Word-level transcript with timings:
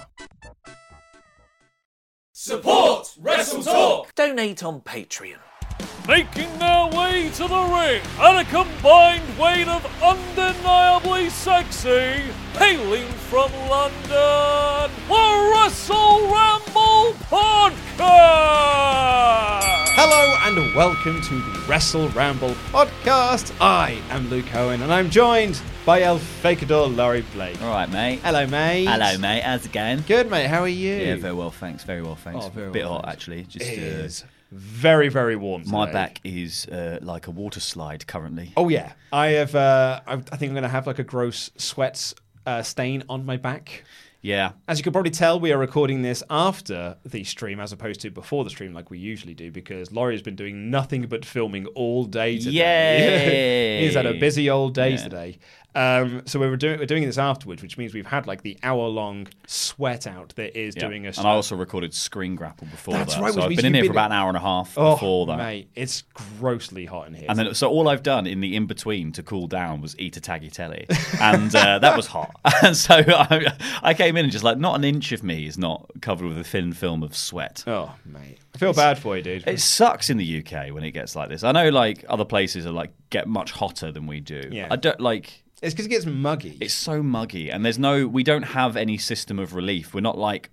Support 2.33 3.15
Wrestle 3.19 3.63
Talk! 3.63 4.15
Donate 4.15 4.63
on 4.63 4.81
Patreon. 4.81 5.37
Making 6.11 6.59
their 6.59 6.89
way 6.89 7.31
to 7.35 7.47
the 7.47 7.63
ring 7.71 8.03
at 8.19 8.41
a 8.41 8.45
combined 8.51 9.39
weight 9.39 9.69
of 9.69 9.87
undeniably 10.03 11.31
sexy, 11.31 12.25
hailing 12.55 13.07
from 13.31 13.53
London, 13.69 14.91
the 15.07 15.53
Wrestle 15.55 16.23
Ramble 16.23 17.15
Podcast! 17.31 18.01
Hello 19.95 20.37
and 20.49 20.75
welcome 20.75 21.23
to 21.23 21.35
the 21.43 21.65
Wrestle 21.69 22.09
Ramble 22.09 22.55
podcast. 22.73 23.55
I 23.61 24.03
am 24.11 24.29
Luke 24.31 24.53
Owen 24.57 24.83
and 24.83 24.93
I'm 24.93 25.11
joined 25.11 25.63
by 25.87 26.03
El 26.03 26.19
Fakador 26.19 26.93
Laurie 26.93 27.25
Blake. 27.33 27.63
All 27.63 27.71
right, 27.71 27.89
mate. 27.89 28.19
Hello, 28.25 28.49
mate. 28.49 28.87
Hello, 28.87 29.17
mate. 29.19 29.45
How's 29.45 29.65
it 29.65 29.71
going? 29.71 30.03
Good, 30.09 30.29
mate. 30.29 30.49
How 30.49 30.63
are 30.63 30.67
you? 30.69 30.93
Yeah, 30.93 31.15
very 31.15 31.35
well, 31.35 31.53
thanks. 31.53 31.85
Very 31.85 32.03
well, 32.03 32.17
thanks. 32.17 32.47
Oh, 32.47 32.49
very 32.49 32.73
Bit 32.73 32.83
well, 32.83 32.95
hot, 32.95 33.05
thanks. 33.05 33.15
actually. 33.15 33.45
Just 33.45 33.65
It 33.65 33.79
uh, 33.79 34.05
is 34.07 34.25
very, 34.53 35.09
very 35.09 35.37
warm. 35.37 35.63
my 35.67 35.91
back 35.91 36.21
is 36.25 36.67
uh, 36.67 36.99
like 37.03 37.27
a 37.27 37.31
water 37.31 37.61
slide 37.61 38.07
currently. 38.07 38.53
Oh 38.57 38.69
yeah, 38.69 38.93
I 39.13 39.29
have. 39.29 39.55
Uh, 39.55 40.01
I, 40.07 40.15
I 40.15 40.17
think 40.19 40.51
I'm 40.51 40.55
going 40.55 40.63
to 40.63 40.69
have 40.69 40.87
like 40.87 40.99
a 40.99 41.05
gross 41.05 41.51
sweat 41.57 42.13
uh, 42.47 42.63
stain 42.63 43.05
on 43.09 43.25
my 43.25 43.37
back. 43.37 43.85
Yeah. 44.23 44.53
As 44.69 44.79
you 44.79 44.83
can 44.85 44.93
probably 44.93 45.13
tell, 45.13 45.41
we 45.41 45.51
are 45.51 45.57
recording 45.57 46.03
this 46.03 46.23
after 46.29 46.99
the 47.07 47.25
stream 47.25 47.59
as 47.59 47.73
opposed 47.73 48.03
to 48.03 48.11
before 48.11 48.45
the 48.45 48.51
stream, 48.51 48.75
like 48.75 48.91
we 48.91 48.99
usually 48.99 49.33
do, 49.33 49.51
because 49.51 49.93
Laurie 49.93 50.13
has 50.15 50.21
been 50.21 50.37
doing 50.37 50.71
nothing 50.71 51.07
but 51.07 51.25
filming 51.25 51.65
all 51.69 52.05
day 52.05 52.39
today. 52.39 52.51
Yay! 53.79 53.81
He's 53.87 53.95
had 53.95 54.05
a 54.05 54.13
busy 54.21 54.51
old 54.51 54.75
day 54.75 54.91
Yeah. 54.91 54.97
today. 55.05 55.39
Um, 55.75 56.23
so 56.27 56.41
we're 56.41 56.57
doing 56.57 56.79
we're 56.79 56.87
doing 56.87 57.05
this 57.05 57.19
afterwards, 57.19 57.63
which 57.63 57.79
means 57.79 57.95
we've 57.95 58.07
had 58.07 58.27
like 58.27 58.43
the 58.43 58.59
hour 58.63 58.89
long 58.89 59.29
sweat 59.47 60.07
out 60.07 60.35
that 60.37 60.59
is 60.59 60.75
yeah. 60.77 60.87
doing 60.87 61.07
us. 61.07 61.19
And 61.19 61.27
I 61.27 61.31
also 61.31 61.57
recorded 61.57 61.95
Screen 61.95 62.35
Grapple 62.35 62.67
before 62.69 62.95
That's 62.95 63.15
that. 63.15 63.23
right, 63.23 63.35
so 63.35 63.43
I've 63.43 63.51
been 63.51 63.67
in 63.67 63.75
here 63.75 63.85
for 63.85 63.93
about 63.93 64.11
an 64.11 64.17
hour 64.17 64.29
and 64.29 64.37
a 64.37 64.41
half 64.41 64.77
oh, 64.77 64.95
before 64.95 65.27
that. 65.27 65.39
mate, 65.39 65.69
it's 65.77 66.03
grossly 66.39 66.87
hot 66.87 67.07
in 67.07 67.15
here. 67.15 67.27
And 67.29 67.39
then, 67.39 67.55
so 67.55 67.69
all 67.71 67.89
I've 67.89 68.03
done 68.03 68.27
in 68.27 68.41
the 68.41 68.57
in 68.57 68.67
between 68.67 69.13
to 69.13 69.23
cool 69.23 69.47
down 69.47 69.81
was 69.81 69.99
eat 69.99 70.17
a 70.17 70.21
tagliatelle, 70.21 70.87
and 71.21 71.55
uh, 71.55 71.79
that 71.79 71.97
was 71.97 72.07
hot. 72.07 72.35
And 72.63 72.77
so 72.77 72.95
I, 72.95 73.57
I 73.83 73.95
came 73.95 74.17
in 74.17 74.25
and 74.25 74.33
just 74.33 74.45
like 74.45 74.59
not 74.59 74.75
an 74.77 74.85
inch 74.85 75.13
of 75.13 75.23
me 75.23 75.47
is 75.47 75.57
not 75.57 75.91
covered 76.03 76.27
with 76.27 76.39
a 76.39 76.45
thin 76.45 76.73
film 76.73 77.03
of 77.03 77.17
sweat. 77.17 77.65
oh, 77.67 77.95
mate, 78.05 78.39
I 78.55 78.59
feel 78.59 78.75
bad 78.75 78.99
for 78.99 79.17
you, 79.17 79.23
dude. 79.23 79.47
It 79.47 79.61
sucks 79.61 80.11
in 80.11 80.19
the 80.19 80.45
UK 80.45 80.75
when 80.75 80.85
it 80.85 80.91
gets 80.91 81.17
like 81.17 81.29
this. 81.29 81.43
I 81.43 81.53
know 81.53 81.69
like 81.71 82.05
other 82.09 82.25
places 82.25 82.67
are 82.67 82.73
like 82.73 82.91
get 83.09 83.27
much 83.27 83.53
hotter 83.53 83.93
than 83.93 84.07
we 84.07 84.21
do. 84.21 84.43
Yeah. 84.51 84.69
I 84.71 84.77
don't 84.77 85.01
like 85.01 85.43
It's 85.63 85.75
because 85.75 85.87
it 85.87 85.91
gets 85.91 86.07
muggy. 86.07 86.57
it's 86.61 86.73
so 86.75 87.03
muggy 87.03 87.51
and 87.51 87.65
there's 87.65 87.79
no 87.79 88.07
we 88.07 88.23
don't 88.23 88.43
have 88.45 88.77
any 88.77 88.97
system 88.99 89.39
of 89.39 89.55
relief. 89.55 89.93
We're 89.95 90.01
not 90.01 90.17
like 90.19 90.51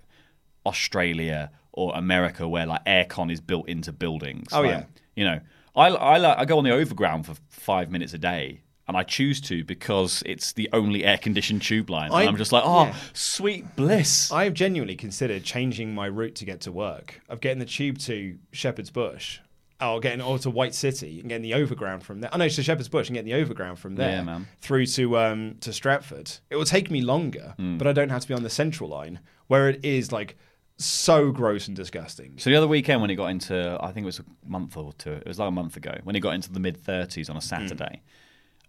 Australia 0.65 1.51
or 1.71 1.93
America 1.95 2.47
where 2.47 2.65
like 2.65 2.83
aircon 2.85 3.31
is 3.31 3.39
built 3.41 3.67
into 3.69 3.91
buildings. 3.91 4.47
Oh, 4.51 4.61
Like, 4.61 4.71
yeah. 4.71 4.83
You 5.15 5.25
know, 5.25 5.39
I 5.75 5.87
I 5.89 6.41
I 6.41 6.45
go 6.45 6.57
on 6.57 6.63
the 6.63 6.71
overground 6.71 7.25
for 7.25 7.35
5 7.49 7.89
minutes 7.91 8.13
a 8.13 8.17
day. 8.17 8.61
And 8.89 8.95
I 8.95 9.03
choose 9.03 9.41
to 9.41 9.65
because 9.65 10.23
it's 10.25 10.53
the 10.53 10.69
only 10.71 11.03
air-conditioned 11.03 11.61
tube 11.61 11.89
line. 11.89 12.09
I- 12.09 12.21
and 12.21 12.29
I'm 12.29 12.37
just 12.37 12.53
like, 12.53 12.63
oh, 12.65 12.85
yeah. 12.85 12.95
sweet 13.11 13.75
bliss. 13.75 14.31
I've 14.31 14.53
genuinely 14.53 14.95
considered 14.95 15.43
changing 15.43 15.93
my 15.93 16.05
route 16.05 16.35
to 16.35 16.45
get 16.45 16.61
to 16.61 16.71
work. 16.71 17.19
Of 17.27 17.41
getting 17.41 17.59
the 17.59 17.65
tube 17.65 17.97
to 17.99 18.37
Shepherd's 18.53 18.89
Bush, 18.89 19.39
or 19.81 19.99
getting 19.99 20.21
or 20.21 20.39
to 20.39 20.49
White 20.49 20.73
City 20.73 21.19
and 21.19 21.29
getting 21.29 21.43
the 21.43 21.53
overground 21.53 22.03
from 22.03 22.21
there. 22.21 22.29
I 22.31 22.35
Oh 22.35 22.39
no, 22.39 22.49
to 22.49 22.63
Shepherd's 22.63 22.89
Bush 22.89 23.09
and 23.09 23.15
getting 23.15 23.31
the 23.31 23.39
overground 23.39 23.77
from 23.79 23.95
there 23.95 24.09
Yeah, 24.17 24.23
man. 24.23 24.47
through 24.59 24.85
to 24.87 25.17
um 25.17 25.55
to 25.61 25.71
Stratford. 25.71 26.31
It 26.49 26.55
will 26.55 26.65
take 26.65 26.89
me 26.89 27.01
longer, 27.01 27.53
Hmm. 27.57 27.77
but 27.77 27.87
I 27.87 27.93
don't 27.93 28.09
have 28.09 28.21
to 28.21 28.27
be 28.27 28.33
on 28.33 28.43
the 28.43 28.49
central 28.49 28.89
line 28.89 29.19
where 29.47 29.69
it 29.69 29.83
is 29.85 30.11
like 30.11 30.35
so 30.79 31.31
gross 31.31 31.67
and 31.67 31.75
disgusting. 31.75 32.33
So 32.37 32.49
the 32.49 32.55
other 32.55 32.67
weekend 32.67 33.01
when 33.01 33.09
it 33.09 33.15
got 33.15 33.27
into, 33.27 33.77
I 33.81 33.91
think 33.91 34.03
it 34.03 34.05
was 34.05 34.19
a 34.19 34.25
month 34.45 34.77
or 34.77 34.93
two, 34.93 35.13
it 35.13 35.27
was 35.27 35.39
like 35.39 35.47
a 35.47 35.51
month 35.51 35.75
ago, 35.77 35.97
when 36.03 36.15
it 36.15 36.19
got 36.19 36.35
into 36.35 36.51
the 36.51 36.59
mid 36.59 36.83
30s 36.83 37.29
on 37.29 37.37
a 37.37 37.41
Saturday, 37.41 38.01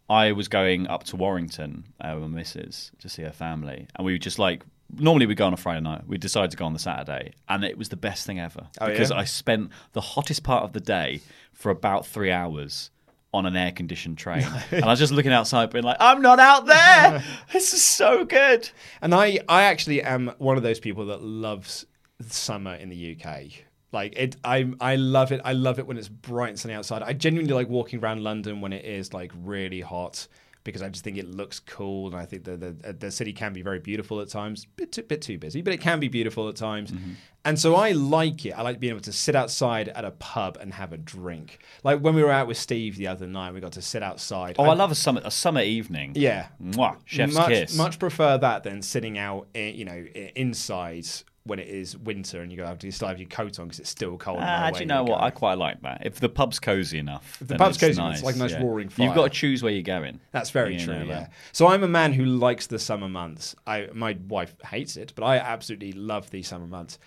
I 0.08 0.32
was 0.32 0.48
going 0.48 0.86
up 0.86 1.04
to 1.04 1.16
Warrington 1.16 1.84
uh, 2.00 2.12
with 2.14 2.30
my 2.30 2.36
missus 2.38 2.92
to 3.00 3.08
see 3.10 3.22
her 3.22 3.30
family. 3.32 3.88
And 3.96 4.06
we 4.06 4.12
were 4.12 4.18
just 4.18 4.38
like, 4.38 4.64
normally 4.96 5.26
we 5.26 5.34
go 5.34 5.46
on 5.46 5.52
a 5.52 5.56
Friday 5.56 5.80
night. 5.80 6.06
We 6.06 6.18
decided 6.18 6.50
to 6.52 6.56
go 6.56 6.64
on 6.64 6.72
the 6.72 6.78
Saturday. 6.78 7.32
And 7.48 7.64
it 7.64 7.76
was 7.76 7.88
the 7.88 7.96
best 7.96 8.26
thing 8.26 8.40
ever. 8.40 8.68
Oh, 8.80 8.86
because 8.86 9.10
yeah? 9.10 9.18
I 9.18 9.24
spent 9.24 9.70
the 9.92 10.00
hottest 10.00 10.42
part 10.42 10.64
of 10.64 10.72
the 10.72 10.80
day 10.80 11.20
for 11.52 11.70
about 11.70 12.06
three 12.06 12.30
hours 12.30 12.90
on 13.34 13.44
an 13.44 13.56
air 13.56 13.72
conditioned 13.72 14.18
train. 14.18 14.46
and 14.70 14.84
I 14.84 14.88
was 14.88 14.98
just 14.98 15.12
looking 15.12 15.32
outside, 15.32 15.70
being 15.70 15.84
like, 15.84 15.98
I'm 16.00 16.22
not 16.22 16.38
out 16.38 16.66
there. 16.66 17.22
this 17.52 17.74
is 17.74 17.82
so 17.82 18.24
good. 18.24 18.70
And 19.02 19.14
I, 19.14 19.40
I 19.48 19.64
actually 19.64 20.02
am 20.02 20.32
one 20.38 20.56
of 20.56 20.62
those 20.62 20.80
people 20.80 21.06
that 21.06 21.22
loves 21.22 21.86
summer 22.26 22.74
in 22.74 22.88
the 22.88 23.16
UK. 23.16 23.44
Like 23.90 24.16
it, 24.16 24.36
I, 24.44 24.70
I 24.80 24.96
love 24.96 25.32
it. 25.32 25.40
I 25.44 25.52
love 25.54 25.78
it 25.78 25.86
when 25.86 25.96
it's 25.96 26.08
bright 26.08 26.50
and 26.50 26.58
sunny 26.58 26.74
outside. 26.74 27.02
I 27.02 27.14
genuinely 27.14 27.54
like 27.54 27.68
walking 27.68 28.00
around 28.00 28.22
London 28.22 28.60
when 28.60 28.72
it 28.72 28.84
is 28.84 29.14
like 29.14 29.32
really 29.34 29.80
hot 29.80 30.28
because 30.68 30.82
I 30.82 30.88
just 30.88 31.02
think 31.02 31.16
it 31.16 31.28
looks 31.28 31.60
cool, 31.60 32.08
and 32.08 32.16
I 32.16 32.24
think 32.24 32.44
the 32.44 32.56
the, 32.56 32.92
the 32.92 33.10
city 33.10 33.32
can 33.32 33.52
be 33.52 33.62
very 33.62 33.78
beautiful 33.78 34.20
at 34.20 34.28
times. 34.28 34.66
Bit 34.76 34.92
too, 34.92 35.02
bit 35.02 35.22
too 35.22 35.38
busy, 35.38 35.62
but 35.62 35.72
it 35.72 35.80
can 35.80 35.98
be 36.00 36.08
beautiful 36.08 36.48
at 36.48 36.56
times. 36.56 36.90
Mm-hmm. 36.90 37.12
And 37.44 37.58
so 37.58 37.76
I 37.76 37.92
like 37.92 38.44
it. 38.44 38.50
I 38.50 38.62
like 38.62 38.78
being 38.80 38.90
able 38.90 39.02
to 39.02 39.12
sit 39.12 39.34
outside 39.34 39.88
at 39.88 40.04
a 40.04 40.10
pub 40.10 40.58
and 40.60 40.74
have 40.74 40.92
a 40.92 40.98
drink. 40.98 41.60
Like 41.82 42.00
when 42.00 42.14
we 42.14 42.22
were 42.22 42.30
out 42.30 42.46
with 42.46 42.58
Steve 42.58 42.96
the 42.96 43.06
other 43.06 43.26
night, 43.26 43.54
we 43.54 43.60
got 43.60 43.72
to 43.72 43.82
sit 43.82 44.02
outside. 44.02 44.56
Oh, 44.58 44.64
I, 44.64 44.74
love 44.74 44.90
a 44.90 44.94
summer 44.94 45.22
a 45.24 45.30
summer 45.30 45.62
evening. 45.62 46.12
Yeah, 46.14 46.48
Mwah, 46.62 46.96
chef's 47.04 47.34
much, 47.34 47.48
kiss. 47.48 47.76
Much 47.76 47.98
prefer 47.98 48.36
that 48.38 48.64
than 48.64 48.82
sitting 48.82 49.16
out, 49.16 49.48
you 49.54 49.84
know, 49.84 50.04
inside 50.36 51.06
when 51.48 51.58
it 51.58 51.66
is 51.68 51.96
winter 51.98 52.40
and 52.42 52.52
you 52.52 52.56
go 52.58 52.64
out 52.64 52.82
you 52.84 52.90
still 52.92 53.08
have 53.08 53.18
your 53.18 53.28
coat 53.28 53.58
on 53.58 53.66
because 53.66 53.80
it's 53.80 53.90
still 53.90 54.16
cold. 54.16 54.38
Ah, 54.40 54.70
do 54.72 54.78
you 54.80 54.86
know 54.86 55.02
what? 55.02 55.20
I 55.22 55.30
quite 55.30 55.58
like 55.58 55.82
that. 55.82 56.02
If 56.06 56.20
the 56.20 56.28
pub's 56.28 56.60
cozy 56.60 56.98
enough, 56.98 57.38
the 57.40 57.46
then 57.46 57.58
pub's 57.58 57.76
cozy 57.78 58.00
nice. 58.00 58.18
it's 58.18 58.24
like 58.24 58.36
a 58.36 58.38
nice 58.38 58.52
yeah. 58.52 58.62
roaring 58.62 58.90
You've 58.96 59.14
got 59.14 59.24
to 59.24 59.30
choose 59.30 59.62
where 59.62 59.72
you're 59.72 59.82
going. 59.82 60.20
That's 60.30 60.50
very 60.50 60.74
You 60.78 60.84
true. 60.84 60.98
know, 61.00 61.04
yeah. 61.04 61.28
So 61.52 61.66
I'm 61.66 61.82
a 61.82 61.88
man 61.88 62.12
who 62.12 62.24
likes 62.24 62.66
the 62.68 62.78
summer 62.78 63.08
months. 63.08 63.56
I 63.66 63.88
my 63.92 64.16
wife 64.28 64.54
hates 64.64 64.96
it, 64.96 65.12
but 65.16 65.24
I 65.24 65.36
absolutely 65.38 65.92
love 65.92 66.30
the 66.30 66.42
summer 66.42 66.66
months. 66.66 66.98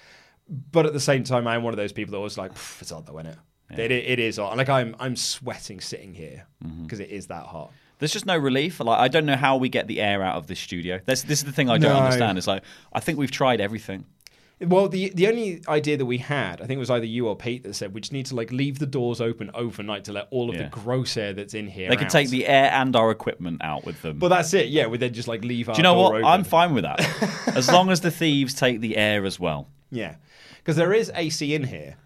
But 0.49 0.85
at 0.85 0.91
the 0.93 0.99
same 0.99 1.23
time, 1.23 1.47
I'm 1.47 1.63
one 1.63 1.73
of 1.73 1.77
those 1.77 1.93
people 1.93 2.11
that 2.13 2.19
was 2.19 2.37
like, 2.37 2.51
it's 2.81 2.89
hot 2.91 3.05
though, 3.05 3.19
isn't 3.19 3.31
it? 3.31 3.79
It, 3.79 3.91
it 3.91 4.19
is 4.19 4.37
hot. 4.37 4.57
Like 4.57 4.67
I'm 4.69 4.95
I'm 4.99 5.15
sweating 5.15 5.79
sitting 5.79 6.13
here 6.13 6.45
Mm-hmm. 6.65 6.83
because 6.83 6.99
is 6.99 7.27
that 7.27 7.45
hot. 7.45 7.71
There's 7.99 8.11
just 8.11 8.25
no 8.25 8.35
relief. 8.37 8.79
Like 8.79 8.99
I 8.99 9.07
don't 9.07 9.25
know 9.25 9.35
how 9.35 9.57
we 9.57 9.69
get 9.69 9.87
the 9.87 10.01
air 10.01 10.23
out 10.23 10.35
of 10.35 10.47
this 10.47 10.59
studio. 10.59 10.99
That's, 11.05 11.21
this 11.23 11.39
is 11.39 11.45
the 11.45 11.51
thing 11.51 11.69
I 11.69 11.77
don't 11.77 11.93
No. 11.93 11.99
understand. 11.99 12.37
It's 12.37 12.47
like 12.47 12.63
I 12.91 12.99
think 12.99 13.17
we've 13.19 13.31
tried 13.31 13.61
everything. 13.61 14.05
Well, 14.61 14.87
the 14.89 15.09
the 15.15 15.27
only 15.27 15.61
idea 15.67 15.97
that 15.97 16.05
we 16.05 16.19
had, 16.19 16.61
I 16.61 16.65
think 16.65 16.77
it 16.77 16.79
was 16.79 16.91
either 16.91 17.05
you 17.05 17.27
or 17.27 17.35
Pete 17.35 17.63
that 17.63 17.73
said 17.73 17.93
we 17.93 18.01
just 18.01 18.13
need 18.13 18.27
to 18.27 18.35
like 18.35 18.51
leave 18.51 18.77
the 18.79 18.85
doors 18.85 19.19
open 19.19 19.49
overnight 19.55 20.03
to 20.05 20.11
let 20.13 20.27
all 20.29 20.49
of 20.49 20.55
Yeah. 20.55 20.63
the 20.63 20.69
gross 20.69 21.17
air 21.17 21.33
that's 21.33 21.53
in 21.53 21.67
here. 21.67 21.89
They 21.89 21.95
could 21.95 22.05
out. 22.05 22.11
take 22.11 22.29
the 22.29 22.45
air 22.47 22.69
and 22.71 22.95
our 22.95 23.09
equipment 23.11 23.61
out 23.63 23.85
with 23.85 24.01
them. 24.03 24.19
But 24.19 24.29
that's 24.29 24.53
it. 24.53 24.67
Yeah, 24.67 24.87
we 24.87 24.97
then 24.99 25.13
just 25.13 25.27
like 25.27 25.43
leave 25.43 25.67
our. 25.67 25.75
Do 25.75 25.79
you 25.79 25.83
know 25.83 25.95
door 25.95 26.03
what? 26.11 26.15
Open. 26.17 26.25
I'm 26.25 26.43
fine 26.43 26.73
with 26.75 26.83
that. 26.83 26.99
as 27.55 27.69
long 27.71 27.89
as 27.89 28.01
the 28.01 28.11
thieves 28.11 28.53
take 28.53 28.81
the 28.81 28.97
air 28.97 29.25
as 29.25 29.39
well. 29.39 29.67
Yeah, 29.89 30.15
because 30.57 30.75
there 30.75 30.93
is 30.93 31.11
AC 31.15 31.53
in 31.55 31.63
here, 31.63 31.97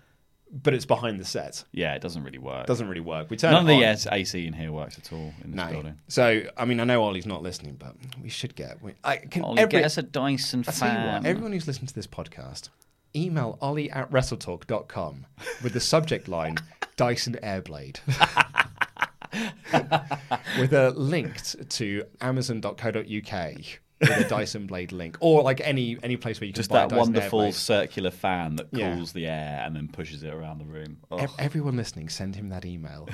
but 0.52 0.74
it's 0.74 0.86
behind 0.86 1.20
the 1.20 1.26
set. 1.26 1.64
Yeah, 1.72 1.96
it 1.96 2.02
doesn't 2.02 2.24
really 2.24 2.38
work. 2.38 2.68
Doesn't 2.68 2.88
really 2.88 3.02
work. 3.02 3.30
We 3.30 3.38
turn 3.38 3.52
None 3.52 3.70
of 3.70 3.80
the. 3.80 4.14
AC 4.14 4.46
in 4.46 4.54
here 4.54 4.72
works 4.72 4.98
at 4.98 5.12
all 5.12 5.34
in 5.44 5.52
this 5.52 5.56
No. 5.66 5.72
building. 5.72 5.98
So 6.08 6.44
I 6.58 6.66
mean, 6.66 6.80
I 6.80 6.84
know 6.84 7.04
Ollie's 7.04 7.26
not 7.26 7.42
listening, 7.42 7.76
but 7.76 7.96
we 8.22 8.30
should 8.30 8.56
get. 8.56 8.82
We, 8.82 8.94
I 9.04 9.18
can 9.18 9.44
Ollie, 9.44 9.62
every, 9.62 9.80
get 9.80 9.86
us 9.86 9.98
a 9.98 10.04
Dyson 10.04 10.64
I 10.68 10.72
fan. 10.72 11.24
what, 11.24 11.26
everyone 11.26 11.52
who's 11.52 11.68
listened 11.68 11.90
to 11.90 11.96
this 11.96 12.08
podcast, 12.08 12.70
email 13.16 13.58
Ollie 13.62 13.90
at 13.92 14.10
WrestleTalk.com 14.12 15.26
with 15.64 15.74
the 15.74 15.80
subject 15.80 16.28
line 16.28 16.58
Dyson 16.96 17.38
Airblade. 17.44 18.00
with 20.60 20.74
a 20.74 20.92
link 20.92 21.42
to 21.70 22.04
Amazon.co.uk 22.22 23.56
with 24.02 24.10
a 24.26 24.28
Dyson 24.30 24.68
Blade 24.68 24.92
link, 24.92 25.18
or 25.20 25.42
like 25.44 25.62
any 25.64 25.98
any 26.04 26.18
place 26.18 26.40
where 26.42 26.48
you 26.48 26.54
can 26.54 26.62
Just 26.62 26.70
buy 26.70 26.80
a 26.84 26.88
that 26.88 26.90
Dyson 26.96 27.14
wonderful 27.14 27.40
Airblade. 27.42 27.54
circular 27.54 28.12
fan 28.12 28.56
that 28.58 28.68
Yeah. 28.72 28.96
cools 28.96 29.14
the 29.14 29.26
air 29.28 29.64
and 29.66 29.76
then 29.76 29.88
pushes 29.88 30.24
it 30.24 30.34
around 30.34 30.60
the 30.60 30.66
room. 30.66 30.98
Oh. 31.12 31.18
Ev- 31.18 31.34
everyone 31.40 31.78
listening, 31.78 32.10
send 32.10 32.36
him 32.36 32.50
that 32.50 32.66
email. 32.66 33.08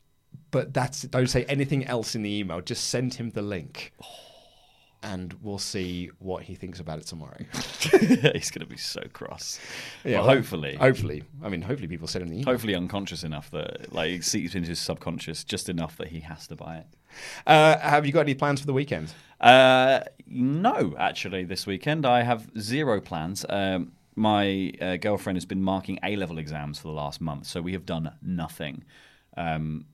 but 0.50 0.72
that's 0.74 1.02
don't 1.02 1.28
say 1.28 1.44
anything 1.46 1.84
else 1.86 2.14
in 2.14 2.22
the 2.22 2.30
email. 2.38 2.60
Just 2.60 2.88
send 2.88 3.14
him 3.14 3.30
the 3.30 3.42
link, 3.42 3.92
and 5.02 5.34
we'll 5.42 5.58
see 5.58 6.10
what 6.18 6.42
he 6.44 6.54
thinks 6.54 6.80
about 6.80 6.98
it 6.98 7.06
tomorrow. 7.06 7.38
He's 7.80 8.50
going 8.50 8.60
to 8.60 8.66
be 8.66 8.76
so 8.76 9.02
cross. 9.12 9.60
Yeah, 10.04 10.18
Well, 10.18 10.26
well, 10.26 10.36
hopefully. 10.36 10.74
Hopefully, 10.76 11.22
I 11.42 11.48
mean, 11.48 11.62
hopefully 11.62 11.88
people 11.88 12.08
send 12.08 12.24
him 12.24 12.28
the 12.30 12.36
email. 12.40 12.52
Hopefully 12.52 12.74
unconscious 12.74 13.22
enough 13.24 13.50
that 13.52 13.92
like 13.92 14.10
it 14.10 14.24
seeps 14.24 14.54
into 14.54 14.68
his 14.68 14.78
subconscious 14.80 15.44
just 15.44 15.68
enough 15.68 15.96
that 15.98 16.08
he 16.08 16.20
has 16.20 16.46
to 16.48 16.56
buy 16.56 16.78
it. 16.78 16.86
Uh, 17.46 17.78
have 17.78 18.06
you 18.06 18.12
got 18.12 18.20
any 18.20 18.34
plans 18.34 18.60
for 18.60 18.66
the 18.66 18.72
weekend? 18.72 19.12
Uh, 19.40 20.00
no, 20.26 20.94
actually, 20.98 21.44
this 21.44 21.66
weekend 21.66 22.06
I 22.06 22.22
have 22.22 22.48
zero 22.58 23.00
plans. 23.00 23.44
Um, 23.48 23.92
my 24.14 24.72
uh, 24.80 24.96
girlfriend 24.96 25.36
has 25.36 25.44
been 25.44 25.62
marking 25.62 25.98
A 26.02 26.16
level 26.16 26.38
exams 26.38 26.78
for 26.78 26.88
the 26.88 26.94
last 26.94 27.20
month, 27.20 27.46
so 27.46 27.60
we 27.60 27.72
have 27.72 27.84
done 27.84 28.12
nothing. 28.22 28.82
Um, 29.36 29.86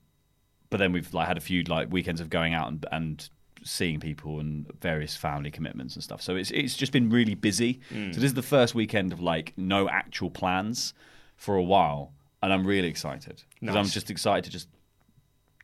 but 0.69 0.77
then 0.77 0.91
we've 0.91 1.13
like 1.13 1.27
had 1.27 1.37
a 1.37 1.41
few 1.41 1.63
like 1.63 1.91
weekends 1.91 2.21
of 2.21 2.29
going 2.29 2.53
out 2.53 2.69
and, 2.69 2.85
and 2.91 3.29
seeing 3.63 3.99
people 3.99 4.39
and 4.39 4.65
various 4.81 5.15
family 5.15 5.51
commitments 5.51 5.95
and 5.95 6.03
stuff. 6.03 6.21
So 6.21 6.35
it's 6.35 6.51
it's 6.51 6.75
just 6.75 6.91
been 6.91 7.09
really 7.09 7.35
busy. 7.35 7.81
So 8.13 8.19
this 8.21 8.29
is 8.29 8.33
the 8.33 8.41
first 8.41 8.73
weekend 8.73 9.11
of 9.13 9.19
like 9.19 9.53
no 9.57 9.87
actual 9.89 10.29
plans 10.29 10.93
for 11.35 11.55
a 11.55 11.63
while, 11.63 12.13
and 12.41 12.51
I'm 12.53 12.65
really 12.65 12.87
excited 12.87 13.43
because 13.59 13.75
I'm 13.75 13.85
just 13.93 14.09
excited 14.09 14.45
to 14.45 14.49
just 14.49 14.67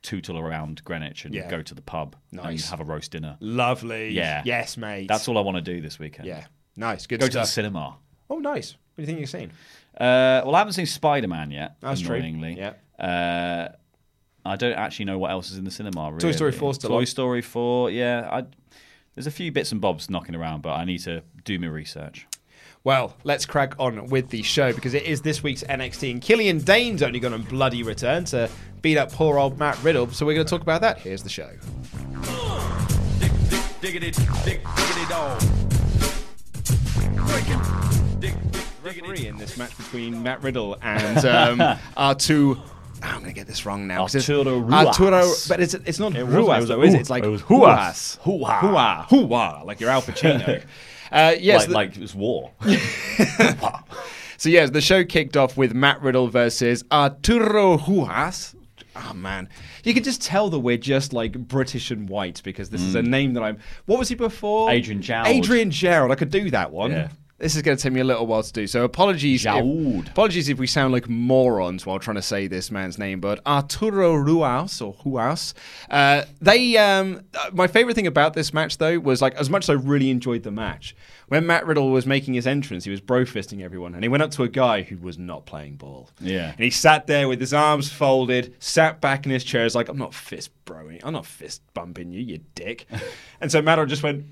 tootle 0.01 0.37
around 0.37 0.83
Greenwich 0.83 1.25
and 1.25 1.33
Yeah. 1.33 1.49
go 1.49 1.61
to 1.61 1.75
the 1.75 1.81
pub 1.81 2.15
and 2.31 2.41
Nice. 2.41 2.69
have 2.69 2.79
a 2.79 2.83
roast 2.83 3.11
dinner. 3.11 3.37
Lovely. 3.39 4.09
Yeah. 4.11 4.41
Yes, 4.45 4.77
mate. 4.77 5.07
That's 5.07 5.27
all 5.27 5.37
I 5.37 5.41
want 5.41 5.57
to 5.57 5.61
do 5.61 5.81
this 5.81 5.99
weekend. 5.99 6.27
Yeah. 6.27 6.45
Nice. 6.75 7.05
Good 7.07 7.19
Go 7.19 7.27
to 7.27 7.33
the 7.39 7.45
cinema. 7.45 7.97
oh, 8.29 8.39
nice. 8.39 8.73
What 8.95 8.95
do 8.97 9.01
you 9.03 9.05
think 9.07 9.19
you've 9.19 9.29
seen? 9.29 9.51
Uh, 9.99 10.41
well, 10.45 10.55
I 10.55 10.59
haven't 10.59 10.73
seen 10.73 10.85
Spider 10.85 11.27
Man 11.27 11.51
yet. 11.51 11.75
That's 11.81 12.01
true. 12.01 12.17
Yeah. 12.17 12.73
Uh, 12.97 13.69
I 14.45 14.55
don't 14.55 14.73
actually 14.73 15.05
know 15.05 15.17
what 15.19 15.31
else 15.31 15.51
is 15.51 15.57
in 15.57 15.65
the 15.65 15.71
cinema. 15.71 16.07
Really. 16.11 16.19
Toy 16.19 16.31
Story 16.31 16.51
4 16.53 16.73
's 16.73 16.77
still 16.77 16.89
Toy. 16.89 17.03
Story 17.05 17.41
Four. 17.41 17.91
Yeah. 17.91 18.29
I, 18.31 18.45
there's 19.15 19.27
a 19.27 19.31
few 19.31 19.51
bits 19.51 19.71
and 19.73 19.81
bobs 19.81 20.09
knocking 20.09 20.35
around, 20.35 20.61
but 20.61 20.73
I 20.75 20.85
need 20.85 20.99
to 20.99 21.23
do 21.43 21.59
my 21.59 21.67
research. 21.67 22.25
Well, 22.89 23.15
let's 23.23 23.45
crack 23.45 23.75
on 23.77 24.07
with 24.07 24.29
the 24.29 24.41
show 24.41 24.73
because 24.73 24.95
it 24.95 25.03
is 25.03 25.21
this 25.21 25.43
week's 25.43 25.61
NXT, 25.61 26.09
and 26.09 26.19
Killian 26.19 26.57
Dain's 26.57 27.03
only 27.03 27.19
going 27.19 27.39
to 27.39 27.49
bloody 27.49 27.83
return 27.83 28.25
to 28.25 28.49
beat 28.81 28.97
up 28.97 29.11
poor 29.11 29.37
old 29.37 29.59
Matt 29.59 29.77
Riddle. 29.83 30.09
So 30.09 30.25
we're 30.25 30.33
going 30.33 30.47
to 30.47 30.49
talk 30.49 30.63
about 30.63 30.81
that. 30.81 30.97
Here's 30.97 31.21
the 31.21 31.29
show. 31.29 31.51
Diggity, 33.79 34.09
diggity 34.43 35.05
dog. 35.07 35.39
Referee 38.81 39.27
in 39.27 39.37
this 39.37 39.55
match 39.55 39.77
between 39.77 40.23
Matt 40.23 40.41
Riddle 40.41 40.75
and 40.81 41.23
um, 41.27 41.59
Artu. 41.95 42.59
I'm 43.03 43.19
going 43.19 43.25
to 43.25 43.33
get 43.33 43.45
this 43.45 43.67
wrong 43.67 43.85
now. 43.85 44.01
Arturo 44.01 44.61
Ruas. 44.61 44.87
Arturo, 44.87 45.31
but 45.47 45.59
it's, 45.59 45.75
it's 45.75 45.99
not 45.99 46.13
wasn't, 46.13 46.31
Ruas 46.31 46.67
though, 46.67 46.81
is 46.81 46.95
it? 46.95 47.01
It's 47.01 47.11
like 47.11 47.23
it 47.23 47.29
was 47.29 47.43
Ruas. 47.43 48.17
Ruas. 48.25 48.61
Hua. 48.61 49.05
Hua. 49.09 49.61
Like 49.63 49.79
your 49.79 49.91
Al 49.91 50.01
Pacino. 50.01 50.63
uh, 51.11 51.35
yes, 51.39 51.61
like, 51.61 51.67
the- 51.67 51.73
like 51.73 51.95
it 51.97 52.01
was 52.01 52.15
war. 52.15 52.51
So 54.39 54.47
yes, 54.47 54.69
the 54.69 54.79
show 54.79 55.03
kicked 55.03 55.35
off 55.35 55.57
with 55.57 55.73
Matt 55.73 56.01
Riddle 56.01 56.29
versus 56.29 56.85
Arturo 56.93 57.77
Ruas. 57.77 58.55
Oh 58.95 59.13
man, 59.13 59.49
you 59.83 59.93
can 59.93 60.01
just 60.01 60.21
tell 60.21 60.49
that 60.49 60.59
we're 60.59 60.77
just 60.77 61.11
like 61.11 61.33
British 61.33 61.91
and 61.91 62.07
white 62.07 62.41
because 62.45 62.69
this 62.69 62.81
is 62.81 62.95
a 62.95 63.01
name 63.01 63.33
that 63.33 63.43
I'm. 63.43 63.57
What 63.85 63.99
was 63.99 64.07
he 64.07 64.15
before? 64.15 64.71
Adrian 64.71 65.01
Gerald. 65.01 65.27
Adrian 65.27 65.71
Gerald. 65.71 66.13
I 66.13 66.15
could 66.15 66.31
do 66.31 66.49
that 66.51 66.71
one. 66.71 66.91
Yeah. 66.91 67.09
This 67.39 67.55
is 67.55 67.61
going 67.61 67.77
to 67.77 67.81
take 67.81 67.93
me 67.93 68.01
a 68.01 68.03
little 68.03 68.27
while 68.27 68.43
to 68.43 68.51
do. 68.51 68.67
So 68.67 68.83
apologies. 68.83 69.45
if- 69.45 70.07
apologies 70.09 70.49
if 70.49 70.59
we 70.59 70.67
sound 70.67 70.91
like 70.91 71.07
morons 71.07 71.85
while 71.85 71.97
trying 71.97 72.15
to 72.17 72.21
say 72.21 72.47
this 72.47 72.69
man's 72.69 72.97
name, 72.99 73.21
but 73.21 73.39
Arturo 73.47 74.13
Ruas 74.13 74.81
or 74.81 74.93
Ruas. 75.05 75.53
Uh, 75.89 76.23
they. 76.41 76.77
Um, 76.77 77.21
uh, 77.33 77.49
my 77.53 77.67
favorite 77.67 77.93
thing 77.95 78.07
about 78.07 78.33
this 78.33 78.53
match 78.53 78.77
though 78.77 78.99
was 78.99 79.21
like 79.21 79.35
as 79.35 79.49
much 79.49 79.65
as 79.65 79.69
I 79.69 79.73
really 79.73 80.09
enjoyed 80.09 80.43
the 80.43 80.51
match. 80.51 80.95
When 81.29 81.45
Matt 81.45 81.65
Riddle 81.67 81.91
was 81.91 82.05
making 82.07 82.33
his 82.33 82.47
entrance, 82.47 82.83
he 82.85 82.91
was 82.91 82.99
bro 83.01 83.23
fisting 83.23 83.61
everyone, 83.63 83.93
and 83.93 84.03
he 84.03 84.09
went 84.09 84.23
up 84.23 84.31
to 84.31 84.43
a 84.43 84.49
guy 84.49 84.81
who 84.81 84.97
was 84.97 85.17
not 85.19 85.45
playing 85.45 85.75
ball. 85.75 86.09
Yeah. 86.19 86.51
and 86.51 86.59
he 86.59 86.71
sat 86.71 87.05
there 87.07 87.27
with 87.29 87.39
his 87.39 87.53
arms 87.53 87.91
folded, 87.91 88.55
sat 88.59 88.99
back 88.99 89.25
in 89.25 89.31
his 89.31 89.43
chair, 89.43 89.65
is 89.65 89.75
like, 89.75 89.89
"I'm 89.89 89.97
not 89.97 90.13
fist 90.13 90.49
broing, 90.65 90.99
I'm 91.03 91.13
not 91.13 91.25
fist 91.25 91.61
bumping 91.73 92.11
you, 92.11 92.19
you 92.19 92.39
dick." 92.55 92.87
and 93.41 93.51
so 93.51 93.61
Matt 93.61 93.77
Riddle 93.77 93.89
just 93.89 94.03
went. 94.03 94.25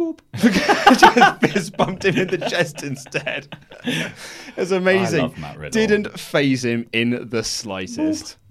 Boop. 0.00 0.20
just 0.98 1.40
fist 1.52 1.76
bumped 1.76 2.04
him 2.06 2.16
in 2.16 2.28
the 2.28 2.38
chest 2.38 2.82
instead. 2.82 3.54
It's 4.56 4.70
amazing. 4.70 5.20
I 5.20 5.22
love 5.24 5.38
Matt 5.38 5.58
Riddle. 5.58 5.70
Didn't 5.86 6.18
phase 6.18 6.64
him 6.64 6.88
in 6.92 7.28
the 7.28 7.44
slightest. 7.44 8.36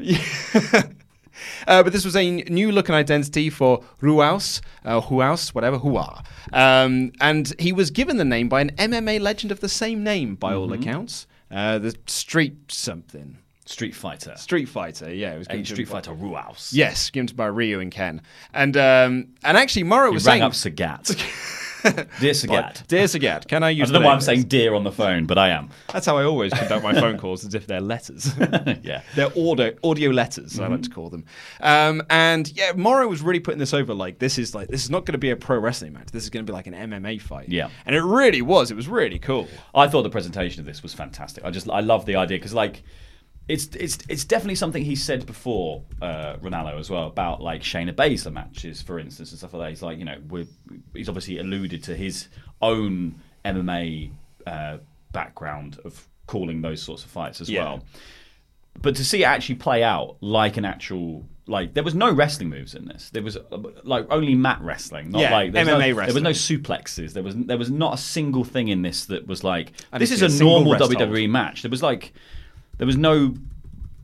Uh, 1.68 1.82
but 1.84 1.94
this 1.94 2.04
was 2.04 2.18
a 2.18 2.32
new 2.50 2.70
look 2.70 2.90
and 2.90 2.96
identity 2.98 3.50
for 3.50 3.82
Ruaus, 4.02 4.60
uh, 4.84 5.00
Huaus, 5.00 5.56
whatever, 5.56 5.78
Hua. 5.78 6.22
Um, 6.52 7.14
and 7.22 7.54
he 7.60 7.72
was 7.72 7.92
given 7.92 8.18
the 8.18 8.26
name 8.26 8.50
by 8.50 8.60
an 8.60 8.72
MMA 8.72 9.22
legend 9.22 9.52
of 9.54 9.62
the 9.62 9.70
same 9.70 10.04
name, 10.04 10.36
by 10.36 10.54
all 10.54 10.68
Mm-hmm. 10.68 10.82
accounts. 10.82 11.28
Uh, 11.50 11.80
the 11.80 11.96
Street 12.08 12.58
something. 12.70 13.38
Street 13.70 13.94
Fighter. 13.94 14.36
Street 14.36 14.66
Fighter, 14.68 15.14
yeah. 15.14 15.36
It 15.36 15.38
was 15.38 15.48
given 15.48 15.64
Street 15.64 15.88
by- 15.88 16.02
Fighter 16.02 16.12
Ruaus. 16.14 16.74
Yes, 16.74 17.12
given 17.12 17.28
to 17.28 17.36
by 17.36 17.46
Ryu 17.46 17.80
and 17.80 17.92
Ken. 17.92 18.22
And 18.52 18.76
um, 18.76 19.28
and 19.44 19.58
actually, 19.58 19.84
Mauro 19.84 20.12
was 20.12 20.26
rang 20.26 20.40
saying. 20.40 20.44
up 20.44 20.54
Sagat. 20.54 21.06
Dear 22.20 22.34
Sagat. 22.34 22.86
Dear 22.88 23.06
Sagat, 23.06 23.48
can 23.48 23.64
I 23.64 23.68
I 23.68 23.70
use 23.70 23.90
don't 23.92 24.02
know 24.02 24.08
why 24.08 24.14
I'm 24.14 24.20
saying 24.20 24.44
dear 24.44 24.74
on 24.74 24.84
the 24.84 24.92
phone, 24.92 25.26
but 25.28 25.38
I 25.38 25.50
am. 25.50 25.70
That's 25.94 26.06
how 26.06 26.18
I 26.18 26.24
always 26.26 26.52
conduct 26.52 26.84
my 26.84 26.94
phone 26.94 27.18
calls, 27.18 27.46
as 27.46 27.54
if 27.56 27.68
they're 27.68 27.80
letters. 27.80 28.34
Yeah. 28.84 29.02
They're 29.16 29.28
audio 29.38 29.74
audio 29.84 30.10
letters, 30.10 30.60
I 30.60 30.68
like 30.68 30.82
to 30.82 30.90
call 30.90 31.10
them. 31.10 31.24
Um, 31.62 32.02
and 32.10 32.52
yeah, 32.58 32.72
Mauro 32.76 33.08
was 33.08 33.22
really 33.22 33.40
putting 33.40 33.60
this 33.60 33.74
over 33.74 33.94
like 33.94 34.20
this 34.20 34.38
is 34.38 34.54
like 34.56 34.68
this 34.68 34.84
is 34.84 34.90
not 34.90 35.06
going 35.06 35.14
to 35.14 35.18
be 35.20 35.30
a 35.30 35.36
pro 35.36 35.58
wrestling 35.60 35.94
match. 35.94 36.08
This 36.12 36.24
is 36.24 36.30
going 36.30 36.44
to 36.46 36.52
be 36.52 36.54
like 36.56 36.68
an 36.68 36.74
MMA 36.74 37.22
fight. 37.22 37.48
Yeah. 37.50 37.70
and 37.86 37.96
it 37.96 38.02
really 38.02 38.42
was. 38.42 38.72
It 38.72 38.76
was 38.76 38.88
really 38.88 39.20
cool. 39.20 39.48
I 39.76 39.88
thought 39.88 40.02
the 40.02 40.10
presentation 40.10 40.60
of 40.60 40.66
this 40.66 40.82
was 40.84 40.94
fantastic. 40.94 41.46
I 41.46 41.52
just 41.52 41.70
I 41.70 41.80
love 41.82 42.06
the 42.06 42.16
idea 42.18 42.38
because 42.38 42.54
like 42.54 42.84
it's 43.50 43.66
it's 43.76 43.98
it's 44.08 44.24
definitely 44.24 44.56
something 44.56 44.84
he 44.86 44.96
said 44.96 45.26
before 45.26 45.84
uh, 46.02 46.36
Ronaldo 46.38 46.80
as 46.80 46.90
well 46.90 47.08
about 47.08 47.42
like 47.42 47.62
Shayna 47.64 47.92
Baszler 47.94 48.32
matches, 48.32 48.82
for 48.82 49.00
instance, 49.00 49.32
and 49.32 49.40
stuff 49.40 49.54
like 49.54 49.64
that. 49.64 49.70
He's 49.72 49.82
like 49.82 49.98
you 49.98 50.06
know 50.06 50.18
we're, 50.30 50.46
he's 50.94 51.10
obviously 51.10 51.40
alluded 51.40 51.84
to 51.86 51.96
his 51.96 52.30
own 52.62 53.16
MMA 53.44 54.12
uh, 54.48 54.78
background 55.12 55.80
of 55.84 56.08
calling 56.28 56.62
those 56.62 56.82
sorts 56.82 57.04
of 57.04 57.10
fights 57.10 57.42
as 57.42 57.50
Yeah. 57.50 57.64
well. 57.64 57.84
But 58.82 58.96
to 58.98 59.04
see 59.04 59.24
it 59.24 59.26
actually 59.26 59.56
play 59.56 59.84
out 59.84 60.18
like 60.22 60.56
an 60.58 60.64
actual 60.64 61.26
like 61.48 61.74
there 61.74 61.84
was 61.84 61.96
no 61.96 62.12
wrestling 62.14 62.50
moves 62.50 62.76
in 62.76 62.86
this. 62.86 63.10
There 63.10 63.24
was 63.24 63.36
uh, 63.36 63.58
like 63.84 64.06
only 64.12 64.36
mat 64.36 64.60
wrestling, 64.62 65.10
not 65.10 65.22
Yeah, 65.24 65.32
like 65.32 65.52
there 65.54 65.66
was 65.66 65.74
MMA 65.74 65.96
no, 65.96 66.06
There 66.06 66.14
was 66.14 66.24
no 66.24 66.30
suplexes. 66.30 67.14
There 67.14 67.24
was 67.24 67.36
there 67.36 67.58
was 67.58 67.72
not 67.72 67.96
a 67.96 67.98
single 67.98 68.44
thing 68.44 68.68
in 68.68 68.84
this 68.84 69.06
that 69.08 69.26
was 69.26 69.44
like 69.44 69.72
I 69.92 69.98
this 69.98 70.12
is 70.12 70.22
a, 70.22 70.28
a 70.28 70.40
normal 70.44 70.76
WWE 70.76 71.18
hold. 71.22 71.30
match. 71.32 71.64
There 71.64 71.72
was 71.72 71.82
like 71.82 72.14
there 72.80 72.88
was 72.88 72.98
no 72.98 73.36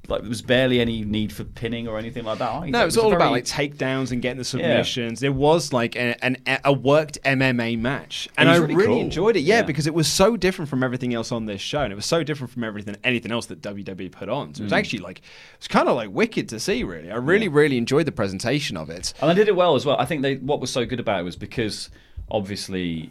like 0.08 0.22
there 0.22 0.30
was 0.30 0.44
barely 0.44 0.80
any 0.80 1.04
need 1.04 1.34
for 1.34 1.44
pinning 1.44 1.88
or 1.88 1.98
anything 1.98 2.24
like 2.26 2.38
that. 2.38 2.52
either. 2.52 2.68
No, 2.68 2.84
it 2.84 2.86
was 2.86 2.96
a 2.96 3.02
all 3.02 3.12
about 3.12 3.32
like 3.32 3.44
takedowns 3.46 4.12
and 4.12 4.22
getting 4.22 4.38
the 4.38 4.44
submissions. 4.44 5.24
It 5.24 5.34
was 5.34 5.74
like 5.74 5.96
a, 5.96 6.24
an, 6.24 6.38
a 6.64 6.72
worked 6.72 7.18
MMA 7.24 7.80
match, 7.80 8.30
and 8.38 8.48
I 8.48 8.58
really, 8.58 8.76
really 8.76 8.88
cool. 8.90 9.00
enjoyed 9.02 9.36
it. 9.36 9.40
Yeah, 9.40 9.56
Yeah. 9.56 9.62
because 9.64 9.88
it 9.88 9.96
was 9.96 10.08
so 10.08 10.38
different 10.38 10.70
from 10.70 10.84
everything 10.84 11.16
else 11.16 11.32
on 11.32 11.48
this 11.48 11.60
show, 11.60 11.82
and 11.82 11.92
it 11.92 11.96
was 11.96 12.06
so 12.06 12.22
different 12.22 12.54
from 12.54 12.64
everything 12.64 12.96
anything 13.04 13.32
else 13.32 13.48
that 13.48 13.64
WWE 13.64 14.12
put 14.12 14.30
on. 14.30 14.54
So 14.54 14.62
it 14.62 14.66
was 14.66 14.74
Mm. 14.74 14.78
actually 14.78 15.00
like 15.00 15.22
it's 15.58 15.68
kind 15.68 15.90
of 15.90 15.96
like 15.96 16.12
wicked 16.12 16.50
to 16.50 16.60
see. 16.60 16.84
Really, 16.84 17.10
I 17.12 17.16
really, 17.16 17.48
really 17.48 17.80
enjoyed 17.80 18.06
the 18.06 18.12
presentation 18.12 18.78
of 18.78 18.92
it. 18.92 19.12
And 19.24 19.32
I 19.32 19.34
did 19.34 19.48
it 19.48 19.56
well 19.56 19.74
as 19.74 19.88
well. 19.88 19.98
I 19.98 20.06
think 20.06 20.22
they 20.22 20.36
what 20.36 20.60
was 20.62 20.70
so 20.70 20.86
good 20.86 21.00
about 21.00 21.22
it 21.22 21.24
was 21.24 21.36
because 21.36 21.90
obviously 22.30 23.10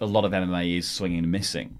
a 0.00 0.06
lot 0.06 0.24
of 0.24 0.30
MMA 0.32 0.78
is 0.78 0.88
swinging 0.88 1.18
and 1.24 1.32
missing. 1.32 1.78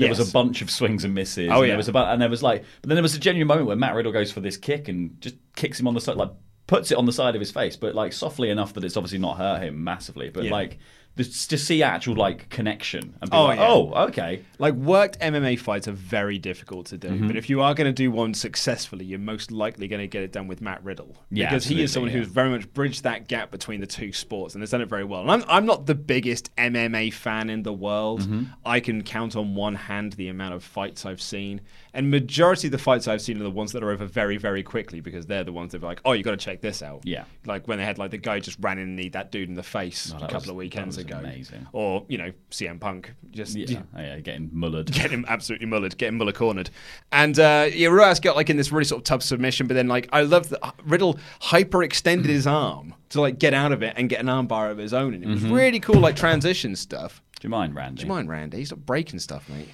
There 0.00 0.08
was 0.08 0.28
a 0.28 0.32
bunch 0.32 0.62
of 0.62 0.70
swings 0.70 1.04
and 1.04 1.14
misses. 1.14 1.48
Oh, 1.50 1.56
and 1.56 1.62
yeah. 1.62 1.66
There 1.68 1.76
was 1.76 1.88
about, 1.88 2.12
and 2.12 2.20
there 2.22 2.28
was 2.30 2.42
like, 2.42 2.64
but 2.82 2.88
then 2.88 2.96
there 2.96 3.02
was 3.02 3.14
a 3.14 3.20
genuine 3.20 3.48
moment 3.48 3.66
where 3.66 3.76
Matt 3.76 3.94
Riddle 3.94 4.12
goes 4.12 4.30
for 4.32 4.40
this 4.40 4.56
kick 4.56 4.88
and 4.88 5.20
just 5.20 5.36
kicks 5.54 5.80
him 5.80 5.88
on 5.88 5.94
the 5.94 6.00
side, 6.00 6.16
like 6.16 6.30
puts 6.66 6.90
it 6.90 6.98
on 6.98 7.06
the 7.06 7.12
side 7.12 7.34
of 7.34 7.40
his 7.40 7.50
face, 7.50 7.76
but 7.76 7.94
like 7.94 8.12
softly 8.12 8.50
enough 8.50 8.72
that 8.74 8.84
it's 8.84 8.96
obviously 8.96 9.18
not 9.18 9.36
hurt 9.38 9.62
him 9.62 9.82
massively. 9.84 10.30
But 10.30 10.44
Yeah. 10.44 10.50
like 10.52 10.78
just 11.16 11.50
to 11.50 11.58
see 11.58 11.82
actual 11.82 12.14
like 12.14 12.48
connection 12.50 13.14
and 13.20 13.30
be 13.30 13.36
Oh, 13.36 13.44
like, 13.44 13.58
yeah. 13.58 13.66
oh, 13.68 13.92
okay, 14.08 14.42
Like 14.58 14.74
worked 14.74 15.18
MMA 15.20 15.58
fights 15.58 15.88
are 15.88 15.92
very 15.92 16.38
difficult 16.38 16.86
to 16.86 16.98
do, 16.98 17.08
Mm-hmm. 17.08 17.26
but 17.26 17.36
if 17.36 17.48
you 17.50 17.60
are 17.62 17.74
going 17.74 17.86
to 17.88 17.92
do 17.92 18.10
one 18.10 18.34
successfully, 18.34 19.04
you're 19.04 19.18
most 19.18 19.50
likely 19.50 19.88
going 19.88 20.00
to 20.00 20.06
get 20.06 20.22
it 20.22 20.32
done 20.32 20.46
with 20.48 20.60
Matt 20.60 20.82
Riddle 20.84 21.16
Yeah, 21.30 21.48
because 21.50 21.64
he 21.66 21.82
is 21.82 21.92
someone 21.92 22.10
yeah. 22.10 22.18
who's 22.18 22.28
very 22.28 22.50
much 22.50 22.72
bridged 22.74 23.02
that 23.04 23.28
gap 23.28 23.50
between 23.50 23.80
the 23.80 23.86
two 23.86 24.12
sports 24.12 24.54
and 24.54 24.62
has 24.62 24.70
done 24.70 24.80
it 24.82 24.88
very 24.88 25.04
well. 25.04 25.22
And 25.22 25.30
I'm 25.30 25.44
I'm 25.48 25.66
not 25.66 25.86
the 25.86 25.94
biggest 25.94 26.54
MMA 26.56 27.12
fan 27.12 27.50
in 27.50 27.62
the 27.62 27.72
world. 27.72 28.22
Mm-hmm. 28.22 28.44
I 28.64 28.80
can 28.80 29.02
count 29.02 29.36
on 29.36 29.54
one 29.54 29.74
hand 29.74 30.12
the 30.14 30.28
amount 30.28 30.54
of 30.54 30.62
fights 30.64 31.06
I've 31.06 31.22
seen, 31.22 31.60
and 31.94 32.10
majority 32.10 32.68
of 32.68 32.72
the 32.72 32.78
fights 32.78 33.08
I've 33.08 33.22
seen 33.22 33.40
are 33.40 33.44
the 33.44 33.50
ones 33.50 33.72
that 33.72 33.82
are 33.82 33.90
over 33.90 34.04
very 34.06 34.36
very 34.36 34.62
quickly 34.62 35.00
because 35.00 35.26
they're 35.26 35.44
the 35.44 35.52
ones 35.52 35.72
that 35.72 35.82
are 35.82 35.86
like, 35.86 36.00
oh, 36.04 36.12
you 36.12 36.22
got 36.22 36.32
to 36.32 36.36
check 36.36 36.60
this 36.60 36.82
out. 36.82 37.00
Yeah. 37.04 37.24
like 37.46 37.66
when 37.68 37.78
they 37.78 37.84
had 37.84 37.98
like 37.98 38.10
the 38.10 38.18
guy 38.18 38.40
just 38.40 38.58
ran 38.60 38.78
in 38.78 38.84
and 38.88 38.96
kneed 38.96 39.12
that 39.14 39.30
dude 39.32 39.48
in 39.48 39.54
the 39.54 39.62
face 39.62 40.12
Oh, 40.14 40.18
a 40.18 40.20
couple 40.20 40.36
was- 40.40 40.48
of 40.50 40.56
weekends 40.56 40.96
was 40.96 41.05
ago, 41.08 41.18
amazing. 41.18 41.66
or 41.72 42.04
you 42.08 42.18
know 42.18 42.32
CM 42.50 42.80
Punk 42.80 43.12
just 43.30 43.56
yeah, 43.56 43.82
oh, 43.96 44.00
yeah 44.00 44.20
getting 44.20 44.50
mullered. 44.50 44.90
get 44.92 45.10
him 45.10 45.24
absolutely 45.28 45.66
mullered, 45.66 45.96
get 45.96 46.08
him 46.08 46.18
Muller 46.18 46.32
cornered. 46.32 46.70
And 47.12 47.38
uh, 47.38 47.68
yeah, 47.72 47.88
Ruas 47.88 48.20
got 48.20 48.36
like 48.36 48.50
in 48.50 48.56
this 48.56 48.72
really 48.72 48.84
sort 48.84 49.00
of 49.00 49.04
tough 49.04 49.22
submission, 49.22 49.66
but 49.66 49.74
then 49.74 49.88
like 49.88 50.08
I 50.12 50.22
love 50.22 50.48
that 50.50 50.74
Riddle 50.84 51.18
hyper 51.40 51.82
extended 51.82 52.30
his 52.30 52.46
arm 52.46 52.94
to 53.10 53.20
like 53.20 53.38
get 53.38 53.54
out 53.54 53.72
of 53.72 53.82
it 53.82 53.94
and 53.96 54.08
get 54.08 54.20
an 54.20 54.26
armbar 54.26 54.70
of 54.70 54.78
his 54.78 54.92
own. 54.92 55.14
And 55.14 55.24
it 55.24 55.28
was 55.28 55.44
really 55.44 55.80
cool, 55.80 56.00
like 56.00 56.16
transition 56.16 56.76
stuff. 56.76 57.22
Do 57.38 57.46
you 57.46 57.50
mind, 57.50 57.74
Randy? 57.74 58.00
Do 58.00 58.06
you 58.06 58.12
mind, 58.12 58.28
Randy? 58.28 58.64
Stop 58.64 58.80
breaking 58.80 59.18
stuff, 59.18 59.48
mate. 59.48 59.68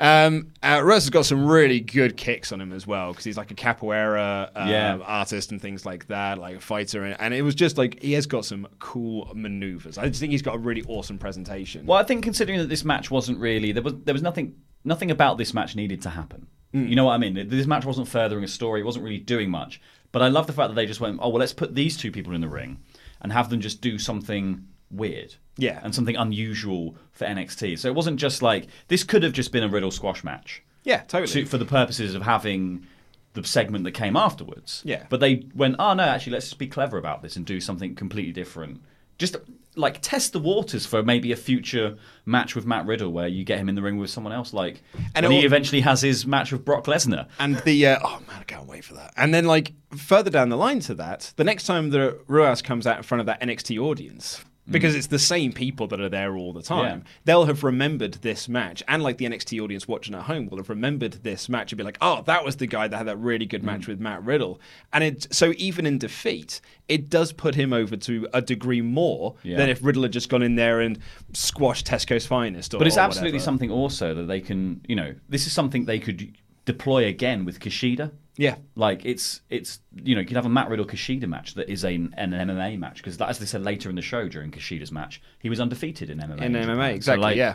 Um, 0.00 0.52
uh, 0.62 0.80
Russ 0.82 1.04
has 1.04 1.10
got 1.10 1.26
some 1.26 1.46
really 1.46 1.78
good 1.78 2.16
kicks 2.16 2.52
on 2.52 2.60
him 2.60 2.72
as 2.72 2.86
well 2.86 3.10
because 3.12 3.24
he's 3.24 3.36
like 3.36 3.50
a 3.50 3.54
capoeira 3.54 4.48
uh, 4.56 4.66
Yeah. 4.66 4.98
artist 5.04 5.52
and 5.52 5.60
things 5.60 5.84
like 5.84 6.06
that, 6.08 6.38
like 6.38 6.56
a 6.56 6.60
fighter. 6.60 7.04
And, 7.04 7.16
and 7.20 7.34
it 7.34 7.42
was 7.42 7.54
just 7.54 7.76
like 7.76 8.02
he 8.02 8.14
has 8.14 8.26
got 8.26 8.44
some 8.46 8.66
cool 8.78 9.30
maneuvers. 9.34 9.98
I 9.98 10.08
just 10.08 10.20
think 10.20 10.32
he's 10.32 10.42
got 10.42 10.54
a 10.56 10.58
really 10.58 10.82
awesome 10.88 11.18
presentation. 11.18 11.84
Well, 11.86 11.98
I 11.98 12.02
think 12.02 12.24
considering 12.24 12.58
that 12.60 12.68
this 12.70 12.84
match 12.84 13.10
wasn't 13.10 13.38
really 13.38 13.72
there 13.72 13.82
was 13.82 13.94
there 14.04 14.14
was 14.14 14.22
nothing 14.22 14.54
nothing 14.84 15.10
about 15.10 15.36
this 15.36 15.52
match 15.52 15.76
needed 15.76 16.00
to 16.02 16.10
happen. 16.10 16.46
You 16.72 16.94
know 16.94 17.04
what 17.06 17.14
I 17.14 17.18
mean? 17.18 17.48
This 17.48 17.66
match 17.66 17.84
wasn't 17.84 18.06
furthering 18.06 18.44
a 18.44 18.48
story. 18.48 18.80
It 18.80 18.84
wasn't 18.84 19.04
really 19.04 19.18
doing 19.18 19.50
much. 19.50 19.80
But 20.12 20.22
I 20.22 20.28
love 20.28 20.46
the 20.46 20.52
fact 20.52 20.68
that 20.68 20.76
they 20.76 20.86
just 20.86 21.00
went, 21.00 21.18
oh 21.20 21.28
well, 21.28 21.40
let's 21.40 21.52
put 21.52 21.74
these 21.74 21.96
two 21.96 22.12
people 22.12 22.32
in 22.32 22.40
the 22.40 22.48
ring 22.48 22.78
and 23.20 23.32
have 23.32 23.50
them 23.50 23.60
just 23.60 23.80
do 23.80 23.98
something 23.98 24.66
weird. 24.90 25.34
Yeah. 25.56 25.80
and 25.82 25.94
something 25.94 26.16
unusual 26.16 26.96
for 27.12 27.26
NXT. 27.26 27.78
So 27.78 27.88
it 27.88 27.94
wasn't 27.94 28.18
just 28.18 28.40
like 28.40 28.66
this 28.88 29.04
could 29.04 29.22
have 29.22 29.32
just 29.34 29.52
been 29.52 29.62
a 29.62 29.68
Riddle 29.68 29.90
squash 29.90 30.24
match. 30.24 30.62
Yeah, 30.84 31.02
totally. 31.02 31.44
to, 31.44 31.46
for 31.46 31.58
the 31.58 31.66
purposes 31.66 32.14
of 32.14 32.22
having 32.22 32.86
the 33.34 33.44
segment 33.44 33.84
that 33.84 33.92
came 33.92 34.16
afterwards. 34.16 34.80
Yeah. 34.84 35.04
But 35.10 35.20
they 35.20 35.44
went, 35.54 35.76
oh 35.78 35.92
no, 35.94 36.02
actually, 36.04 36.32
let's 36.32 36.46
just 36.46 36.58
be 36.58 36.66
clever 36.66 36.96
about 36.96 37.20
this 37.22 37.36
and 37.36 37.44
do 37.44 37.60
something 37.60 37.94
completely 37.94 38.32
different. 38.32 38.80
Just 39.18 39.36
like 39.76 40.00
test 40.00 40.32
the 40.32 40.38
waters 40.40 40.84
for 40.86 41.02
maybe 41.02 41.30
a 41.30 41.36
future 41.36 41.96
match 42.24 42.56
with 42.56 42.66
Matt 42.66 42.86
Riddle 42.86 43.12
where 43.12 43.28
you 43.28 43.44
get 43.44 43.58
him 43.58 43.68
in 43.68 43.74
the 43.74 43.82
ring 43.82 43.98
with 43.98 44.08
someone 44.10 44.32
else, 44.32 44.52
like 44.54 44.82
And 45.14 45.24
when 45.26 45.32
it 45.32 45.36
he 45.36 45.40
al- 45.40 45.44
eventually 45.46 45.80
has 45.82 46.00
his 46.00 46.26
match 46.26 46.50
with 46.52 46.64
Brock 46.64 46.86
Lesnar. 46.86 47.28
And 47.38 47.56
the 47.58 47.86
uh, 47.86 47.98
oh 48.02 48.20
man, 48.26 48.38
I 48.40 48.44
can't 48.44 48.66
wait 48.66 48.84
for 48.84 48.94
that. 48.94 49.12
And 49.16 49.32
then 49.34 49.44
like 49.44 49.74
further 49.94 50.30
down 50.30 50.48
the 50.48 50.56
line 50.56 50.80
to 50.80 50.94
that, 50.94 51.34
the 51.36 51.44
next 51.44 51.64
time 51.66 51.90
the 51.90 52.18
Ruas 52.26 52.62
comes 52.64 52.86
out 52.86 52.96
in 52.96 53.02
front 53.02 53.20
of 53.20 53.26
that 53.26 53.40
NXT 53.42 53.78
audience. 53.78 54.42
Mm. 54.70 54.72
Because 54.72 54.94
it's 54.94 55.08
the 55.08 55.18
same 55.18 55.52
people 55.52 55.86
that 55.88 56.00
are 56.00 56.08
there 56.08 56.36
all 56.36 56.52
the 56.52 56.62
time. 56.62 57.00
Yeah. 57.00 57.10
They'll 57.24 57.44
have 57.46 57.64
remembered 57.64 58.14
this 58.14 58.48
match, 58.48 58.82
and 58.88 59.02
like 59.02 59.18
the 59.18 59.26
NXT 59.26 59.60
audience 59.60 59.88
watching 59.88 60.14
at 60.14 60.22
home 60.22 60.48
will 60.48 60.58
have 60.58 60.70
remembered 60.70 61.24
this 61.24 61.48
match 61.48 61.72
and 61.72 61.76
be 61.78 61.84
like, 61.84 61.98
"Oh, 62.00 62.22
that 62.26 62.44
was 62.44 62.56
the 62.56 62.66
guy 62.66 62.88
that 62.88 62.96
had 62.96 63.06
that 63.06 63.16
really 63.18 63.46
good 63.46 63.64
match 63.64 63.82
mm. 63.82 63.88
with 63.88 64.00
Matt 64.00 64.24
Riddle." 64.24 64.60
And 64.92 65.02
it 65.04 65.26
so 65.34 65.52
even 65.56 65.86
in 65.86 65.98
defeat, 65.98 66.60
it 66.88 67.10
does 67.10 67.32
put 67.32 67.54
him 67.54 67.72
over 67.72 67.96
to 67.96 68.28
a 68.32 68.40
degree 68.40 68.80
more 68.80 69.34
Yeah. 69.42 69.56
than 69.56 69.68
if 69.68 69.82
Riddle 69.82 70.02
had 70.02 70.12
just 70.12 70.28
gone 70.28 70.42
in 70.42 70.54
there 70.54 70.80
and 70.80 70.98
squashed 71.32 71.86
Tesco's 71.86 72.26
finest. 72.26 72.74
Or, 72.74 72.78
But 72.78 72.86
it's 72.86 72.96
absolutely 72.96 73.38
whatever. 73.38 73.44
something 73.44 73.70
also 73.70 74.14
that 74.14 74.24
they 74.24 74.40
can, 74.40 74.80
you 74.88 74.96
know, 74.96 75.14
this 75.28 75.46
is 75.46 75.52
something 75.52 75.84
they 75.84 75.98
could 75.98 76.32
deploy 76.64 77.06
again 77.06 77.44
with 77.44 77.60
Kushida. 77.60 78.12
Yeah. 78.36 78.56
Like 78.74 79.04
it's 79.04 79.42
it's 79.50 79.80
you 80.02 80.14
know 80.14 80.20
you 80.20 80.26
could 80.26 80.36
have 80.36 80.46
a 80.46 80.50
Matt 80.50 80.70
Riddle 80.70 80.86
Kushida 80.86 81.26
match 81.28 81.54
that 81.54 81.68
is 81.68 81.84
a, 81.84 81.94
an 81.94 82.14
MMA 82.16 82.78
match 82.78 82.96
because 82.96 83.20
as 83.20 83.38
they 83.38 83.44
said 83.46 83.62
later 83.62 83.90
in 83.90 83.96
the 83.96 84.02
show 84.02 84.28
during 84.28 84.50
Kushida's 84.50 84.90
match 84.90 85.20
he 85.40 85.50
was 85.50 85.60
undefeated 85.60 86.08
in 86.10 86.18
MMA. 86.18 86.40
in. 86.40 86.52
MMA. 86.52 86.88
So, 86.90 86.94
Exactly. 86.94 87.22
like, 87.22 87.36
yeah. 87.36 87.54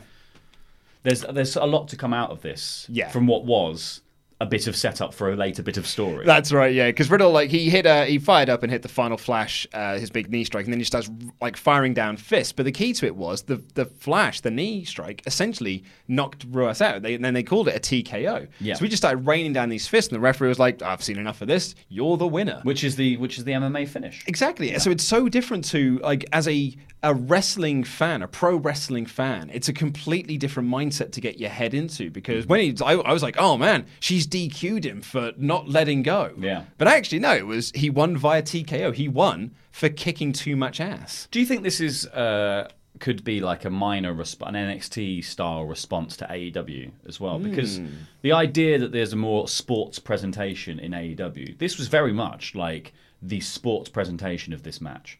There's 1.04 1.22
there's 1.22 1.56
a 1.56 1.66
lot 1.66 1.88
to 1.90 1.98
come 1.98 2.14
out 2.14 2.32
of 2.32 2.42
this. 2.42 2.88
Yeah. 2.90 3.10
From 3.10 3.28
what 3.28 3.46
was 3.46 4.02
a 4.42 4.46
bit 4.46 4.68
of 4.68 4.76
setup 4.76 5.14
for 5.14 5.32
a 5.32 5.36
later 5.36 5.64
bit 5.64 5.78
of 5.78 5.88
story. 5.88 6.26
That's 6.26 6.52
right, 6.52 6.74
yeah. 6.74 6.88
Because 6.88 7.10
Riddle, 7.10 7.32
like, 7.32 7.50
he 7.50 7.70
hit, 7.70 7.86
uh, 7.86 8.04
he 8.04 8.20
fired 8.20 8.50
up 8.50 8.64
and 8.64 8.72
hit 8.72 8.82
the 8.82 8.90
final 8.90 9.18
flash, 9.18 9.66
uh, 9.74 9.98
his 9.98 10.10
big 10.10 10.30
knee 10.30 10.44
strike, 10.44 10.66
and 10.66 10.74
then 10.74 10.80
he 10.80 10.84
starts 10.84 11.10
like 11.42 11.56
firing 11.56 11.94
down 11.94 12.18
fists. 12.18 12.52
But 12.52 12.66
the 12.66 12.72
key 12.72 12.92
to 12.94 13.06
it 13.06 13.16
was 13.16 13.44
the 13.44 13.64
the 13.76 13.86
flash, 13.86 14.42
the 14.42 14.52
knee 14.52 14.84
strike, 14.84 15.24
essentially 15.26 15.84
knocked 16.08 16.50
Ruas 16.52 16.82
out. 16.82 17.02
They, 17.02 17.14
and 17.14 17.24
then 17.24 17.34
they 17.34 17.44
called 17.44 17.70
it 17.70 17.76
a 17.76 17.80
TKO. 17.80 18.48
Yeah. 18.60 18.74
So 18.76 18.82
we 18.82 18.90
just 18.90 19.02
started 19.02 19.26
raining 19.26 19.54
down 19.54 19.70
these 19.70 19.88
fists, 19.88 20.12
and 20.12 20.16
the 20.18 20.22
referee 20.22 20.50
was 20.50 20.60
like, 20.60 20.82
"I've 20.82 21.04
seen 21.04 21.18
enough 21.18 21.42
of 21.42 21.48
this. 21.48 21.76
You're 21.90 22.18
the 22.18 22.28
winner." 22.28 22.60
which 22.64 22.84
is 22.84 22.96
the 22.96 23.16
which 23.18 23.38
is 23.38 23.44
the 23.44 23.54
MMA 23.54 23.88
finish. 23.88 24.24
Exactly. 24.28 24.78
So 24.80 24.92
it's 24.92 25.04
so 25.04 25.30
different 25.30 25.66
to 25.66 26.00
like 26.00 26.26
as 26.34 26.48
a 26.48 26.76
a 27.04 27.14
wrestling 27.14 27.84
fan, 27.84 28.24
a 28.24 28.28
pro 28.28 28.56
wrestling 28.56 29.06
fan. 29.06 29.52
It's 29.54 29.70
a 29.70 29.74
completely 29.74 30.38
different 30.38 30.68
mindset 30.70 31.12
to 31.12 31.22
get 31.22 31.40
your 31.40 31.52
head 31.52 31.76
into 31.76 32.10
because 32.10 32.48
when 32.48 32.60
he, 32.60 32.76
I, 32.84 32.94
I 32.94 33.14
was 33.14 33.22
like, 33.22 33.36
oh 33.38 33.58
man, 33.58 33.86
she's 34.00 34.25
DQ'd 34.28 34.86
him 34.86 35.02
for 35.02 35.32
not 35.38 35.68
letting 35.70 36.04
go. 36.04 36.34
Yeah. 36.38 36.64
But 36.78 36.88
actually, 36.88 37.20
no, 37.20 37.34
it 37.34 37.46
was 37.46 37.72
he 37.72 37.90
won 37.90 38.18
via 38.18 38.42
TKO. 38.42 38.94
He 38.94 39.08
won 39.08 39.56
for 39.72 39.90
kicking 39.90 40.32
too 40.34 40.56
much 40.56 40.80
ass. 40.80 41.28
Do 41.32 41.40
you 41.40 41.46
think 41.46 41.64
this 41.64 41.82
is 41.82 42.06
uh, 42.08 42.70
could 43.00 43.24
be 43.24 43.40
like 43.42 43.66
a 43.66 43.70
minor 43.70 44.14
resp- 44.14 44.48
an 44.48 44.56
NXT 44.56 45.24
style 45.24 45.66
response 45.66 46.16
to 46.18 46.26
AEW 46.26 46.92
as 47.08 47.20
well? 47.20 47.40
Because 47.40 47.80
the 48.22 48.32
idea 48.32 48.80
that 48.80 48.92
there's 48.92 49.14
a 49.14 49.18
more 49.18 49.48
sports 49.48 50.00
presentation 50.00 50.80
in 50.80 50.92
AEW, 50.92 51.58
this 51.58 51.78
was 51.78 51.88
very 51.88 52.14
much 52.14 52.56
like 52.56 52.94
the 53.22 53.40
sports 53.40 53.90
presentation 53.90 54.54
of 54.54 54.64
this 54.64 54.80
match. 54.80 55.20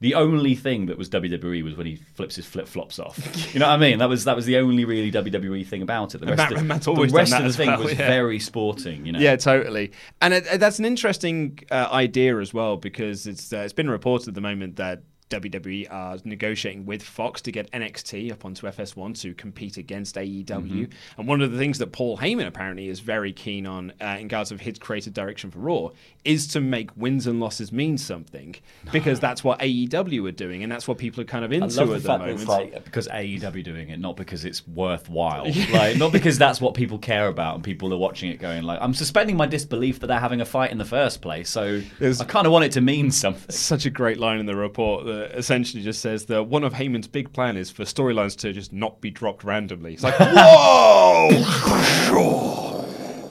The 0.00 0.14
only 0.14 0.54
thing 0.54 0.86
that 0.86 0.96
was 0.96 1.10
WWE 1.10 1.62
was 1.62 1.76
when 1.76 1.86
he 1.86 1.96
flips 1.96 2.34
his 2.34 2.46
flip 2.46 2.66
flops 2.66 2.98
off. 2.98 3.18
You 3.54 3.58
know 3.58 3.66
what 3.66 3.74
I 3.74 3.76
mean? 3.78 3.98
That 3.98 4.08
was 4.08 4.24
that 4.24 4.36
was 4.36 4.46
the 4.46 4.58
only 4.58 4.84
really 4.84 5.10
WWE 5.10 5.66
thing 5.66 5.82
about 5.82 6.14
it. 6.14 6.20
The 6.20 6.26
rest, 6.28 6.52
of, 6.52 6.68
the 6.68 7.08
rest 7.12 7.34
of 7.34 7.44
the 7.44 7.52
thing 7.52 7.68
well, 7.68 7.82
was 7.82 7.92
yeah. 7.92 8.06
very 8.06 8.38
sporting. 8.38 9.04
You 9.04 9.12
know? 9.12 9.18
Yeah, 9.18 9.36
totally. 9.36 9.92
And 10.20 10.34
it, 10.34 10.60
that's 10.60 10.78
an 10.78 10.84
interesting 10.84 11.58
uh, 11.70 11.88
idea 11.90 12.38
as 12.38 12.54
well 12.54 12.76
because 12.76 13.26
it's 13.26 13.52
uh, 13.52 13.58
it's 13.58 13.72
been 13.72 13.90
reported 13.90 14.28
at 14.28 14.34
the 14.34 14.40
moment 14.40 14.76
that 14.76 15.02
WWE 15.30 15.90
are 15.92 16.18
negotiating 16.24 16.84
with 16.86 17.02
Fox 17.02 17.40
to 17.42 17.52
get 17.52 17.70
NXT 17.70 18.32
up 18.32 18.44
onto 18.44 18.66
FS1 18.66 19.18
to 19.22 19.32
compete 19.34 19.76
against 19.76 20.16
AEW. 20.16 20.44
Mm-hmm. 20.44 21.20
And 21.20 21.28
one 21.28 21.40
of 21.40 21.52
the 21.52 21.58
things 21.58 21.78
that 21.78 21.92
Paul 21.92 22.18
Heyman 22.18 22.46
apparently 22.46 22.88
is 22.88 23.00
very 23.00 23.32
keen 23.32 23.66
on 23.66 23.92
uh, 24.00 24.16
in 24.18 24.24
regards 24.24 24.50
of 24.50 24.60
his 24.60 24.78
creative 24.78 25.14
direction 25.14 25.50
for 25.50 25.60
Raw 25.60 25.90
is 26.24 26.46
to 26.48 26.60
make 26.60 26.90
wins 26.96 27.26
and 27.26 27.40
losses 27.40 27.72
mean 27.72 27.96
something 27.96 28.56
because 28.92 29.20
that's 29.20 29.42
what 29.42 29.58
AEW 29.60 30.28
are 30.28 30.32
doing 30.32 30.62
and 30.62 30.70
that's 30.70 30.86
what 30.86 30.98
people 30.98 31.20
are 31.22 31.24
kind 31.24 31.44
of 31.44 31.52
I 31.52 31.56
into 31.56 31.76
love 31.76 31.90
at 31.90 32.02
the 32.02 32.08
fact 32.08 32.18
that 32.18 32.26
moment. 32.26 32.40
it's 32.40 32.48
like 32.48 32.84
because 32.84 33.08
AEW 33.08 33.64
doing 33.64 33.88
it, 33.88 34.00
not 34.00 34.16
because 34.16 34.44
it's 34.44 34.66
worthwhile, 34.68 35.44
like 35.72 35.96
not 35.96 36.12
because 36.12 36.36
that's 36.38 36.60
what 36.60 36.74
people 36.74 36.98
care 36.98 37.28
about 37.28 37.54
and 37.54 37.64
people 37.64 37.94
are 37.94 37.98
watching 37.98 38.30
it 38.30 38.38
going 38.40 38.64
like, 38.64 38.78
I'm 38.82 38.94
suspending 38.94 39.36
my 39.36 39.46
disbelief 39.46 40.00
that 40.00 40.08
they're 40.08 40.18
having 40.18 40.40
a 40.40 40.44
fight 40.44 40.72
in 40.72 40.78
the 40.78 40.84
first 40.84 41.22
place, 41.22 41.48
so 41.48 41.80
There's- 41.98 42.20
I 42.20 42.24
kind 42.24 42.46
of 42.46 42.52
want 42.52 42.64
it 42.64 42.72
to 42.72 42.80
mean 42.80 43.10
something. 43.12 43.50
such 43.50 43.86
a 43.86 43.90
great 43.90 44.18
line 44.18 44.40
in 44.40 44.46
the 44.46 44.56
report 44.56 45.06
that 45.06 45.19
essentially 45.36 45.82
just 45.82 46.00
says 46.00 46.26
that 46.26 46.44
one 46.44 46.64
of 46.64 46.74
Heyman's 46.74 47.08
big 47.08 47.32
plan 47.32 47.56
is 47.56 47.70
for 47.70 47.84
storylines 47.84 48.36
to 48.38 48.52
just 48.52 48.72
not 48.72 49.00
be 49.00 49.10
dropped 49.10 49.44
randomly. 49.44 49.94
It's 49.94 50.02
like, 50.02 50.14
whoa! 50.20 51.30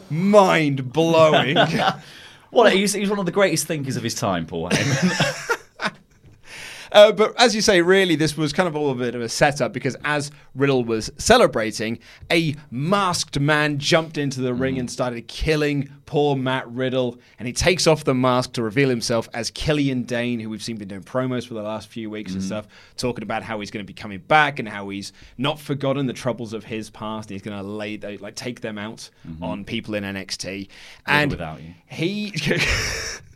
Mind 0.10 0.92
blowing. 0.92 1.58
Well, 2.52 2.66
he's, 2.72 2.94
he's 2.94 3.12
one 3.12 3.20
of 3.20 3.28
the 3.28 3.32
greatest 3.32 3.68
thinkers 3.68 3.96
of 3.96 4.02
his 4.02 4.16
time, 4.16 4.48
Paul 4.48 4.70
Heyman. 4.72 5.46
Uh, 6.92 7.12
but 7.12 7.40
as 7.40 7.56
you 7.56 7.62
say, 7.62 7.82
really, 7.82 8.16
this 8.16 8.38
was 8.38 8.54
kind 8.54 8.68
of 8.68 8.76
all 8.76 8.92
a 8.92 8.96
bit 8.96 9.16
of 9.16 9.22
a 9.22 9.30
setup 9.30 9.74
because 9.74 9.96
as 10.04 10.32
Riddle 10.56 10.84
was 10.84 11.12
celebrating, 11.18 12.00
a 12.32 12.56
masked 12.72 13.40
man 13.40 13.78
jumped 13.78 14.18
into 14.18 14.42
the 14.42 14.54
ring 14.54 14.76
mm. 14.76 14.82
and 14.82 14.92
started 14.92 15.28
killing 15.28 15.90
poor 16.06 16.36
Matt 16.36 16.68
Riddle. 16.70 17.20
And 17.38 17.48
he 17.48 17.54
takes 17.54 17.86
off 17.88 18.04
the 18.04 18.16
mask 18.16 18.54
to 18.54 18.64
reveal 18.64 18.90
himself 18.90 19.30
as 19.34 19.52
Killian 19.52 20.04
Dain, 20.04 20.40
who 20.40 20.50
we've 20.50 20.64
seen 20.64 20.78
been 20.78 20.88
doing 20.88 21.04
promos 21.04 21.48
for 21.48 21.54
the 21.54 21.62
last 21.62 21.88
few 21.88 22.10
weeks 22.10 22.32
and 22.34 22.42
mm-hmm. 22.42 22.48
stuff, 22.48 22.68
talking 22.98 23.24
about 23.24 23.44
how 23.44 23.60
he's 23.60 23.72
going 23.72 23.86
to 23.86 23.88
be 23.88 23.94
coming 23.94 24.20
back 24.20 24.60
and 24.60 24.68
how 24.68 24.90
he's 24.90 25.14
not 25.38 25.60
forgotten 25.60 26.08
the 26.08 26.14
troubles 26.14 26.54
of 26.54 26.64
his 26.64 26.90
past. 26.90 27.30
And 27.30 27.36
he's 27.36 27.44
going 27.44 27.58
to 27.58 27.64
lay 27.64 27.98
they, 27.98 28.18
like 28.18 28.36
take 28.36 28.62
them 28.62 28.78
out 28.78 29.10
mm-hmm. 29.28 29.44
on 29.44 29.66
people 29.66 29.94
in 29.94 30.04
NXT. 30.04 30.68
and 31.06 31.32
without 31.32 31.62
you. 31.62 31.74
he. 31.88 32.34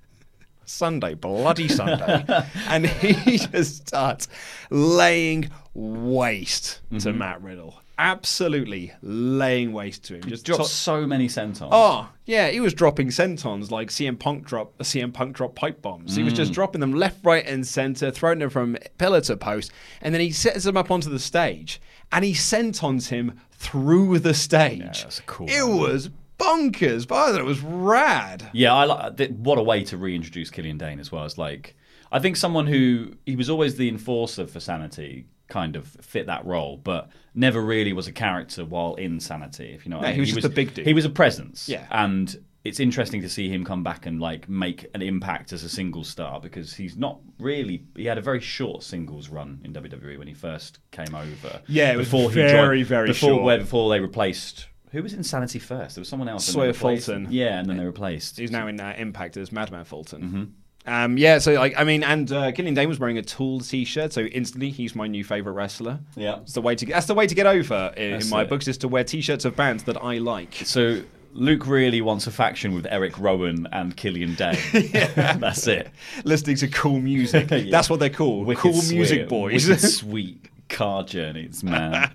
Sunday, 0.73 1.13
bloody 1.13 1.67
Sunday. 1.67 2.25
and 2.67 2.87
he 2.87 3.37
just 3.51 3.87
starts 3.87 4.27
laying 4.69 5.49
waste 5.73 6.81
to 6.89 6.95
mm-hmm. 6.95 7.17
Matt 7.17 7.41
Riddle. 7.41 7.79
Absolutely 7.99 8.91
laying 9.03 9.71
waste 9.71 10.03
to 10.05 10.15
him. 10.15 10.23
Just 10.23 10.45
Dropped 10.45 10.63
to- 10.63 10.69
so 10.69 11.05
many 11.05 11.27
centons. 11.27 11.69
Oh, 11.71 12.09
yeah, 12.25 12.49
he 12.49 12.59
was 12.59 12.73
dropping 12.73 13.11
centons 13.11 13.71
like 13.71 13.89
CM 13.89 14.17
Punk 14.17 14.45
drop 14.45 14.77
CM 14.79 15.13
Punk 15.13 15.35
drop 15.35 15.53
pipe 15.53 15.81
bombs. 15.81 16.15
He 16.15 16.23
was 16.23 16.33
just 16.33 16.51
mm. 16.51 16.55
dropping 16.55 16.81
them 16.81 16.93
left, 16.93 17.23
right, 17.23 17.45
and 17.45 17.65
center, 17.65 18.09
throwing 18.09 18.39
them 18.39 18.49
from 18.49 18.77
pillar 18.97 19.21
to 19.21 19.37
post, 19.37 19.71
and 20.01 20.13
then 20.13 20.21
he 20.21 20.31
sets 20.31 20.63
them 20.63 20.75
up 20.75 20.89
onto 20.89 21.09
the 21.09 21.19
stage 21.19 21.79
and 22.13 22.23
he 22.23 22.33
sentons 22.33 23.09
him 23.09 23.39
through 23.51 24.19
the 24.19 24.33
stage. 24.33 25.03
that's 25.03 25.19
cool. 25.21 25.47
It 25.49 25.67
was 25.67 26.09
bonkers, 26.43 27.07
but 27.07 27.15
I 27.15 27.31
thought 27.31 27.39
it 27.39 27.45
was 27.45 27.61
rad. 27.61 28.49
Yeah, 28.53 28.73
I 28.73 28.85
like 28.85 29.29
what 29.31 29.57
a 29.57 29.63
way 29.63 29.83
to 29.85 29.97
reintroduce 29.97 30.49
Killian 30.49 30.77
Dain 30.77 30.99
as 30.99 31.11
well. 31.11 31.25
It's 31.25 31.37
like 31.37 31.75
I 32.11 32.19
think 32.19 32.35
someone 32.37 32.67
who 32.67 33.13
he 33.25 33.35
was 33.35 33.49
always 33.49 33.75
the 33.77 33.89
enforcer 33.89 34.47
for 34.47 34.59
Sanity 34.59 35.25
kind 35.49 35.75
of 35.75 35.87
fit 35.87 36.25
that 36.27 36.45
role, 36.45 36.77
but 36.77 37.09
never 37.35 37.61
really 37.61 37.93
was 37.93 38.07
a 38.07 38.11
character 38.11 38.65
while 38.65 38.95
in 38.95 39.19
Sanity. 39.19 39.73
If 39.73 39.85
you 39.85 39.89
know, 39.91 39.97
what 39.97 40.03
No, 40.03 40.07
I 40.07 40.11
mean. 40.11 40.15
he 40.15 40.21
was 40.21 40.31
just 40.33 40.45
a 40.45 40.49
big 40.49 40.73
dude. 40.73 40.85
He 40.87 40.93
was 40.93 41.05
a 41.05 41.09
presence. 41.09 41.67
Yeah. 41.69 41.85
and 41.91 42.35
it's 42.63 42.79
interesting 42.79 43.21
to 43.21 43.27
see 43.27 43.49
him 43.49 43.65
come 43.65 43.83
back 43.83 44.05
and 44.05 44.21
like 44.21 44.47
make 44.47 44.85
an 44.95 45.01
impact 45.01 45.51
as 45.51 45.65
a 45.65 45.69
single 45.69 46.01
star 46.05 46.39
because 46.39 46.73
he's 46.73 46.95
not 46.95 47.19
really. 47.37 47.83
He 47.97 48.05
had 48.05 48.17
a 48.17 48.21
very 48.21 48.39
short 48.39 48.83
singles 48.83 49.27
run 49.27 49.59
in 49.65 49.73
WWE 49.73 50.17
when 50.17 50.29
he 50.29 50.33
first 50.33 50.79
came 50.91 51.13
over. 51.13 51.59
Yeah, 51.67 51.91
it 51.91 51.97
was 51.97 52.07
before 52.07 52.29
he 52.29 52.35
very, 52.35 52.77
joined, 52.77 52.87
very 52.87 53.07
before, 53.09 53.29
short. 53.31 53.43
where- 53.43 53.57
before 53.57 53.89
they 53.89 53.99
replaced. 53.99 54.67
Who 54.93 55.03
was 55.03 55.13
Insanity 55.13 55.59
first? 55.59 55.95
There 55.95 56.01
was 56.01 56.07
someone 56.07 56.29
else. 56.29 56.45
Sawyer 56.45 56.71
Fulton. 56.73 57.27
Yeah, 57.29 57.59
and 57.59 57.67
then 57.69 57.77
they 57.77 57.85
replaced. 57.85 58.37
He's 58.37 58.51
now 58.51 58.67
in 58.67 58.79
uh, 58.79 58.93
Impact 58.97 59.35
as 59.37 59.51
Madman 59.51 59.83
Fulton. 59.85 60.21
Mm-hmm. 60.21 60.43
Um, 60.85 61.17
yeah, 61.17 61.39
so 61.39 61.53
like 61.53 61.73
I 61.77 61.83
mean, 61.83 62.03
and 62.03 62.31
uh, 62.31 62.51
Killian 62.51 62.73
Dain 62.75 62.89
was 62.89 62.99
wearing 62.99 63.17
a 63.17 63.21
Tool 63.21 63.61
T-shirt, 63.61 64.11
so 64.13 64.21
instantly 64.21 64.69
he's 64.69 64.95
my 64.95 65.07
new 65.07 65.23
favorite 65.23 65.53
wrestler. 65.53 65.99
Yeah. 66.15 66.39
it's 66.41 66.53
the 66.53 66.61
way 66.61 66.75
to 66.75 66.85
that's 66.85 67.05
the 67.07 67.13
way 67.15 67.25
to 67.25 67.33
get 67.35 67.45
over 67.45 67.93
in, 67.95 68.21
in 68.21 68.29
my 68.29 68.41
it. 68.41 68.49
books 68.49 68.67
is 68.67 68.77
to 68.79 68.87
wear 68.87 69.03
T-shirts 69.05 69.45
of 69.45 69.55
bands 69.55 69.83
that 69.85 69.95
I 70.03 70.17
like. 70.17 70.53
So 70.65 71.01
Luke 71.31 71.65
really 71.67 72.01
wants 72.01 72.27
a 72.27 72.31
faction 72.31 72.75
with 72.75 72.85
Eric 72.89 73.17
Rowan 73.17 73.65
and 73.71 73.95
Killian 73.95 74.35
Dain. 74.35 74.57
That's 75.15 75.65
it. 75.67 75.89
Listening 76.25 76.57
to 76.57 76.67
cool 76.67 76.99
music, 76.99 77.49
Yeah. 77.51 77.63
that's 77.71 77.89
what 77.89 77.99
they're 77.99 78.09
called. 78.09 78.45
Wicked 78.45 78.61
cool 78.61 78.73
sweet- 78.73 78.95
music 78.97 79.29
boys. 79.29 79.95
sweet 79.97 80.49
car 80.69 81.03
journeys, 81.03 81.63
man. 81.63 82.11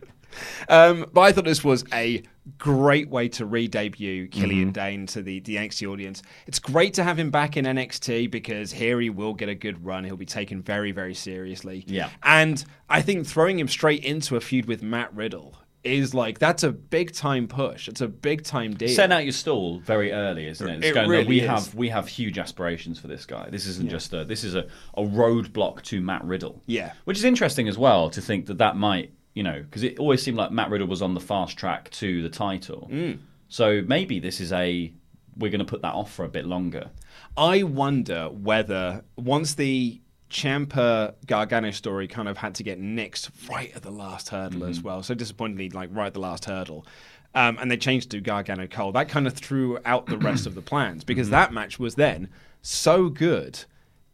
Um, 0.68 1.06
but 1.12 1.20
I 1.22 1.32
thought 1.32 1.44
this 1.44 1.64
was 1.64 1.84
a 1.92 2.22
great 2.56 3.08
way 3.10 3.28
to 3.28 3.44
re-debut 3.46 4.28
Mm-hmm. 4.28 4.40
Killian 4.40 4.72
Dain 4.72 5.06
to 5.06 5.22
the, 5.22 5.40
the 5.40 5.56
NXT 5.56 5.88
audience. 5.90 6.22
It's 6.46 6.58
great 6.58 6.94
to 6.94 7.04
have 7.04 7.18
him 7.18 7.30
back 7.30 7.56
in 7.56 7.64
NXT 7.64 8.30
because 8.30 8.72
here 8.72 9.00
he 9.00 9.10
will 9.10 9.34
get 9.34 9.48
a 9.48 9.54
good 9.54 9.84
run. 9.84 10.04
He'll 10.04 10.16
be 10.16 10.24
taken 10.26 10.62
very, 10.62 10.92
very 10.92 11.14
seriously. 11.14 11.84
Yeah. 11.86 12.10
And 12.22 12.64
I 12.88 13.02
think 13.02 13.26
throwing 13.26 13.58
him 13.58 13.68
straight 13.68 14.04
into 14.04 14.36
a 14.36 14.40
feud 14.40 14.66
with 14.66 14.82
Matt 14.82 15.14
Riddle 15.14 15.56
is 15.84 16.12
like 16.12 16.38
that's 16.40 16.64
a 16.64 16.72
big 16.72 17.12
time 17.14 17.46
push. 17.46 17.86
It's 17.88 18.00
a 18.00 18.08
big 18.08 18.42
time 18.44 18.74
deal. 18.74 18.88
Send 18.88 19.12
out 19.12 19.22
your 19.24 19.32
stall 19.32 19.78
very 19.78 20.10
early, 20.12 20.46
isn't 20.48 20.68
it? 20.68 20.78
It's 20.78 20.86
It 20.88 20.94
going, 20.94 21.08
really 21.08 21.22
no, 21.24 21.28
we 21.28 21.40
is. 21.40 21.46
have 21.46 21.74
we 21.74 21.88
have 21.90 22.08
huge 22.08 22.36
aspirations 22.38 22.98
for 22.98 23.06
this 23.06 23.24
guy. 23.24 23.48
This 23.50 23.64
isn't 23.66 23.88
just 23.88 24.12
a 24.12 24.24
this 24.24 24.42
is 24.42 24.54
a, 24.56 24.66
a 24.96 25.02
roadblock 25.02 25.82
to 25.84 26.00
Matt 26.00 26.24
Riddle. 26.24 26.62
Yeah. 26.66 26.92
which 27.04 27.16
is 27.16 27.24
interesting 27.24 27.68
as 27.68 27.78
well 27.78 28.10
to 28.10 28.20
think 28.20 28.46
that 28.46 28.58
that 28.58 28.76
might 28.76 29.12
you 29.38 29.44
know 29.48 29.58
because 29.62 29.82
it 29.88 29.98
always 29.98 30.20
seemed 30.24 30.36
like 30.42 30.50
Matt 30.58 30.68
Riddle 30.70 30.88
was 30.94 31.02
on 31.02 31.12
the 31.14 31.20
fast 31.32 31.56
track 31.56 31.82
to 32.02 32.08
the 32.26 32.28
title. 32.46 32.88
Mm. 32.92 33.18
So 33.48 33.82
maybe 33.86 34.16
this 34.20 34.40
is 34.40 34.50
a 34.52 34.92
we're 35.40 35.50
going 35.56 35.64
to 35.68 35.72
put 35.74 35.82
that 35.82 35.94
off 35.94 36.10
for 36.12 36.24
a 36.24 36.28
bit 36.38 36.44
longer. 36.54 36.84
I 37.36 37.62
wonder 37.62 38.28
whether 38.48 39.04
once 39.16 39.54
the 39.54 40.00
Ciampa 40.30 41.14
Gargano 41.26 41.70
story 41.70 42.06
kind 42.08 42.28
of 42.28 42.36
had 42.36 42.54
to 42.56 42.62
get 42.62 42.80
nixed 42.80 43.30
right 43.48 43.70
at 43.76 43.82
the 43.82 43.90
last 43.90 44.28
hurdle 44.30 44.60
Mm-hmm. 44.60 44.70
as 44.70 44.82
well. 44.82 45.02
So 45.02 45.14
disappointingly, 45.14 45.70
like 45.70 45.90
right 45.92 46.08
at 46.08 46.14
the 46.14 46.20
last 46.20 46.44
hurdle. 46.44 46.84
Um, 47.34 47.58
and 47.60 47.70
they 47.70 47.76
changed 47.76 48.10
to 48.12 48.20
Gargano 48.20 48.66
Cole. 48.66 48.92
That 48.92 49.08
kind 49.08 49.26
of 49.26 49.34
threw 49.34 49.78
out 49.84 50.06
the 50.06 50.18
rest 50.18 50.46
of 50.46 50.54
the 50.54 50.62
plans 50.62 51.04
because 51.04 51.28
Mm-hmm. 51.28 51.32
that 51.40 51.52
match 51.52 51.78
was 51.78 51.94
then 51.94 52.28
so 52.62 53.08
good 53.08 53.64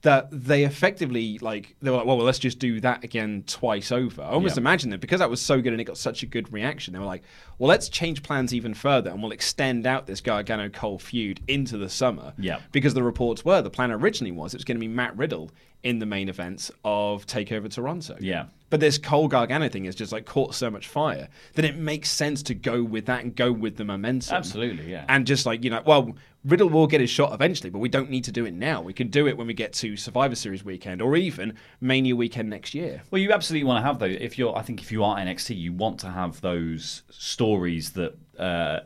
that 0.04 0.28
they 0.30 0.64
effectively 0.64 1.38
like 1.38 1.74
they 1.82 1.90
were 1.90 1.96
like, 1.96 2.06
well, 2.06 2.16
well 2.18 2.26
let's 2.26 2.38
just 2.38 2.58
do 2.58 2.78
that 2.80 3.02
again 3.04 3.42
twice 3.46 3.90
over. 3.90 4.22
I 4.22 4.28
almost 4.30 4.56
Yeah. 4.56 4.60
imagine 4.60 4.90
that 4.90 5.00
because 5.00 5.18
that 5.18 5.28
was 5.30 5.40
so 5.40 5.60
good 5.60 5.72
and 5.72 5.80
it 5.80 5.84
got 5.84 5.98
such 5.98 6.22
a 6.22 6.26
good 6.26 6.52
reaction, 6.52 6.92
they 6.92 6.98
were 7.00 7.06
like, 7.06 7.22
well, 7.58 7.68
let's 7.68 7.88
change 7.88 8.22
plans 8.22 8.54
even 8.54 8.74
further 8.74 9.10
and 9.10 9.22
we'll 9.22 9.32
extend 9.32 9.86
out 9.86 10.06
this 10.06 10.20
Gargano 10.20 10.68
Cole 10.68 10.98
feud 10.98 11.40
into 11.48 11.76
the 11.78 11.88
summer 11.88 12.34
Yeah. 12.38 12.60
because 12.70 12.94
the 12.94 13.02
reports 13.02 13.44
were 13.44 13.62
the 13.62 13.70
plan 13.70 13.90
originally 13.90 14.30
was 14.32 14.54
it 14.54 14.58
was 14.58 14.64
going 14.64 14.76
to 14.76 14.80
be 14.80 14.88
Matt 14.88 15.16
Riddle 15.16 15.50
in 15.84 15.98
the 15.98 16.06
main 16.06 16.28
events 16.28 16.70
of 16.84 17.26
Takeover 17.26 17.70
Toronto. 17.70 18.16
Yeah. 18.18 18.46
But 18.70 18.80
this 18.80 18.98
Cole 18.98 19.28
Gargano 19.28 19.68
thing 19.68 19.84
has 19.84 19.94
just 19.94 20.10
like 20.10 20.24
caught 20.24 20.54
so 20.54 20.68
much 20.70 20.88
fire 20.88 21.28
that 21.52 21.64
it 21.64 21.76
makes 21.76 22.10
sense 22.10 22.42
to 22.44 22.54
go 22.54 22.82
with 22.82 23.06
that 23.06 23.22
and 23.22 23.36
go 23.36 23.52
with 23.52 23.76
the 23.76 23.84
momentum. 23.84 24.34
Absolutely, 24.34 24.90
yeah. 24.90 25.04
And 25.08 25.26
just 25.26 25.46
like, 25.46 25.62
you 25.62 25.70
know, 25.70 25.82
well, 25.86 26.16
Riddle 26.44 26.70
will 26.70 26.86
get 26.86 27.00
his 27.00 27.10
shot 27.10 27.32
eventually, 27.32 27.70
but 27.70 27.78
we 27.78 27.88
don't 27.88 28.10
need 28.10 28.24
to 28.24 28.32
do 28.32 28.46
it 28.46 28.54
now. 28.54 28.80
We 28.82 28.94
can 28.94 29.08
do 29.08 29.28
it 29.28 29.36
when 29.36 29.46
we 29.46 29.54
get 29.54 29.74
to 29.74 29.96
Survivor 29.96 30.34
Series 30.34 30.64
weekend 30.64 31.02
or 31.02 31.14
even 31.16 31.54
Mania 31.80 32.16
weekend 32.16 32.50
next 32.50 32.74
year. 32.74 33.02
Well, 33.10 33.20
you 33.20 33.32
absolutely 33.32 33.64
want 33.64 33.82
to 33.82 33.86
have 33.86 33.98
those. 33.98 34.16
If 34.20 34.38
you're, 34.38 34.56
I 34.56 34.62
think, 34.62 34.82
if 34.82 34.90
you 34.90 35.04
are 35.04 35.16
NXT, 35.18 35.56
you 35.56 35.72
want 35.72 36.00
to 36.00 36.10
have 36.10 36.40
those 36.40 37.02
stories 37.10 37.92
that 37.92 38.16
uh, 38.38 38.80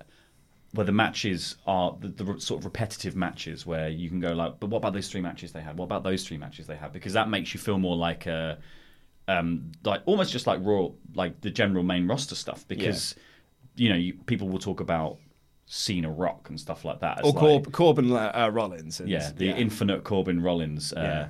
where 0.72 0.84
the 0.84 0.92
matches 0.92 1.56
are 1.66 1.96
the, 2.00 2.08
the 2.08 2.40
sort 2.40 2.60
of 2.60 2.64
repetitive 2.64 3.16
matches 3.16 3.64
where 3.64 3.88
you 3.88 4.08
can 4.10 4.20
go 4.20 4.32
like, 4.32 4.60
but 4.60 4.68
what 4.68 4.78
about 4.78 4.92
those 4.92 5.08
three 5.10 5.20
matches 5.22 5.52
they 5.52 5.62
had? 5.62 5.78
What 5.78 5.86
about 5.86 6.04
those 6.04 6.26
three 6.26 6.36
matches 6.36 6.66
they 6.66 6.76
had? 6.76 6.92
Because 6.92 7.14
that 7.14 7.28
makes 7.30 7.54
you 7.54 7.60
feel 7.60 7.78
more 7.78 7.96
like 7.96 8.26
a, 8.26 8.58
um, 9.28 9.72
like 9.84 10.02
almost 10.06 10.30
just 10.32 10.46
like 10.46 10.60
raw, 10.62 10.88
like 11.14 11.40
the 11.40 11.50
general 11.50 11.82
main 11.82 12.06
roster 12.06 12.34
stuff. 12.34 12.66
Because 12.68 13.14
you 13.76 13.88
know, 13.88 13.94
you, 13.96 14.14
people 14.26 14.48
will 14.48 14.58
talk 14.58 14.80
about 14.80 15.18
Cena 15.66 16.10
Rock 16.10 16.48
and 16.50 16.58
stuff 16.60 16.84
like 16.84 17.00
that. 17.00 17.20
as 17.20 17.24
Or 17.24 17.32
like- 17.32 17.72
Corbin 17.72 18.12
uh, 18.12 18.50
Rollins. 18.52 19.00
And, 19.00 19.08
yeah, 19.08 19.30
the 19.34 19.48
infinite 19.50 20.04
Corbin 20.04 20.42
Rollins 20.42 20.92
uh, 20.92 21.00
Yeah. 21.00 21.28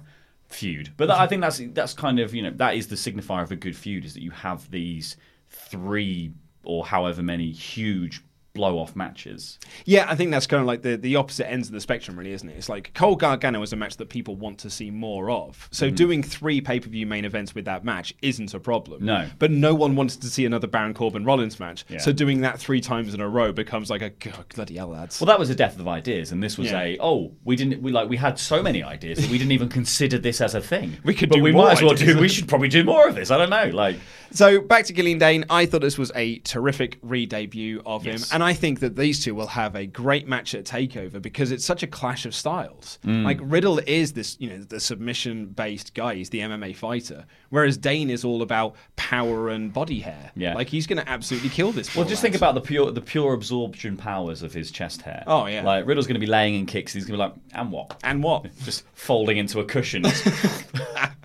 feud. 0.48 0.92
But 0.96 1.06
that, 1.08 1.18
I 1.18 1.26
think 1.28 1.42
that's 1.42 1.60
that's 1.72 1.92
kind 1.94 2.18
of 2.18 2.34
you 2.34 2.42
know 2.42 2.50
that 2.56 2.74
is 2.74 2.88
the 2.88 2.96
signifier 2.96 3.42
of 3.42 3.52
a 3.52 3.56
good 3.56 3.76
feud 3.76 4.04
is 4.04 4.14
that 4.14 4.22
you 4.22 4.30
have 4.32 4.68
these 4.70 5.16
three 5.50 6.32
or 6.64 6.84
however 6.84 7.22
many 7.22 7.50
huge 7.50 8.22
blow 8.54 8.78
off 8.78 8.96
matches. 8.96 9.58
Yeah, 9.84 10.06
I 10.08 10.14
think 10.16 10.30
that's 10.30 10.46
kind 10.46 10.60
of 10.60 10.66
like 10.66 10.82
the, 10.82 10.96
the 10.96 11.16
opposite 11.16 11.48
ends 11.48 11.68
of 11.68 11.74
the 11.74 11.80
spectrum, 11.80 12.18
really, 12.18 12.32
isn't 12.32 12.48
it? 12.48 12.56
It's 12.56 12.68
like 12.68 12.92
Cole 12.94 13.14
Gargano 13.14 13.62
is 13.62 13.72
a 13.72 13.76
match 13.76 13.96
that 13.98 14.08
people 14.08 14.34
want 14.36 14.58
to 14.60 14.70
see 14.70 14.90
more 14.90 15.30
of. 15.30 15.56
Mm-hmm. 15.56 15.66
So 15.74 15.90
doing 15.90 16.22
three 16.22 16.60
pay 16.60 16.80
per 16.80 16.88
view 16.88 17.06
main 17.06 17.24
events 17.24 17.54
with 17.54 17.66
that 17.66 17.84
match 17.84 18.14
isn't 18.22 18.52
a 18.54 18.60
problem. 18.60 19.04
No. 19.04 19.28
But 19.38 19.50
no 19.50 19.74
one 19.74 19.94
wanted 19.96 20.22
to 20.22 20.28
see 20.28 20.44
another 20.44 20.66
Baron 20.66 20.94
Corbin 20.94 21.24
Rollins 21.24 21.60
match. 21.60 21.84
Yeah. 21.88 21.98
So 21.98 22.12
doing 22.12 22.40
that 22.40 22.58
three 22.58 22.80
times 22.80 23.14
in 23.14 23.20
a 23.20 23.28
row 23.28 23.52
becomes 23.52 23.90
like 23.90 24.02
a 24.02 24.10
God, 24.10 24.46
bloody 24.54 24.76
hell, 24.76 24.88
lads. 24.88 25.20
Well, 25.20 25.26
that 25.26 25.38
was 25.38 25.50
a 25.50 25.54
death 25.54 25.78
of 25.78 25.86
ideas, 25.86 26.32
and 26.32 26.42
this 26.42 26.58
was 26.58 26.70
Yeah. 26.70 26.80
a 26.80 26.98
oh, 27.00 27.32
we 27.44 27.54
didn't 27.54 27.80
we 27.82 27.92
like 27.92 28.08
we 28.08 28.16
had 28.16 28.38
so 28.38 28.62
many 28.62 28.82
ideas 28.82 29.18
that 29.18 29.30
we 29.30 29.38
didn't 29.38 29.52
even 29.52 29.68
consider 29.68 30.18
this 30.18 30.40
as 30.40 30.54
a 30.54 30.60
thing. 30.60 30.96
We 31.04 31.14
could 31.14 31.28
but 31.28 31.36
do 31.36 31.42
we 31.42 31.52
more 31.52 31.66
might 31.66 31.72
as 31.74 31.82
well 31.82 31.92
ideas. 31.92 32.14
do. 32.14 32.20
We 32.20 32.28
should 32.28 32.48
probably 32.48 32.68
do 32.68 32.82
more 32.84 33.08
of 33.08 33.14
this. 33.14 33.30
I 33.30 33.38
don't 33.38 33.50
know, 33.50 33.70
like. 33.76 33.96
So 34.30 34.60
back 34.60 34.84
to 34.86 34.92
Killian 34.92 35.18
Dain, 35.18 35.44
I 35.48 35.66
thought 35.66 35.80
this 35.80 35.96
was 35.98 36.12
a 36.14 36.38
terrific 36.40 36.98
re-debut 37.02 37.82
of 37.86 38.04
Yes. 38.04 38.22
him, 38.30 38.34
and 38.34 38.44
I 38.44 38.52
think 38.52 38.80
that 38.80 38.96
these 38.96 39.24
two 39.24 39.34
will 39.34 39.46
have 39.48 39.74
a 39.74 39.86
great 39.86 40.28
match 40.28 40.54
at 40.54 40.64
Takeover 40.64 41.20
because 41.20 41.50
it's 41.50 41.64
such 41.64 41.82
a 41.82 41.86
clash 41.86 42.26
of 42.26 42.34
styles. 42.34 42.98
Mm. 43.04 43.24
Like 43.24 43.38
Riddle 43.40 43.78
is 43.86 44.12
this, 44.12 44.36
you 44.38 44.50
know, 44.50 44.58
the 44.58 44.80
submission-based 44.80 45.94
guy, 45.94 46.16
he's 46.16 46.30
the 46.30 46.40
MMA 46.40 46.74
fighter, 46.76 47.24
whereas 47.50 47.76
Dain 47.78 48.10
is 48.10 48.24
all 48.24 48.42
about 48.42 48.76
power 48.96 49.48
and 49.48 49.72
body 49.72 50.00
hair. 50.00 50.30
Yeah. 50.36 50.54
like 50.54 50.68
he's 50.68 50.86
going 50.86 51.02
to 51.02 51.08
absolutely 51.08 51.48
kill 51.48 51.72
this. 51.72 51.94
Well, 51.96 52.04
just 52.06 52.22
think 52.22 52.34
about 52.34 52.54
the 52.54 52.60
pure 52.60 52.90
the 52.90 53.00
pure 53.00 53.32
absorption 53.34 53.96
powers 53.96 54.42
of 54.42 54.52
his 54.52 54.70
chest 54.70 55.02
hair. 55.02 55.24
Oh, 55.26 55.46
yeah. 55.46 55.62
Like 55.62 55.86
Riddle's 55.86 56.06
going 56.06 56.14
to 56.14 56.20
be 56.20 56.26
laying 56.26 56.54
in 56.54 56.66
kicks. 56.66 56.92
He's 56.92 57.04
going 57.06 57.18
to 57.18 57.24
be 57.24 57.28
like, 57.30 57.34
and 57.54 57.72
what? 57.72 57.98
and 58.04 58.22
what. 58.22 58.46
Just 58.64 58.84
folding 58.94 59.38
into 59.38 59.60
a 59.60 59.64
cushion. 59.64 60.04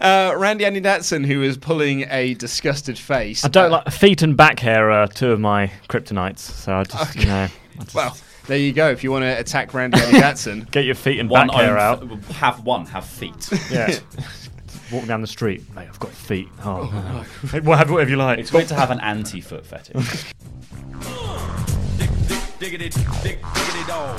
Uh, 0.00 0.32
Randy 0.36 0.64
Andy 0.64 0.80
Datson, 0.80 1.26
who 1.26 1.42
is 1.42 1.56
pulling 1.56 2.06
a 2.10 2.34
disgusted 2.34 2.98
face. 2.98 3.44
I 3.44 3.48
don't 3.48 3.66
Uh, 3.72 3.82
like 3.84 3.92
feet 3.92 4.22
and 4.22 4.36
back 4.36 4.60
hair 4.60 4.90
are 4.90 5.08
two 5.08 5.32
of 5.32 5.40
my 5.40 5.72
kryptonites, 5.88 6.38
so 6.38 6.74
I 6.74 6.84
just 6.84 7.16
you 7.16 7.26
know 7.26 7.48
just 7.80 7.94
Well, 7.94 8.16
there 8.46 8.58
you 8.58 8.72
go. 8.72 8.88
If 8.90 9.02
you 9.02 9.10
want 9.10 9.24
to 9.24 9.38
attack 9.38 9.74
Randy 9.74 9.98
Andy 10.00 10.18
Datson, 10.20 10.70
get 10.70 10.84
your 10.84 10.94
feet 10.94 11.18
and 11.18 11.28
one 11.28 11.48
back 11.48 11.56
hair 11.56 11.76
out. 11.78 12.02
own, 12.02 12.20
have 12.34 12.64
one, 12.64 12.86
have 12.86 13.04
feet. 13.04 13.48
Yeah. 13.70 13.98
Walk 14.90 15.04
down 15.04 15.20
the 15.20 15.26
street, 15.26 15.62
mate. 15.74 15.86
I've 15.86 15.98
got 16.00 16.10
feet. 16.12 16.48
Oh, 16.64 16.84
no. 16.90 17.48
Hey, 17.50 17.60
well, 17.60 17.76
have 17.76 17.90
whatever 17.90 18.08
you 18.08 18.16
like. 18.16 18.38
It's 18.38 18.50
great 18.50 18.68
to 18.68 18.74
have 18.74 18.90
an 18.90 19.00
anti-foot 19.00 19.66
fetish. 19.66 20.32
Dig, 21.98 22.08
dig, 22.26 22.40
diggity, 22.58 22.88
dig, 23.22 23.38
diggity 23.54 23.84
dog. 23.86 24.18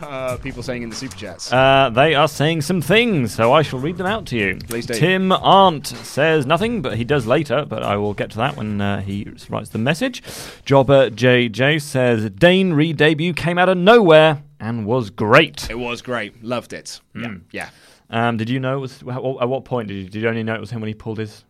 What 0.00 0.10
are 0.10 0.38
people 0.38 0.62
saying 0.62 0.82
in 0.82 0.90
the 0.90 0.96
super 0.96 1.16
chats? 1.16 1.52
Uh, 1.52 1.90
they 1.92 2.14
are 2.14 2.28
saying 2.28 2.62
some 2.62 2.80
things, 2.80 3.34
so 3.34 3.52
I 3.52 3.62
shall 3.62 3.78
read 3.78 3.96
them 3.96 4.06
out 4.06 4.26
to 4.26 4.36
you. 4.36 4.58
Please 4.68 4.86
do. 4.86 4.94
Tim 4.94 5.32
Arndt 5.32 5.86
says 5.86 6.46
nothing, 6.46 6.82
but 6.82 6.96
he 6.96 7.04
does 7.04 7.26
later, 7.26 7.64
but 7.64 7.82
I 7.82 7.96
will 7.96 8.14
get 8.14 8.30
to 8.32 8.36
that 8.38 8.56
when 8.56 8.80
uh, 8.80 9.00
he 9.00 9.26
writes 9.48 9.70
the 9.70 9.78
message. 9.78 10.22
Jobber 10.64 11.10
JJ 11.10 11.80
says 11.82 12.28
Dain 12.30 12.72
re 12.74 12.92
debut 12.92 13.32
came 13.32 13.58
out 13.58 13.68
of 13.68 13.78
nowhere 13.78 14.42
and 14.60 14.86
was 14.86 15.10
great. 15.10 15.68
it 15.70 15.78
was 15.78 16.02
great. 16.02 16.42
Loved 16.44 16.72
it. 16.72 17.00
Yeah. 17.14 17.34
Yeah. 17.50 17.68
Um, 18.10 18.36
did 18.36 18.48
you 18.48 18.60
know 18.60 18.76
it 18.76 18.80
was, 18.80 19.02
at 19.02 19.22
what- 19.22 19.64
point 19.64 19.88
did 19.88 19.94
you, 19.94 20.04
did 20.08 20.22
you 20.22 20.28
only 20.28 20.42
know 20.42 20.54
it 20.54 20.60
was 20.60 20.70
him 20.70 20.80
when 20.80 20.88
he 20.88 20.94
pulled 20.94 21.18
his 21.18 21.44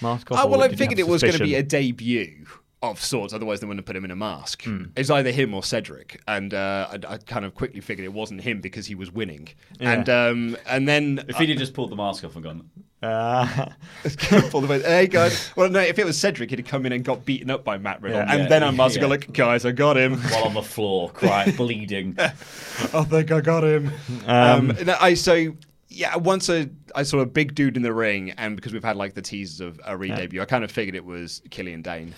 mask 0.00 0.30
off? 0.30 0.40
Oh, 0.42 0.46
well, 0.48 0.62
I 0.62 0.68
figured 0.68 0.98
it 0.98 1.06
was 1.06 1.22
going 1.22 1.34
to 1.34 1.44
be 1.44 1.56
a 1.56 1.62
debut 1.62 2.46
of 2.82 3.02
sorts. 3.02 3.34
Otherwise, 3.34 3.60
they 3.60 3.66
wouldn't 3.66 3.80
have 3.80 3.86
put 3.86 3.96
him 3.96 4.04
in 4.04 4.10
a 4.10 4.16
mask. 4.16 4.64
Hmm. 4.64 4.84
It's 4.96 5.10
either 5.10 5.30
him 5.30 5.52
or 5.54 5.62
Cedric, 5.62 6.20
and 6.26 6.54
uh, 6.54 6.88
I, 6.90 7.14
I 7.14 7.18
kind 7.18 7.44
of 7.44 7.54
quickly 7.54 7.80
figured 7.80 8.04
it 8.04 8.12
wasn't 8.12 8.40
him 8.40 8.60
because 8.60 8.86
he 8.86 8.94
was 8.94 9.10
winning. 9.12 9.48
Yeah. 9.78 9.92
And 9.92 10.08
um, 10.08 10.56
and 10.66 10.88
then 10.88 11.24
if 11.28 11.36
he'd 11.36 11.50
have 11.50 11.58
just 11.58 11.74
pulled 11.74 11.90
the 11.90 11.96
mask 11.96 12.24
off 12.24 12.34
and 12.36 12.44
gone, 12.44 12.70
Uh, 13.02 13.66
pull 14.50 14.62
the. 14.62 14.78
Hey 14.80 15.06
guys, 15.06 15.50
well 15.56 15.68
no, 15.68 15.80
if 15.80 15.98
it 15.98 16.04
was 16.06 16.18
Cedric, 16.18 16.50
he'd 16.50 16.58
have 16.60 16.68
come 16.68 16.86
in 16.86 16.92
and 16.92 17.04
got 17.04 17.24
beaten 17.26 17.50
up 17.50 17.64
by 17.64 17.76
Matt 17.78 18.00
Riddle, 18.02 18.18
Yeah. 18.20 18.32
and 18.32 18.42
Yeah, 18.44 18.48
then 18.48 18.62
I 18.64 18.70
must 18.70 18.96
yeah. 18.96 19.02
go 19.02 19.08
like, 19.08 19.32
guys, 19.32 19.64
I 19.66 19.72
got 19.72 19.96
him. 19.96 20.16
while 20.18 20.44
on 20.44 20.54
the 20.54 20.62
floor, 20.62 21.10
crying, 21.10 21.54
bleeding. 21.56 22.14
I 22.18 22.28
think 23.04 23.30
I 23.30 23.40
got 23.42 23.62
him. 23.64 23.92
Um, 24.26 24.68
no, 24.84 24.96
I 25.00 25.14
so 25.14 25.54
yeah. 25.88 26.16
Once 26.16 26.48
I, 26.48 26.68
I 26.94 27.02
saw 27.02 27.18
a 27.18 27.26
big 27.26 27.54
dude 27.54 27.76
in 27.76 27.82
the 27.82 27.92
ring, 27.92 28.30
and 28.32 28.56
because 28.56 28.72
we've 28.72 28.84
had 28.84 28.96
like 28.96 29.14
the 29.14 29.22
teasers 29.22 29.60
of 29.60 29.80
a 29.84 29.96
re-debut, 29.96 30.40
I 30.40 30.44
kind 30.46 30.64
of 30.64 30.70
figured 30.70 30.94
it 30.94 31.04
was 31.04 31.42
Killian 31.50 31.82
Dain. 31.82 32.14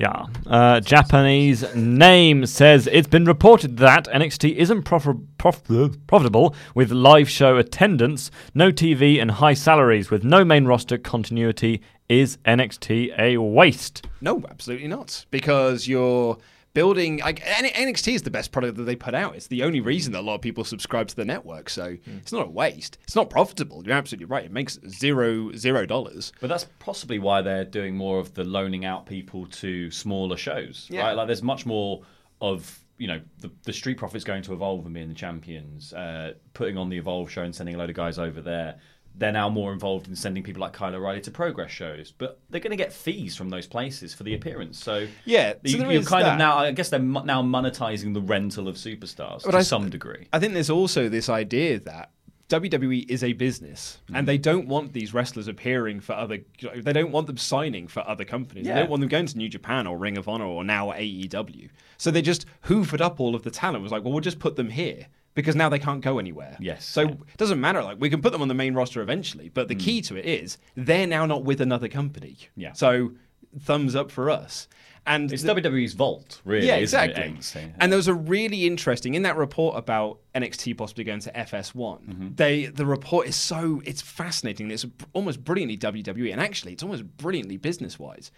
Yeah. 0.00 0.28
Uh, 0.46 0.80
Japanese 0.80 1.74
name 1.74 2.46
says 2.46 2.86
it's 2.90 3.06
been 3.06 3.26
reported 3.26 3.76
that 3.76 4.06
NXT 4.06 4.56
isn't 4.56 4.84
prof- 4.84 5.14
prof- 5.36 5.62
profitable 6.06 6.54
with 6.74 6.90
live 6.90 7.28
show 7.28 7.58
attendance, 7.58 8.30
no 8.54 8.72
TV, 8.72 9.20
and 9.20 9.30
high 9.30 9.52
salaries. 9.52 10.10
With 10.10 10.24
no 10.24 10.42
main 10.42 10.64
roster 10.64 10.96
continuity, 10.96 11.82
is 12.08 12.38
NXT 12.46 13.18
a 13.18 13.36
waste? 13.36 14.06
No, 14.22 14.42
absolutely 14.48 14.88
not. 14.88 15.26
Because 15.30 15.86
you're 15.86 16.38
building 16.72 17.18
like 17.18 17.40
NXT 17.44 18.14
is 18.14 18.22
the 18.22 18.30
best 18.30 18.52
product 18.52 18.76
that 18.76 18.84
they 18.84 18.96
put 18.96 19.14
out. 19.14 19.34
It's 19.36 19.48
the 19.48 19.62
only 19.62 19.80
reason 19.80 20.12
that 20.12 20.20
a 20.20 20.22
lot 20.22 20.36
of 20.36 20.40
people 20.40 20.64
subscribe 20.64 21.08
to 21.08 21.16
the 21.16 21.24
network. 21.24 21.68
So 21.70 21.96
it's 22.06 22.32
not 22.32 22.46
a 22.46 22.50
waste. 22.50 22.98
It's 23.04 23.16
not 23.16 23.30
profitable. 23.30 23.82
You're 23.84 23.96
absolutely 23.96 24.26
right. 24.26 24.44
It 24.44 24.52
makes 24.52 24.78
zero 24.88 25.52
zero 25.52 25.86
dollars. 25.86 26.32
But 26.40 26.48
that's 26.48 26.66
possibly 26.78 27.18
why 27.18 27.42
they're 27.42 27.64
doing 27.64 27.96
more 27.96 28.18
of 28.18 28.34
the 28.34 28.44
loaning 28.44 28.84
out 28.84 29.06
people 29.06 29.46
to 29.46 29.90
smaller 29.90 30.36
shows, 30.36 30.86
Yeah. 30.90 31.02
right? 31.02 31.12
Like 31.12 31.26
there's 31.26 31.42
much 31.42 31.66
more 31.66 32.02
of 32.40 32.78
you 32.98 33.06
know 33.06 33.20
the, 33.38 33.50
the 33.64 33.72
street 33.72 33.96
profits 33.96 34.24
going 34.24 34.42
to 34.42 34.52
Evolve 34.52 34.84
and 34.84 34.94
being 34.94 35.08
the 35.08 35.14
champions, 35.14 35.92
uh, 35.94 36.34
putting 36.52 36.76
on 36.76 36.88
the 36.90 36.98
Evolve 36.98 37.30
show 37.30 37.42
and 37.42 37.54
sending 37.54 37.74
a 37.74 37.78
load 37.78 37.90
of 37.90 37.96
guys 37.96 38.18
over 38.18 38.40
there. 38.42 38.78
They're 39.14 39.32
now 39.32 39.50
more 39.50 39.72
involved 39.72 40.08
in 40.08 40.16
sending 40.16 40.42
people 40.42 40.60
like 40.62 40.72
Kyle 40.72 40.94
O'Reilly 40.94 41.20
to 41.22 41.30
progress 41.30 41.70
shows, 41.70 42.10
but 42.10 42.40
they're 42.48 42.60
going 42.60 42.70
to 42.70 42.76
get 42.76 42.92
fees 42.92 43.36
from 43.36 43.50
those 43.50 43.66
places 43.66 44.14
for 44.14 44.22
the 44.22 44.34
appearance. 44.34 44.82
So 44.82 45.06
Yeah, 45.26 45.52
so 45.66 45.76
you, 45.76 45.90
is 45.90 46.08
kind 46.08 46.24
that. 46.24 46.32
of 46.32 46.38
now. 46.38 46.56
I 46.58 46.72
guess 46.72 46.88
they're 46.88 46.98
now 47.00 47.42
monetizing 47.42 48.14
the 48.14 48.22
rental 48.22 48.66
of 48.66 48.76
superstars 48.76 49.42
But 49.44 49.50
to 49.50 49.58
I- 49.58 49.62
some 49.62 49.90
degree. 49.90 50.28
I 50.32 50.38
think 50.38 50.54
there's 50.54 50.70
also 50.70 51.08
this 51.10 51.28
idea 51.28 51.80
that 51.80 52.10
WWE 52.50 53.08
is 53.08 53.22
a 53.24 53.32
business, 53.32 53.98
Mm. 54.10 54.18
and 54.18 54.28
they 54.28 54.36
don't 54.38 54.66
want 54.68 54.92
these 54.92 55.14
wrestlers 55.14 55.48
appearing 55.48 56.00
for 56.00 56.12
other. 56.12 56.38
They 56.74 56.92
don't 56.92 57.12
want 57.12 57.26
them 57.28 57.36
signing 57.36 57.86
for 57.88 58.06
other 58.08 58.24
companies. 58.24 58.66
Yeah. 58.66 58.74
They 58.74 58.80
don't 58.80 58.90
want 58.90 59.00
them 59.00 59.08
going 59.08 59.26
to 59.26 59.38
New 59.38 59.48
Japan 59.48 59.86
or 59.86 59.96
Ring 59.96 60.18
of 60.18 60.28
Honor 60.28 60.44
or 60.46 60.64
now 60.64 60.90
AEW. 60.90 61.68
So 61.96 62.10
they 62.10 62.22
just 62.22 62.44
hoovered 62.66 63.00
up 63.00 63.20
all 63.20 63.34
of 63.34 63.42
the 63.44 63.50
talent. 63.50 63.78
It 63.78 63.82
was 63.82 63.92
like, 63.92 64.02
well, 64.04 64.12
we'll 64.12 64.20
just 64.20 64.38
put 64.40 64.56
them 64.56 64.70
here 64.70 65.06
because 65.34 65.54
now 65.54 65.68
they 65.68 65.78
can't 65.78 66.00
go 66.02 66.18
anywhere. 66.18 66.56
Yes. 66.60 66.84
So 66.84 67.02
it 67.02 67.36
doesn't 67.36 67.60
matter. 67.60 67.82
Like 67.82 67.98
we 68.00 68.10
can 68.10 68.20
put 68.20 68.32
them 68.32 68.42
on 68.42 68.48
the 68.48 68.54
main 68.54 68.74
roster 68.74 69.00
eventually, 69.00 69.48
but 69.48 69.68
the 69.68 69.76
key 69.76 70.02
to 70.02 70.16
it 70.16 70.26
is 70.26 70.58
they're 70.76 71.06
now 71.06 71.24
not 71.26 71.44
with 71.44 71.60
another 71.60 71.88
company. 71.88 72.36
Mm. 72.40 72.48
Yeah. 72.56 72.72
So 72.72 73.12
thumbs 73.60 73.94
up 73.94 74.10
for 74.10 74.28
us. 74.30 74.68
And 75.06 75.32
It's 75.32 75.42
the- 75.42 75.54
WWE's 75.54 75.94
vault, 75.94 76.40
really. 76.44 76.66
yeah, 76.66 76.76
exactly. 76.76 77.34
And 77.78 77.90
there 77.90 77.96
was 77.96 78.08
a 78.08 78.14
really 78.14 78.66
interesting 78.66 79.14
in 79.14 79.22
that 79.22 79.36
report 79.36 79.76
about 79.76 80.18
NXT 80.34 80.76
possibly 80.76 81.04
going 81.04 81.20
to 81.20 81.32
FS1. 81.32 81.72
Mm-hmm. 81.74 82.28
They 82.36 82.66
the 82.66 82.84
report 82.86 83.26
is 83.26 83.34
so 83.36 83.80
it's 83.84 84.02
fascinating. 84.02 84.70
It's 84.70 84.84
almost 85.12 85.42
brilliantly 85.42 85.78
WWE, 85.78 86.32
and 86.32 86.40
actually, 86.40 86.72
it's 86.72 86.82
almost 86.82 87.04
brilliantly 87.16 87.56
business 87.56 87.98
wise. 87.98 88.30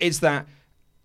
Is 0.00 0.20
that 0.20 0.46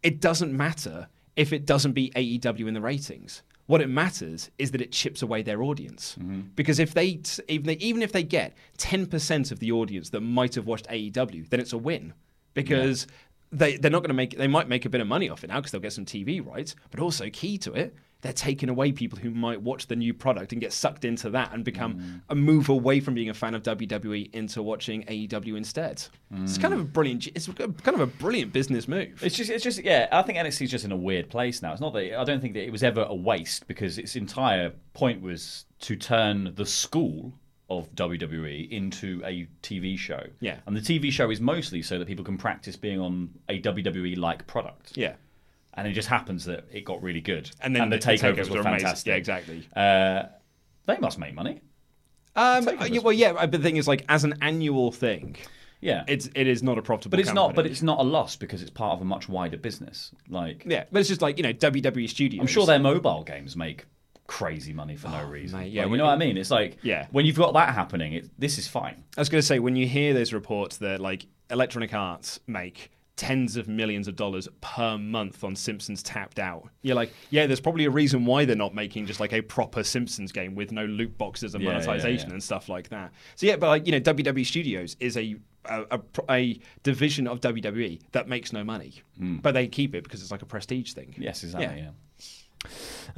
it 0.02 0.20
doesn't 0.20 0.56
matter 0.56 1.08
if 1.36 1.54
it 1.54 1.66
doesn't 1.66 1.94
beat 1.94 2.14
AEW 2.16 2.68
in 2.68 2.74
the 2.74 2.82
ratings. 2.82 3.44
What 3.66 3.80
it 3.80 3.88
matters 3.88 4.52
is 4.60 4.72
that 4.72 4.82
it 4.82 4.92
chips 4.92 5.22
away 5.22 5.42
their 5.42 5.64
audience. 5.64 6.18
Mm-hmm. 6.20 6.42
Because 6.56 6.80
if 6.80 6.94
they 6.94 7.22
even 7.48 7.68
they, 7.68 7.76
even 7.78 8.02
if 8.02 8.12
they 8.12 8.24
get 8.24 8.54
ten 8.78 9.06
percent 9.06 9.52
of 9.52 9.60
the 9.60 9.72
audience 9.72 10.10
that 10.10 10.22
might 10.22 10.56
have 10.56 10.66
watched 10.68 10.88
AEW, 10.90 11.50
then 11.50 11.60
it's 11.60 11.72
a 11.72 11.78
win. 11.78 12.14
Because 12.54 13.08
they 13.54 13.78
they're 13.78 13.92
not 13.92 14.00
going 14.00 14.10
to 14.10 14.14
make 14.16 14.38
they 14.38 14.48
might 14.48 14.68
make 14.68 14.86
a 14.86 14.90
bit 14.90 15.02
of 15.02 15.08
money 15.08 15.30
off 15.30 15.44
it 15.44 15.48
now 15.48 15.58
because 15.58 15.72
they'll 15.72 15.82
get 15.82 15.94
some 15.94 16.06
TV 16.06 16.46
rights, 16.46 16.76
but 16.92 17.00
also 17.00 17.30
key 17.30 17.58
to 17.60 17.74
it. 17.74 17.96
They're 18.22 18.32
taking 18.32 18.70
away 18.70 18.94
people 18.94 19.20
who 19.20 19.32
might 19.32 19.62
watch 19.62 19.88
the 19.88 19.98
new 19.98 20.14
product 20.14 20.54
and 20.54 20.62
get 20.62 20.72
sucked 20.72 21.04
into 21.04 21.30
that 21.32 21.52
and 21.54 21.66
become 21.66 21.96
Mm. 21.96 22.22
a 22.30 22.36
move 22.36 22.70
away 22.70 23.02
from 23.02 23.16
being 23.16 23.30
a 23.30 23.34
fan 23.34 23.54
of 23.54 23.64
WWE 23.64 24.34
into 24.34 24.64
watching 24.64 25.04
AEW 25.10 25.58
instead. 25.58 26.02
It's 26.32 26.58
kind 26.58 26.74
of 26.74 26.80
a 26.80 26.84
brilliant. 26.86 27.28
It's 27.28 27.48
kind 27.48 27.76
of 27.88 28.00
a 28.00 28.08
brilliant 28.08 28.54
business 28.54 28.88
move. 28.88 29.22
It's 29.22 29.36
just, 29.36 29.50
it's 29.50 29.62
just, 29.64 29.84
yeah. 29.84 30.08
I 30.10 30.22
think 30.22 30.38
NXT 30.38 30.62
is 30.62 30.72
just 30.72 30.86
in 30.86 30.94
a 30.94 30.96
weird 30.96 31.30
place 31.30 31.62
now. 31.62 31.74
It's 31.74 31.82
not 31.82 31.92
that 31.96 32.18
I 32.18 32.24
don't 32.24 32.40
think 32.40 32.54
that 32.54 32.64
it 32.66 32.72
was 32.72 32.82
ever 32.82 33.06
a 33.10 33.14
waste 33.14 33.68
because 33.68 33.98
its 33.98 34.16
entire 34.16 34.72
point 34.94 35.22
was 35.22 35.66
to 35.82 35.98
turn 35.98 36.54
the 36.56 36.66
school 36.66 37.34
of 37.80 37.94
WWE 37.96 38.70
into 38.72 39.22
a 39.26 39.48
TV 39.62 39.98
show. 39.98 40.22
Yeah. 40.40 40.58
and 40.66 40.76
the 40.76 40.82
TV 40.82 41.12
show 41.12 41.30
is 41.30 41.40
mostly 41.42 41.82
so 41.82 42.00
that 42.00 42.08
people 42.08 42.26
can 42.26 42.38
practice 42.38 42.76
being 42.76 43.00
on 43.00 43.30
a 43.50 43.62
WWE 43.62 44.18
like 44.18 44.46
product. 44.48 44.96
Yeah. 44.98 45.14
and 45.76 45.88
it 45.88 45.94
just 45.94 46.08
happens 46.08 46.46
that 46.46 46.66
it 46.72 46.86
got 46.86 47.02
really 47.02 47.22
good, 47.22 47.50
And 47.62 47.76
then 47.76 47.90
the, 47.90 47.98
the 47.98 48.04
takeovers, 48.04 48.36
takeovers 48.36 48.50
were 48.50 48.58
were 48.58 48.64
fantastic. 48.64 49.08
Yeah, 49.12 49.16
exactly. 49.16 49.68
Uh, 49.76 50.24
they 50.86 50.98
must 50.98 51.18
make 51.18 51.34
money. 51.34 51.62
Um, 52.36 52.66
well, 53.04 53.12
yeah, 53.14 53.34
but 53.34 53.52
the 53.52 53.60
thing 53.60 53.78
is, 53.78 53.88
like, 53.88 54.04
as 54.10 54.24
an 54.24 54.34
annual 54.42 54.92
thing, 54.92 55.36
Yeah, 55.82 56.04
it's 56.08 56.30
it 56.34 56.48
is 56.48 56.64
not 56.64 56.78
a 56.78 56.82
profitable. 56.82 57.12
but 57.12 57.20
it's 57.20 57.34
not. 57.34 57.54
But 57.56 57.66
it's 57.68 57.82
not 57.84 58.00
a 58.00 58.04
loss 58.04 58.36
because 58.36 58.62
it's 58.62 58.72
part 58.72 58.94
of 58.94 59.02
a 59.02 59.06
much 59.06 59.30
wider 59.30 59.58
business. 59.58 60.12
Like, 60.30 60.64
yeah, 60.66 60.86
but 60.92 61.00
it's 61.00 61.10
just 61.10 61.22
like 61.22 61.38
you 61.38 61.44
know 61.44 61.54
WWE 61.54 62.10
Studios. 62.10 62.42
I'm 62.42 62.48
sure 62.48 62.66
their 62.66 62.80
mobile 62.80 63.24
games 63.24 63.56
make 63.56 63.86
crazy 64.28 64.74
money 64.74 64.96
for 64.96 65.10
no 65.10 65.22
oh, 65.22 65.30
reason. 65.30 65.58
Oh, 65.58 65.62
mate, 65.62 65.72
yeah, 65.72 65.84
Like, 65.84 65.92
you 65.92 65.98
know 65.98 66.06
what 66.06 66.12
I 66.12 66.18
mean? 66.18 66.38
It's 66.38 66.52
like 66.52 66.78
Yeah. 66.82 67.08
when 67.12 67.26
you've 67.26 67.38
got 67.38 67.54
that 67.54 67.74
happening, 67.74 68.14
it, 68.14 68.30
this 68.40 68.58
is 68.58 68.68
fine. 68.68 69.04
I 69.18 69.22
was 69.22 69.30
going 69.30 69.42
to 69.42 69.46
say 69.46 69.60
when 69.60 69.76
you 69.76 69.88
hear 69.88 70.14
those 70.14 70.34
reports 70.34 70.78
that 70.78 71.00
like 71.00 71.26
Electronic 71.50 71.94
Arts 71.94 72.40
make 72.48 72.92
tens 73.16 73.58
of 73.58 73.68
millions 73.68 74.08
of 74.08 74.16
dollars 74.16 74.48
per 74.62 74.98
month 74.98 75.44
on 75.44 75.56
Simpsons 75.56 76.02
Tapped 76.02 76.40
Out, 76.40 76.68
you're 76.82 76.96
like, 76.96 77.14
yeah, 77.30 77.46
there's 77.46 77.60
probably 77.60 77.86
a 77.86 77.92
reason 77.92 78.26
why 78.26 78.46
they're 78.46 78.56
not 78.56 78.74
making 78.74 79.06
just 79.06 79.20
like 79.20 79.34
a 79.34 79.42
proper 79.42 79.84
Simpsons 79.84 80.32
game 80.32 80.56
with 80.56 80.72
no 80.72 80.86
loot 80.86 81.18
boxes 81.18 81.54
and 81.54 81.64
Yeah, 81.64 81.72
yeah, 81.72 81.86
monetization 81.86 82.30
yeah. 82.30 82.34
and 82.34 82.44
stuff 82.44 82.70
like 82.70 82.90
that. 82.90 83.12
So 83.36 83.46
yeah, 83.46 83.58
but 83.58 83.68
like 83.68 83.86
you 83.86 83.92
know, 83.92 84.00
WWE 84.00 84.46
Studios 84.46 84.96
is 85.00 85.18
a 85.18 85.36
a, 85.66 85.86
a, 85.92 86.02
a 86.30 86.60
division 86.84 87.28
of 87.28 87.40
WWE 87.40 88.02
that 88.12 88.28
makes 88.28 88.52
no 88.52 88.64
money, 88.64 89.02
hmm. 89.18 89.38
but 89.38 89.54
they 89.54 89.68
keep 89.68 89.96
it 89.96 90.04
because 90.04 90.22
it's 90.22 90.32
like 90.32 90.42
a 90.42 90.46
prestige 90.46 90.94
thing. 90.94 91.16
Yes, 91.18 91.44
exactly. 91.44 91.82
Yeah. 91.82 91.90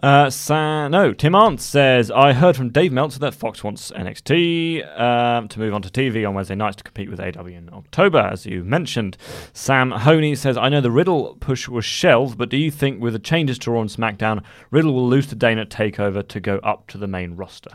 Uh, 0.04 0.30
Sa- 0.30 0.88
no, 0.90 1.14
Tim 1.14 1.36
Arndt 1.36 1.62
says, 1.62 2.12
I 2.12 2.34
heard 2.34 2.58
from 2.58 2.70
Dave 2.70 2.92
Meltzer 2.92 3.20
that 3.20 3.34
Fox 3.34 3.64
wants 3.64 3.92
NXT 3.92 5.00
um, 5.00 5.48
to 5.48 5.60
move 5.60 5.74
on 5.74 5.82
to 5.82 5.90
TV 5.90 6.28
on 6.28 6.36
Wednesday 6.36 6.56
nights 6.56 6.76
to 6.78 6.84
compete 6.84 7.10
with 7.10 7.20
AW 7.20 7.46
in 7.46 7.70
October, 7.72 8.20
as 8.20 8.46
you 8.46 8.64
mentioned. 8.64 9.18
Sam 9.54 9.92
Honey 9.92 10.36
says, 10.36 10.58
I 10.58 10.70
know 10.70 10.82
the 10.82 10.92
Riddle 10.92 11.38
push 11.40 11.70
was 11.70 11.86
shelved, 11.86 12.38
but 12.38 12.50
do 12.50 12.58
you 12.58 12.72
think 12.72 13.02
with 13.02 13.14
the 13.14 13.20
changes 13.20 13.58
to 13.60 13.72
Raw 13.72 13.82
and 13.82 13.90
SmackDown, 13.90 14.44
Riddle 14.70 14.94
will 14.94 15.08
lose 15.08 15.28
to 15.28 15.36
Dana 15.36 15.66
TakeOver 15.66 16.28
to 16.28 16.40
go 16.40 16.58
up 16.58 16.88
to 16.88 16.98
the 16.98 17.08
main 17.08 17.36
roster? 17.36 17.72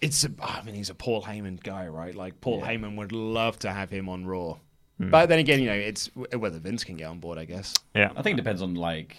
it's 0.00 0.24
a, 0.24 0.30
I 0.42 0.62
mean 0.62 0.74
he's 0.74 0.90
a 0.90 0.94
Paul 0.94 1.22
Heyman 1.22 1.62
guy, 1.62 1.88
right? 1.88 2.14
Like 2.14 2.40
Paul 2.40 2.60
Heyman 2.60 2.96
would 2.96 3.12
love 3.12 3.58
to 3.60 3.72
have 3.72 3.90
him 3.90 4.08
on 4.08 4.26
Raw. 4.26 4.56
But 4.98 5.28
then 5.28 5.38
again, 5.38 5.60
you 5.60 5.66
know, 5.66 5.74
it's 5.74 6.06
whether 6.14 6.58
Vince 6.58 6.82
can 6.82 6.96
get 6.96 7.04
on 7.04 7.18
board, 7.18 7.36
I 7.36 7.44
guess. 7.44 7.74
Yeah. 7.94 8.12
I 8.16 8.22
think 8.22 8.34
it 8.34 8.42
depends 8.42 8.62
on 8.62 8.74
like 8.74 9.16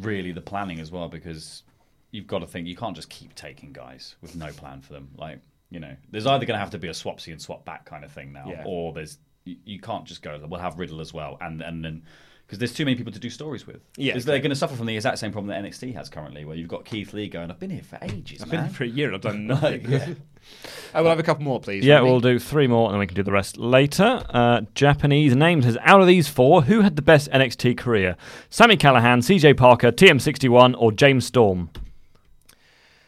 really 0.00 0.32
the 0.32 0.40
planning 0.40 0.80
as 0.80 0.90
well 0.90 1.08
because 1.08 1.62
you've 2.10 2.26
got 2.26 2.40
to 2.40 2.46
think 2.46 2.66
you 2.66 2.76
can't 2.76 2.96
just 2.96 3.08
keep 3.10 3.34
taking 3.34 3.72
guys 3.72 4.16
with 4.20 4.34
no 4.36 4.48
plan 4.52 4.80
for 4.80 4.92
them. 4.92 5.08
Like 5.16 5.40
you 5.70 5.80
know, 5.80 5.94
there's 6.10 6.26
either 6.26 6.44
going 6.46 6.56
to 6.56 6.60
have 6.60 6.70
to 6.70 6.78
be 6.78 6.88
a 6.88 6.92
swapsy 6.92 7.32
and 7.32 7.40
swap 7.40 7.64
back 7.64 7.84
kind 7.84 8.04
of 8.04 8.10
thing 8.12 8.32
now, 8.32 8.46
Yeah. 8.48 8.64
or 8.66 8.92
there's 8.92 9.18
you, 9.44 9.56
you 9.64 9.80
can't 9.80 10.04
just 10.04 10.22
go. 10.22 10.40
We'll 10.48 10.60
have 10.60 10.78
Riddle 10.78 11.00
as 11.00 11.12
well, 11.14 11.38
and 11.40 11.62
and 11.62 11.84
then. 11.84 12.02
Because 12.50 12.58
there's 12.58 12.74
too 12.74 12.84
many 12.84 12.96
people 12.96 13.12
to 13.12 13.20
do 13.20 13.30
stories 13.30 13.64
with. 13.64 13.80
Yeah, 13.96 14.12
Because 14.12 14.24
they're 14.24 14.40
going 14.40 14.50
to 14.50 14.56
suffer 14.56 14.74
from 14.74 14.86
the 14.86 14.96
exact 14.96 15.20
same 15.20 15.30
problem 15.30 15.46
that 15.54 15.64
NXT 15.64 15.94
has 15.94 16.08
currently, 16.08 16.44
where 16.44 16.56
you've 16.56 16.66
got 16.66 16.84
Keith 16.84 17.12
Lee 17.12 17.28
going, 17.28 17.48
I've 17.48 17.60
been 17.60 17.70
here 17.70 17.84
for 17.84 17.96
ages, 18.02 18.42
I've 18.42 18.48
man. 18.48 18.62
been 18.62 18.66
here 18.66 18.74
for 18.74 18.82
a 18.82 18.88
year 18.88 19.06
and 19.06 19.14
I've 19.14 19.22
done 19.22 19.46
nothing. 19.46 19.88
yeah. 19.88 20.14
I 20.94 21.00
will 21.00 21.10
have 21.10 21.20
a 21.20 21.22
couple 21.22 21.44
more, 21.44 21.60
please. 21.60 21.84
Yeah, 21.84 22.00
we'll 22.00 22.18
do 22.18 22.40
three 22.40 22.66
more 22.66 22.86
and 22.86 22.94
then 22.94 22.98
we 22.98 23.06
can 23.06 23.14
do 23.14 23.22
the 23.22 23.30
rest 23.30 23.56
later. 23.56 24.24
Uh, 24.30 24.62
Japanese 24.74 25.36
names 25.36 25.64
says 25.64 25.78
out 25.82 26.00
of 26.00 26.08
these 26.08 26.26
four, 26.26 26.62
who 26.62 26.80
had 26.80 26.96
the 26.96 27.02
best 27.02 27.30
NXT 27.30 27.78
career? 27.78 28.16
Sami 28.48 28.76
Callihan, 28.76 29.18
CJ 29.18 29.56
Parker, 29.56 29.92
TM61, 29.92 30.74
or 30.76 30.90
James 30.90 31.26
Storm? 31.26 31.70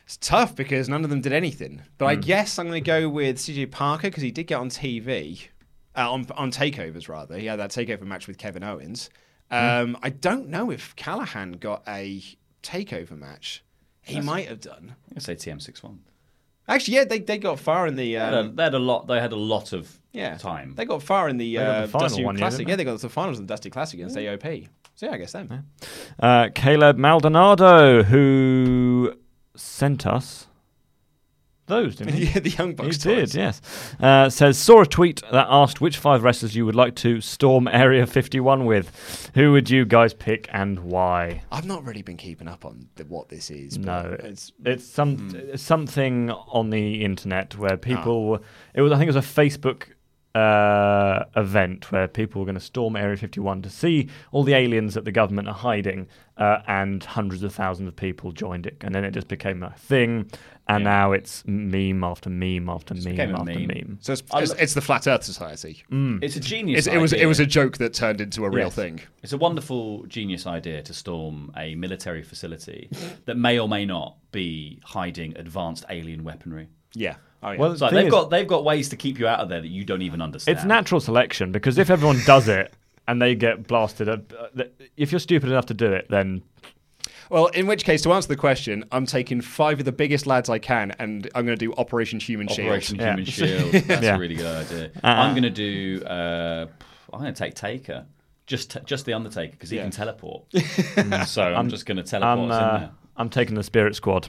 It's 0.04 0.16
tough 0.18 0.54
because 0.54 0.88
none 0.88 1.02
of 1.02 1.10
them 1.10 1.20
did 1.20 1.32
anything. 1.32 1.82
But 1.98 2.06
I 2.06 2.14
guess 2.14 2.60
I'm 2.60 2.68
going 2.68 2.80
to 2.80 2.86
go 2.86 3.08
with 3.08 3.38
CJ 3.38 3.72
Parker 3.72 4.06
because 4.06 4.22
he 4.22 4.30
did 4.30 4.44
get 4.46 4.60
on 4.60 4.68
TV, 4.68 5.48
uh, 5.96 6.12
on 6.12 6.26
on 6.36 6.52
takeovers 6.52 7.08
rather. 7.08 7.36
He 7.38 7.46
had 7.46 7.58
that 7.58 7.70
takeover 7.70 8.02
match 8.02 8.28
with 8.28 8.38
Kevin 8.38 8.62
Owens. 8.62 9.10
Um, 9.52 9.98
I 10.02 10.10
don't 10.10 10.48
know 10.48 10.70
if 10.70 10.96
Callihan 10.96 11.60
got 11.60 11.82
a 11.86 12.22
takeover 12.62 13.18
match. 13.18 13.62
He 14.00 14.20
might 14.20 14.48
have 14.48 14.60
done. 14.60 14.96
I'm 15.08 15.14
going 15.14 15.16
to 15.16 15.20
say 15.20 15.34
TM61. 15.36 15.98
Actually, 16.68 16.94
yeah, 16.94 17.04
they, 17.04 17.18
they 17.18 17.38
got 17.38 17.58
far 17.58 17.86
in 17.86 17.96
the 17.96 18.14
They 18.14 18.18
had, 18.18 18.34
a, 18.34 18.40
um, 18.40 18.56
they 18.56 18.62
had 18.62 18.74
a 18.74 18.78
lot. 18.78 19.06
They 19.06 19.20
had 19.20 19.32
a 19.32 19.36
lot 19.36 19.72
of 19.72 19.98
yeah 20.12 20.36
time. 20.36 20.74
They 20.74 20.84
got 20.84 21.02
far 21.02 21.28
in 21.28 21.36
the, 21.36 21.54
got 21.54 21.66
uh, 21.66 21.80
the 21.82 21.88
final 21.88 22.08
Dusty 22.08 22.24
one, 22.24 22.36
yeah, 22.36 22.40
Classic. 22.40 22.58
didn't 22.58 22.68
yeah, 22.68 22.76
they? 22.76 22.84
they 22.84 22.90
got 22.90 22.96
to 22.98 23.02
the 23.02 23.12
finals 23.12 23.38
of 23.38 23.46
the 23.46 23.52
Dusty 23.52 23.70
Classic 23.70 23.98
against 23.98 24.16
AOP. 24.16 24.68
So 24.94 25.06
yeah, 25.06 25.12
I 25.12 25.16
guess 25.18 25.32
them. 25.32 25.66
Uh, 26.20 26.48
Caleb 26.54 26.98
Maldonado, 26.98 28.02
who 28.04 29.14
sent 29.56 30.06
us 30.06 30.46
those, 31.72 31.96
didn't 31.96 32.14
he? 32.14 32.24
yeah, 32.34 32.38
the 32.40 32.50
Young 32.50 32.68
He 32.68 32.74
Bucks. 32.74 32.98
did, 32.98 33.34
yes. 33.34 33.60
Uh, 34.00 34.28
says 34.30 34.58
saw 34.58 34.82
a 34.82 34.86
tweet 34.86 35.22
that 35.32 35.46
asked 35.48 35.80
which 35.80 35.96
five 35.98 36.22
wrestlers 36.22 36.54
you 36.54 36.64
would 36.66 36.74
like 36.74 36.94
to 36.96 37.20
storm 37.20 37.66
Area 37.68 38.06
51 38.06 38.64
with. 38.64 39.30
Who 39.34 39.52
would 39.52 39.68
you 39.70 39.84
guys 39.84 40.14
pick 40.14 40.48
and 40.52 40.80
why? 40.80 41.42
I've 41.50 41.66
not 41.66 41.84
really 41.84 42.02
been 42.02 42.16
keeping 42.16 42.48
up 42.48 42.64
on 42.64 42.88
the, 42.96 43.04
what 43.04 43.28
this 43.28 43.50
is. 43.50 43.78
but 43.78 43.86
No, 43.86 44.16
it's 44.20 44.52
it's 44.64 44.84
some 44.84 45.56
something 45.56 46.30
on 46.30 46.70
the 46.70 47.04
internet 47.04 47.56
where 47.56 47.76
people. 47.76 48.40
It 48.74 48.82
was 48.82 48.92
I 48.92 48.96
think 48.98 49.08
it 49.10 49.14
was 49.14 49.24
a 49.24 49.40
Facebook 49.40 49.88
uh, 50.34 51.24
event 51.36 51.92
where 51.92 52.08
people 52.08 52.40
were 52.40 52.46
going 52.46 52.54
to 52.54 52.60
storm 52.60 52.96
Area 52.96 53.16
51 53.16 53.62
to 53.62 53.70
see 53.70 54.08
all 54.30 54.44
the 54.44 54.54
aliens 54.54 54.94
that 54.94 55.04
the 55.04 55.12
government 55.12 55.46
are 55.48 55.54
hiding, 55.54 56.08
uh, 56.38 56.58
and 56.66 57.04
hundreds 57.04 57.42
of 57.42 57.54
thousands 57.54 57.86
of 57.88 57.94
people 57.96 58.32
joined 58.32 58.66
it, 58.66 58.76
and 58.80 58.94
then 58.94 59.04
it 59.04 59.10
just 59.12 59.28
became 59.28 59.62
a 59.62 59.70
thing, 59.72 60.30
and 60.76 60.84
now 60.84 61.12
it's 61.12 61.42
meme 61.46 62.02
after 62.04 62.30
meme 62.30 62.68
after 62.68 62.94
meme 62.94 63.04
became 63.04 63.34
a 63.34 63.38
after 63.40 63.54
meme. 63.54 63.66
meme. 63.68 63.98
So 64.00 64.12
it's, 64.12 64.22
it's, 64.34 64.52
it's 64.52 64.74
the 64.74 64.80
Flat 64.80 65.06
Earth 65.06 65.24
Society. 65.24 65.82
It's 65.90 66.36
a 66.36 66.40
genius. 66.40 66.86
It's, 66.86 66.94
it 66.94 66.98
was 66.98 67.12
it 67.12 67.26
was 67.26 67.40
a 67.40 67.46
joke 67.46 67.78
that 67.78 67.94
turned 67.94 68.20
into 68.20 68.44
a 68.44 68.50
real 68.50 68.66
Yes. 68.66 68.74
thing. 68.74 69.00
It's 69.22 69.32
a 69.32 69.38
wonderful, 69.38 70.04
genius 70.06 70.46
idea 70.46 70.82
to 70.82 70.92
storm 70.94 71.52
a 71.56 71.74
military 71.74 72.22
facility 72.22 72.88
that 73.26 73.36
may 73.36 73.58
or 73.58 73.68
may 73.68 73.84
not 73.86 74.16
be 74.32 74.80
hiding 74.84 75.36
advanced 75.36 75.84
alien 75.90 76.24
weaponry. 76.24 76.68
Yeah. 76.94 77.16
Oh, 77.42 77.50
yeah. 77.52 77.58
Well, 77.58 77.76
So 77.76 77.88
the 77.88 77.96
they've 77.96 78.06
is- 78.06 78.10
got 78.10 78.30
they've 78.30 78.46
got 78.46 78.64
ways 78.64 78.88
to 78.90 78.96
keep 78.96 79.18
you 79.18 79.26
out 79.26 79.40
of 79.40 79.48
there 79.48 79.60
that 79.60 79.68
you 79.68 79.84
don't 79.84 80.02
even 80.02 80.20
understand. 80.22 80.56
It's 80.58 80.64
natural 80.66 81.00
selection 81.00 81.50
because 81.52 81.78
if 81.78 81.90
everyone 81.90 82.20
does 82.26 82.48
it 82.48 82.72
and 83.08 83.20
they 83.20 83.34
get 83.34 83.66
blasted, 83.66 84.08
uh, 84.08 84.18
uh, 84.38 84.62
if 84.96 85.10
you're 85.10 85.18
stupid 85.18 85.48
enough 85.48 85.66
to 85.66 85.74
do 85.74 85.92
it, 85.92 86.06
then 86.08 86.42
Well, 87.30 87.46
in 87.48 87.66
which 87.66 87.84
case, 87.84 88.02
to 88.02 88.12
answer 88.12 88.28
the 88.28 88.36
question, 88.36 88.84
I'm 88.92 89.06
taking 89.06 89.40
five 89.40 89.78
of 89.78 89.84
the 89.84 89.92
biggest 89.92 90.26
lads 90.26 90.48
I 90.50 90.58
can, 90.58 90.92
and 90.98 91.28
I'm 91.34 91.44
going 91.46 91.56
to 91.58 91.64
do 91.66 91.72
Operation 91.74 92.20
Human 92.20 92.48
Shield. 92.48 92.68
Operation 92.68 92.98
Shield. 92.98 93.08
Human 93.10 93.24
Shield. 93.72 93.72
That's 93.86 94.02
Yeah. 94.02 94.16
a 94.16 94.18
really 94.18 94.34
good 94.34 94.46
idea. 94.66 94.90
Uh-uh. 95.02 95.08
I'm 95.10 95.32
going 95.32 95.42
to 95.44 95.50
do. 95.50 96.02
Uh, 96.04 96.66
I'm 97.12 97.20
going 97.20 97.32
to 97.32 97.38
take 97.38 97.54
Taker. 97.54 98.06
Just, 98.46 98.72
t- 98.72 98.80
just 98.84 99.06
the 99.06 99.14
Undertaker 99.14 99.52
because 99.52 99.70
he 99.70 99.76
Yeah. 99.76 99.82
can 99.82 99.92
teleport. 99.92 100.44
so 101.26 101.42
I'm, 101.42 101.68
just 101.68 101.86
going 101.86 101.96
to 101.96 102.02
teleport 102.02 102.38
I'm, 102.38 102.50
us 102.50 102.58
in 102.58 102.64
uh, 102.68 102.78
there. 102.78 102.90
I'm 103.16 103.30
taking 103.30 103.54
the 103.54 103.62
Spirit 103.62 103.94
Squad. 103.94 104.28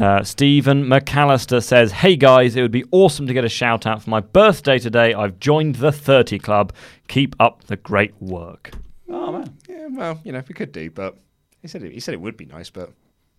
Uh, 0.00 0.24
Stephen 0.24 0.84
McAllister 0.86 1.62
says, 1.62 1.92
Hey 1.92 2.16
guys, 2.16 2.56
it 2.56 2.62
would 2.62 2.72
be 2.72 2.84
awesome 2.90 3.26
to 3.28 3.34
get 3.34 3.44
a 3.44 3.48
shout 3.48 3.86
out 3.86 4.02
for 4.02 4.10
my 4.10 4.18
birthday 4.20 4.78
today. 4.78 5.14
I've 5.14 5.38
joined 5.38 5.76
the 5.76 5.92
30 5.92 6.38
Club. 6.40 6.72
Keep 7.06 7.36
up 7.38 7.64
the 7.64 7.76
great 7.76 8.12
work. 8.20 8.72
Oh 9.08 9.30
man, 9.30 9.56
Yeah, 9.68 9.86
well, 9.92 10.20
you 10.24 10.32
know, 10.32 10.42
we 10.48 10.54
could 10.54 10.72
do, 10.72 10.90
but 10.90 11.16
he 11.64 11.68
said 11.68 11.82
it, 11.82 11.92
he 11.92 11.98
said 12.00 12.12
it 12.12 12.20
would 12.20 12.36
be 12.36 12.44
nice, 12.44 12.68
but. 12.68 12.90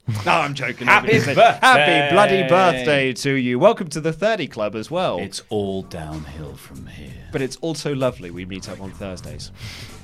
No, 0.25 0.31
I'm 0.31 0.55
joking. 0.55 0.87
Happy 0.87 1.13
birthday. 1.19 1.33
Happy 1.35 2.11
bloody 2.13 2.41
birthday 2.47 3.13
to 3.13 3.33
you. 3.33 3.59
Welcome 3.59 3.87
to 3.89 4.01
the 4.01 4.11
30 4.13 4.47
Club 4.47 4.75
as 4.75 4.89
well. 4.89 5.19
it's 5.19 5.43
all 5.49 5.83
downhill 5.83 6.55
from 6.55 6.87
here. 6.87 7.11
but 7.31 7.41
it's 7.43 7.55
also 7.57 7.93
lovely. 7.93 8.31
We 8.31 8.45
meet 8.45 8.67
up 8.67 8.81
on 8.81 8.89
Thursdays 8.91 9.51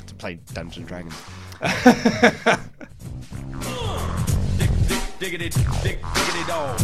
to 0.06 0.14
play 0.16 0.40
Dungeons 0.54 0.78
and 0.78 0.88
Dragons. 0.88 1.16
Diggity, 5.20 5.50
dig, 5.84 6.00
diggity 6.14 6.44
dog. 6.48 6.80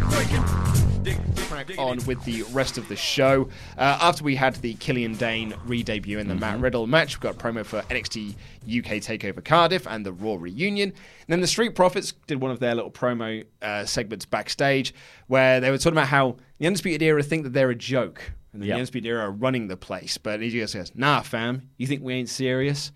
Crack 0.00 1.78
on 1.78 1.98
with 2.06 2.22
the 2.24 2.42
rest 2.52 2.76
of 2.78 2.88
the 2.88 2.96
show. 2.96 3.48
Uh, 3.78 3.98
after 4.00 4.24
we 4.24 4.34
had 4.34 4.56
the 4.56 4.74
Killian 4.74 5.14
Dain 5.14 5.54
re-debut 5.64 6.18
in 6.18 6.28
the 6.28 6.34
Matt 6.34 6.60
Riddle 6.60 6.86
match, 6.86 7.16
we've 7.16 7.20
got 7.20 7.36
a 7.36 7.38
promo 7.38 7.64
for 7.64 7.82
NXT 7.82 8.32
UK 8.64 9.00
Takeover 9.00 9.44
Cardiff 9.44 9.86
and 9.86 10.04
the 10.04 10.12
Raw 10.12 10.34
reunion. 10.34 10.88
And 10.90 10.96
then 11.28 11.40
the 11.40 11.46
Street 11.46 11.74
Profits 11.74 12.12
did 12.26 12.40
one 12.40 12.50
of 12.50 12.58
their 12.60 12.74
little 12.74 12.90
promo 12.90 13.44
uh, 13.62 13.84
segments 13.84 14.24
backstage 14.26 14.92
where 15.28 15.60
they 15.60 15.70
were 15.70 15.78
talking 15.78 15.92
about 15.92 16.08
how 16.08 16.36
the 16.58 16.66
Undisputed 16.66 17.02
Era 17.02 17.22
think 17.22 17.44
that 17.44 17.52
they're 17.52 17.70
a 17.70 17.74
joke. 17.74 18.32
And 18.52 18.62
the 18.62 18.66
Yeah. 18.66 18.74
Undisputed 18.74 19.08
Era 19.08 19.26
are 19.26 19.30
running 19.30 19.68
the 19.68 19.76
place. 19.76 20.18
But 20.18 20.40
just 20.40 20.72
says, 20.72 20.92
nah, 20.94 21.20
fam, 21.22 21.70
you 21.76 21.86
think 21.86 22.02
we 22.02 22.14
ain't 22.14 22.28
serious? 22.28 22.90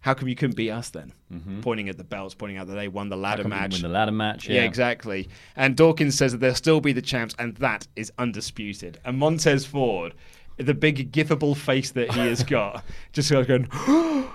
How 0.00 0.14
come 0.14 0.28
you 0.28 0.34
couldn't 0.36 0.56
beat 0.56 0.70
us 0.70 0.90
then? 0.90 1.12
Mm-hmm. 1.32 1.60
Pointing 1.60 1.88
at 1.88 1.96
the 1.96 2.02
belts, 2.02 2.34
pointing 2.34 2.58
out 2.58 2.66
that 2.66 2.74
they 2.74 2.88
won 2.88 3.08
the 3.08 3.16
ladder 3.16 3.46
match. 3.46 3.74
Win 3.74 3.82
the 3.82 3.88
ladder 3.88 4.10
match. 4.10 4.48
Yeah. 4.48 4.62
exactly. 4.62 5.28
And 5.54 5.76
Dawkins 5.76 6.16
says 6.16 6.32
that 6.32 6.38
they'll 6.38 6.56
still 6.56 6.80
be 6.80 6.92
the 6.92 7.02
champs, 7.02 7.36
and 7.38 7.56
that 7.58 7.86
is 7.94 8.10
undisputed. 8.18 8.98
And 9.04 9.16
Montez 9.16 9.64
Ford, 9.64 10.14
the 10.56 10.74
big 10.74 11.12
gifable 11.12 11.56
face 11.56 11.92
that 11.92 12.12
he 12.12 12.20
has 12.20 12.42
got, 12.42 12.84
just 13.12 13.30
goes 13.30 13.46
going. 13.46 13.68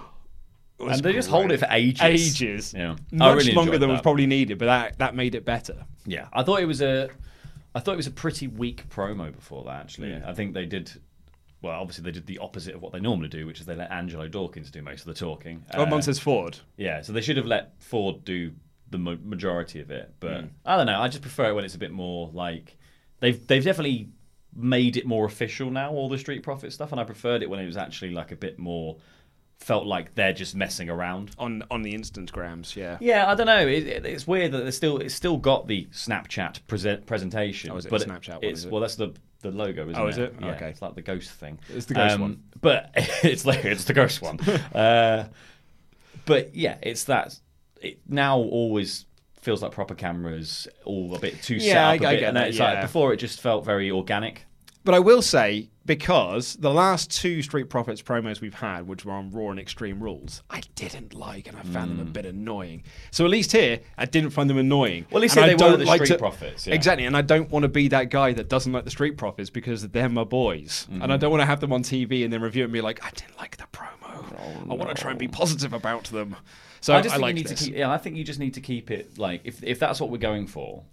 And 0.77 1.01
they 1.01 1.13
just 1.13 1.29
hold 1.29 1.51
it 1.51 1.59
for 1.59 1.67
ages. 1.71 2.01
Ages. 2.01 2.73
Yeah. 2.73 2.95
I 3.13 3.15
Much 3.15 3.37
really 3.37 3.53
longer 3.53 3.77
than 3.77 3.89
was 3.89 4.01
probably 4.01 4.27
needed, 4.27 4.57
but 4.57 4.65
that, 4.65 4.97
that 4.99 5.15
made 5.15 5.33
it 5.33 5.45
better. 5.45 5.85
Yeah, 6.05 6.27
I 6.33 6.43
thought 6.43 6.61
it 6.61 6.65
was 6.65 6.81
a, 6.81 7.09
I 7.73 7.79
thought 7.79 7.93
it 7.93 7.97
was 7.97 8.07
a 8.07 8.11
pretty 8.11 8.47
weak 8.47 8.87
promo 8.89 9.33
before 9.33 9.63
that. 9.65 9.81
Actually, 9.81 10.09
mm. 10.09 10.27
I 10.27 10.33
think 10.33 10.53
they 10.53 10.65
did. 10.65 10.91
Well, 11.65 11.79
obviously 11.81 12.03
they 12.03 12.11
did 12.11 12.25
the 12.27 12.37
opposite 12.39 12.75
of 12.75 12.81
what 12.81 12.91
they 12.93 12.99
normally 12.99 13.27
do, 13.29 13.45
which 13.47 13.59
is 13.59 13.65
they 13.65 13.75
let 13.75 13.91
Angelo 13.91 14.27
Dawkins 14.27 14.69
do 14.71 14.81
most 14.81 15.01
of 15.01 15.07
the 15.07 15.13
talking. 15.13 15.63
Oh, 15.73 15.83
Uh, 15.83 15.85
Montez 15.87 16.19
Ford. 16.19 16.57
Yeah, 16.77 17.01
so 17.01 17.11
they 17.13 17.21
should 17.21 17.37
have 17.37 17.45
let 17.47 17.73
Ford 17.81 18.23
do 18.23 18.51
the 18.91 18.97
ma- 18.99 19.15
majority 19.23 19.79
of 19.81 19.89
it. 19.91 20.13
But 20.19 20.41
Hmm. 20.41 20.47
I 20.65 20.77
don't 20.77 20.85
know. 20.85 20.99
I 21.01 21.07
just 21.07 21.21
prefer 21.21 21.49
it 21.49 21.53
when 21.53 21.65
it's 21.65 21.75
a 21.75 21.79
bit 21.79 21.91
more 21.91 22.29
like 22.33 22.77
they've 23.19 23.45
they've 23.47 23.63
definitely 23.63 24.09
made 24.53 24.95
it 24.95 25.05
more 25.05 25.25
official 25.25 25.69
now. 25.71 25.91
All 25.91 26.07
the 26.07 26.17
Street 26.17 26.43
Profit 26.43 26.71
stuff, 26.71 26.91
and 26.91 27.01
I 27.01 27.03
preferred 27.03 27.41
it 27.43 27.49
when 27.49 27.59
it 27.59 27.65
was 27.65 27.77
actually 27.77 28.11
like 28.11 28.31
a 28.31 28.35
bit 28.35 28.57
more 28.59 28.97
felt 29.59 29.85
like 29.87 30.13
they're 30.15 30.33
just 30.33 30.53
messing 30.55 30.89
around. 30.89 31.31
On 31.39 31.63
on 31.71 31.81
the 31.81 31.93
Instagrams, 31.93 32.75
yeah. 32.75 32.97
Yeah, 33.01 33.29
I 33.29 33.35
don't 33.35 33.47
know. 33.47 33.65
It, 33.67 33.87
it- 33.87 34.05
it's 34.05 34.27
weird 34.27 34.51
that 34.51 34.65
it's 34.67 34.77
still 34.77 34.97
it's 34.99 35.15
still 35.15 35.37
got 35.37 35.67
the 35.67 35.87
Snapchat 35.91 36.59
present, 36.67 37.05
presentation. 37.05 37.71
Oh, 37.71 37.77
is 37.77 37.85
it 37.85 37.89
but 37.89 38.01
Snapchat? 38.01 38.35
What 38.35 38.43
It's 38.43 38.59
is 38.59 38.65
it? 38.65 38.71
well, 38.71 38.81
that's 38.81 38.95
the 38.95 39.13
the 39.41 39.51
logo, 39.51 39.83
isn't 39.89 39.95
Oh, 40.01 40.07
it? 40.07 40.09
is 40.09 40.17
it? 40.17 40.35
Yeah, 40.41 40.47
Okay. 40.55 40.69
It's 40.69 40.81
like 40.81 40.95
the 40.95 41.01
ghost 41.01 41.31
thing. 41.31 41.59
It's 41.69 41.85
the 41.85 41.93
ghost 41.93 42.15
Um, 42.15 42.21
one. 42.21 42.43
But 42.61 42.91
it's 42.95 43.45
like 43.45 43.63
it's 43.65 43.83
the 43.85 43.93
ghost 43.93 44.21
one. 44.21 44.39
uh, 44.73 45.27
but 46.25 46.55
yeah, 46.55 46.77
it's 46.81 47.03
that. 47.05 47.39
It 47.81 47.99
now 48.07 48.37
always 48.37 49.05
feels 49.41 49.61
like 49.61 49.71
proper 49.71 49.93
cameras, 49.93 50.67
all 50.85 51.13
a 51.15 51.19
bit 51.19 51.41
too 51.43 51.59
set 51.59 51.67
Yeah, 51.67 51.87
up. 51.89 51.93
I- 51.93 51.97
bit, 51.97 52.19
get 52.21 52.27
and 52.29 52.37
that, 52.37 52.47
It's 52.49 52.57
yeah. 52.57 52.73
like 52.73 52.81
before 52.81 53.13
it 53.13 53.17
just 53.17 53.39
felt 53.41 53.63
very 53.65 53.91
organic. 53.91 54.45
But 54.85 54.93
I 54.93 54.99
will 54.99 55.21
say, 55.23 55.69
because 55.85 56.55
the 56.55 56.71
last 56.71 57.11
two 57.11 57.41
Street 57.41 57.69
Profits 57.69 58.01
promos 58.01 58.39
we've 58.39 58.53
had, 58.53 58.87
which 58.87 59.03
were 59.03 59.11
on 59.13 59.31
Raw 59.31 59.49
and 59.49 59.59
Extreme 59.59 60.01
Rules, 60.01 60.43
I 60.49 60.61
didn't 60.75 61.13
like 61.13 61.47
and 61.47 61.57
I 61.57 61.61
found 61.63 61.91
them 61.91 61.99
a 62.07 62.09
bit 62.09 62.25
annoying. 62.25 62.83
So 63.11 63.25
at 63.25 63.31
least 63.31 63.51
here, 63.51 63.79
I 63.97 64.05
didn't 64.05 64.29
find 64.29 64.49
them 64.49 64.57
annoying. 64.57 65.03
Mm. 65.03 65.11
Well, 65.11 65.19
at 65.19 65.21
least 65.23 65.37
And 65.37 65.45
I 65.45 65.47
they 65.49 65.53
were 65.55 65.77
don't 65.77 65.79
the 65.79 66.05
Street 66.05 66.19
Profits, 66.19 66.67
yeah. 66.67 66.75
Exactly, 66.75 67.05
and 67.05 67.17
I 67.17 67.21
don't 67.21 67.49
want 67.51 67.63
to 67.63 67.69
be 67.69 67.87
that 67.89 68.09
guy 68.09 68.31
that 68.33 68.47
doesn't 68.47 68.71
like 68.71 68.85
the 68.85 68.91
Street 68.91 69.17
Profits 69.17 69.49
because 69.49 69.87
they're 69.89 70.07
my 70.09 70.23
boys. 70.23 70.87
And 70.89 71.01
Mm-hmm. 71.01 71.11
I 71.11 71.17
don't 71.17 71.31
want 71.31 71.41
to 71.41 71.45
have 71.47 71.59
them 71.59 71.73
on 71.73 71.83
TV 71.83 72.23
and 72.23 72.31
then 72.31 72.41
review 72.41 72.63
and 72.63 72.71
be 72.71 72.81
like, 72.81 73.03
I 73.03 73.09
didn't 73.09 73.37
like 73.37 73.57
the 73.57 73.65
promo. 73.73 74.69
I 74.69 74.73
want 74.73 74.95
to 74.95 75.01
try 75.01 75.09
and 75.11 75.19
be 75.19 75.27
positive 75.27 75.73
about 75.73 76.05
them. 76.05 76.35
So 76.81 76.93
I, 76.93 76.99
I 76.99 77.01
just 77.01 77.13
think 77.15 77.21
like 77.23 77.29
you 77.35 77.43
need 77.43 77.47
this. 77.47 77.59
to 77.59 77.65
keep. 77.65 77.75
Yeah, 77.75 77.91
I 77.91 77.97
think 77.97 78.15
you 78.15 78.23
just 78.23 78.39
need 78.39 78.53
to 78.53 78.61
keep 78.61 78.91
it 78.91 79.17
like 79.17 79.41
if 79.43 79.63
if 79.63 79.79
that's 79.79 79.99
what 79.99 80.11
we're 80.11 80.17
going 80.19 80.45
for, 80.45 80.83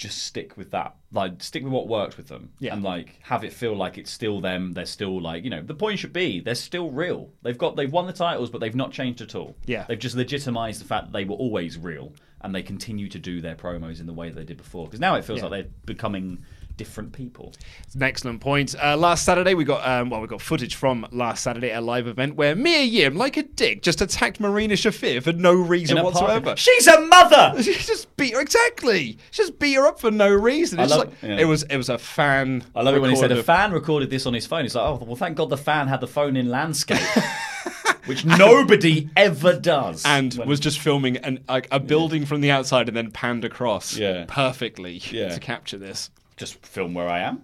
just 0.00 0.22
stick 0.24 0.56
with 0.56 0.70
that. 0.70 0.96
Like 1.12 1.42
stick 1.42 1.62
with 1.62 1.72
what 1.72 1.86
works 1.86 2.16
with 2.16 2.28
them. 2.28 2.50
Yeah. 2.58 2.72
And 2.72 2.82
like 2.82 3.18
have 3.22 3.44
it 3.44 3.52
feel 3.52 3.76
like 3.76 3.98
it's 3.98 4.10
still 4.10 4.40
them. 4.40 4.72
They're 4.72 4.86
still 4.86 5.20
like 5.20 5.44
you 5.44 5.50
know 5.50 5.60
the 5.62 5.74
point 5.74 5.98
should 5.98 6.12
be 6.14 6.40
they're 6.40 6.54
still 6.54 6.90
real. 6.90 7.28
They've 7.42 7.58
got 7.58 7.76
they've 7.76 7.92
won 7.92 8.06
the 8.06 8.12
titles, 8.14 8.48
but 8.50 8.60
they've 8.60 8.74
not 8.74 8.92
changed 8.92 9.20
at 9.20 9.34
all. 9.34 9.56
Yeah. 9.66 9.84
They've 9.86 9.98
just 9.98 10.16
legitimized 10.16 10.80
the 10.80 10.86
fact 10.86 11.06
that 11.06 11.12
they 11.12 11.24
were 11.24 11.34
always 11.36 11.76
real, 11.76 12.14
and 12.40 12.54
they 12.54 12.62
continue 12.62 13.08
to 13.10 13.18
do 13.18 13.42
their 13.42 13.54
promos 13.54 14.00
in 14.00 14.06
the 14.06 14.14
way 14.14 14.30
that 14.30 14.36
they 14.36 14.44
did 14.44 14.56
before. 14.56 14.86
Because 14.86 15.00
now 15.00 15.16
it 15.16 15.24
feels 15.24 15.40
Yeah. 15.40 15.46
like 15.48 15.50
they're 15.64 15.72
becoming 15.84 16.44
different 16.80 17.12
people. 17.12 17.52
It's 17.84 17.94
an 17.94 18.02
excellent 18.02 18.40
point. 18.40 18.74
Uh, 18.82 18.96
last 18.96 19.26
Saturday, 19.26 19.52
we 19.52 19.64
got 19.64 19.86
um, 19.86 20.08
well, 20.08 20.22
we 20.22 20.26
got 20.26 20.40
footage 20.40 20.76
from 20.76 21.06
last 21.12 21.42
Saturday 21.42 21.70
at 21.72 21.80
a 21.82 21.84
live 21.84 22.06
event 22.06 22.36
where 22.36 22.56
Mia 22.56 22.80
Yim, 22.80 23.16
like 23.16 23.36
a 23.36 23.42
dick, 23.42 23.82
just 23.82 24.00
attacked 24.00 24.40
Marina 24.40 24.72
Shafir 24.74 25.22
for 25.22 25.34
no 25.34 25.52
reason 25.52 25.98
In 25.98 26.02
park- 26.04 26.14
whatsoever. 26.14 26.56
She's 26.56 26.86
a 26.86 27.02
mother. 27.02 27.62
She 27.62 27.74
just 27.74 28.16
beat 28.16 28.32
her 28.32 28.40
exactly. 28.40 29.18
She 29.30 29.42
just 29.42 29.58
beat 29.58 29.74
her 29.74 29.86
up 29.86 30.00
for 30.00 30.10
no 30.10 30.30
reason. 30.32 30.80
I 30.80 30.84
It's 30.84 30.90
love- 30.92 31.00
like 31.08 31.12
yeah. 31.22 31.36
it 31.36 31.44
was 31.44 31.64
it 31.64 31.76
was 31.76 31.90
a 31.90 31.98
fan. 31.98 32.64
I 32.74 32.80
love 32.80 32.94
it 32.94 33.00
when 33.00 33.10
he 33.10 33.16
said 33.16 33.30
a 33.30 33.42
fan 33.42 33.72
recorded 33.72 34.08
this 34.08 34.24
on 34.24 34.32
his 34.32 34.46
phone. 34.46 34.62
He's 34.62 34.74
like, 34.74 34.86
oh, 34.86 35.04
well, 35.04 35.16
thank 35.16 35.36
God 35.36 35.50
the 35.50 35.58
fan 35.58 35.86
had 35.88 36.00
the 36.00 36.06
phone 36.08 36.34
in 36.34 36.48
landscape, 36.48 36.98
which 38.06 38.24
nobody 38.24 39.10
ever 39.16 39.52
does. 39.58 40.02
and 40.06 40.32
When- 40.34 40.48
was 40.48 40.60
just 40.60 40.78
filming 40.78 41.18
an, 41.18 41.40
like 41.46 41.68
a 41.70 41.78
building 41.78 42.24
from 42.24 42.40
the 42.40 42.50
outside 42.50 42.88
and 42.88 42.96
then 42.96 43.10
panned 43.10 43.44
across 43.44 43.96
Yeah. 43.96 44.24
perfectly 44.28 45.02
Yeah. 45.10 45.28
to 45.34 45.40
capture 45.40 45.76
this. 45.78 46.10
Just 46.40 46.64
film 46.66 46.94
where 46.94 47.08
I 47.08 47.20
am. 47.20 47.42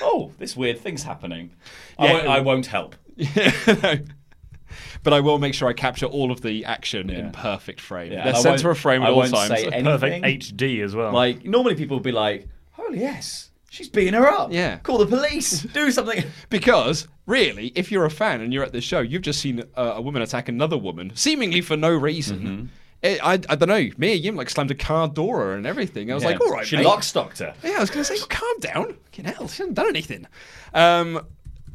Oh, 0.00 0.32
this 0.38 0.56
weird 0.56 0.78
thing's 0.80 1.02
happening. 1.04 1.52
I, 1.98 2.12
won't, 2.12 2.26
I 2.26 2.40
won't 2.40 2.66
help. 2.66 2.96
but 5.02 5.12
I 5.12 5.20
will 5.20 5.38
make 5.38 5.54
sure 5.54 5.68
I 5.68 5.72
capture 5.72 6.06
all 6.06 6.30
of 6.32 6.40
the 6.40 6.64
action 6.64 7.08
Yeah. 7.08 7.18
in 7.18 7.32
perfect 7.32 7.80
frame. 7.80 8.12
Yeah, 8.12 8.18
They're 8.24 8.28
and 8.28 8.36
I 8.36 8.40
center 8.40 8.68
won't- 8.68 8.76
of 8.78 8.82
frame 8.82 9.02
at 9.02 9.08
I 9.08 9.10
all 9.10 9.16
won't 9.18 9.34
times. 9.34 9.48
say 9.50 9.64
anything. 9.72 9.84
Perfect 9.84 10.24
HD 10.24 10.82
as 10.82 10.94
well. 10.94 11.12
Like 11.12 11.44
normally 11.44 11.74
people 11.74 11.96
would 11.98 12.04
be 12.04 12.12
like, 12.12 12.48
"Holy 12.72 13.00
yes, 13.00 13.50
she's 13.70 13.88
beating 13.88 14.14
her 14.14 14.26
up. 14.26 14.52
Yeah. 14.52 14.76
call 14.78 14.98
the 14.98 15.06
police, 15.06 15.60
do 15.74 15.90
something." 15.90 16.24
Because 16.48 17.06
really, 17.26 17.68
if 17.74 17.92
you're 17.92 18.04
a 18.06 18.10
fan 18.10 18.40
and 18.40 18.52
you're 18.52 18.64
at 18.64 18.72
this 18.72 18.84
show, 18.84 19.00
you've 19.00 19.22
just 19.22 19.40
seen 19.40 19.62
a, 19.74 19.82
a 19.82 20.00
woman 20.00 20.22
attack 20.22 20.48
another 20.48 20.78
woman, 20.78 21.12
seemingly 21.14 21.60
for 21.60 21.76
no 21.76 21.90
reason. 21.90 22.38
Mm-hmm. 22.40 22.66
It, 23.02 23.18
I, 23.22 23.32
I 23.32 23.56
don't 23.56 23.68
know. 23.68 23.88
Mia 23.98 24.14
Yim 24.14 24.36
like 24.36 24.48
slammed 24.48 24.70
a 24.70 24.74
car 24.76 25.08
door 25.08 25.54
and 25.54 25.66
everything. 25.66 26.10
I 26.10 26.14
was 26.14 26.22
Yeah. 26.22 26.30
like, 26.30 26.40
all 26.40 26.50
right, 26.52 26.66
she 26.66 26.76
mate. 26.76 26.86
lock 26.86 27.02
stocked 27.02 27.40
her. 27.40 27.52
Yeah, 27.64 27.72
I 27.78 27.80
was 27.80 27.90
going 27.90 28.04
to 28.04 28.16
say, 28.16 28.24
calm 28.28 28.58
down. 28.60 28.94
Fucking 29.06 29.24
hell, 29.24 29.48
she 29.48 29.58
hasn't 29.62 29.74
done 29.74 29.88
anything. 29.88 30.26
Um, 30.72 31.26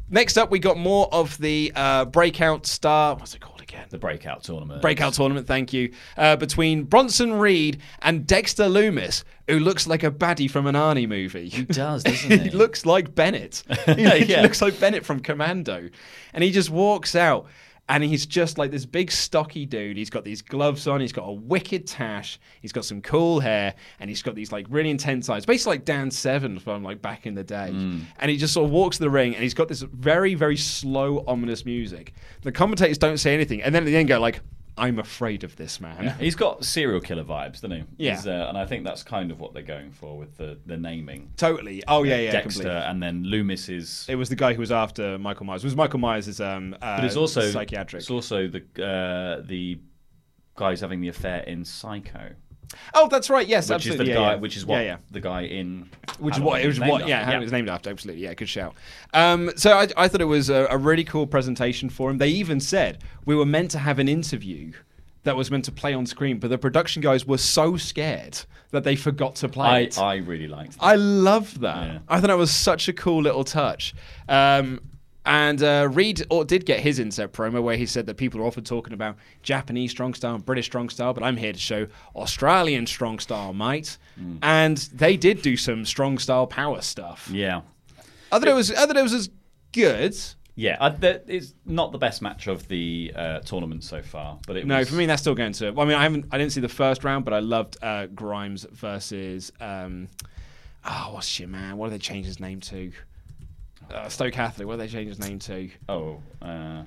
next 0.08 0.38
up, 0.38 0.50
we 0.50 0.58
got 0.58 0.78
more 0.78 1.12
of 1.12 1.36
the 1.38 1.70
uh, 1.76 2.04
breakout 2.06 2.66
star. 2.66 3.14
What's 3.16 3.34
it 3.34 3.40
called 3.40 3.60
again? 3.60 3.80
again? 3.80 3.88
The 3.90 3.98
breakout 3.98 4.42
tournament. 4.44 4.80
Breakout 4.80 5.12
tournament, 5.12 5.46
thank 5.46 5.74
you. 5.74 5.92
Uh, 6.16 6.36
between 6.36 6.84
Bronson 6.84 7.34
Reed 7.34 7.82
and 8.00 8.26
Dexter 8.26 8.64
Lumis, 8.64 9.24
who 9.46 9.58
looks 9.58 9.86
like 9.86 10.02
a 10.02 10.10
baddie 10.10 10.50
from 10.50 10.66
an 10.66 10.74
Arnie 10.74 11.06
movie. 11.06 11.50
He 11.50 11.64
does, 11.64 12.02
doesn't 12.04 12.30
he? 12.30 12.38
he 12.38 12.50
looks 12.50 12.86
like 12.86 13.14
Bennett. 13.14 13.62
Yeah, 13.86 14.14
he 14.14 14.24
Yeah. 14.24 14.40
looks 14.40 14.62
like 14.62 14.80
Bennett 14.80 15.04
from 15.04 15.20
Commando. 15.20 15.90
And 16.32 16.42
he 16.42 16.50
just 16.52 16.70
walks 16.70 17.14
out 17.14 17.46
and 17.88 18.04
he's 18.04 18.26
just 18.26 18.58
like 18.58 18.70
this 18.70 18.84
big 18.84 19.10
stocky 19.10 19.64
dude. 19.64 19.96
He's 19.96 20.10
got 20.10 20.24
these 20.24 20.42
gloves 20.42 20.86
on, 20.86 21.00
he's 21.00 21.12
got 21.12 21.22
a 21.22 21.32
wicked 21.32 21.86
tash, 21.86 22.38
he's 22.60 22.72
got 22.72 22.84
some 22.84 23.00
cool 23.00 23.40
hair, 23.40 23.74
and 24.00 24.10
he's 24.10 24.22
got 24.22 24.34
these 24.34 24.52
like 24.52 24.66
really 24.68 24.90
intense 24.90 25.28
eyes. 25.28 25.46
Basically 25.46 25.76
like 25.76 25.84
Dan 25.84 26.10
Severn 26.10 26.58
from 26.58 26.82
like 26.82 27.00
back 27.00 27.26
in 27.26 27.34
the 27.34 27.44
day. 27.44 27.70
Mm. 27.72 28.02
And 28.18 28.30
he 28.30 28.36
just 28.36 28.52
sort 28.52 28.66
of 28.66 28.70
walks 28.70 28.98
to 28.98 29.04
the 29.04 29.10
ring 29.10 29.34
and 29.34 29.42
he's 29.42 29.54
got 29.54 29.68
this 29.68 29.82
very, 29.82 30.34
very 30.34 30.56
slow, 30.56 31.24
ominous 31.26 31.64
music. 31.64 32.12
The 32.42 32.52
commentators 32.52 32.98
don't 32.98 33.18
say 33.18 33.34
anything, 33.34 33.62
and 33.62 33.74
then 33.74 33.82
at 33.82 33.86
the 33.86 33.96
end 33.96 34.08
go 34.08 34.20
like, 34.20 34.40
I'm 34.78 34.98
afraid 34.98 35.44
of 35.44 35.56
this 35.56 35.80
man. 35.80 36.14
He's 36.18 36.34
got 36.34 36.64
serial 36.64 37.00
killer 37.00 37.24
vibes, 37.24 37.54
doesn't 37.54 37.72
he? 37.72 37.84
Yeah. 37.96 38.16
He's, 38.16 38.26
uh, 38.26 38.46
and 38.48 38.56
I 38.56 38.66
think 38.66 38.84
that's 38.84 39.02
kind 39.02 39.30
of 39.30 39.40
what 39.40 39.54
they're 39.54 39.62
going 39.62 39.90
for 39.90 40.16
with 40.16 40.36
the, 40.36 40.58
the 40.66 40.76
naming. 40.76 41.30
Totally. 41.36 41.82
Oh 41.88 42.02
yeah, 42.02 42.18
yeah. 42.18 42.32
Dexter, 42.32 42.62
completely. 42.62 42.82
and 42.90 43.02
then 43.02 43.24
Loomis 43.24 43.68
is. 43.68 44.06
It 44.08 44.16
was 44.16 44.28
the 44.28 44.36
guy 44.36 44.54
who 44.54 44.60
was 44.60 44.72
after 44.72 45.18
Michael 45.18 45.46
Myers. 45.46 45.64
It 45.64 45.66
was 45.66 45.76
Michael 45.76 45.98
Myers' 45.98 46.40
um, 46.40 46.74
uh, 46.80 46.96
But 46.96 47.04
it's 47.04 47.16
also 47.16 47.50
psychiatric. 47.50 48.00
It's 48.00 48.10
also 48.10 48.48
the 48.48 48.60
uh, 48.82 49.42
the 49.46 49.80
guy 50.56 50.70
who's 50.70 50.80
having 50.80 51.00
the 51.00 51.08
affair 51.08 51.40
in 51.42 51.64
Psycho. 51.64 52.32
Oh, 52.94 53.08
that's 53.08 53.30
right. 53.30 53.46
Yes, 53.46 53.68
which 53.68 53.76
absolutely. 53.76 54.04
is 54.04 54.08
the 54.08 54.12
yeah, 54.12 54.26
guy, 54.26 54.34
yeah. 54.34 54.40
which 54.40 54.56
is 54.56 54.66
what 54.66 54.78
yeah, 54.78 54.82
yeah. 54.82 54.96
the 55.10 55.20
guy 55.20 55.42
in 55.42 55.88
Which 56.18 56.36
is 56.36 56.40
what 56.40 56.60
it 56.60 56.66
was. 56.66 56.80
What? 56.80 57.08
Yeah, 57.08 57.24
how 57.24 57.32
it 57.32 57.40
was 57.40 57.52
named 57.52 57.68
after. 57.68 57.90
Absolutely. 57.90 58.22
Yeah, 58.22 58.34
good 58.34 58.48
shout. 58.48 58.74
Um, 59.14 59.50
so 59.56 59.72
I, 59.72 59.88
I 59.96 60.08
thought 60.08 60.20
it 60.20 60.26
was 60.26 60.50
a, 60.50 60.66
a 60.70 60.76
really 60.76 61.04
cool 61.04 61.26
presentation 61.26 61.88
for 61.88 62.10
him. 62.10 62.18
They 62.18 62.28
even 62.28 62.60
said 62.60 63.02
we 63.24 63.34
were 63.34 63.46
meant 63.46 63.70
to 63.72 63.78
have 63.78 63.98
an 63.98 64.08
interview 64.08 64.72
that 65.24 65.36
was 65.36 65.50
meant 65.50 65.64
to 65.66 65.72
play 65.72 65.94
on 65.94 66.06
screen, 66.06 66.38
but 66.38 66.48
the 66.48 66.58
production 66.58 67.02
guys 67.02 67.26
were 67.26 67.38
so 67.38 67.76
scared 67.76 68.38
that 68.70 68.84
they 68.84 68.96
forgot 68.96 69.34
to 69.36 69.48
play 69.48 69.66
I, 69.66 69.78
it. 69.80 69.98
I 69.98 70.16
really 70.16 70.48
liked. 70.48 70.72
That. 70.78 70.84
I 70.84 70.94
love 70.94 71.60
that. 71.60 71.86
Yeah. 71.86 71.98
I 72.08 72.20
thought 72.20 72.28
that 72.28 72.38
was 72.38 72.50
such 72.50 72.88
a 72.88 72.92
cool 72.92 73.22
little 73.22 73.44
touch. 73.44 73.94
Um, 74.28 74.80
and 75.28 75.62
uh, 75.62 75.86
Reed 75.92 76.26
did 76.46 76.64
get 76.64 76.80
his 76.80 76.98
insert 76.98 77.32
promo 77.34 77.62
where 77.62 77.76
he 77.76 77.84
said 77.84 78.06
that 78.06 78.16
people 78.16 78.40
are 78.40 78.44
often 78.44 78.64
talking 78.64 78.94
about 78.94 79.16
Japanese 79.42 79.90
strong 79.90 80.14
style 80.14 80.34
and 80.36 80.44
British 80.44 80.64
strong 80.64 80.88
style, 80.88 81.12
but 81.12 81.22
I'm 81.22 81.36
here 81.36 81.52
to 81.52 81.58
show 81.58 81.86
Australian 82.16 82.86
strong 82.86 83.18
style, 83.18 83.52
mate. 83.52 83.98
Mm. 84.18 84.38
And 84.40 84.76
they 84.94 85.18
did 85.18 85.42
do 85.42 85.54
some 85.56 85.84
strong 85.84 86.16
style 86.16 86.46
power 86.46 86.80
stuff. 86.80 87.28
Yeah, 87.30 87.60
I 88.32 88.38
thought 88.38 88.48
it 88.48 88.54
was. 88.54 88.72
I 88.72 88.86
thought 88.86 88.96
it 88.96 89.02
was 89.02 89.12
as 89.12 89.28
good. 89.72 90.16
yeah. 90.54 90.78
I, 90.80 90.88
that 90.88 91.28
not 91.66 91.92
the 91.92 91.98
best 91.98 92.22
match 92.22 92.46
of 92.46 92.66
the 92.68 93.12
uh, 93.14 93.40
tournament 93.40 93.84
so 93.84 94.00
far, 94.00 94.38
but 94.46 94.56
it 94.56 94.66
No, 94.66 94.78
was, 94.78 94.88
for 94.88 94.94
me 94.96 95.04
that's 95.04 95.20
still 95.20 95.34
going 95.34 95.52
to. 95.52 95.68
I 95.68 95.84
mean, 95.84 95.92
I 95.94 96.02
haven't. 96.04 96.24
I 96.32 96.38
didn't 96.38 96.52
see 96.52 96.62
the 96.62 96.70
first 96.70 97.04
round, 97.04 97.26
but 97.26 97.34
I 97.34 97.40
loved 97.40 97.76
uh, 97.82 98.06
Grimes 98.06 98.66
versus. 98.72 99.52
Um, 99.60 100.08
oh, 100.86 101.10
what's 101.12 101.38
your 101.38 101.48
man? 101.48 101.76
What 101.76 101.90
did 101.90 102.00
they 102.00 102.02
change 102.02 102.24
his 102.24 102.40
name 102.40 102.60
to? 102.60 102.92
Uh, 103.92 104.08
Stoke 104.08 104.32
Catholic. 104.32 104.66
What 104.68 104.78
did 104.78 104.88
they 104.88 104.92
change 104.92 105.08
his 105.08 105.18
name 105.18 105.38
to? 105.40 105.70
Oh, 105.88 106.20
uh, 106.42 106.82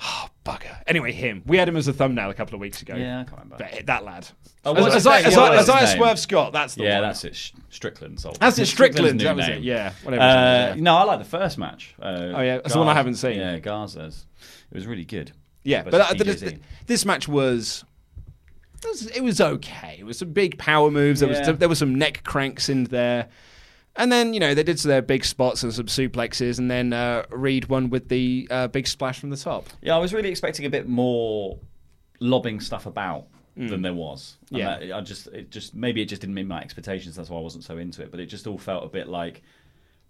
Oh, 0.00 0.28
bugger. 0.44 0.80
Anyway, 0.86 1.10
him. 1.10 1.42
We 1.44 1.56
had 1.56 1.68
him 1.68 1.76
as 1.76 1.88
a 1.88 1.92
thumbnail 1.92 2.30
a 2.30 2.34
couple 2.34 2.54
of 2.54 2.60
weeks 2.60 2.82
ago. 2.82 2.94
yeah. 2.94 3.20
I 3.20 3.24
can't 3.24 3.42
remember. 3.42 3.56
But 3.72 3.86
that 3.86 4.04
lad. 4.04 4.28
Oh, 4.64 4.74
As- 4.76 5.04
Isaiah, 5.06 5.36
What 5.36 5.50
was 5.52 5.60
his 5.60 5.68
Isaiah 5.70 5.86
name? 5.88 5.96
Swerve 5.96 6.18
Scott. 6.20 6.52
That's 6.52 6.76
the 6.76 6.84
yeah, 6.84 7.00
one. 7.00 7.08
that's 7.08 7.24
it. 7.24 7.34
Sh- 7.34 7.52
Strickland's 7.70 8.24
old. 8.24 8.38
That's 8.38 8.58
it. 8.60 8.66
Strickland's 8.66 9.20
Strickland. 9.20 9.20
That 9.20 9.24
new 9.32 9.36
was 9.36 9.48
name. 9.48 9.58
it. 9.58 9.64
Yeah. 9.64 9.92
Whatever. 10.04 10.22
his 10.24 10.34
name 10.34 10.38
Uh, 10.38 10.70
is, 10.70 10.76
yeah. 10.76 10.82
no, 10.82 10.96
I 10.96 11.02
like 11.04 11.18
the 11.18 11.24
first 11.24 11.58
match. 11.58 11.94
Uh, 12.00 12.04
Oh, 12.36 12.40
yeah, 12.42 12.56
that's 12.58 12.74
the 12.74 12.78
one 12.78 12.86
I 12.88 12.94
haven't 12.94 13.16
seen. 13.16 13.38
Yeah, 13.40 13.58
Garza's. 13.58 14.24
It 14.70 14.74
was 14.76 14.86
really 14.86 15.04
good. 15.04 15.32
Yeah, 15.64 15.82
but 15.82 15.94
uh, 15.94 16.14
this, 16.14 16.44
this 16.86 17.04
match 17.04 17.26
was. 17.26 17.84
It 18.84 18.86
was, 18.86 19.06
it 19.08 19.20
was 19.24 19.40
okay. 19.40 19.96
It 19.98 20.04
was 20.04 20.18
some 20.18 20.32
big 20.32 20.56
power 20.58 20.90
moves. 20.92 21.18
There 21.18 21.28
Yeah. 21.32 21.48
was 21.50 21.58
there 21.58 21.68
were 21.68 21.74
some 21.74 21.96
neck 21.96 22.22
cranks 22.22 22.68
in 22.68 22.84
there, 22.84 23.28
and 23.98 24.10
then 24.10 24.32
you 24.32 24.40
know 24.40 24.54
they 24.54 24.62
did 24.62 24.78
their 24.78 25.02
big 25.02 25.24
spots 25.24 25.62
and 25.62 25.74
some 25.74 25.86
suplexes, 25.86 26.58
and 26.58 26.70
then 26.70 26.92
uh, 26.94 27.24
Reed 27.30 27.66
won 27.66 27.90
with 27.90 28.08
the 28.08 28.48
uh, 28.50 28.68
big 28.68 28.86
splash 28.86 29.20
from 29.20 29.28
the 29.30 29.36
top. 29.36 29.66
Yeah, 29.82 29.94
I 29.94 29.98
was 29.98 30.14
really 30.14 30.30
expecting 30.30 30.64
a 30.64 30.70
bit 30.70 30.88
more 30.88 31.58
lobbing 32.20 32.60
stuff 32.60 32.86
about 32.86 33.26
than 33.56 33.82
there 33.82 33.92
was. 33.94 34.36
And 34.50 34.58
Mm. 34.58 34.60
Yeah. 34.60 34.78
that- 34.78 34.92
I 34.92 35.00
just, 35.00 35.26
it 35.28 35.50
just 35.50 35.74
maybe 35.74 36.00
it 36.00 36.06
just 36.06 36.20
didn't 36.20 36.34
meet 36.34 36.46
my 36.46 36.60
expectations. 36.60 37.16
That's 37.16 37.28
why 37.28 37.38
I 37.38 37.42
wasn't 37.42 37.64
so 37.64 37.76
into 37.76 38.02
it. 38.02 38.12
But 38.12 38.20
it 38.20 38.26
just 38.26 38.46
all 38.46 38.56
felt 38.56 38.84
a 38.84 38.88
bit 38.88 39.08
like 39.08 39.42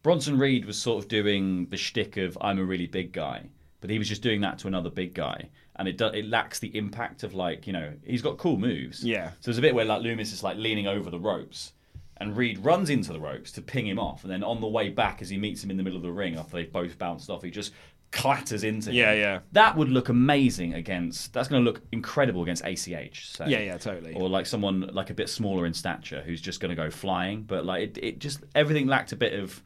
Bronson 0.03 0.37
Reed 0.39 0.67
was 0.67 0.77
sort 0.77 1.03
of 1.03 1.09
doing 1.09 1.67
the 1.71 1.79
shtick 1.79 2.19
of 2.19 2.37
I'm 2.43 2.59
a 2.59 2.65
really 2.65 2.87
big 2.87 3.11
guy, 3.13 3.47
but 3.81 3.89
he 3.89 3.99
was 3.99 4.07
just 4.09 4.21
doing 4.21 4.43
that 4.43 4.59
to 4.59 4.67
another 4.69 4.91
big 4.91 5.15
guy, 5.15 5.49
and 5.77 5.89
it 5.89 5.97
do, 5.97 6.07
it 6.09 6.27
lacks 6.27 6.59
the 6.59 6.77
impact 6.77 7.23
of 7.23 7.33
like 7.35 7.67
you 7.67 7.73
know 7.73 7.93
he's 8.05 8.21
got 8.23 8.37
cool 8.37 8.59
moves. 8.59 9.03
Yeah. 9.03 9.31
So 9.41 9.47
there's 9.47 9.59
a 9.59 9.63
bit 9.63 9.75
where 9.75 9.87
like 9.87 10.03
Lumis 10.03 10.33
is 10.33 10.43
like 10.43 10.59
leaning 10.59 10.87
over 10.87 11.09
the 11.11 11.19
ropes. 11.19 11.73
And 12.21 12.37
Reed 12.37 12.59
runs 12.59 12.91
into 12.91 13.13
the 13.13 13.21
ropes 13.21 13.53
to 13.53 13.63
ping 13.63 13.87
him 13.87 13.99
off, 13.99 14.25
and 14.25 14.33
then 14.33 14.43
on 14.43 14.61
the 14.61 14.67
way 14.67 14.89
back, 14.89 15.23
as 15.23 15.31
he 15.31 15.37
meets 15.37 15.63
him 15.63 15.71
in 15.71 15.77
the 15.77 15.83
middle 15.83 15.97
of 15.97 16.03
the 16.03 16.11
ring 16.11 16.37
after 16.37 16.57
they've 16.57 16.73
both 16.73 16.99
bounced 16.99 17.31
off, 17.31 17.43
he 17.43 17.51
just 17.51 17.73
clatters 18.11 18.65
into 18.65 18.91
him. 18.91 18.97
Yeah, 18.97 19.13
yeah. 19.13 19.39
That 19.53 19.77
would 19.77 19.89
look 19.89 20.09
amazing 20.09 20.75
against. 20.75 21.33
That's 21.33 21.49
going 21.49 21.65
to 21.65 21.71
look 21.71 21.83
incredible 21.93 22.43
against 22.43 22.65
ACH. 22.65 23.31
So. 23.31 23.47
Yeah, 23.47 23.61
yeah, 23.61 23.79
totally. 23.79 24.15
Or 24.15 24.29
like 24.29 24.47
someone 24.47 24.91
like 24.93 25.11
a 25.11 25.15
bit 25.15 25.29
smaller 25.29 25.67
in 25.67 25.75
stature 25.75 26.23
who's 26.23 26.41
just 26.41 26.61
going 26.61 26.71
to 26.71 26.75
go 26.75 26.91
flying. 26.91 27.43
But 27.43 27.65
like 27.65 27.83
it, 27.83 27.99
it 28.03 28.19
just 28.19 28.41
everything 28.55 28.87
lacked 28.87 29.13
a 29.13 29.17
bit 29.17 29.39
of 29.39 29.63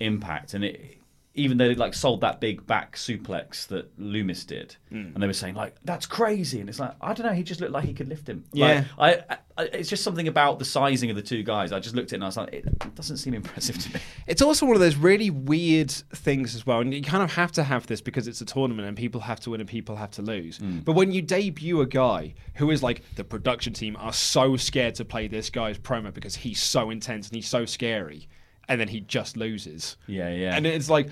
impact, 0.00 0.54
and 0.54 0.64
it 0.64 0.98
even 1.36 1.58
though 1.58 1.68
they 1.68 1.74
like 1.74 1.94
sold 1.94 2.20
that 2.22 2.40
big 2.40 2.66
back 2.66 2.96
suplex 2.96 3.66
that 3.68 3.96
Lumis 4.00 4.46
did, 4.46 4.76
Hmm. 4.90 5.10
and 5.14 5.22
they 5.22 5.26
were 5.26 5.32
saying 5.32 5.54
like 5.54 5.74
that's 5.84 6.06
crazy, 6.06 6.60
and 6.60 6.68
it's 6.68 6.80
like 6.80 6.92
I 7.00 7.12
don't 7.14 7.26
know, 7.26 7.32
he 7.32 7.42
just 7.42 7.60
looked 7.60 7.72
like 7.72 7.84
he 7.84 7.94
could 7.94 8.08
lift 8.08 8.28
him. 8.28 8.44
Yeah. 8.52 8.84
Like, 8.98 9.24
I, 9.30 9.36
I, 9.58 9.62
it's 9.72 9.88
just 9.88 10.02
something 10.04 10.28
about 10.28 10.58
the 10.58 10.64
sizing 10.64 11.08
of 11.10 11.16
the 11.16 11.22
two 11.22 11.42
guys. 11.42 11.72
I 11.72 11.80
just 11.80 11.94
looked 11.94 12.08
at 12.10 12.12
it 12.12 12.16
and 12.16 12.24
I 12.24 12.26
was 12.28 12.36
like, 12.36 12.52
it 12.52 12.94
doesn't 12.94 13.16
seem 13.16 13.32
impressive 13.34 13.78
to 13.78 13.94
me. 13.94 14.00
It's 14.26 14.42
also 14.42 14.66
one 14.66 14.76
of 14.76 14.80
those 14.80 14.96
really 14.96 15.30
weird 15.30 15.90
things 15.90 16.54
as 16.54 16.66
well, 16.66 16.80
and 16.80 16.92
you 16.92 17.02
kind 17.02 17.22
of 17.22 17.32
have 17.32 17.52
to 17.52 17.62
have 17.64 17.86
this 17.86 18.00
because 18.00 18.28
it's 18.28 18.40
a 18.40 18.44
tournament 18.44 18.86
and 18.88 18.96
people 18.96 19.20
have 19.22 19.40
to 19.40 19.50
win 19.50 19.60
and 19.60 19.68
people 19.68 19.96
have 19.96 20.10
to 20.12 20.22
lose. 20.22 20.58
But 20.58 20.92
when 20.92 21.10
you 21.12 21.22
debut 21.22 21.80
a 21.80 21.86
guy 21.86 22.34
who 22.54 22.70
is 22.70 22.82
like 22.82 23.02
the 23.16 23.24
production 23.24 23.72
team 23.72 23.96
are 23.98 24.12
so 24.12 24.56
scared 24.56 24.94
to 24.96 25.04
play 25.04 25.26
this 25.28 25.50
guy's 25.50 25.78
promo 25.78 26.12
because 26.12 26.34
he's 26.36 26.60
so 26.60 26.90
intense 26.90 27.28
and 27.28 27.36
he's 27.36 27.48
so 27.48 27.64
scary, 27.64 28.28
and 28.68 28.80
then 28.80 28.88
he 28.88 29.00
just 29.00 29.36
loses. 29.36 29.96
Yeah, 30.06 30.30
yeah. 30.30 30.56
And 30.56 30.66
it's 30.66 30.88
like, 30.90 31.08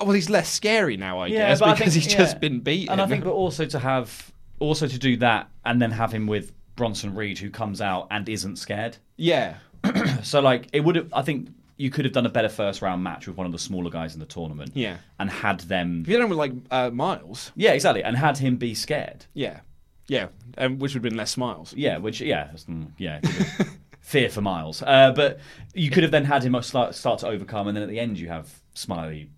oh, 0.00 0.06
well, 0.06 0.14
he's 0.14 0.28
less 0.30 0.48
scary 0.50 0.96
now, 0.96 1.20
I 1.20 1.26
Yeah, 1.28 1.48
guess, 1.48 1.60
but 1.60 1.68
I 1.68 1.72
because 1.74 1.92
think- 1.94 2.04
he's 2.04 2.12
yeah. 2.12 2.18
just 2.18 2.40
been 2.40 2.60
beaten. 2.60 2.92
And 2.92 3.00
I 3.00 3.06
think, 3.06 3.24
but 3.24 3.32
also 3.32 3.64
to 3.66 3.78
have, 3.78 4.32
also 4.58 4.86
to 4.86 4.98
do 4.98 5.16
that, 5.18 5.48
and 5.64 5.80
then 5.80 5.90
have 5.92 6.12
him 6.12 6.26
with 6.26 6.52
Bronson 6.76 7.14
Reed, 7.14 7.38
who 7.38 7.50
comes 7.50 7.80
out 7.80 8.08
and 8.10 8.28
isn't 8.28 8.56
scared. 8.56 8.96
yeah, 9.16 9.54
So 10.22 10.40
like, 10.40 10.68
it 10.72 10.80
would 10.80 10.96
have. 10.96 11.12
I 11.14 11.22
think 11.22 11.48
you 11.76 11.90
could 11.90 12.04
have 12.06 12.12
done 12.14 12.24
a 12.26 12.30
better 12.30 12.48
first 12.48 12.80
round 12.82 13.04
match 13.04 13.26
with 13.28 13.36
one 13.36 13.46
of 13.46 13.52
the 13.52 13.58
smaller 13.58 13.90
guys 13.90 14.14
in 14.14 14.20
the 14.20 14.26
tournament. 14.26 14.72
Yeah. 14.74 14.96
and 15.18 15.30
had 15.30 15.60
them. 15.60 16.00
if 16.02 16.08
you 16.08 16.16
don't 16.18 16.28
with 16.30 16.38
like 16.38 16.52
uh, 16.70 16.90
Myles, 16.90 17.52
Yeah, 17.54 17.72
exactly, 17.72 18.02
and 18.02 18.16
had 18.16 18.38
him 18.38 18.56
be 18.56 18.74
scared. 18.74 19.26
yeah, 19.34 19.60
yeah, 20.08 20.28
um, 20.58 20.78
which 20.78 20.94
would 20.94 21.02
have 21.04 21.10
been 21.10 21.16
less 21.16 21.36
Miles. 21.36 21.72
Yeah, 21.74 21.98
which 21.98 22.20
yeah, 22.20 22.48
mm, 22.68 22.88
yeah. 22.98 23.20
it 24.06 24.12
could 24.12 24.22
have- 24.22 24.22
Fear 24.22 24.30
for 24.30 24.40
Miles, 24.40 24.82
uh, 24.82 25.12
but 25.14 25.40
you 25.74 25.90
could 25.90 26.02
have 26.02 26.12
then 26.12 26.24
had 26.24 26.42
him 26.44 26.60
start, 26.62 26.94
start 26.94 27.20
to 27.20 27.26
overcome, 27.28 27.68
and 27.68 27.76
then 27.76 27.82
at 27.82 27.88
the 27.88 27.98
end 28.00 28.18
you 28.18 28.28
have 28.28 28.52
Smiley, 28.74 29.30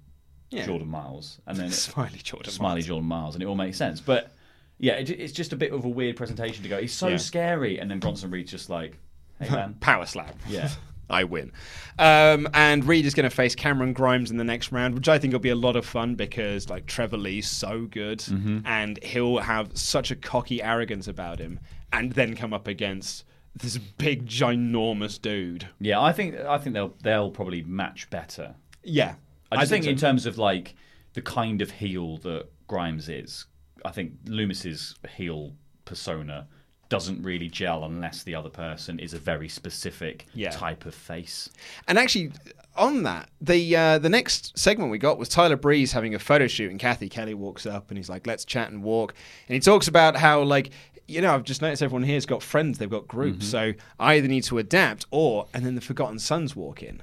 Yeah. 0.50 0.66
Jordan 0.66 0.88
Myles, 0.88 1.40
and 1.46 1.56
then 1.56 1.70
Smiley 1.86 2.18
Jordan. 2.22 2.52
Smiley 2.52 2.74
Miles. 2.76 2.86
Jordan 2.86 3.08
Myles, 3.08 3.34
and 3.34 3.42
it 3.42 3.46
all 3.46 3.54
makes 3.56 3.76
sense. 3.78 4.00
But 4.00 4.32
yeah, 4.78 4.94
it, 4.94 5.10
it's 5.10 5.32
just 5.32 5.52
a 5.52 5.56
bit 5.56 5.72
of 5.72 5.84
a 5.84 5.88
weird 5.88 6.16
presentation 6.16 6.62
to 6.62 6.68
go. 6.68 6.80
He's 6.80 6.92
so 6.92 7.08
Yeah. 7.08 7.16
scary, 7.16 7.78
and 7.78 7.90
then 7.90 7.98
Bronson 7.98 8.30
Reed's 8.30 8.50
just 8.50 8.68
like, 8.70 8.98
"Hey 9.40 9.48
man, 9.50 9.74
Power 9.80 10.06
slam. 10.06 10.34
Yeah. 10.48 10.68
I 11.10 11.24
win. 11.24 11.52
Um, 11.98 12.46
and 12.52 12.84
Reed 12.84 13.06
is 13.06 13.14
going 13.14 13.24
to 13.28 13.34
face 13.34 13.54
Cameron 13.54 13.94
Grimes 13.94 14.30
in 14.30 14.36
the 14.36 14.44
next 14.44 14.70
round, 14.72 14.94
which 14.94 15.08
I 15.08 15.18
think 15.18 15.32
will 15.32 15.40
be 15.40 15.48
a 15.48 15.54
lot 15.56 15.74
of 15.74 15.86
fun 15.86 16.14
because 16.16 16.68
like 16.68 16.84
Trevor 16.84 17.16
Lee's 17.16 17.48
so 17.48 17.86
good, 17.86 18.18
Mm-hmm. 18.18 18.58
and 18.66 19.02
he'll 19.02 19.38
have 19.38 19.70
such 19.76 20.10
a 20.10 20.16
cocky 20.16 20.62
arrogance 20.62 21.08
about 21.08 21.38
him, 21.38 21.60
and 21.94 22.12
then 22.12 22.36
come 22.36 22.52
up 22.52 22.66
against 22.68 23.24
this 23.59 23.78
big 23.78 24.26
ginormous 24.26 25.20
dude. 25.20 25.68
yeah." 25.80 26.00
I 26.00 26.12
think 26.12 26.34
I 26.36 26.59
think 26.59 26.74
they'll 26.74 26.94
they'll 27.02 27.30
probably 27.30 27.62
match 27.62 28.09
better. 28.11 28.54
Yeah, 28.82 29.14
I 29.52 29.56
just 29.59 29.70
think, 29.70 29.84
so. 29.84 29.90
in 29.90 29.96
terms 29.96 30.26
of 30.26 30.38
like 30.38 30.74
the 31.14 31.22
kind 31.22 31.61
of 31.62 31.70
heel 31.70 32.16
that 32.18 32.46
Grimes 32.68 33.09
is, 33.09 33.46
I 33.84 33.90
think 33.90 34.12
Lumis's 34.26 34.94
heel 35.16 35.52
persona 35.84 36.46
doesn't 36.88 37.22
really 37.22 37.48
gel 37.48 37.84
unless 37.84 38.22
the 38.22 38.34
other 38.34 38.48
person 38.48 38.98
is 38.98 39.12
a 39.12 39.18
very 39.18 39.48
specific 39.48 40.26
Yeah. 40.32 40.50
type 40.50 40.86
of 40.86 40.94
face. 40.94 41.50
And 41.86 41.98
actually, 41.98 42.30
on 42.76 43.02
that, 43.02 43.28
the 43.42 43.76
uh, 43.76 43.98
the 43.98 44.09
next 44.09 44.56
segment 44.59 44.90
we 44.90 44.96
got 44.96 45.18
was 45.18 45.28
Tyler 45.28 45.56
Breeze 45.56 45.92
having 45.92 46.14
a 46.14 46.18
photo 46.18 46.46
shoot, 46.46 46.70
and 46.70 46.80
Cathy 46.80 47.11
Kelly 47.11 47.34
walks 47.34 47.66
up 47.66 47.90
and 47.90 47.98
he's 47.98 48.09
like, 48.09 48.26
"Let's 48.26 48.44
chat 48.46 48.70
and 48.70 48.82
walk," 48.82 49.12
and 49.48 49.54
he 49.54 49.61
talks 49.61 49.88
about 49.88 50.16
how 50.16 50.42
like. 50.42 50.70
You 51.09 51.20
know, 51.22 51.34
I've 51.34 51.44
just 51.44 51.62
noticed 51.62 51.82
everyone 51.82 52.04
here's 52.04 52.26
got 52.26 52.42
friends, 52.42 52.78
they've 52.78 52.88
got 52.88 53.09
groups. 53.09 53.46
Mm-hmm. 53.46 53.72
So 53.74 53.84
I 53.98 54.14
either 54.14 54.28
need 54.28 54.44
to 54.44 54.59
adapt 54.59 55.06
or, 55.11 55.48
and 55.52 55.64
then 55.64 55.74
the 55.74 55.80
Forgotten 55.80 56.18
Sons 56.18 56.54
walk 56.54 56.82
in. 56.82 57.02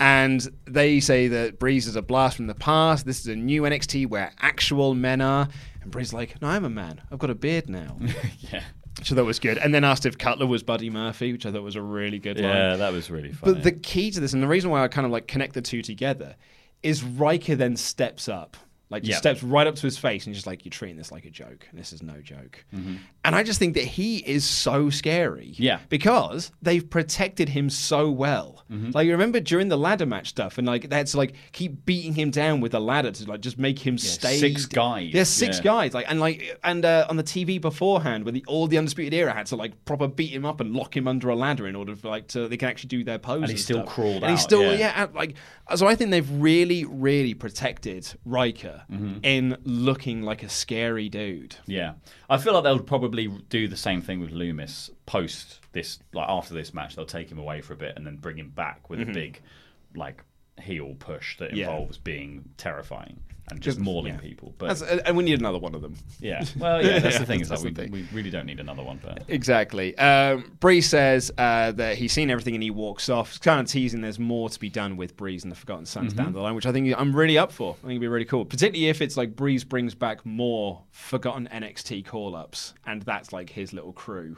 And 0.00 0.46
they 0.64 0.98
say 1.00 1.28
that 1.28 1.60
Breeze 1.60 1.86
is 1.86 1.94
a 1.94 2.02
blast 2.02 2.36
from 2.36 2.48
the 2.48 2.54
past. 2.54 3.06
This 3.06 3.20
is 3.20 3.28
a 3.28 3.36
new 3.36 3.62
NXT 3.62 4.08
where 4.08 4.32
actual 4.40 4.94
men 4.94 5.20
are. 5.20 5.48
And 5.82 5.90
Bree's 5.90 6.12
like, 6.12 6.40
no, 6.42 6.48
I'm 6.48 6.64
a 6.64 6.70
man. 6.70 7.00
I've 7.12 7.20
got 7.20 7.30
a 7.30 7.34
beard 7.34 7.68
now. 7.68 7.96
yeah. 8.40 8.64
So 9.02 9.14
that 9.14 9.24
was 9.24 9.38
good. 9.38 9.58
And 9.58 9.74
then 9.74 9.84
asked 9.84 10.06
if 10.06 10.18
Cutler 10.18 10.46
was 10.46 10.62
Buddy 10.62 10.90
Murphy, 10.90 11.32
which 11.32 11.46
I 11.46 11.52
thought 11.52 11.62
was 11.62 11.76
a 11.76 11.82
really 11.82 12.18
good 12.18 12.40
line. 12.40 12.48
Yeah, 12.48 12.76
that 12.76 12.92
was 12.92 13.10
really 13.10 13.32
funny. 13.32 13.54
But 13.54 13.62
the 13.62 13.72
key 13.72 14.10
to 14.10 14.20
this, 14.20 14.32
and 14.32 14.42
the 14.42 14.48
reason 14.48 14.70
why 14.70 14.82
I 14.82 14.88
kind 14.88 15.04
of 15.04 15.12
like 15.12 15.26
connect 15.26 15.54
the 15.54 15.62
two 15.62 15.82
together, 15.82 16.36
is 16.82 17.02
Ryker 17.02 17.56
then 17.56 17.76
steps 17.76 18.28
up. 18.28 18.56
Like 18.94 19.02
just 19.02 19.10
Yeah. 19.16 19.18
steps 19.18 19.42
right 19.42 19.66
up 19.66 19.74
to 19.74 19.82
his 19.82 19.98
face 19.98 20.26
and 20.26 20.34
just 20.34 20.46
like 20.46 20.64
you're 20.64 20.70
treating 20.70 20.96
this 20.96 21.10
like 21.12 21.24
a 21.24 21.30
joke, 21.30 21.66
and 21.70 21.78
this 21.78 21.92
is 21.92 22.02
no 22.02 22.20
joke. 22.22 22.64
And 22.72 23.34
I 23.34 23.42
just 23.42 23.58
think 23.58 23.74
that 23.74 23.84
he 23.84 24.18
is 24.18 24.44
so 24.44 24.88
scary. 24.90 25.52
Mm-hmm. 25.54 25.62
Yeah. 25.62 25.78
because 25.88 26.52
they've 26.62 26.88
protected 26.88 27.48
him 27.48 27.70
so 27.70 28.10
well. 28.10 28.64
Mm-hmm. 28.70 28.90
Like 28.92 29.06
you 29.06 29.12
remember 29.12 29.40
during 29.40 29.68
the 29.68 29.76
ladder 29.78 30.06
match 30.06 30.28
stuff, 30.28 30.58
and 30.58 30.66
like 30.66 30.88
they 30.90 30.96
had 30.96 31.06
to 31.08 31.16
like 31.16 31.34
keep 31.52 31.84
beating 31.84 32.14
him 32.14 32.30
down 32.30 32.60
with 32.60 32.72
the 32.72 32.80
ladder 32.80 33.10
to 33.10 33.24
like 33.30 33.40
just 33.40 33.58
make 33.58 33.78
him 33.78 33.98
stay. 33.98 34.38
six 34.38 34.66
guys, 34.66 35.10
Yeah, 35.12 35.24
six 35.24 35.56
yeah. 35.58 35.62
guys. 35.64 35.94
Like 35.94 36.06
and 36.08 36.20
like 36.20 36.58
and 36.62 36.84
uh, 36.84 37.06
on 37.08 37.16
the 37.16 37.22
TV 37.24 37.60
beforehand, 37.60 38.24
where 38.24 38.32
the 38.32 38.44
all 38.46 38.66
the 38.68 38.78
undisputed 38.78 39.12
era 39.14 39.32
had 39.34 39.46
to 39.46 39.56
like 39.56 39.84
proper 39.84 40.06
beat 40.08 40.30
him 40.32 40.44
up 40.46 40.60
and 40.60 40.72
lock 40.74 40.96
him 40.96 41.08
under 41.08 41.28
a 41.30 41.34
ladder 41.36 41.66
in 41.66 41.74
order 41.76 41.96
for 41.96 42.08
like 42.08 42.28
to 42.28 42.46
they 42.48 42.56
can 42.56 42.68
actually 42.68 42.88
do 42.88 43.02
their 43.04 43.18
poses. 43.18 43.42
And 43.50 43.50
he 43.52 43.56
still 43.58 43.78
stuff. 43.82 43.88
crawled 43.88 44.22
And 44.22 44.26
he 44.26 44.32
out, 44.32 44.38
still 44.40 44.62
yeah. 44.62 45.00
yeah. 45.02 45.06
like 45.14 45.34
so. 45.74 45.86
I 45.86 45.94
think 45.94 46.10
they've 46.10 46.30
really, 46.30 46.84
really 46.84 47.34
protected 47.34 48.06
Ryker 48.24 48.82
Mm-hmm. 48.90 49.18
in 49.22 49.56
looking 49.64 50.22
like 50.22 50.42
a 50.42 50.48
scary 50.48 51.08
dude. 51.08 51.56
Yeah, 51.66 51.94
I 52.28 52.36
feel 52.38 52.52
like 52.54 52.64
they'll 52.64 52.78
probably 52.78 53.28
do 53.48 53.66
the 53.68 53.76
same 53.76 54.00
thing 54.02 54.20
with 54.20 54.30
Lumis 54.32 54.90
post 55.06 55.60
this, 55.72 55.98
like 56.12 56.28
after 56.28 56.54
this 56.54 56.74
match. 56.74 56.96
They'll 56.96 57.06
take 57.06 57.30
him 57.30 57.38
away 57.38 57.60
for 57.60 57.72
a 57.72 57.76
bit 57.76 57.94
and 57.96 58.06
then 58.06 58.16
bring 58.16 58.38
him 58.38 58.50
back 58.50 58.88
with 58.90 59.00
a 59.00 59.06
big, 59.06 59.40
like 59.96 60.22
heel 60.60 60.94
push 60.98 61.38
that 61.38 61.48
Mm-hmm. 61.48 61.56
Yeah. 61.56 61.64
involves 61.70 61.98
being 61.98 62.44
terrifying 62.56 63.20
and 63.50 63.60
just 63.60 63.78
mauling 63.78 64.14
yeah. 64.14 64.20
people. 64.20 64.54
But 64.56 64.68
That's, 64.78 64.82
and 64.82 65.16
we 65.16 65.22
need 65.24 65.38
another 65.38 65.58
one 65.58 65.74
of 65.74 65.82
them. 65.82 65.96
yeah, 66.18 66.44
well, 66.58 66.82
yeah, 66.84 66.98
that's 66.98 67.18
the 67.18 67.26
thing 67.30 67.40
is 67.40 67.48
that 67.50 67.60
we, 67.62 67.72
we 67.90 68.08
really 68.12 68.30
don't 68.30 68.46
need 68.46 68.58
another 68.60 68.82
one. 68.82 68.98
But 69.02 69.24
Exactly. 69.28 69.96
Um, 69.98 70.56
Bree 70.60 70.80
says 70.80 71.30
uh, 71.36 71.72
that 71.72 71.98
he's 71.98 72.12
seen 72.12 72.30
everything 72.30 72.54
and 72.54 72.62
he 72.62 72.70
walks 72.70 73.08
off. 73.08 73.28
It's 73.30 73.38
kind 73.38 73.60
of 73.60 73.66
teasing 73.66 74.00
there's 74.00 74.18
more 74.18 74.48
to 74.48 74.58
be 74.58 74.70
done 74.70 74.96
with 74.96 75.16
Breeze 75.16 75.42
and 75.42 75.52
the 75.52 75.56
Forgotten 75.56 75.84
Sons 75.86 76.14
Mm-hmm. 76.14 76.22
down 76.24 76.32
the 76.32 76.40
line, 76.40 76.54
which 76.54 76.66
I 76.66 76.72
think 76.72 76.94
I'm 76.96 77.14
really 77.14 77.36
up 77.36 77.52
for. 77.52 77.72
I 77.72 77.76
think 77.82 77.90
it'd 77.90 78.00
be 78.00 78.08
really 78.08 78.24
cool, 78.24 78.44
particularly 78.46 78.88
if 78.88 79.02
it's 79.02 79.16
like 79.16 79.36
Breeze 79.36 79.62
brings 79.64 79.94
back 79.94 80.24
more 80.24 80.82
Forgotten 80.90 81.48
NXT 81.52 82.06
call 82.06 82.34
ups, 82.34 82.72
and 82.86 83.02
that's 83.02 83.32
like 83.32 83.50
his 83.50 83.72
little 83.72 83.92
crew 83.92 84.36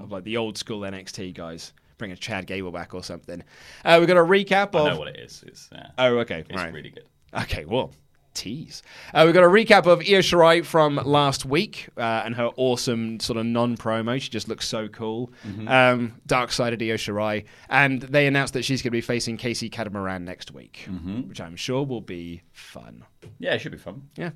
of 0.00 0.12
like 0.12 0.22
the 0.24 0.36
old 0.36 0.56
school 0.58 0.80
NXT 0.82 1.34
guys. 1.34 1.72
Bring 1.96 2.12
a 2.12 2.16
Chad 2.16 2.46
Gable 2.46 2.70
back 2.70 2.94
or 2.94 3.02
something. 3.02 3.42
Uh, 3.84 3.96
we've 3.98 4.06
got 4.06 4.16
a 4.16 4.20
recap 4.20 4.68
of. 4.76 4.86
I 4.86 4.90
know 4.90 4.98
what 5.00 5.08
it 5.08 5.16
is. 5.18 5.42
It's, 5.44 5.68
yeah, 5.72 5.88
Oh, 5.98 6.18
okay. 6.18 6.44
it's 6.48 6.54
right. 6.56 6.72
really 6.72 6.90
good. 6.90 7.02
Okay, 7.34 7.64
well, 7.64 7.90
tease. 8.34 8.82
Uh, 9.12 9.22
we've 9.24 9.34
got 9.34 9.44
a 9.44 9.48
recap 9.48 9.86
of 9.86 10.00
Io 10.00 10.20
Shirai 10.20 10.64
from 10.64 10.96
last 10.96 11.44
week 11.44 11.88
uh, 11.96 12.22
and 12.24 12.34
her 12.36 12.50
awesome 12.56 13.18
sort 13.20 13.36
of 13.36 13.46
non-promo. 13.46 14.20
She 14.20 14.28
just 14.30 14.48
looks 14.48 14.68
so 14.68 14.88
cool. 14.88 15.32
Um, 15.66 16.14
dark 16.26 16.52
side 16.52 16.72
of 16.72 16.80
Io 16.80 16.94
Shirai, 16.94 17.44
and 17.68 18.02
they 18.02 18.26
announced 18.26 18.54
that 18.54 18.64
she's 18.64 18.80
going 18.82 18.88
to 18.90 18.96
be 18.96 19.00
facing 19.00 19.36
Casey 19.36 19.68
Catamaran 19.68 20.24
next 20.24 20.52
week, 20.52 20.88
which 21.26 21.40
I'm 21.40 21.56
sure 21.56 21.84
will 21.84 22.00
be 22.00 22.42
fun. 22.52 23.04
Yeah, 23.38 23.54
it 23.54 23.60
should 23.60 23.72
be 23.72 23.78
fun. 23.78 24.08
Yeah. 24.16 24.30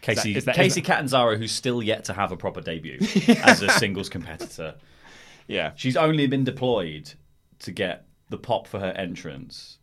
Casey, 0.00 0.36
is 0.36 0.44
that- 0.44 0.52
is 0.52 0.56
Casey 0.56 0.80
that- 0.80 0.86
Catanzaro, 0.86 1.36
who's 1.36 1.52
still 1.52 1.82
yet 1.82 2.04
to 2.04 2.12
have 2.12 2.30
a 2.32 2.36
proper 2.36 2.60
debut 2.60 2.98
as 3.42 3.62
a 3.62 3.68
singles 3.70 4.08
competitor. 4.08 4.74
Yeah. 5.46 5.72
She's 5.76 5.96
only 5.96 6.26
been 6.26 6.44
deployed 6.44 7.12
to 7.60 7.72
get 7.72 8.06
the 8.28 8.38
pop 8.38 8.66
for 8.68 8.78
her 8.78 8.92
entrance, 8.92 9.77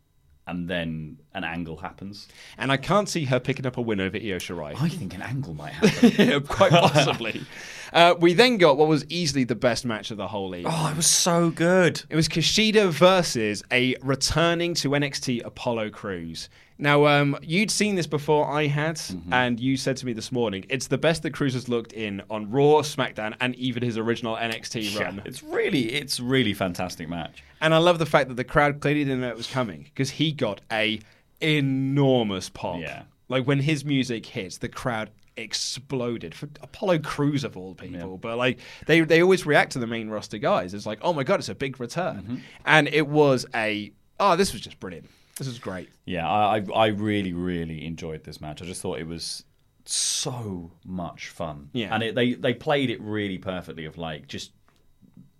and 0.46 0.68
then 0.68 1.18
an 1.34 1.44
angle 1.44 1.78
happens. 1.78 2.28
And 2.56 2.70
I 2.70 2.76
can't 2.76 3.08
see 3.08 3.24
her 3.24 3.40
picking 3.40 3.66
up 3.66 3.76
a 3.76 3.80
win 3.80 4.00
over 4.00 4.16
Io 4.16 4.36
Shirai. 4.38 4.74
I 4.80 4.88
think 4.88 5.14
an 5.14 5.22
angle 5.22 5.54
might 5.54 5.72
happen. 5.72 6.12
Yeah, 6.26 6.40
Quite 6.40 6.70
possibly. 6.72 7.42
uh, 7.92 8.14
we 8.18 8.34
then 8.34 8.56
got 8.58 8.76
what 8.76 8.88
was 8.88 9.04
easily 9.08 9.44
the 9.44 9.54
best 9.54 9.84
match 9.84 10.10
of 10.10 10.16
the 10.16 10.28
whole 10.28 10.48
league. 10.48 10.66
oh, 10.68 10.88
it 10.90 10.96
was 10.96 11.06
so 11.06 11.50
good. 11.50 12.02
It 12.10 12.16
was 12.16 12.28
Kushida 12.28 12.88
versus 12.90 13.62
a 13.70 13.96
returning 14.02 14.74
to 14.74 14.90
NXT 14.90 15.44
Apollo 15.44 15.90
Crews. 15.90 16.48
Now, 16.78 17.06
um, 17.06 17.38
you'd 17.40 17.70
seen 17.70 17.94
this 17.94 18.06
before 18.06 18.46
I 18.50 18.66
had, 18.66 18.96
Mm-hmm. 18.96 19.32
and 19.32 19.58
you 19.58 19.78
said 19.78 19.96
to 19.98 20.06
me 20.06 20.12
this 20.12 20.30
morning, 20.30 20.66
it's 20.68 20.88
the 20.88 20.98
best 20.98 21.22
that 21.22 21.32
Crews 21.32 21.54
has 21.54 21.68
looked 21.70 21.94
in 21.94 22.22
on 22.28 22.50
Raw, 22.50 22.82
SmackDown, 22.82 23.34
and 23.40 23.54
even 23.54 23.82
his 23.82 23.96
original 23.96 24.36
NXT 24.36 25.00
run. 25.00 25.22
It's 25.24 25.42
really, 25.42 25.92
it's 25.94 26.20
really 26.20 26.52
fantastic 26.52 27.08
match. 27.08 27.42
And 27.62 27.72
I 27.72 27.78
love 27.78 27.98
the 27.98 28.04
fact 28.04 28.28
that 28.28 28.34
the 28.34 28.44
crowd 28.44 28.80
clearly 28.80 29.04
didn't 29.04 29.22
know 29.22 29.28
it 29.30 29.36
was 29.38 29.46
coming 29.46 29.84
because 29.84 30.10
he 30.10 30.32
got 30.32 30.60
a 30.70 31.00
enormous 31.40 32.48
pop. 32.50 32.80
Yeah. 32.80 33.02
Like 33.28 33.46
when 33.46 33.60
his 33.60 33.84
music 33.84 34.26
hits, 34.26 34.58
the 34.58 34.68
crowd 34.68 35.10
exploded 35.36 36.34
for 36.34 36.48
Apollo 36.62 37.00
Crews 37.00 37.44
of 37.44 37.56
all 37.56 37.74
people. 37.74 38.18
But 38.18 38.38
like 38.38 38.58
they 38.86 39.00
they 39.00 39.22
always 39.22 39.46
react 39.46 39.72
to 39.72 39.78
the 39.78 39.86
main 39.86 40.08
roster 40.08 40.38
guys. 40.38 40.74
It's 40.74 40.86
like, 40.86 40.98
oh 41.02 41.12
my 41.12 41.24
god, 41.24 41.40
it's 41.40 41.48
a 41.48 41.54
big 41.54 41.78
return. 41.80 42.22
Mm-hmm. 42.22 42.36
And 42.64 42.88
it 42.88 43.06
was 43.06 43.46
a 43.54 43.92
oh, 44.18 44.36
this 44.36 44.52
was 44.52 44.62
just 44.62 44.80
brilliant. 44.80 45.08
This 45.36 45.46
was 45.46 45.58
great. 45.58 45.90
Yeah, 46.06 46.28
I, 46.28 46.56
I, 46.56 46.64
I 46.74 46.86
really, 46.86 47.34
really 47.34 47.84
enjoyed 47.84 48.24
this 48.24 48.40
match. 48.40 48.62
I 48.62 48.64
just 48.64 48.80
thought 48.80 48.98
it 48.98 49.06
was 49.06 49.44
so 49.84 50.72
much 50.84 51.28
fun. 51.28 51.68
Yeah. 51.72 51.94
and 51.94 52.02
it, 52.02 52.14
they 52.14 52.34
they 52.34 52.54
played 52.54 52.90
it 52.90 53.00
really 53.00 53.38
perfectly. 53.38 53.84
Of 53.84 53.98
like 53.98 54.28
just 54.28 54.52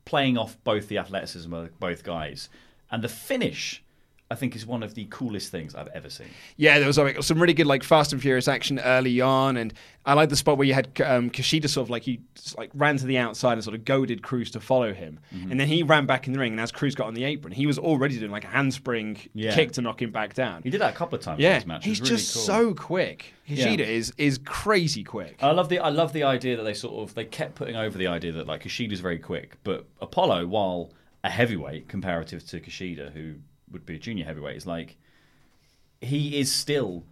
playing 0.05 0.39
off 0.39 0.57
both 0.65 0.89
the 0.89 0.99
athleticism 0.99 1.53
of 1.53 1.79
both 1.81 2.03
guys, 2.05 2.49
and 2.91 3.03
the 3.03 3.09
finish. 3.09 3.83
I 4.29 4.35
think 4.35 4.57
is 4.57 4.67
one 4.67 4.83
of 4.83 4.95
the 4.95 5.07
coolest 5.09 5.53
things 5.53 5.77
I've 5.77 5.87
ever 5.95 6.11
seen. 6.11 6.27
Yeah, 6.57 6.79
there 6.79 6.89
was 6.89 6.99
like, 6.99 7.23
some 7.23 7.41
really 7.41 7.55
good 7.55 7.69
like 7.69 7.85
Fast 7.85 8.13
and 8.13 8.21
Furious 8.21 8.49
action 8.49 8.81
early 8.81 9.21
on, 9.21 9.57
and 9.57 9.73
I 10.05 10.15
like 10.15 10.31
the 10.31 10.37
spot 10.37 10.59
where 10.59 10.67
you 10.67 10.75
had 10.75 10.87
um, 11.05 11.31
Kushida 11.31 11.69
sort 11.69 11.87
of 11.87 11.91
like 11.91 12.03
he 12.03 12.19
just, 12.35 12.59
like 12.59 12.71
ran 12.75 12.97
to 12.97 13.07
the 13.07 13.19
outside 13.19 13.53
and 13.53 13.63
sort 13.63 13.77
of 13.77 13.85
goaded 13.85 14.25
Crews 14.25 14.51
to 14.51 14.61
follow 14.61 14.93
him, 14.93 15.21
Mm-hmm. 15.33 15.51
and 15.53 15.61
then 15.61 15.69
he 15.69 15.85
ran 15.85 16.07
back 16.07 16.27
in 16.27 16.33
the 16.33 16.41
ring, 16.41 16.53
and 16.53 16.61
as 16.61 16.73
Crews 16.73 16.97
got 16.97 17.07
on 17.07 17.15
the 17.15 17.23
apron, 17.23 17.53
he 17.53 17.67
was 17.67 17.79
already 17.79 18.19
doing 18.19 18.33
like 18.33 18.43
a 18.43 18.49
handspring 18.49 19.17
Yeah. 19.33 19.55
kick 19.55 19.71
to 19.73 19.81
knock 19.83 20.03
him 20.03 20.11
back 20.11 20.35
down. 20.35 20.63
He 20.65 20.71
did 20.71 20.81
that 20.81 20.93
a 20.95 20.97
couple 20.97 21.17
of 21.19 21.23
times 21.25 21.39
in 21.39 21.45
Yeah, 21.45 21.59
this 21.59 21.67
match. 21.67 21.85
He's 21.85 22.01
really 22.01 22.17
just 22.17 22.35
cool. 22.35 22.43
so 22.43 22.75
quick. 22.75 23.33
Kushida 23.49 23.79
Yeah. 23.79 23.85
is 23.85 24.13
is 24.19 24.39
crazy 24.45 25.05
quick. 25.05 25.37
I 25.41 25.53
love 25.53 25.69
the 25.69 25.79
I 25.79 25.91
love 25.91 26.13
the 26.13 26.25
idea 26.25 26.57
that 26.57 26.65
they 26.65 26.75
sort 26.75 26.95
of 27.09 27.15
they 27.15 27.27
kept 27.27 27.55
putting 27.55 27.77
over 27.77 27.97
the 27.97 28.09
idea 28.09 28.33
that 28.33 28.49
like 28.49 28.65
Kushida's 28.65 28.99
very 28.99 29.21
quick, 29.21 29.57
but 29.63 29.87
Apollo, 30.01 30.47
while 30.49 30.91
a 31.23 31.31
heavyweight 31.31 31.87
comparative 31.89 32.45
to 32.49 32.59
Kushida, 32.61 33.13
who 33.13 33.35
would 33.77 33.87
be 33.87 33.97
a 33.97 33.99
junior 33.99 34.25
heavyweight, 34.25 34.57
is 34.57 34.67
like 34.67 34.97
he 36.01 36.39
is 36.39 36.53
still 36.53 37.05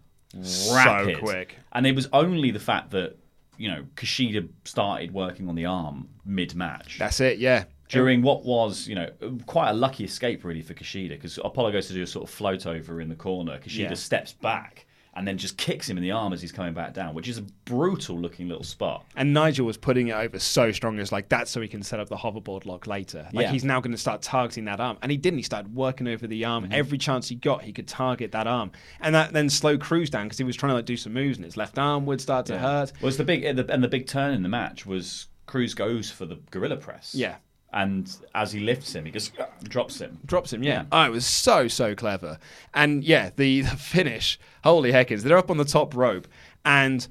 rapid. 0.72 1.18
quick. 1.18 1.56
And 1.72 1.86
it 1.86 1.94
was 1.94 2.08
only 2.12 2.50
the 2.50 2.58
fact 2.60 2.90
that 2.90 3.16
you 3.56 3.70
know 3.70 3.84
Kushida 3.96 4.48
started 4.64 5.12
working 5.12 5.48
on 5.48 5.54
the 5.54 5.66
arm 5.66 6.08
mid 6.24 6.54
match. 6.54 6.98
That's 6.98 7.20
it. 7.20 7.38
Yeah. 7.38 7.64
During 7.88 8.22
what 8.22 8.44
was, 8.44 8.88
you 8.88 8.94
know, 8.94 9.10
quite 9.46 9.70
a 9.70 9.74
lucky 9.74 10.04
escape 10.04 10.42
really 10.44 10.62
for 10.62 10.72
Kushida 10.74 11.10
because 11.10 11.38
Apollo 11.44 11.72
goes 11.72 11.86
to 11.88 11.92
do 11.92 12.02
a 12.02 12.06
sort 12.06 12.28
of 12.28 12.34
float 12.34 12.66
over 12.66 13.00
in 13.00 13.08
the 13.08 13.14
corner. 13.14 13.58
Kushida 13.58 13.90
Yeah. 13.90 13.94
steps 13.94 14.32
back 14.32 14.86
and 15.16 15.26
then 15.26 15.38
just 15.38 15.56
kicks 15.56 15.88
him 15.88 15.96
in 15.96 16.02
the 16.02 16.10
arm 16.10 16.32
as 16.32 16.40
he's 16.40 16.52
coming 16.52 16.74
back 16.74 16.92
down, 16.92 17.14
which 17.14 17.28
is 17.28 17.38
a 17.38 17.42
brutal 17.64 18.18
looking 18.18 18.48
little 18.48 18.64
spot. 18.64 19.04
And 19.16 19.32
Nigel 19.32 19.64
was 19.66 19.76
putting 19.76 20.08
it 20.08 20.12
over 20.12 20.38
so 20.38 20.72
strong 20.72 20.98
as 20.98 21.12
like 21.12 21.28
that 21.28 21.48
so 21.48 21.60
he 21.60 21.68
can 21.68 21.82
set 21.82 22.00
up 22.00 22.08
the 22.08 22.16
hoverboard 22.16 22.66
lock 22.66 22.86
later. 22.86 23.28
Like 23.32 23.44
Yeah. 23.44 23.52
he's 23.52 23.64
now 23.64 23.80
going 23.80 23.92
to 23.92 23.98
start 23.98 24.22
targeting 24.22 24.64
that 24.64 24.80
arm. 24.80 24.98
And 25.02 25.10
he 25.12 25.16
didn't. 25.16 25.38
He 25.38 25.42
started 25.44 25.74
working 25.74 26.08
over 26.08 26.26
the 26.26 26.44
arm. 26.44 26.64
Mm-hmm. 26.64 26.72
Every 26.72 26.98
chance 26.98 27.28
he 27.28 27.36
got, 27.36 27.62
he 27.62 27.72
could 27.72 27.86
target 27.88 28.32
that 28.32 28.46
arm. 28.46 28.72
And 29.00 29.14
that 29.14 29.32
then 29.32 29.48
slowed 29.48 29.80
Crews 29.80 30.10
down 30.10 30.26
because 30.26 30.38
he 30.38 30.44
was 30.44 30.56
trying 30.56 30.70
to 30.70 30.74
like 30.76 30.84
do 30.86 30.96
some 30.96 31.12
moves 31.12 31.38
and 31.38 31.44
his 31.44 31.56
left 31.56 31.78
arm 31.78 32.06
would 32.06 32.20
start 32.20 32.46
to 32.46 32.58
hurt. 32.58 32.92
Was 33.00 33.16
the 33.16 33.24
big 33.24 33.44
and 33.44 33.58
the 33.58 33.88
big 33.88 34.06
turn 34.06 34.34
in 34.34 34.42
the 34.42 34.48
match 34.48 34.84
was 34.84 35.26
Crews 35.46 35.74
goes 35.74 36.10
for 36.10 36.26
the 36.26 36.38
gorilla 36.50 36.76
press. 36.76 37.14
Yeah. 37.14 37.36
And 37.74 38.08
as 38.36 38.52
he 38.52 38.60
lifts 38.60 38.94
him, 38.94 39.04
he 39.04 39.10
just 39.10 39.38
uh, 39.38 39.46
drops 39.64 40.00
him. 40.00 40.18
Drops 40.24 40.52
him, 40.52 40.62
yeah. 40.62 40.84
Oh, 40.92 41.02
it 41.02 41.10
was 41.10 41.26
so, 41.26 41.66
so 41.68 41.94
clever. 41.94 42.38
And 42.72 43.02
yeah, 43.04 43.30
the, 43.36 43.60
the 43.68 43.76
finish, 43.76 44.38
holy 44.62 44.92
heckers, 44.92 45.24
they're 45.24 45.36
up 45.36 45.50
on 45.50 45.56
the 45.56 45.64
top 45.64 45.94
rope 45.96 46.28
and 46.64 47.06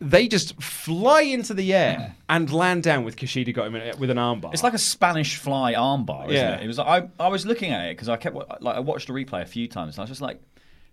they 0.00 0.26
just 0.28 0.60
fly 0.62 1.22
into 1.22 1.54
the 1.54 1.72
air 1.72 2.16
and 2.28 2.52
land 2.52 2.82
down 2.82 3.04
with 3.04 3.16
Kushida 3.16 3.54
got 3.54 3.68
him 3.68 3.76
in- 3.76 3.98
with 3.98 4.10
an 4.10 4.16
armbar. 4.16 4.52
It's 4.52 4.62
like 4.64 4.74
a 4.74 4.78
Spanish 4.78 5.36
fly 5.36 5.74
armbar, 5.74 6.24
isn't 6.26 6.34
Yeah. 6.36 6.56
it? 6.56 6.64
It 6.64 6.66
was 6.66 6.78
like 6.78 7.04
I, 7.20 7.24
I 7.24 7.28
was 7.28 7.46
looking 7.46 7.72
at 7.72 7.86
it 7.86 7.96
because 7.96 8.08
I 8.08 8.16
kept 8.16 8.34
like 8.60 8.76
I 8.76 8.80
watched 8.80 9.06
the 9.06 9.12
replay 9.12 9.42
a 9.42 9.46
few 9.46 9.68
times 9.68 9.94
and 9.94 10.00
I 10.00 10.02
was 10.02 10.10
just 10.10 10.20
like, 10.20 10.40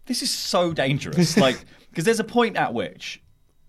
this 0.06 0.22
is 0.22 0.30
so 0.32 0.72
dangerous. 0.72 1.36
like 1.48 1.66
because 1.90 2.04
there's 2.06 2.20
a 2.20 2.24
point 2.24 2.58
at 2.58 2.74
which, 2.76 3.22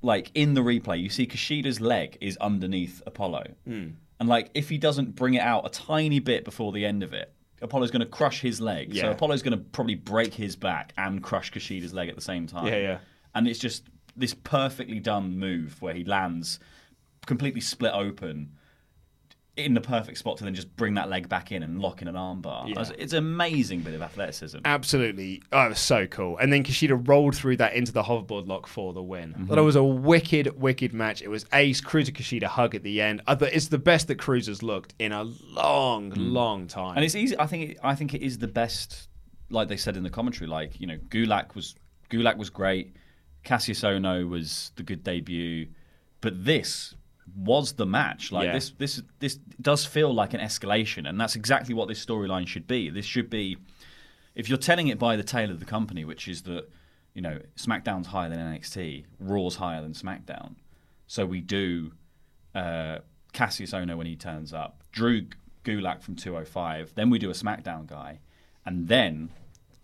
like 0.02 0.30
in 0.34 0.52
the 0.54 0.60
replay, 0.60 1.00
you 1.00 1.08
see 1.08 1.26
Kushida's 1.26 1.80
leg 1.80 2.18
is 2.20 2.36
underneath 2.38 3.02
Apollo, 3.06 3.44
Hmm. 3.66 3.88
And 4.20 4.28
like 4.28 4.50
if 4.54 4.68
he 4.68 4.78
doesn't 4.78 5.14
bring 5.14 5.34
it 5.34 5.42
out 5.42 5.66
a 5.66 5.70
tiny 5.70 6.18
bit 6.20 6.44
before 6.44 6.72
the 6.72 6.84
end 6.84 7.02
of 7.02 7.12
it. 7.12 7.32
Apollo's 7.62 7.90
going 7.90 8.00
to 8.00 8.06
crush 8.06 8.42
his 8.42 8.60
leg, 8.60 8.94
so 8.94 9.10
Apollo's 9.10 9.42
going 9.42 9.56
to 9.56 9.64
probably 9.72 9.94
break 9.94 10.34
his 10.34 10.56
back 10.56 10.92
and 10.98 11.22
crush 11.22 11.50
Kushida's 11.50 11.94
leg 11.94 12.10
at 12.10 12.14
the 12.14 12.20
same 12.20 12.46
time. 12.46 12.66
Yeah, 12.66 12.76
yeah. 12.76 12.98
And 13.34 13.48
it's 13.48 13.58
just 13.58 13.84
this 14.14 14.34
perfectly 14.34 15.00
done 15.00 15.38
move 15.38 15.80
where 15.80 15.94
he 15.94 16.04
lands 16.04 16.60
completely 17.24 17.62
split 17.62 17.92
open, 17.94 18.52
in 19.56 19.72
the 19.72 19.80
perfect 19.80 20.18
spot 20.18 20.36
to 20.36 20.44
then 20.44 20.54
just 20.54 20.74
bring 20.76 20.94
that 20.94 21.08
leg 21.08 21.28
back 21.28 21.50
in 21.50 21.62
and 21.62 21.80
lock 21.80 22.02
in 22.02 22.08
an 22.08 22.14
armbar. 22.14 22.68
Yeah. 22.68 22.84
It's 22.98 23.14
an 23.14 23.18
amazing 23.18 23.80
bit 23.80 23.94
of 23.94 24.02
athleticism. 24.02 24.58
Absolutely. 24.64 25.42
Oh, 25.50 25.66
it 25.66 25.68
was 25.70 25.80
so 25.80 26.06
cool. 26.06 26.36
And 26.36 26.52
then 26.52 26.62
Kushida 26.62 27.08
rolled 27.08 27.34
through 27.34 27.56
that 27.56 27.72
into 27.72 27.90
the 27.90 28.02
hoverboard 28.02 28.46
lock 28.46 28.66
for 28.66 28.92
the 28.92 29.02
win. 29.02 29.32
Mm-hmm. 29.32 29.54
That 29.54 29.62
was 29.62 29.76
a 29.76 29.82
wicked, 29.82 30.60
wicked 30.60 30.92
match. 30.92 31.22
It 31.22 31.28
was 31.28 31.46
ace, 31.54 31.80
Cruiser 31.80 32.12
Kushida 32.12 32.44
hug 32.44 32.74
at 32.74 32.82
the 32.82 33.00
end. 33.00 33.22
I 33.26 33.34
thought 33.34 33.52
It's 33.52 33.68
the 33.68 33.78
best 33.78 34.08
that 34.08 34.18
Cruiser's 34.18 34.62
looked 34.62 34.94
in 34.98 35.12
a 35.12 35.24
long, 35.24 36.10
long 36.10 36.66
time. 36.66 36.92
Mm. 36.92 36.96
And 36.96 37.04
it's 37.04 37.14
easy. 37.14 37.38
I 37.38 37.46
think. 37.46 37.70
It, 37.70 37.78
I 37.82 37.94
think 37.94 38.12
it 38.12 38.22
is 38.22 38.38
the 38.38 38.48
best. 38.48 39.08
Like 39.48 39.68
they 39.68 39.76
said 39.76 39.96
in 39.96 40.02
the 40.02 40.10
commentary, 40.10 40.48
like 40.48 40.78
you 40.80 40.86
know, 40.86 40.98
Gulak 41.08 41.54
was 41.54 41.76
Gulak 42.10 42.36
was 42.36 42.50
great. 42.50 42.94
Kassius 43.44 43.84
Ohno 43.84 44.28
was 44.28 44.72
the 44.74 44.82
good 44.82 45.04
debut, 45.04 45.68
but 46.20 46.44
this 46.44 46.94
was 47.36 47.72
the 47.74 47.86
match. 47.86 48.32
Like 48.32 48.46
Yeah. 48.46 48.52
this, 48.54 48.70
this, 48.78 49.02
this 49.20 49.36
does 49.60 49.84
feel 49.84 50.12
like 50.12 50.32
an 50.34 50.40
escalation, 50.40 51.08
and 51.08 51.20
that's 51.20 51.36
exactly 51.36 51.74
what 51.74 51.86
this 51.88 52.04
storyline 52.04 52.46
should 52.46 52.66
be. 52.66 52.88
This 52.90 53.04
should 53.04 53.28
be, 53.30 53.58
if 54.34 54.48
you're 54.48 54.58
telling 54.58 54.88
it 54.88 54.98
by 54.98 55.16
the 55.16 55.22
tail 55.22 55.50
of 55.50 55.60
the 55.60 55.66
company, 55.66 56.04
which 56.04 56.28
is 56.28 56.42
that 56.42 56.70
you 57.14 57.22
know 57.22 57.38
SmackDown's 57.56 58.08
higher 58.08 58.28
than 58.30 58.38
NXT, 58.38 59.04
Raw's 59.20 59.56
higher 59.56 59.80
than 59.82 59.92
SmackDown, 59.92 60.54
so 61.06 61.24
we 61.26 61.40
do 61.40 61.92
uh, 62.54 62.98
Kassius 63.32 63.72
Ohno 63.74 63.96
when 63.96 64.06
he 64.06 64.16
turns 64.16 64.52
up, 64.52 64.82
Drew 64.92 65.26
Gulak 65.64 66.02
from 66.02 66.16
205. 66.16 66.94
Then 66.94 67.10
we 67.10 67.18
do 67.18 67.28
a 67.30 67.34
SmackDown 67.34 67.86
guy, 67.86 68.20
and 68.64 68.88
then 68.88 69.28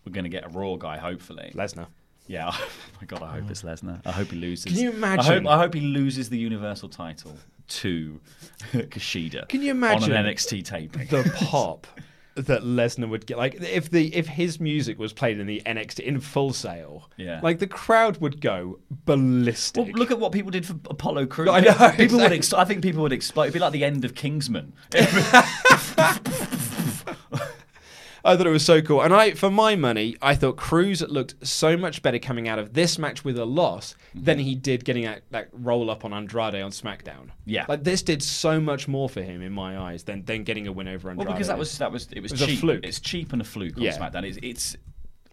we're 0.05 0.13
going 0.13 0.25
to 0.25 0.31
get 0.31 0.45
a 0.45 0.49
Raw 0.49 0.77
guy, 0.77 0.97
hopefully. 0.99 1.53
Lesnar. 1.55 1.87
Yeah, 2.27 2.51
oh 2.53 2.69
my 3.01 3.07
god, 3.07 3.23
I 3.23 3.41
hope 3.41 3.51
it's 3.51 3.63
Lesnar. 3.63 4.01
I 4.07 4.13
hope 4.13 4.29
he 4.31 4.37
loses. 4.37 4.65
Can 4.73 4.77
you 4.83 4.91
imagine? 4.91 5.33
I 5.33 5.35
hope, 5.35 5.47
I 5.47 5.59
hope 5.63 5.75
he 5.75 5.81
loses 5.81 6.29
the 6.31 6.39
Universal 6.39 6.89
title 6.91 7.37
to 7.69 8.21
Kushida. 8.73 9.49
Can 9.49 9.63
you 9.63 9.71
imagine 9.71 10.13
on 10.13 10.27
an 10.27 10.33
NXT 10.35 10.65
taping? 10.65 11.07
the 11.09 11.31
pop 11.37 11.87
that 12.35 12.63
Lesnar 12.63 13.09
would 13.11 13.27
get? 13.27 13.37
Like 13.39 13.61
if 13.61 13.91
the 13.91 14.15
if 14.15 14.27
his 14.27 14.59
music 14.61 14.99
was 14.99 15.13
played 15.13 15.39
in 15.39 15.47
the 15.47 15.61
NXT 15.67 16.01
in 16.01 16.21
Full 16.21 16.53
Sail, 16.53 17.11
Yeah. 17.17 17.41
like 17.43 17.59
the 17.59 17.67
crowd 17.67 18.19
would 18.19 18.41
go 18.41 18.79
ballistic. 19.05 19.85
Well, 19.85 19.93
look 19.95 20.11
at 20.11 20.19
what 20.19 20.33
people 20.33 20.51
did 20.51 20.65
for 20.65 20.75
Apollo 20.91 21.27
Crews. 21.27 21.49
I 21.51 21.61
know, 21.61 21.93
People 21.97 22.19
would. 22.19 22.33
Ex- 22.33 22.53
I 22.53 22.65
think 22.65 22.83
people 22.83 23.03
would 23.03 23.13
explode. 23.13 23.45
It'd 23.45 23.55
be 23.55 23.61
like 23.61 23.73
the 23.73 23.85
end 23.85 24.05
of 24.05 24.15
Kingsman. 24.15 24.73
I 28.25 28.37
thought 28.37 28.47
it 28.47 28.51
was 28.51 28.65
so 28.65 28.81
cool. 28.83 29.03
And 29.03 29.13
I, 29.13 29.33
for 29.33 29.51
my 29.51 29.75
money, 29.75 30.17
I 30.23 30.35
thought 30.35 30.57
Crews 30.57 31.03
looked 31.03 31.47
so 31.47 31.77
much 31.77 32.03
better 32.03 32.19
coming 32.19 32.49
out 32.49 32.59
of 32.59 32.73
this 32.75 32.99
match 32.99 33.25
with 33.25 33.39
a 33.39 33.45
loss 33.45 33.95
mm-hmm. 34.15 34.25
than 34.25 34.39
he 34.39 34.55
did 34.55 34.85
getting 34.85 35.05
that, 35.05 35.23
that 35.31 35.49
roll 35.53 35.91
up 35.91 36.05
on 36.05 36.13
Andrade 36.13 36.63
on 36.63 36.71
SmackDown. 36.71 37.31
Yeah. 37.45 37.67
Like 37.69 37.85
this 37.85 38.03
did 38.03 38.23
so 38.23 38.61
much 38.61 38.87
more 38.87 39.09
for 39.09 39.23
him 39.23 39.43
in 39.43 39.53
my 39.53 39.79
eyes 39.79 40.05
than, 40.05 40.25
than 40.25 40.45
getting 40.45 40.67
a 40.69 40.73
win 40.73 40.89
over 40.89 41.11
Andrade. 41.11 41.27
Well, 41.27 41.35
because 41.35 41.49
that 41.49 41.59
was 41.59 41.79
that 41.79 41.91
was 41.91 42.09
it 42.13 42.21
was, 42.21 42.33
It 42.33 42.35
was 42.35 42.43
a 42.43 42.47
cheap. 42.47 42.61
fluke. 42.61 42.85
It's 42.85 43.01
cheap 43.01 43.33
and 43.33 43.43
a 43.43 43.45
fluke 43.45 43.77
on 43.77 43.83
Yeah. 43.83 43.99
SmackDown. 43.99 44.25
It's, 44.25 44.39
it's 44.43 44.77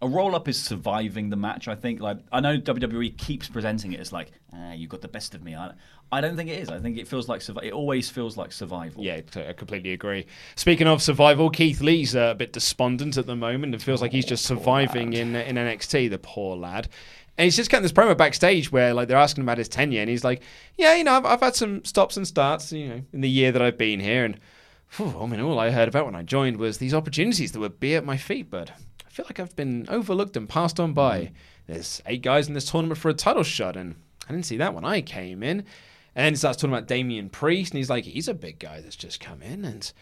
a 0.02 0.08
roll 0.08 0.34
up 0.34 0.48
is 0.48 0.60
surviving 0.60 1.30
the 1.30 1.36
match. 1.36 1.68
I 1.68 1.74
think. 1.74 2.00
Like 2.00 2.18
I 2.32 2.40
know 2.40 2.58
WWE 2.58 3.16
keeps 3.16 3.48
presenting 3.48 3.92
it 3.92 4.00
as 4.00 4.12
like 4.12 4.32
ah, 4.52 4.72
you 4.72 4.86
got 4.86 5.00
the 5.00 5.08
best 5.08 5.34
of 5.34 5.42
me. 5.42 5.54
I, 5.54 5.72
I 6.12 6.20
don't 6.20 6.36
think 6.36 6.50
it 6.50 6.58
is. 6.58 6.70
I 6.70 6.78
think 6.80 6.98
it 6.98 7.06
feels 7.06 7.28
like 7.28 7.40
survi- 7.40 7.64
it 7.64 7.72
always 7.72 8.10
feels 8.10 8.36
like 8.36 8.52
survival. 8.52 9.02
Yeah, 9.02 9.20
I 9.36 9.52
completely 9.52 9.92
agree. 9.92 10.26
Speaking 10.56 10.86
of 10.86 11.02
survival, 11.02 11.50
Keith 11.50 11.80
Lee's 11.80 12.16
uh, 12.16 12.30
a 12.32 12.34
bit 12.34 12.52
despondent 12.52 13.16
at 13.16 13.26
the 13.26 13.36
moment. 13.36 13.74
It 13.74 13.82
feels 13.82 14.00
like 14.02 14.12
he's 14.12 14.26
just 14.26 14.44
surviving 14.44 15.12
in 15.12 15.34
in 15.36 15.56
NXT. 15.56 16.10
The 16.10 16.18
poor 16.18 16.56
lad. 16.56 16.88
And 17.38 17.44
he's 17.44 17.56
just 17.56 17.70
getting 17.70 17.84
this 17.84 17.92
promo 17.92 18.14
backstage 18.16 18.70
where 18.70 18.92
like 18.92 19.08
they're 19.08 19.16
asking 19.16 19.44
about 19.44 19.58
his 19.58 19.68
tenure, 19.68 20.00
and 20.00 20.10
he's 20.10 20.24
like, 20.24 20.42
"Yeah, 20.76 20.94
you 20.96 21.04
know, 21.04 21.14
I've, 21.14 21.24
I've 21.24 21.40
had 21.40 21.54
some 21.54 21.84
stops 21.84 22.16
and 22.16 22.26
starts, 22.26 22.72
you 22.72 22.88
know, 22.88 23.02
in 23.12 23.20
the 23.22 23.30
year 23.30 23.52
that 23.52 23.62
I've 23.62 23.78
been 23.78 24.00
here, 24.00 24.24
and 24.24 24.38
phew, 24.88 25.16
I 25.18 25.26
mean, 25.26 25.40
all 25.40 25.58
I 25.58 25.70
heard 25.70 25.88
about 25.88 26.04
when 26.04 26.14
I 26.14 26.22
joined 26.22 26.58
was 26.58 26.78
these 26.78 26.92
opportunities 26.92 27.52
that 27.52 27.60
would 27.60 27.80
be 27.80 27.94
at 27.94 28.04
my 28.04 28.16
feet, 28.16 28.50
but 28.50 28.72
I 29.10 29.12
feel 29.12 29.26
like 29.26 29.40
I've 29.40 29.56
been 29.56 29.86
overlooked 29.88 30.36
and 30.36 30.48
passed 30.48 30.78
on 30.78 30.92
by. 30.92 31.32
There's 31.66 32.00
eight 32.06 32.22
guys 32.22 32.46
in 32.46 32.54
this 32.54 32.70
tournament 32.70 33.00
for 33.00 33.08
a 33.08 33.14
title 33.14 33.42
shot, 33.42 33.76
and 33.76 33.96
I 34.28 34.32
didn't 34.32 34.46
see 34.46 34.56
that 34.58 34.72
when 34.72 34.84
I 34.84 35.00
came 35.00 35.42
in." 35.42 35.64
And 36.14 36.24
then 36.24 36.32
he 36.32 36.36
starts 36.36 36.58
talking 36.58 36.74
about 36.74 36.88
Damian 36.88 37.28
Priest, 37.28 37.72
and 37.72 37.78
he's 37.78 37.90
like, 37.90 38.04
he's 38.04 38.28
a 38.28 38.34
big 38.34 38.58
guy 38.58 38.80
that's 38.80 38.96
just 38.96 39.20
come 39.20 39.42
in, 39.42 39.64
and 39.64 39.92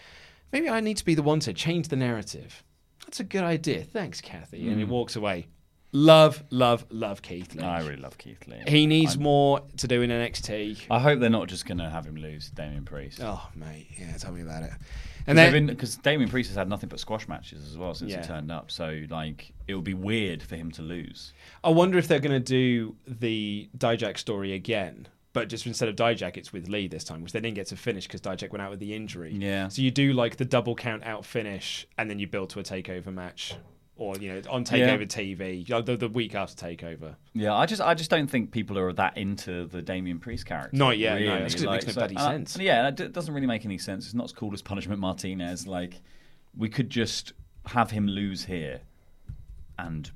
maybe 0.53 0.69
I 0.69 0.81
need 0.81 0.97
to 0.97 1.05
be 1.05 1.15
the 1.15 1.23
one 1.23 1.41
to 1.41 1.53
change 1.53 1.89
the 1.89 1.97
narrative. 1.97 2.63
That's 3.05 3.21
a 3.21 3.25
good 3.25 3.45
idea. 3.45 3.85
Thanks, 3.85 4.21
Cathy. 4.21 4.69
And 4.69 4.79
he 4.79 4.87
mm. 4.87 4.91
walks 4.91 5.17
away. 5.17 5.49
Love, 5.93 6.45
love, 6.51 6.85
love 6.91 7.23
Keith 7.23 7.55
Lee. 7.55 7.65
I 7.65 7.81
really 7.81 7.97
love 7.97 8.19
Keith 8.19 8.47
Lee. 8.47 8.63
he 8.67 8.87
needs 8.87 9.13
I'm- 9.13 9.23
more 9.23 9.63
to 9.79 9.89
do 9.89 10.03
in 10.03 10.11
NXT. 10.11 10.87
I 10.91 10.99
hope 10.99 11.19
they're 11.19 11.31
not 11.31 11.49
just 11.49 11.65
going 11.65 11.79
to 11.79 11.89
have 11.89 12.05
him 12.05 12.17
lose 12.17 12.51
Damian 12.51 12.85
Priest. 12.85 13.21
Oh, 13.23 13.49
mate. 13.55 13.87
Yeah, 13.99 14.15
tell 14.19 14.33
me 14.33 14.43
about 14.43 14.65
it. 14.65 14.73
And 15.29 15.37
then, 15.39 15.67
because 15.67 15.97
Damian 15.97 16.31
Priest 16.31 16.49
has 16.51 16.57
had 16.57 16.69
nothing 16.69 16.89
but 16.89 16.99
squash 16.99 17.29
matches 17.29 17.65
as 17.67 17.77
well 17.79 17.95
since 17.95 18.11
Yeah. 18.11 18.23
he 18.23 18.27
turned 18.27 18.51
up, 18.51 18.71
so 18.71 19.03
like 19.11 19.53
it 19.67 19.75
would 19.75 19.85
be 19.85 19.95
weird 19.95 20.43
for 20.43 20.57
him 20.57 20.71
to 20.73 20.83
lose. 20.83 21.33
I 21.63 21.71
wonder 21.71 21.99
if 21.99 22.09
they're 22.09 22.19
going 22.19 22.33
to 22.33 22.41
do 22.41 22.97
the 23.07 23.69
Dijak 23.77 24.19
story 24.19 24.55
again, 24.55 25.07
but 25.35 25.49
just 25.49 25.67
instead 25.67 25.89
of 25.89 25.97
Dijak, 25.97 26.37
it's 26.37 26.53
with 26.53 26.69
Lee 26.69 26.89
this 26.89 27.05
time, 27.05 27.23
which 27.23 27.33
they 27.33 27.41
didn't 27.41 27.57
get 27.57 27.67
to 27.69 27.77
finish 27.77 28.07
because 28.07 28.23
Dijak 28.23 28.51
went 28.51 28.63
out 28.63 28.71
with 28.71 28.81
the 28.81 28.95
injury. 28.95 29.35
Yeah. 29.39 29.69
So 29.69 29.83
you 29.83 29.91
do 29.91 30.13
like 30.15 30.37
the 30.37 30.45
double 30.47 30.75
count 30.75 31.05
out 31.05 31.25
finish, 31.27 31.87
and 31.99 32.09
then 32.09 32.19
you 32.19 32.27
build 32.27 32.51
to 32.51 32.61
a 32.61 32.63
takeover 32.63 33.13
match, 33.13 33.55
or 33.99 34.17
you 34.17 34.33
know 34.33 34.43
on 34.51 34.63
Yeah. 34.63 34.97
Takeover 34.97 35.07
TV, 35.07 35.69
you 35.69 35.75
know, 35.75 35.83
the, 35.83 35.97
the 35.97 36.09
week 36.09 36.35
after 36.35 36.55
Takeover. 36.67 37.17
Yeah, 37.35 37.55
I 37.55 37.67
just 37.67 37.83
I 37.83 37.95
just 37.95 38.11
don't 38.11 38.29
think 38.29 38.51
people 38.51 38.79
are 38.79 38.93
that 38.95 39.19
into 39.19 39.67
the 39.67 39.83
Damian 39.83 40.19
Priest 40.21 40.47
character. 40.47 40.77
Not 40.77 40.97
yet, 40.99 41.21
no. 41.21 41.27
really. 41.27 41.41
That's 41.41 41.55
'cause 41.55 41.63
it 41.65 41.71
makes 41.71 41.87
no 41.89 41.93
bloody 41.95 42.17
sense. 42.17 42.59
Uh, 42.59 42.63
yeah, 42.63 42.89
it 42.89 43.13
doesn't 43.13 43.35
really 43.35 43.47
make 43.47 43.65
any 43.65 43.79
sense. 43.79 44.07
It's 44.07 44.15
not 44.15 44.25
as 44.25 44.33
cool 44.33 44.53
as 44.55 44.63
Punishment 44.63 45.01
Martinez. 45.01 45.67
Like 45.67 46.01
we 46.57 46.69
could 46.69 46.89
just 46.89 47.33
have 47.67 47.91
him 47.91 48.07
lose 48.07 48.45
here 48.45 48.81
and 49.79 50.11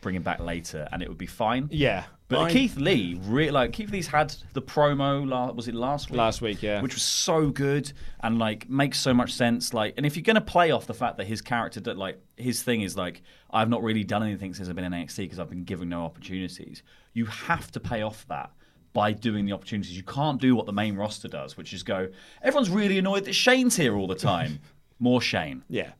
bring 0.00 0.14
him 0.16 0.22
back 0.22 0.40
later, 0.40 0.88
and 0.92 1.02
it 1.02 1.08
would 1.08 1.18
be 1.18 1.26
fine. 1.26 1.68
Yeah, 1.70 2.04
But 2.32 2.40
I- 2.42 2.52
Keith 2.52 2.76
Lee, 2.76 3.18
really, 3.24 3.50
like 3.50 3.72
Keith 3.72 3.90
Lee's 3.90 4.06
had 4.06 4.34
the 4.52 4.62
promo. 4.62 5.28
La- 5.28 5.50
was 5.52 5.68
it 5.68 5.74
last 5.74 6.10
week? 6.10 6.18
Last 6.18 6.42
week, 6.42 6.62
yeah. 6.62 6.80
which 6.82 6.94
was 6.94 7.02
so 7.02 7.50
good 7.50 7.92
and 8.20 8.38
like 8.38 8.68
makes 8.68 8.98
so 8.98 9.12
much 9.14 9.32
sense. 9.32 9.72
Like, 9.72 9.94
and 9.96 10.04
if 10.04 10.16
you're 10.16 10.22
gonna 10.22 10.40
play 10.40 10.70
off 10.70 10.86
the 10.86 10.94
fact 10.94 11.16
that 11.18 11.26
his 11.26 11.40
character, 11.40 11.80
that 11.80 11.96
like 11.96 12.20
his 12.36 12.62
thing 12.62 12.82
is 12.82 12.96
like, 12.96 13.22
I've 13.50 13.68
not 13.68 13.82
really 13.82 14.04
done 14.04 14.22
anything 14.22 14.54
since 14.54 14.68
I've 14.68 14.76
been 14.76 14.84
in 14.84 14.92
NXT 14.92 15.16
because 15.18 15.38
I've 15.38 15.50
been 15.50 15.64
given 15.64 15.88
no 15.88 16.04
opportunities. 16.04 16.82
You 17.12 17.26
have 17.26 17.70
to 17.72 17.80
pay 17.80 18.02
off 18.02 18.26
that 18.28 18.50
by 18.92 19.12
doing 19.12 19.46
the 19.46 19.52
opportunities. 19.52 19.96
You 19.96 20.02
can't 20.02 20.40
do 20.40 20.54
what 20.54 20.66
the 20.66 20.72
main 20.72 20.96
roster 20.96 21.28
does, 21.28 21.56
which 21.56 21.72
is 21.72 21.82
go. 21.82 22.08
Everyone's 22.42 22.70
really 22.70 22.98
annoyed 22.98 23.24
that 23.24 23.34
Shane's 23.34 23.76
here 23.76 23.96
all 23.96 24.06
the 24.06 24.14
time. 24.14 24.60
More 24.98 25.20
Shane. 25.20 25.64
Yeah. 25.68 25.92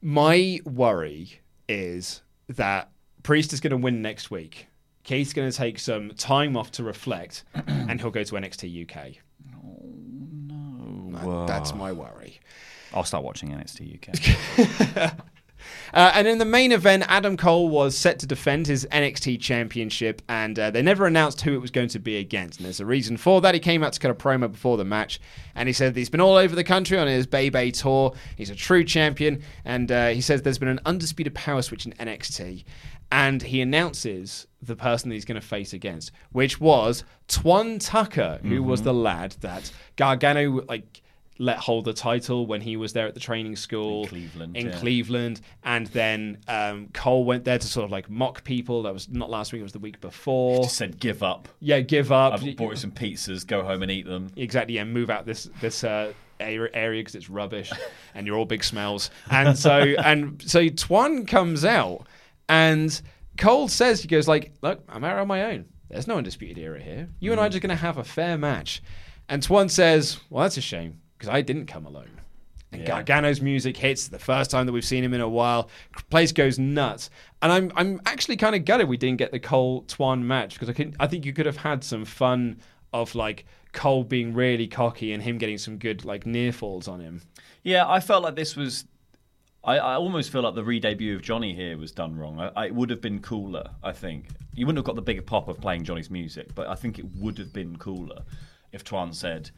My 0.00 0.58
worry 0.64 1.40
is 1.68 2.22
that 2.48 2.90
Priest 3.22 3.52
is 3.52 3.60
going 3.60 3.70
to 3.70 3.76
win 3.76 4.02
next 4.02 4.30
week. 4.30 4.66
Keith's 5.04 5.32
going 5.32 5.50
to 5.50 5.56
take 5.56 5.78
some 5.78 6.10
time 6.10 6.56
off 6.56 6.70
to 6.72 6.84
reflect, 6.84 7.44
and 7.66 8.00
he'll 8.00 8.10
go 8.10 8.22
to 8.22 8.34
NXT 8.34 8.90
UK. 8.90 9.14
Oh, 9.56 9.82
no. 9.84 11.46
That's 11.46 11.74
my 11.74 11.92
worry. 11.92 12.40
I'll 12.94 13.04
start 13.04 13.24
watching 13.24 13.50
NXT 13.50 14.08
UK. 15.04 15.14
Uh, 15.94 16.10
and 16.14 16.26
in 16.26 16.38
the 16.38 16.44
main 16.44 16.72
event, 16.72 17.04
Adam 17.06 17.36
Cole 17.36 17.68
was 17.68 17.96
set 17.96 18.18
to 18.20 18.26
defend 18.26 18.66
his 18.66 18.86
NXT 18.90 19.40
championship, 19.40 20.22
and 20.28 20.58
uh, 20.58 20.70
they 20.70 20.82
never 20.82 21.06
announced 21.06 21.42
who 21.42 21.54
it 21.54 21.60
was 21.60 21.70
going 21.70 21.88
to 21.88 21.98
be 21.98 22.16
against. 22.16 22.58
And 22.58 22.64
there's 22.64 22.80
a 22.80 22.86
reason 22.86 23.16
for 23.16 23.40
that. 23.42 23.54
He 23.54 23.60
came 23.60 23.82
out 23.82 23.92
to 23.92 24.00
cut 24.00 24.10
a 24.10 24.14
promo 24.14 24.50
before 24.50 24.76
the 24.76 24.84
match, 24.84 25.20
and 25.54 25.68
he 25.68 25.72
said 25.72 25.94
that 25.94 26.00
he's 26.00 26.08
been 26.08 26.20
all 26.20 26.36
over 26.36 26.54
the 26.54 26.64
country 26.64 26.98
on 26.98 27.06
his 27.06 27.26
Bay 27.26 27.50
Bay 27.50 27.70
tour. 27.70 28.14
He's 28.36 28.50
a 28.50 28.56
true 28.56 28.84
champion, 28.84 29.42
and 29.64 29.92
uh, 29.92 30.08
he 30.08 30.20
says 30.20 30.42
there's 30.42 30.58
been 30.58 30.68
an 30.68 30.80
undisputed 30.86 31.34
power 31.34 31.62
switch 31.62 31.84
in 31.84 31.92
NXT. 31.92 32.64
And 33.12 33.42
he 33.42 33.60
announces 33.60 34.46
the 34.62 34.74
person 34.74 35.10
that 35.10 35.16
he's 35.16 35.24
going 35.24 35.40
to 35.40 35.46
face 35.46 35.72
against, 35.72 36.12
which 36.30 36.60
was 36.60 37.04
Twan 37.28 37.78
Tucker, 37.78 38.40
who 38.42 38.62
was 38.62 38.82
the 38.82 38.94
lad 38.94 39.36
that 39.40 39.70
Gargano 39.96 40.62
like 40.68 41.02
let 41.38 41.58
hold 41.58 41.84
the 41.84 41.92
title 41.92 42.46
when 42.46 42.60
he 42.60 42.76
was 42.76 42.92
there 42.92 43.06
at 43.06 43.14
the 43.14 43.20
training 43.20 43.56
school 43.56 44.02
In 44.02 44.08
Cleveland, 44.08 44.56
in 44.56 44.66
yeah. 44.68 44.78
Cleveland, 44.78 45.40
and 45.64 45.86
then 45.88 46.38
um, 46.46 46.88
Cole 46.92 47.24
went 47.24 47.44
there 47.44 47.58
to 47.58 47.66
sort 47.66 47.84
of 47.84 47.90
like 47.90 48.08
mock 48.08 48.44
people. 48.44 48.82
That 48.84 48.92
was 48.92 49.08
not 49.08 49.28
last 49.28 49.52
week; 49.52 49.60
it 49.60 49.64
was 49.64 49.72
the 49.72 49.78
week 49.78 50.00
before. 50.00 50.62
Just 50.62 50.76
said 50.76 51.00
give 51.00 51.22
up. 51.22 51.48
Yeah, 51.60 51.80
give 51.80 52.12
up. 52.12 52.34
I've 52.34 52.56
bought 52.56 52.70
you 52.70 52.76
some 52.76 52.92
pizzas. 52.92 53.46
Go 53.46 53.62
home 53.62 53.82
and 53.82 53.90
eat 53.90 54.06
them. 54.06 54.30
Exactly, 54.36 54.76
yeah, 54.76 54.84
move 54.84 55.10
out 55.10 55.26
this 55.26 55.50
this 55.60 55.84
uh, 55.84 56.12
area 56.40 57.00
because 57.00 57.14
it's 57.14 57.28
rubbish, 57.28 57.72
and 58.14 58.26
you're 58.26 58.36
all 58.36 58.44
big 58.44 58.64
smells. 58.64 59.10
And 59.30 59.58
so 59.58 59.72
and 60.04 60.40
so 60.42 60.64
Twan 60.68 61.26
comes 61.26 61.64
out, 61.64 62.06
and 62.52 63.00
Cole 63.38 63.68
says 63.68 64.02
he 64.02 64.08
goes 64.08 64.28
like, 64.28 64.52
"Look, 64.62 64.82
I'm 64.88 65.04
out 65.04 65.18
on 65.18 65.26
my 65.26 65.44
own. 65.44 65.64
There's 65.88 66.06
no 66.06 66.18
undisputed 66.18 66.58
era 66.58 66.80
here. 66.80 67.08
You 67.18 67.32
and 67.32 67.40
I 67.40 67.46
are 67.46 67.48
just 67.48 67.62
going 67.62 67.70
to 67.70 67.76
have 67.76 67.98
a 67.98 68.04
fair 68.04 68.36
match." 68.36 68.82
And 69.28 69.42
Twan 69.42 69.70
says, 69.70 70.20
"Well, 70.28 70.42
that's 70.42 70.58
a 70.58 70.60
shame 70.60 71.00
because 71.16 71.28
I 71.28 71.40
didn't 71.40 71.66
come 71.66 71.86
alone." 71.86 72.20
And 72.72 72.82
Yeah. 72.82 72.88
Gargano's 72.88 73.40
music 73.40 73.76
hits 73.76 74.08
the 74.08 74.18
first 74.18 74.50
time 74.50 74.66
that 74.66 74.72
we've 74.72 74.84
seen 74.84 75.04
him 75.04 75.14
in 75.14 75.20
a 75.20 75.28
while. 75.28 75.68
Place 76.10 76.32
goes 76.32 76.58
nuts, 76.58 77.10
and 77.40 77.50
I'm 77.52 77.72
I'm 77.74 78.00
actually 78.06 78.36
kind 78.36 78.54
of 78.54 78.64
gutted 78.64 78.88
we 78.88 78.96
didn't 78.96 79.18
get 79.18 79.32
the 79.32 79.40
Cole 79.40 79.84
Twan 79.84 80.22
match 80.22 80.54
because 80.54 80.68
I 80.68 80.72
can 80.72 80.94
I 81.00 81.06
think 81.06 81.24
you 81.24 81.32
could 81.32 81.46
have 81.46 81.58
had 81.58 81.82
some 81.84 82.04
fun 82.04 82.58
of 82.92 83.14
like 83.14 83.46
Cole 83.72 84.04
being 84.04 84.34
really 84.34 84.66
cocky 84.66 85.12
and 85.12 85.22
him 85.22 85.38
getting 85.38 85.58
some 85.58 85.78
good 85.78 86.04
like 86.04 86.26
near 86.26 86.52
falls 86.52 86.88
on 86.88 87.00
him. 87.00 87.22
Yeah, 87.62 87.88
I 87.88 88.00
felt 88.00 88.22
like 88.22 88.36
this 88.36 88.56
was. 88.56 88.84
I, 89.64 89.78
I 89.78 89.94
almost 89.94 90.30
feel 90.30 90.42
like 90.42 90.54
the 90.54 90.64
re-debut 90.64 91.14
of 91.14 91.22
Johnny 91.22 91.54
here 91.54 91.78
was 91.78 91.92
done 91.92 92.16
wrong. 92.16 92.40
I, 92.40 92.48
I, 92.56 92.66
it 92.66 92.74
would 92.74 92.90
have 92.90 93.00
been 93.00 93.20
cooler, 93.20 93.64
I 93.82 93.92
think. 93.92 94.26
You 94.54 94.66
wouldn't 94.66 94.78
have 94.78 94.86
got 94.86 94.96
the 94.96 95.02
bigger 95.02 95.22
pop 95.22 95.48
of 95.48 95.60
playing 95.60 95.84
Johnny's 95.84 96.10
music, 96.10 96.54
but 96.54 96.66
I 96.66 96.74
think 96.74 96.98
it 96.98 97.06
would 97.16 97.38
have 97.38 97.52
been 97.52 97.76
cooler 97.76 98.22
if 98.72 98.84
Twan 98.84 99.14
said, 99.14 99.50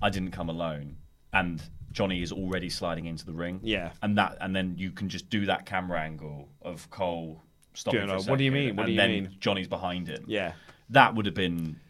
"I 0.00 0.10
didn't 0.10 0.30
come 0.30 0.48
alone," 0.48 0.96
and 1.32 1.62
Johnny 1.90 2.22
is 2.22 2.32
already 2.32 2.70
sliding 2.70 3.06
into 3.06 3.26
the 3.26 3.32
ring. 3.32 3.60
Yeah. 3.62 3.92
and 4.02 4.16
that, 4.16 4.38
and 4.40 4.54
then 4.54 4.74
you 4.78 4.90
can 4.90 5.08
just 5.08 5.28
do 5.28 5.44
that 5.46 5.66
camera 5.66 6.00
angle 6.00 6.48
of 6.62 6.88
Cole 6.90 7.42
stopping. 7.74 8.06
For 8.06 8.14
a 8.14 8.20
a, 8.20 8.22
"What 8.22 8.38
do 8.38 8.44
you 8.44 8.52
mean? 8.52 8.76
What 8.76 8.84
and 8.84 8.86
do 8.86 8.92
you 8.92 8.98
then 8.98 9.10
mean?" 9.10 9.36
Johnny's 9.40 9.68
behind 9.68 10.08
him. 10.08 10.24
Yeah. 10.26 10.52
that 10.90 11.14
would 11.14 11.26
have 11.26 11.34
been 11.34 11.80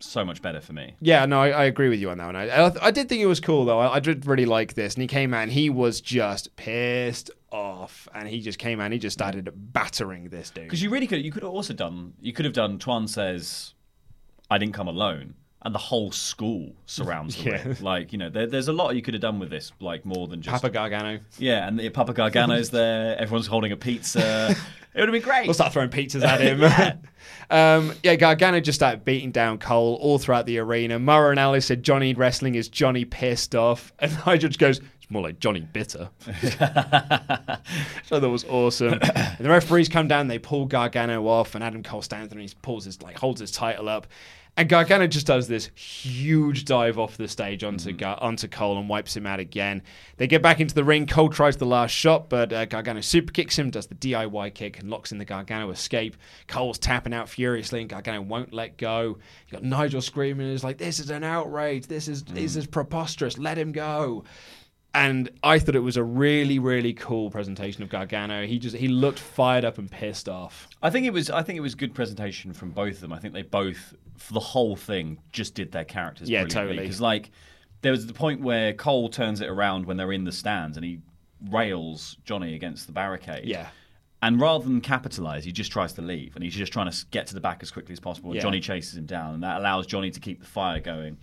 so 0.00 0.24
much 0.24 0.42
better 0.42 0.60
for 0.60 0.72
me. 0.72 0.94
Yeah, 1.00 1.26
no, 1.26 1.40
I, 1.40 1.48
I 1.50 1.64
agree 1.64 1.88
with 1.88 2.00
you 2.00 2.10
on 2.10 2.18
that 2.18 2.26
one. 2.26 2.36
I, 2.36 2.48
I, 2.48 2.86
I 2.86 2.90
did 2.90 3.08
think 3.08 3.22
it 3.22 3.26
was 3.26 3.40
cool 3.40 3.64
though. 3.64 3.78
I, 3.78 3.94
I 3.94 4.00
did 4.00 4.26
really 4.26 4.46
like 4.46 4.74
this, 4.74 4.94
and 4.94 5.02
he 5.02 5.08
came 5.08 5.32
out 5.32 5.44
and 5.44 5.52
he 5.52 5.70
was 5.70 6.00
just 6.00 6.54
pissed 6.56 7.30
off, 7.50 8.08
and 8.14 8.28
he 8.28 8.40
just 8.40 8.58
came 8.58 8.80
out 8.80 8.86
and 8.86 8.92
he 8.92 8.98
just 8.98 9.14
started 9.14 9.50
battering 9.54 10.28
this 10.28 10.50
dude. 10.50 10.64
Because 10.64 10.82
you 10.82 10.90
really 10.90 11.06
could. 11.06 11.24
You 11.24 11.32
could 11.32 11.42
have 11.42 11.52
also 11.52 11.74
done. 11.74 12.14
You 12.20 12.32
could 12.32 12.44
have 12.44 12.54
done. 12.54 12.78
Twan 12.78 13.08
says, 13.08 13.74
"I 14.50 14.58
didn't 14.58 14.74
come 14.74 14.88
alone," 14.88 15.34
and 15.66 15.74
the 15.74 15.78
whole 15.80 16.10
school 16.12 16.72
surrounds 16.86 17.36
the 17.36 17.42
Yeah. 17.50 17.62
ring. 17.68 17.76
Like 17.80 18.12
you 18.12 18.18
know, 18.18 18.30
there, 18.30 18.46
there's 18.46 18.68
a 18.68 18.72
lot 18.72 18.94
you 18.96 19.02
could 19.02 19.14
have 19.14 19.20
done 19.20 19.38
with 19.38 19.50
this. 19.50 19.72
Like 19.80 20.06
more 20.06 20.28
than 20.28 20.40
just 20.40 20.62
Papa 20.62 20.72
Gargano. 20.72 21.18
Yeah, 21.38 21.66
and 21.66 21.78
the 21.78 21.90
Papa 21.90 22.14
Gargano's 22.14 22.70
there. 22.70 23.18
Everyone's 23.18 23.48
holding 23.48 23.72
a 23.72 23.76
pizza. 23.76 24.50
it 24.94 25.00
would 25.00 25.08
have 25.08 25.12
been 25.12 25.22
great. 25.22 25.46
We'll 25.46 25.54
start 25.54 25.72
throwing 25.72 25.90
pizzas 25.90 26.22
at 26.22 26.40
him. 26.40 26.62
um, 27.50 27.92
yeah, 28.02 28.14
Gargano 28.14 28.60
just 28.60 28.78
started 28.78 29.04
beating 29.04 29.32
down 29.32 29.58
Cole 29.58 29.98
all 30.00 30.18
throughout 30.18 30.46
the 30.46 30.58
arena. 30.58 30.98
Mauro 30.98 31.34
Ranallo 31.34 31.62
said 31.62 31.82
Johnny 31.82 32.14
wrestling 32.14 32.54
is 32.54 32.68
Johnny 32.68 33.04
pissed 33.04 33.54
off, 33.54 33.92
and 33.98 34.16
Nigel 34.24 34.48
just 34.48 34.60
goes, 34.60 34.78
"It's 34.78 35.10
more 35.10 35.22
like 35.22 35.40
Johnny 35.40 35.60
bitter." 35.60 36.08
so 38.04 38.20
that 38.20 38.28
was 38.30 38.44
awesome. 38.44 38.98
and 39.02 39.38
the 39.40 39.48
referees 39.50 39.88
come 39.88 40.08
down, 40.08 40.28
they 40.28 40.38
pull 40.38 40.66
Gargano 40.66 41.26
off, 41.26 41.54
and 41.54 41.64
Adam 41.64 41.82
Cole 41.82 42.02
stands 42.02 42.28
there 42.30 42.38
and 42.38 42.48
he 42.48 42.54
pulls 42.62 42.84
his 42.84 43.02
like 43.02 43.18
holds 43.18 43.40
his 43.40 43.50
title 43.50 43.88
up. 43.88 44.06
And 44.58 44.70
Gargano 44.70 45.06
just 45.06 45.26
does 45.26 45.48
this 45.48 45.66
huge 45.74 46.64
dive 46.64 46.98
off 46.98 47.18
the 47.18 47.28
stage 47.28 47.62
onto 47.62 47.92
Gar- 47.92 48.18
onto 48.22 48.48
Cole 48.48 48.78
and 48.78 48.88
wipes 48.88 49.14
him 49.14 49.26
out 49.26 49.38
again. 49.38 49.82
They 50.16 50.26
get 50.26 50.40
back 50.40 50.60
into 50.60 50.74
the 50.74 50.82
ring. 50.82 51.06
Cole 51.06 51.28
tries 51.28 51.58
the 51.58 51.66
last 51.66 51.90
shot, 51.90 52.30
but 52.30 52.54
uh, 52.54 52.64
Gargano 52.64 53.02
super 53.02 53.32
kicks 53.32 53.58
him, 53.58 53.68
does 53.68 53.86
the 53.86 53.94
DIY 53.96 54.54
kick, 54.54 54.78
and 54.78 54.88
locks 54.88 55.12
in 55.12 55.18
the 55.18 55.26
Gargano 55.26 55.68
escape. 55.70 56.16
Cole's 56.48 56.78
tapping 56.78 57.12
out 57.12 57.28
furiously, 57.28 57.80
and 57.80 57.90
Gargano 57.90 58.22
won't 58.22 58.54
let 58.54 58.78
go. 58.78 59.18
You 59.48 59.52
got 59.52 59.62
Nigel 59.62 60.00
screaming, 60.00 60.48
"Is 60.48 60.64
like 60.64 60.78
this 60.78 61.00
is 61.00 61.10
an 61.10 61.22
outrage. 61.22 61.86
This 61.86 62.08
is 62.08 62.24
this 62.24 62.56
is 62.56 62.66
preposterous. 62.66 63.36
Let 63.36 63.58
him 63.58 63.72
go." 63.72 64.24
And 64.96 65.28
I 65.42 65.58
thought 65.58 65.76
it 65.76 65.80
was 65.80 65.98
a 65.98 66.02
really, 66.02 66.58
really 66.58 66.94
cool 66.94 67.30
presentation 67.30 67.82
of 67.82 67.90
Gargano. 67.90 68.46
He 68.46 68.58
just 68.58 68.74
he 68.74 68.88
looked 68.88 69.18
fired 69.18 69.62
up 69.62 69.76
and 69.76 69.90
pissed 69.90 70.26
off. 70.26 70.68
I 70.82 70.88
think 70.88 71.04
it 71.04 71.12
was. 71.12 71.28
I 71.28 71.42
think 71.42 71.58
it 71.58 71.60
was 71.60 71.74
good 71.74 71.94
presentation 71.94 72.54
from 72.54 72.70
both 72.70 72.94
of 72.94 73.00
them. 73.00 73.12
I 73.12 73.18
think 73.18 73.34
they 73.34 73.42
both, 73.42 73.94
for 74.16 74.32
the 74.32 74.40
whole 74.40 74.74
thing, 74.74 75.18
just 75.32 75.54
did 75.54 75.70
their 75.70 75.84
characters. 75.84 76.30
Yeah, 76.30 76.44
totally. 76.46 76.78
Because 76.78 77.00
like, 77.00 77.30
there 77.82 77.92
was 77.92 78.06
the 78.06 78.14
point 78.14 78.40
where 78.40 78.72
Cole 78.72 79.10
turns 79.10 79.42
it 79.42 79.48
around 79.50 79.84
when 79.84 79.98
they're 79.98 80.12
in 80.12 80.24
the 80.24 80.32
stands 80.32 80.78
and 80.78 80.84
he 80.86 81.00
rails 81.50 82.16
Johnny 82.24 82.54
against 82.54 82.86
the 82.86 82.92
barricade. 82.92 83.44
Yeah. 83.44 83.68
And 84.22 84.40
rather 84.40 84.64
than 84.64 84.80
capitalize, 84.80 85.44
he 85.44 85.52
just 85.52 85.70
tries 85.70 85.92
to 85.92 86.02
leave, 86.02 86.36
and 86.36 86.42
he's 86.42 86.54
just 86.54 86.72
trying 86.72 86.90
to 86.90 87.06
get 87.10 87.26
to 87.26 87.34
the 87.34 87.40
back 87.40 87.62
as 87.62 87.70
quickly 87.70 87.92
as 87.92 88.00
possible. 88.00 88.30
And 88.30 88.36
Yeah. 88.36 88.42
Johnny 88.42 88.60
chases 88.60 88.96
him 88.96 89.04
down, 89.04 89.34
and 89.34 89.42
that 89.42 89.58
allows 89.60 89.86
Johnny 89.86 90.10
to 90.10 90.20
keep 90.20 90.40
the 90.40 90.46
fire 90.46 90.80
going. 90.80 91.18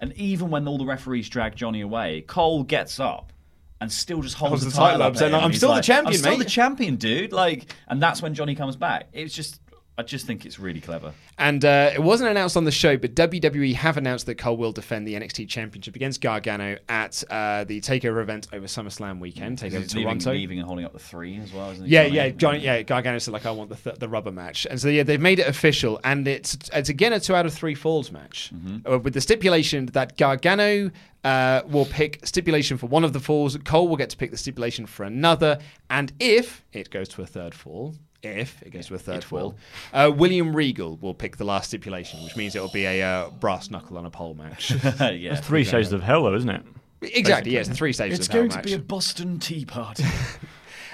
And 0.00 0.12
even 0.14 0.50
when 0.50 0.66
all 0.66 0.78
the 0.78 0.86
referees 0.86 1.28
drag 1.28 1.54
Johnny 1.54 1.82
away, 1.82 2.22
Cole 2.22 2.62
gets 2.64 2.98
up 2.98 3.32
and 3.80 3.90
still 3.90 4.22
just 4.22 4.36
holds 4.36 4.62
the 4.64 4.70
the 4.70 4.76
title 4.76 5.02
up, 5.02 5.16
saying, 5.16 5.34
"I'm 5.34 5.52
still 5.52 5.70
the 5.70 5.76
like, 5.76 5.84
champion, 5.84 6.14
I'm 6.14 6.18
still 6.18 6.32
mate." 6.32 6.44
the 6.44 6.50
champion, 6.50 6.96
dude. 6.96 7.32
Like, 7.32 7.74
and 7.88 8.02
that's 8.02 8.22
when 8.22 8.34
Johnny 8.34 8.54
comes 8.54 8.76
back. 8.76 9.08
It's 9.12 9.34
just, 9.34 9.60
I 10.00 10.02
just 10.02 10.24
think 10.26 10.46
it's 10.46 10.58
really 10.58 10.80
clever. 10.80 11.12
And 11.36 11.62
uh, 11.62 11.90
it 11.92 12.02
wasn't 12.02 12.30
announced 12.30 12.56
on 12.56 12.64
the 12.64 12.70
show, 12.70 12.96
but 12.96 13.14
WWE 13.14 13.74
have 13.74 13.98
announced 13.98 14.24
that 14.26 14.36
Cole 14.36 14.56
will 14.56 14.72
defend 14.72 15.06
the 15.06 15.12
NXT 15.12 15.46
Championship 15.46 15.94
against 15.94 16.22
Gargano 16.22 16.78
at 16.88 17.22
uh, 17.28 17.64
the 17.64 17.82
Takeover 17.82 18.22
event 18.22 18.48
over 18.50 18.64
SummerSlam 18.66 19.20
weekend. 19.20 19.58
Takeover 19.58 19.94
leaving, 19.94 20.04
Toronto. 20.04 20.32
leaving 20.32 20.58
and 20.58 20.66
holding 20.66 20.86
up 20.86 20.94
the 20.94 20.98
three 20.98 21.36
as 21.36 21.52
well. 21.52 21.70
Isn't 21.72 21.86
Yeah, 21.86 22.04
Johnny? 22.04 22.16
yeah, 22.16 22.28
Johnny, 22.30 22.58
yeah. 22.60 22.82
Gargano 22.82 23.18
said 23.18 23.34
like, 23.34 23.44
"I 23.44 23.50
want 23.50 23.68
the 23.68 23.76
th- 23.76 23.96
the 23.96 24.08
rubber 24.08 24.32
match," 24.32 24.66
and 24.70 24.80
so 24.80 24.88
yeah, 24.88 25.02
they've 25.02 25.20
made 25.20 25.38
it 25.38 25.46
official, 25.46 26.00
and 26.02 26.26
it's 26.26 26.56
it's 26.72 26.88
again 26.88 27.12
a 27.12 27.20
two 27.20 27.34
out 27.34 27.44
of 27.44 27.52
three 27.52 27.74
falls 27.74 28.10
match, 28.10 28.52
uh, 28.90 28.98
with 28.98 29.12
the 29.12 29.20
stipulation 29.20 29.84
that 29.92 30.16
Gargano 30.16 30.90
uh, 31.24 31.60
will 31.66 31.84
pick 31.84 32.24
stipulation 32.26 32.78
for 32.78 32.86
one 32.86 33.04
of 33.04 33.12
the 33.12 33.20
falls, 33.20 33.54
Cole 33.66 33.86
will 33.86 33.98
get 33.98 34.08
to 34.08 34.16
pick 34.16 34.30
the 34.30 34.38
stipulation 34.38 34.86
for 34.86 35.04
another, 35.04 35.58
and 35.90 36.10
if 36.18 36.64
it 36.72 36.88
goes 36.90 37.08
to 37.10 37.20
a 37.20 37.26
third 37.26 37.54
fall. 37.54 37.94
If 38.22 38.62
it 38.62 38.70
goes 38.70 38.86
to 38.88 38.94
a 38.94 38.98
third 38.98 39.24
fall, 39.24 39.54
uh, 39.92 40.10
William 40.14 40.54
Regal 40.54 40.96
will 40.98 41.14
pick 41.14 41.38
the 41.38 41.44
last 41.44 41.68
stipulation, 41.68 42.22
which 42.22 42.36
means 42.36 42.54
it 42.54 42.60
will 42.60 42.68
be 42.68 42.84
a 42.84 43.02
uh, 43.02 43.30
brass 43.30 43.70
knuckle 43.70 43.96
on 43.96 44.04
a 44.04 44.10
pole 44.10 44.34
match. 44.34 44.70
yeah. 45.00 45.34
That's 45.34 45.46
three 45.46 45.64
stages 45.64 45.92
of 45.92 46.02
hell, 46.02 46.24
though, 46.24 46.34
isn't 46.34 46.50
it? 46.50 46.62
exactly, 47.02 47.52
yes, 47.52 47.66
the 47.68 47.74
three 47.74 47.94
stages 47.94 48.18
It's 48.18 48.28
of 48.28 48.32
hell 48.32 48.40
going 48.42 48.50
to 48.50 48.56
match. 48.56 48.66
be 48.66 48.74
a 48.74 48.78
Boston 48.78 49.38
Tea 49.38 49.64
Party. 49.64 50.04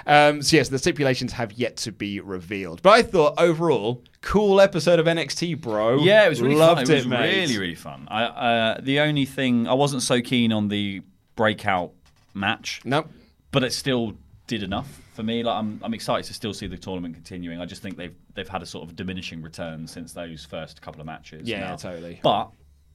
Um, 0.07 0.41
so 0.41 0.55
yes, 0.55 0.69
the 0.69 0.79
stipulations 0.79 1.33
have 1.33 1.51
yet 1.51 1.75
to 1.77 1.91
be 1.91 2.21
revealed. 2.21 2.81
But 2.81 2.91
I 2.91 3.01
thought 3.01 3.33
overall, 3.37 4.01
cool 4.21 4.61
episode 4.61 4.99
of 4.99 5.05
NXT, 5.05 5.59
bro. 5.59 5.97
Yeah, 5.97 6.25
it 6.25 6.29
was 6.29 6.41
really 6.41 6.55
Loved 6.55 6.87
fun. 6.87 6.91
It 6.91 6.95
was 6.95 7.07
mate. 7.07 7.41
really, 7.41 7.57
really 7.57 7.75
fun. 7.75 8.07
I, 8.09 8.23
uh, 8.23 8.79
the 8.81 9.01
only 9.01 9.25
thing 9.25 9.67
I 9.67 9.73
wasn't 9.73 10.01
so 10.01 10.21
keen 10.21 10.53
on 10.53 10.69
the 10.69 11.01
breakout 11.35 11.91
match, 12.33 12.79
Nope. 12.85 13.09
but 13.51 13.65
it 13.65 13.73
still 13.73 14.13
did 14.47 14.63
enough 14.63 15.01
for 15.17 15.23
me. 15.23 15.43
Like 15.43 15.57
I'm, 15.57 15.81
I'm 15.83 15.93
excited 15.93 16.25
to 16.27 16.33
still 16.33 16.53
see 16.53 16.67
the 16.67 16.77
tournament 16.77 17.15
continuing. 17.15 17.59
I 17.59 17.65
just 17.65 17.81
think 17.81 17.97
they've 17.97 18.15
they've 18.35 18.47
had 18.47 18.61
a 18.61 18.65
sort 18.65 18.87
of 18.87 18.95
diminishing 18.95 19.41
return 19.41 19.87
since 19.87 20.13
those 20.13 20.45
first 20.45 20.81
couple 20.81 21.01
of 21.01 21.07
matches. 21.07 21.49
Yeah, 21.49 21.71
now. 21.71 21.75
totally. 21.75 22.19
But 22.23 22.51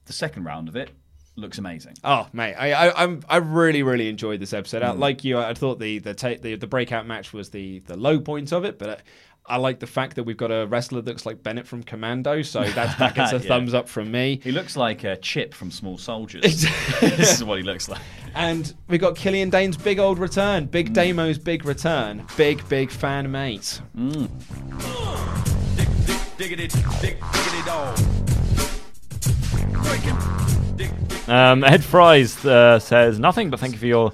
the 0.06 0.14
second 0.14 0.44
round 0.44 0.68
of 0.68 0.76
it 0.76 0.90
looks 1.36 1.58
amazing. 1.58 1.94
Oh 2.04 2.28
mate, 2.32 2.54
I, 2.54 2.72
I 2.72 3.02
I'm 3.02 3.22
I 3.28 3.38
really 3.38 3.82
really 3.82 4.08
enjoyed 4.08 4.40
this 4.40 4.52
episode. 4.52 4.82
Mm. 4.82 4.98
Like 4.98 5.24
you, 5.24 5.36
I 5.38 5.52
thought 5.52 5.80
the 5.80 5.98
the, 5.98 6.14
ta- 6.14 6.40
the 6.40 6.54
the 6.54 6.68
breakout 6.68 7.06
match 7.06 7.32
was 7.32 7.50
the 7.50 7.80
the 7.80 7.96
low 7.98 8.18
point 8.18 8.52
of 8.52 8.64
it, 8.64 8.78
but. 8.78 9.02
I, 9.48 9.54
I 9.54 9.56
like 9.56 9.80
the 9.80 9.86
fact 9.86 10.16
that 10.16 10.24
we've 10.24 10.36
got 10.36 10.50
a 10.50 10.66
wrestler 10.66 11.00
that 11.02 11.10
looks 11.10 11.26
like 11.26 11.42
Bennett 11.42 11.66
from 11.66 11.82
Commando, 11.82 12.42
so 12.42 12.62
that, 12.64 12.98
that 12.98 13.14
gets 13.14 13.32
a 13.32 13.36
Yeah. 13.42 13.48
thumbs 13.48 13.74
up 13.74 13.88
from 13.88 14.10
me. 14.10 14.40
He 14.42 14.52
looks 14.52 14.76
like 14.76 15.04
a 15.04 15.16
Chip 15.16 15.52
from 15.54 15.70
Small 15.70 15.98
Soldiers. 15.98 16.42
this 17.00 17.34
is 17.34 17.44
what 17.44 17.58
he 17.58 17.64
looks 17.64 17.88
like. 17.88 18.00
And 18.34 18.72
we 18.88 18.98
got 18.98 19.16
Killian 19.16 19.50
Dain's 19.50 19.76
big 19.76 19.98
old 19.98 20.18
return, 20.18 20.66
Big 20.66 20.92
Damo's 20.94 21.38
big 21.38 21.64
return, 21.64 22.24
big 22.36 22.66
big 22.68 22.90
fan 22.90 23.30
mate. 23.30 23.80
Dick, 23.94 25.88
dick, 26.06 26.20
diggity, 26.38 26.68
dick, 27.00 27.18
diggity 27.32 27.62
dog. 27.66 27.96
Breaking. 29.82 30.16
Dick, 30.76 30.90
dick. 31.08 31.28
Um, 31.28 31.62
Ed 31.64 31.82
Fries 31.84 32.44
uh, 32.44 32.78
says 32.78 33.18
nothing, 33.18 33.50
but 33.50 33.60
thank 33.60 33.72
you 33.74 33.78
for 33.78 33.86
your 33.86 34.12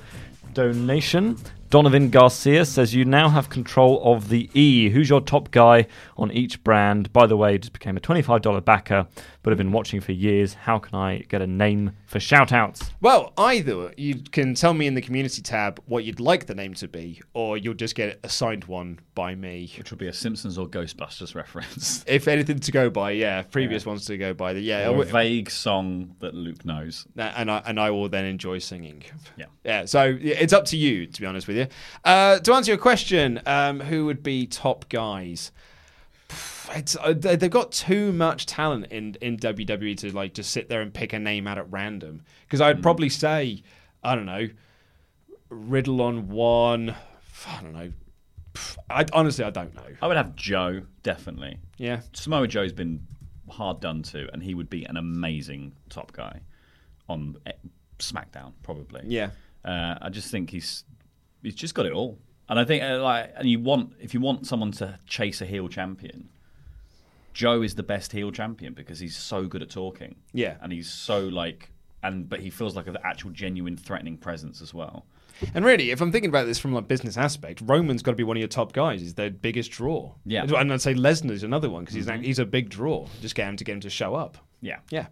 donation. 0.54 1.36
Donovan 1.70 2.08
Garcia 2.08 2.64
says 2.64 2.94
you 2.94 3.04
now 3.04 3.28
have 3.28 3.50
control 3.50 4.00
of 4.02 4.30
the 4.30 4.48
E. 4.54 4.88
Who's 4.88 5.10
your 5.10 5.20
top 5.20 5.50
guy 5.50 5.86
on 6.16 6.32
each 6.32 6.64
brand? 6.64 7.12
By 7.12 7.26
the 7.26 7.36
way, 7.36 7.58
just 7.58 7.74
became 7.74 7.94
a 7.94 8.00
$25 8.00 8.64
backer, 8.64 9.06
but 9.42 9.50
have 9.50 9.58
been 9.58 9.72
watching 9.72 10.00
for 10.00 10.12
years. 10.12 10.54
How 10.54 10.78
can 10.78 10.94
I 10.94 11.18
get 11.28 11.42
a 11.42 11.46
name 11.46 11.92
for 12.06 12.20
shout 12.20 12.52
outs? 12.52 12.90
Well, 13.02 13.34
either 13.36 13.92
you 13.98 14.14
can 14.32 14.54
tell 14.54 14.72
me 14.72 14.86
in 14.86 14.94
the 14.94 15.02
community 15.02 15.42
tab 15.42 15.78
what 15.84 16.04
you'd 16.04 16.20
like 16.20 16.46
the 16.46 16.54
name 16.54 16.72
to 16.74 16.88
be, 16.88 17.20
or 17.34 17.58
you'll 17.58 17.74
just 17.74 17.94
get 17.94 18.18
assigned 18.24 18.64
one 18.64 18.98
by 19.14 19.34
me. 19.34 19.70
Which 19.76 19.90
would 19.90 20.00
be 20.00 20.08
a 20.08 20.12
Simpsons 20.14 20.56
or 20.56 20.66
Ghostbusters 20.66 21.34
reference. 21.34 22.02
If 22.18 22.26
anything 22.28 22.58
to 22.60 22.72
go 22.72 22.88
by, 22.88 23.10
yeah. 23.10 23.42
Previous 23.42 23.84
ones 23.84 24.06
to 24.06 24.16
go 24.16 24.32
by, 24.32 24.52
yeah. 24.52 24.86
Or 24.86 25.02
a 25.02 25.04
w- 25.04 25.10
vague 25.10 25.50
song 25.50 26.14
that 26.20 26.32
Luke 26.32 26.64
knows. 26.64 27.06
and 27.16 27.50
I 27.50 27.62
and 27.66 27.78
I 27.78 27.90
will 27.90 28.08
then 28.08 28.24
enjoy 28.24 28.58
singing. 28.58 29.02
Yeah. 29.36 29.46
Yeah. 29.64 29.84
So 29.84 30.16
it's 30.18 30.54
up 30.54 30.64
to 30.66 30.76
you, 30.78 31.06
to 31.06 31.20
be 31.20 31.26
honest 31.26 31.46
with 31.46 31.57
you. 31.57 31.57
Uh, 32.04 32.38
to 32.40 32.52
answer 32.52 32.70
your 32.70 32.78
question, 32.78 33.40
um, 33.46 33.80
who 33.80 34.06
would 34.06 34.22
be 34.22 34.46
top 34.46 34.88
guys? 34.88 35.52
It's, 36.74 36.96
uh, 37.00 37.14
they- 37.14 37.36
they've 37.36 37.50
got 37.50 37.72
too 37.72 38.12
much 38.12 38.44
talent 38.44 38.86
in 38.90 39.16
in 39.22 39.38
WWE 39.38 39.96
to 39.98 40.12
like 40.14 40.34
just 40.34 40.50
sit 40.50 40.68
there 40.68 40.82
and 40.82 40.92
pick 40.92 41.12
a 41.14 41.18
name 41.18 41.46
out 41.46 41.56
at 41.58 41.70
random. 41.72 42.22
Because 42.46 42.60
I'd 42.60 42.82
probably 42.82 43.08
say, 43.08 43.62
I 44.04 44.14
don't 44.14 44.26
know, 44.26 44.48
Riddle 45.48 46.02
on 46.02 46.28
one. 46.28 46.94
I 47.46 47.62
don't 47.62 47.72
know. 47.72 47.92
I 48.90 49.06
honestly 49.12 49.44
I 49.44 49.50
don't 49.50 49.74
know. 49.74 49.86
I 50.02 50.06
would 50.08 50.16
have 50.16 50.34
Joe, 50.36 50.82
definitely. 51.02 51.58
Yeah. 51.78 52.00
Samoa 52.12 52.46
Joe's 52.48 52.72
been 52.72 53.06
hard 53.48 53.80
done 53.80 54.02
to, 54.02 54.28
and 54.34 54.42
he 54.42 54.52
would 54.54 54.68
be 54.68 54.84
an 54.84 54.96
amazing 54.98 55.72
top 55.88 56.12
guy 56.12 56.40
on 57.08 57.36
eh, 57.46 57.52
SmackDown, 57.98 58.52
probably. 58.62 59.02
Yeah. 59.06 59.30
Uh, 59.64 59.96
I 60.02 60.10
just 60.10 60.30
think 60.30 60.50
he's 60.50 60.84
he's 61.42 61.54
just 61.54 61.74
got 61.74 61.86
it 61.86 61.92
all, 61.92 62.18
and 62.48 62.58
I 62.58 62.64
think 62.64 62.82
uh, 62.82 63.02
like, 63.02 63.32
and 63.36 63.48
you 63.48 63.60
want 63.60 63.92
if 64.00 64.14
you 64.14 64.20
want 64.20 64.46
someone 64.46 64.72
to 64.72 64.98
chase 65.06 65.40
a 65.40 65.46
heel 65.46 65.68
champion, 65.68 66.28
Joe 67.32 67.62
is 67.62 67.74
the 67.74 67.82
best 67.82 68.12
heel 68.12 68.32
champion 68.32 68.74
because 68.74 68.98
he's 68.98 69.16
so 69.16 69.46
good 69.46 69.62
at 69.62 69.70
talking. 69.70 70.16
Yeah. 70.32 70.56
and 70.60 70.72
he's 70.72 70.90
so 70.90 71.20
like, 71.28 71.70
and 72.02 72.28
but 72.28 72.40
he 72.40 72.50
feels 72.50 72.74
like 72.74 72.86
an 72.86 72.96
actual 73.04 73.30
genuine 73.30 73.76
threatening 73.76 74.16
presence 74.16 74.60
as 74.60 74.74
well. 74.74 75.06
And 75.54 75.64
really, 75.64 75.92
if 75.92 76.00
I'm 76.00 76.10
thinking 76.10 76.30
about 76.30 76.46
this 76.46 76.58
from 76.58 76.74
a 76.74 76.82
business 76.82 77.16
aspect, 77.16 77.62
Roman's 77.64 78.02
got 78.02 78.10
to 78.10 78.16
be 78.16 78.24
one 78.24 78.36
of 78.36 78.40
your 78.40 78.48
top 78.48 78.72
guys. 78.72 79.00
He's 79.00 79.14
their 79.14 79.30
biggest 79.30 79.70
draw. 79.70 80.14
Yeah. 80.26 80.44
Mm-hmm. 80.44 80.54
and 80.56 80.72
I'd 80.72 80.80
say 80.82 80.94
Lesnar's 80.94 81.44
another 81.44 81.70
one 81.70 81.84
because 81.84 81.94
he's 81.94 82.10
he's 82.26 82.38
a 82.40 82.44
big 82.44 82.70
draw. 82.70 83.06
Just 83.20 83.36
get 83.36 83.48
him 83.48 83.56
to 83.56 83.64
get 83.64 83.74
him 83.74 83.80
to 83.80 83.90
show 83.90 84.14
up. 84.16 84.38
Yeah, 84.60 84.78
Yeah. 84.90 85.06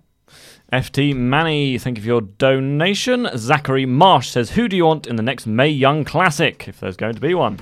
FT 0.72 1.14
Manny, 1.14 1.78
thank 1.78 1.96
you 1.98 2.02
for 2.02 2.06
your 2.08 2.20
donation. 2.20 3.28
Zachary 3.36 3.86
Marsh 3.86 4.28
says, 4.30 4.50
Who 4.50 4.68
do 4.68 4.76
you 4.76 4.84
want 4.84 5.06
in 5.06 5.16
the 5.16 5.22
next 5.22 5.46
Mae 5.46 5.68
Young 5.68 6.04
Classic, 6.04 6.66
if 6.66 6.80
there's 6.80 6.96
going 6.96 7.14
to 7.14 7.20
be 7.20 7.34
one? 7.34 7.60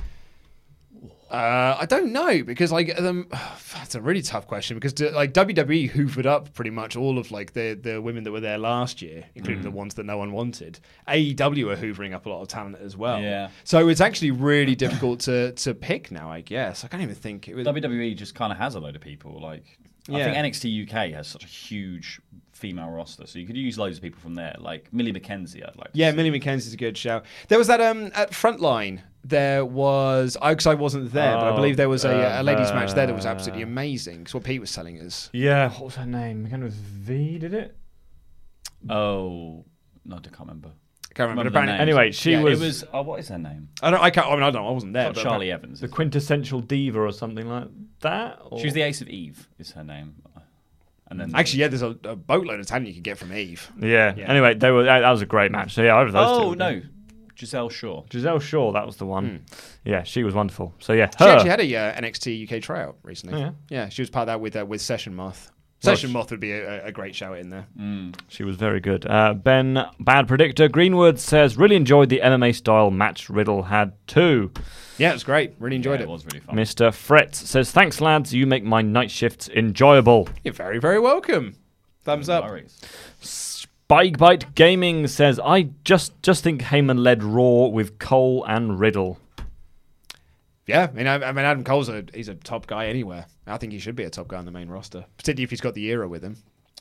Uh, 1.31 1.77
I 1.81 1.87
don't 1.87 2.13
know 2.13 2.45
because 2.45 2.71
like 2.71 2.97
um, 3.01 3.27
that's 3.75 3.97
a 3.97 4.01
really 4.01 4.23
tough 4.23 4.47
question 4.47 4.79
because 4.79 4.99
like 5.13 5.33
WWE 5.33 5.91
hoovered 5.91 6.27
up 6.27 6.55
pretty 6.55 6.71
much 6.71 6.95
all 6.97 7.19
of 7.19 7.33
like 7.33 7.55
the 7.55 7.75
the 7.75 8.01
women 8.01 8.23
that 8.25 8.31
were 8.31 8.41
there 8.41 8.57
last 8.59 9.03
year, 9.03 9.25
including 9.35 9.61
Mm. 9.63 9.65
the 9.65 9.71
ones 9.73 9.95
that 9.95 10.05
no 10.07 10.17
one 10.17 10.31
wanted. 10.33 10.79
AEW 11.09 11.73
are 11.73 11.77
hoovering 11.77 12.15
up 12.15 12.27
a 12.27 12.29
lot 12.29 12.43
of 12.43 12.49
talent 12.49 12.77
as 12.81 12.97
well. 12.97 13.21
Yeah. 13.21 13.51
So 13.65 13.89
it's 13.89 14.01
actually 14.01 14.31
really 14.31 14.77
difficult 14.77 15.21
to 15.21 15.53
to 15.53 15.75
pick 15.75 16.13
now. 16.13 16.31
I 16.31 16.41
guess 16.41 16.85
I 16.85 16.89
can't 16.89 17.03
even 17.03 17.17
think. 17.17 17.49
It 17.49 17.55
was, 17.57 17.67
WWE 17.67 18.17
just 18.17 18.37
kind 18.37 18.53
of 18.53 18.59
has 18.59 18.77
a 18.77 18.81
load 18.81 18.95
of 18.95 19.03
people. 19.03 19.41
Like, 19.41 19.65
I 20.09 20.23
think 20.23 20.37
NXT 20.37 20.85
UK 20.89 21.15
has 21.15 21.27
such 21.27 21.43
a 21.43 21.49
huge 21.49 22.21
female 22.65 22.89
roster, 22.89 23.27
so 23.27 23.39
you 23.39 23.47
could 23.47 23.57
use 23.59 23.77
loads 23.79 23.99
of 23.99 24.03
people 24.03 24.21
from 24.21 24.35
there. 24.37 24.55
Like 24.59 24.91
Millie 24.93 25.13
McKenzie, 25.13 25.63
I'd 25.69 25.77
like. 25.77 25.93
To 25.93 25.99
Yeah, 25.99 26.11
see. 26.11 26.17
Millie 26.17 26.31
McKenzie's 26.41 26.73
a 26.73 26.77
good 26.79 26.97
shout. 26.97 27.25
There 27.49 27.59
was 27.59 27.67
that 27.67 27.81
um 27.83 28.11
at 28.15 28.31
Frontline. 28.31 29.01
There 29.23 29.65
was 29.67 30.37
I 30.41 30.53
because 30.53 30.67
I 30.67 30.75
wasn't 30.75 31.13
there, 31.13 31.35
but 31.37 31.45
I 31.45 31.51
Oh, 31.51 31.57
believe 31.57 31.77
there 31.77 31.89
was 31.91 32.05
a, 32.07 32.15
uh, 32.15 32.41
a 32.41 32.43
ladies' 32.43 32.73
match 32.73 32.93
there 32.95 33.07
that 33.07 33.15
was 33.15 33.27
absolutely 33.27 33.65
uh, 33.65 33.67
amazing. 33.67 34.23
It's 34.23 34.33
what 34.35 34.45
Pete 34.45 34.61
was 34.61 34.73
telling 34.73 34.99
us. 35.01 35.29
Yeah, 35.33 35.71
what 35.73 35.85
was 35.85 35.95
her 35.97 36.07
name? 36.07 36.45
Began 36.45 36.63
with 36.65 36.75
V, 36.75 37.39
did 37.39 37.53
it? 37.55 37.77
Oh, 38.89 39.65
no, 40.05 40.17
I 40.17 40.21
can't 40.21 40.41
remember. 40.41 40.71
Can't 41.15 41.31
remember. 41.31 41.45
the 41.51 41.57
Apparently- 41.57 41.79
Anyway, 41.81 42.11
she 42.13 42.33
Yeah, 42.33 42.43
was, 42.43 42.61
It 42.61 42.65
was. 42.65 42.85
Oh, 42.93 43.03
what 43.03 43.21
is 43.21 43.29
her 43.29 43.39
name? 43.39 43.69
I 43.83 43.91
don't. 43.91 44.01
I 44.03 44.11
can't. 44.11 44.27
I 44.27 44.31
mean, 44.35 44.43
I 44.43 44.51
don't. 44.51 44.63
know, 44.63 44.69
I 44.69 44.73
wasn't 44.73 44.95
there. 44.95 45.13
But 45.13 45.23
Charlie 45.23 45.53
Evans. 45.53 45.81
the 45.81 45.89
quintessential 45.89 46.61
diva 46.61 47.01
or 47.01 47.13
something 47.13 47.49
like 47.49 47.69
that. 48.01 48.41
Or? 48.51 48.59
She 48.59 48.65
was 48.67 48.75
the 48.75 48.83
Ace 48.83 49.01
of 49.01 49.09
Eve. 49.09 49.49
Is 49.59 49.71
her 49.73 49.85
name? 49.85 50.17
And 51.09 51.21
then 51.21 51.33
Actually, 51.35 51.61
yeah, 51.61 51.69
there's 51.69 51.83
a, 51.83 51.97
a 52.05 52.17
boatload 52.17 52.61
of 52.61 52.67
talent 52.67 52.89
you 52.89 52.95
could 52.95 53.03
get 53.03 53.19
from 53.19 53.33
Eve. 53.33 53.71
Yeah. 53.79 54.15
Yeah. 54.17 54.29
Anyway, 54.31 54.55
they 54.55 54.71
were 54.71 54.85
that, 54.85 55.01
that 55.01 55.11
was 55.11 55.23
a 55.23 55.27
great 55.27 55.53
match. 55.53 55.75
So 55.75 55.83
yeah, 55.83 55.99
over 55.99 56.11
those 56.11 56.39
two. 56.39 56.45
Oh 56.45 56.55
no, 56.55 56.81
be- 56.81 56.87
Giselle 57.37 57.69
Shaw. 57.69 58.05
Giselle 58.11 58.39
Shaw, 58.39 58.73
that 58.73 58.87
was 58.87 58.97
the 58.97 59.07
one. 59.07 59.45
Yeah, 59.85 60.03
she 60.05 60.23
was 60.25 60.35
wonderful. 60.35 60.73
So 60.79 60.93
yeah, 60.93 61.11
She 61.19 61.25
actually 61.25 61.51
had 61.51 61.61
a 61.61 61.77
uh, 61.77 62.01
NXT 62.01 62.51
UK 62.57 62.63
tryout 62.63 62.97
recently. 63.03 63.37
Oh, 63.37 63.45
yeah? 63.47 63.51
yeah, 63.69 63.89
she 63.89 64.03
was 64.03 64.09
part 64.11 64.23
of 64.23 64.27
that 64.29 64.41
with 64.41 64.57
uh, 64.57 64.65
with 64.65 64.81
Session 64.81 65.15
Moth. 65.15 65.51
Well, 65.85 65.97
Session 65.97 66.13
Moth 66.13 66.31
would 66.31 66.41
be 66.41 66.53
a, 66.53 66.87
a 66.87 66.93
great 66.93 67.15
shout 67.15 67.39
in 67.39 67.49
there. 67.51 67.67
She 68.29 68.43
was 68.45 68.57
very 68.57 68.81
good. 68.81 69.07
Uh, 69.07 69.35
ben, 69.35 69.85
bad 70.01 70.27
predictor, 70.29 70.69
Greenwood 70.69 71.19
says, 71.21 71.57
really 71.57 71.77
enjoyed 71.77 72.09
the 72.09 72.21
MMA 72.23 72.55
style 72.55 72.91
match 72.91 73.29
Riddle 73.29 73.65
had 73.65 73.93
too. 74.07 74.51
Yeah, 74.99 75.11
it 75.11 75.15
was 75.15 75.25
great. 75.25 75.55
Really 75.59 75.77
enjoyed 75.77 76.01
Yeah, 76.01 76.07
it. 76.07 76.09
it 76.09 76.13
was 76.13 76.25
really 76.27 76.41
fun. 76.41 76.57
Mr. 76.57 76.89
Fretz 76.91 77.35
says, 77.37 77.71
thanks, 77.73 78.01
lads. 78.01 78.33
You 78.33 78.47
make 78.47 78.65
my 78.65 78.81
night 78.83 79.11
shifts 79.11 79.49
enjoyable. 79.49 80.29
You're 80.45 80.55
very 80.55 80.79
very 80.79 81.01
welcome. 81.01 81.57
Thumbs 82.03 82.29
No 82.29 82.35
up. 82.39 82.45
worries. 82.45 82.81
Spike 83.21 84.19
Bite 84.19 84.55
Gaming 84.55 85.07
says, 85.09 85.39
I 85.41 85.71
just, 85.85 86.21
just 86.23 86.43
think 86.45 86.63
Heyman 86.63 86.99
led 86.99 87.23
Raw 87.23 87.67
with 87.67 87.99
Cole 87.99 88.45
and 88.47 88.79
Riddle. 88.81 89.19
Yeah, 90.67 90.89
I 90.91 90.97
mean, 90.97 91.07
I, 91.07 91.15
I 91.17 91.33
mean, 91.33 91.45
Adam 91.45 91.63
Cole's 91.65 91.89
a 91.89 92.05
he's 92.15 92.29
a 92.29 92.35
top 92.35 92.67
guy 92.67 92.87
anywhere. 92.87 93.27
I 93.47 93.59
think 93.59 93.73
he 93.73 93.79
should 93.79 93.97
be 93.97 94.05
a 94.05 94.11
top 94.11 94.29
guy 94.29 94.39
on 94.39 94.45
the 94.47 94.51
main 94.51 94.69
roster, 94.69 95.05
particularly 95.19 95.45
if 95.45 95.51
he's 95.51 95.61
got 95.61 95.75
the 95.75 95.85
era 95.87 96.09
with 96.09 96.23
him. 96.23 96.37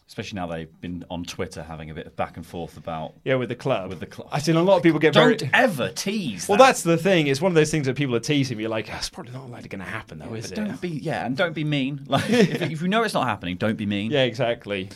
Especially 0.05 0.35
now 0.35 0.45
they've 0.47 0.81
been 0.81 1.03
on 1.09 1.23
Twitter 1.23 1.63
having 1.63 1.89
a 1.89 1.93
bit 1.93 2.05
of 2.05 2.15
back 2.15 2.35
and 2.37 2.45
forth 2.45 2.77
about. 2.77 3.13
Yeah, 3.23 3.35
with 3.35 3.49
the 3.49 3.55
club. 3.55 3.89
With 3.89 3.99
the 3.99 4.05
club. 4.05 4.27
I've 4.31 4.43
seen 4.43 4.55
a 4.57 4.61
lot 4.61 4.77
of 4.77 4.83
people 4.83 4.99
get 4.99 5.13
very. 5.13 5.35
Don't 5.35 5.49
ever 5.53 5.89
tease. 5.89 6.47
Well, 6.47 6.57
that. 6.57 6.65
that's 6.65 6.83
the 6.83 6.97
thing. 6.97 7.27
It's 7.27 7.41
one 7.41 7.51
of 7.51 7.55
those 7.55 7.71
things 7.71 7.87
that 7.87 7.95
people 7.95 8.13
are 8.15 8.19
teasing. 8.19 8.59
You're 8.59 8.69
like, 8.69 8.87
that's 8.87 9.09
probably 9.09 9.31
not 9.31 9.49
likely 9.49 9.69
going 9.69 9.83
to 9.83 9.89
happen, 9.89 10.19
though, 10.19 10.33
is 10.33 10.49
But 10.49 10.57
it? 10.59 10.61
don't 10.61 10.81
be 10.81 10.89
yeah, 10.89 11.25
and 11.25 11.35
don't 11.35 11.53
be 11.53 11.63
mean. 11.63 12.05
Like 12.07 12.29
if, 12.29 12.61
if 12.61 12.81
you 12.81 12.87
know 12.89 13.03
it's 13.03 13.13
not 13.13 13.25
happening, 13.25 13.55
don't 13.57 13.77
be 13.77 13.85
mean. 13.85 14.11
Yeah, 14.11 14.23
exactly. 14.23 14.89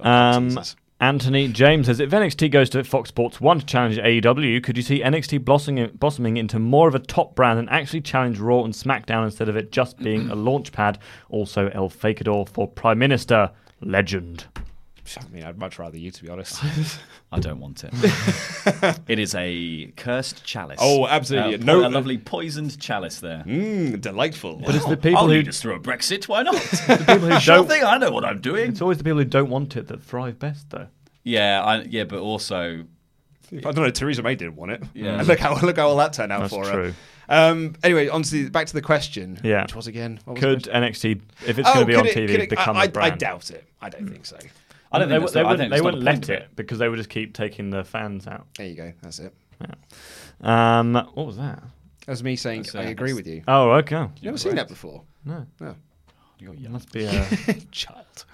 Um. 0.00 0.58
Anthony 1.00 1.48
James 1.48 1.86
says, 1.86 1.98
if 1.98 2.10
NXT 2.10 2.50
goes 2.50 2.68
to 2.70 2.84
Fox 2.84 3.08
Sports 3.08 3.40
1 3.40 3.60
to 3.60 3.66
challenge 3.66 3.96
AEW, 3.96 4.62
could 4.62 4.76
you 4.76 4.82
see 4.82 5.00
NXT 5.00 5.46
blossoming, 5.46 5.90
blossoming 5.94 6.36
into 6.36 6.58
more 6.58 6.88
of 6.88 6.94
a 6.94 6.98
top 6.98 7.34
brand 7.34 7.58
and 7.58 7.70
actually 7.70 8.02
challenge 8.02 8.38
Raw 8.38 8.64
and 8.64 8.74
SmackDown 8.74 9.24
instead 9.24 9.48
of 9.48 9.56
it 9.56 9.72
just 9.72 9.96
being 9.98 10.28
a 10.28 10.34
launch 10.34 10.72
pad? 10.72 10.98
Also, 11.30 11.68
El 11.68 11.88
Fakador 11.88 12.46
for 12.46 12.68
Prime 12.68 12.98
Minister. 12.98 13.50
Legend. 13.80 14.46
I 15.18 15.28
mean, 15.28 15.44
I'd 15.44 15.58
much 15.58 15.78
rather 15.78 15.96
you, 15.98 16.10
to 16.10 16.22
be 16.22 16.28
honest. 16.28 16.62
I 17.32 17.38
don't 17.40 17.60
want 17.60 17.84
it. 17.84 17.90
it 19.08 19.18
is 19.18 19.34
a 19.34 19.92
cursed 19.96 20.44
chalice. 20.44 20.78
Oh, 20.80 21.06
absolutely. 21.06 21.54
Uh, 21.54 21.58
po- 21.58 21.64
No- 21.64 21.86
a 21.86 21.88
lovely 21.88 22.18
poisoned 22.18 22.78
chalice 22.80 23.20
there. 23.20 23.42
Mmm, 23.46 24.00
delightful. 24.00 24.56
But 24.64 24.74
it's 24.74 24.84
the 24.86 24.96
people 24.96 25.18
I'll 25.20 25.28
who, 25.28 25.42
just 25.42 25.58
us 25.58 25.62
through 25.62 25.74
a 25.76 25.80
Brexit. 25.80 26.28
Why 26.28 26.42
not? 26.42 26.54
The 26.54 26.96
people 26.98 27.28
who 27.28 27.40
sure 27.40 27.56
don't. 27.56 27.68
thing. 27.68 27.82
I 27.84 27.98
know 27.98 28.10
what 28.10 28.24
I'm 28.24 28.40
doing. 28.40 28.70
It's 28.70 28.82
always 28.82 28.98
the 28.98 29.04
people 29.04 29.18
who 29.18 29.24
don't 29.24 29.50
want 29.50 29.76
it 29.76 29.88
that 29.88 30.02
thrive 30.02 30.38
best, 30.38 30.70
though. 30.70 30.88
Yeah, 31.22 31.62
I, 31.62 31.82
yeah, 31.82 32.04
but 32.04 32.20
also 32.20 32.84
I 33.52 33.56
don't 33.60 33.76
know. 33.76 33.90
Theresa 33.90 34.22
May 34.22 34.36
didn't 34.36 34.56
want 34.56 34.72
it. 34.72 34.82
Yeah. 34.94 35.18
And 35.18 35.26
look 35.28 35.38
how 35.38 35.58
look 35.60 35.76
how 35.76 35.88
all 35.88 35.96
that 35.96 36.12
turned 36.12 36.32
out 36.32 36.40
That's 36.40 36.54
for 36.54 36.64
true. 36.64 36.92
her. 36.92 36.94
Um, 37.32 37.74
anyway, 37.84 38.08
on 38.08 38.22
to 38.22 38.30
the, 38.30 38.48
back 38.48 38.66
to 38.66 38.72
the 38.72 38.82
question. 38.82 39.38
Yeah. 39.44 39.62
Which 39.62 39.76
was 39.76 39.86
again. 39.86 40.18
Was 40.26 40.40
Could 40.40 40.64
question? 40.64 40.82
NXT, 40.82 41.20
if 41.46 41.58
it's 41.60 41.68
Oh, 41.68 41.74
going 41.74 41.86
to 41.86 41.92
be 41.92 41.96
on 41.96 42.06
it- 42.06 42.16
TV, 42.16 42.30
it- 42.30 42.50
become 42.50 42.76
I, 42.76 42.84
a 42.84 42.88
brand? 42.88 43.12
I 43.12 43.16
doubt 43.16 43.50
it. 43.50 43.64
I 43.80 43.88
don't 43.88 44.08
think 44.08 44.26
so. 44.26 44.36
I 44.92 44.98
don't 44.98 45.08
they, 45.08 45.14
think 45.14 45.22
that's 45.22 45.32
they 45.34 45.44
wouldn't, 45.44 45.70
they 45.70 45.80
wouldn't 45.80 46.02
let 46.02 46.28
it 46.28 46.48
because 46.56 46.78
they 46.78 46.88
would 46.88 46.96
just 46.96 47.10
keep 47.10 47.34
taking 47.34 47.70
the 47.70 47.84
fans 47.84 48.26
out. 48.26 48.46
There 48.56 48.66
you 48.66 48.74
go. 48.74 48.92
That's 49.02 49.20
it. 49.20 49.32
Um, 50.40 50.94
what 50.94 51.26
was 51.26 51.36
that? 51.36 51.62
That 52.06 52.12
was 52.12 52.24
me 52.24 52.34
saying 52.36 52.62
That's, 52.62 52.74
uh, 52.74 52.80
I 52.80 52.84
agree 52.84 53.12
with 53.12 53.26
you. 53.26 53.42
Oh, 53.46 53.72
okay. 53.72 54.08
You 54.20 54.24
never 54.24 54.38
seen 54.38 54.54
that 54.56 54.68
before? 54.68 55.02
No, 55.24 55.46
No. 55.60 55.76
You're 56.38 56.54
it 56.54 56.60
young. 56.60 56.72
must 56.72 56.90
be 56.90 57.04
a. 57.04 57.26
Child. 57.70 58.24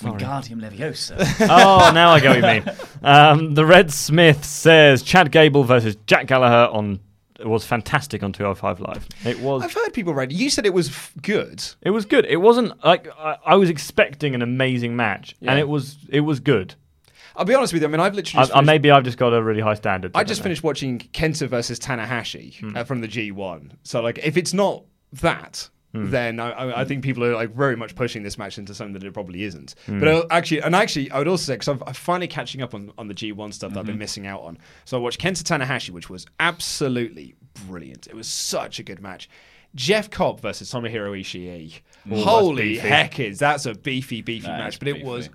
Wingardium 0.00 0.60
Leviosa. 0.60 1.16
oh, 1.48 1.92
now 1.94 2.10
I 2.10 2.20
get 2.20 2.28
what 2.30 2.36
you 2.36 2.60
mean. 2.60 2.76
Um, 3.02 3.54
the 3.54 3.64
Red 3.64 3.92
Smith 3.92 4.44
says 4.44 5.02
Chad 5.02 5.30
Gable 5.30 5.62
versus 5.62 5.96
Jack 6.06 6.26
Gallagher 6.26 6.72
on 6.72 6.98
was 7.44 7.64
fantastic 7.66 8.22
on 8.22 8.32
205 8.32 8.80
Live. 8.80 9.08
It 9.24 9.40
was. 9.40 9.62
I've 9.62 9.72
heard 9.74 9.92
people 9.92 10.14
read. 10.14 10.32
You 10.32 10.50
said 10.50 10.66
it 10.66 10.74
was 10.74 10.88
f- 10.88 11.12
good. 11.20 11.64
It 11.82 11.90
was 11.90 12.04
good. 12.04 12.24
It 12.26 12.36
wasn't 12.36 12.82
like 12.84 13.08
I, 13.18 13.36
I 13.44 13.56
was 13.56 13.70
expecting 13.70 14.34
an 14.34 14.42
amazing 14.42 14.94
match, 14.96 15.34
Yeah. 15.40 15.50
and 15.52 15.60
it 15.60 15.68
was. 15.68 15.96
It 16.08 16.20
was 16.20 16.40
good. 16.40 16.74
I'll 17.36 17.44
be 17.44 17.54
honest 17.54 17.72
with 17.72 17.82
you. 17.82 17.88
I 17.88 17.90
mean, 17.90 18.00
I've 18.00 18.14
literally. 18.14 18.38
I, 18.38 18.42
just 18.42 18.52
I, 18.52 18.54
finished- 18.58 18.66
maybe 18.66 18.90
I've 18.92 19.02
just 19.04 19.18
got 19.18 19.34
a 19.34 19.42
really 19.42 19.60
high 19.60 19.74
standard. 19.74 20.12
I 20.14 20.22
just 20.22 20.42
finished 20.42 20.62
watching 20.62 21.00
Kenta 21.00 21.48
versus 21.48 21.80
Tanahashi 21.80 22.60
Hmm. 22.60 22.76
uh, 22.76 22.84
from 22.84 23.00
the 23.00 23.08
G1. 23.08 23.72
So, 23.82 24.00
like, 24.00 24.18
if 24.22 24.36
it's 24.36 24.54
not 24.54 24.84
that, 25.14 25.68
Hmm. 25.94 26.10
then 26.10 26.40
I, 26.40 26.50
I, 26.50 26.80
I 26.80 26.84
think 26.84 27.04
people 27.04 27.22
are 27.24 27.34
like 27.34 27.54
very 27.54 27.76
much 27.76 27.94
pushing 27.94 28.22
this 28.24 28.36
match 28.36 28.58
into 28.58 28.74
something 28.74 28.94
that 28.94 29.04
it 29.04 29.12
probably 29.14 29.44
isn't. 29.44 29.74
Hmm. 29.86 30.00
But 30.00 30.08
uh, 30.08 30.26
actually, 30.30 30.60
and 30.62 30.74
actually, 30.74 31.10
I 31.12 31.18
would 31.18 31.28
also 31.28 31.44
say 31.44 31.54
because 31.54 31.68
I'm, 31.68 31.82
I'm 31.86 31.94
finally 31.94 32.26
catching 32.28 32.62
up 32.62 32.74
on, 32.74 32.92
on 32.98 33.06
the 33.08 33.14
G1 33.14 33.54
stuff 33.54 33.72
that 33.72 33.78
I've 33.78 33.84
Mm-hmm. 33.84 33.92
been 33.92 33.98
missing 33.98 34.26
out 34.26 34.40
on. 34.42 34.58
So 34.84 34.96
I 34.96 35.00
watched 35.00 35.20
Kenta 35.20 35.42
Tanahashi, 35.44 35.90
which 35.90 36.10
was 36.10 36.26
absolutely 36.40 37.34
brilliant. 37.68 38.06
It 38.08 38.14
was 38.16 38.26
such 38.28 38.78
a 38.78 38.82
good 38.82 39.00
match. 39.00 39.28
Jeff 39.74 40.10
Cobb 40.10 40.40
versus 40.40 40.70
Tomohiro 40.72 41.18
Ishii. 41.20 41.80
that's 42.06 42.22
Holy 42.24 42.76
heck, 42.78 43.18
is 43.20 43.38
that's 43.38 43.66
a 43.66 43.74
beefy, 43.74 44.20
beefy 44.22 44.46
That 44.46 44.58
match. 44.58 44.78
But 44.78 44.88
it 44.88 45.04
was 45.04 45.30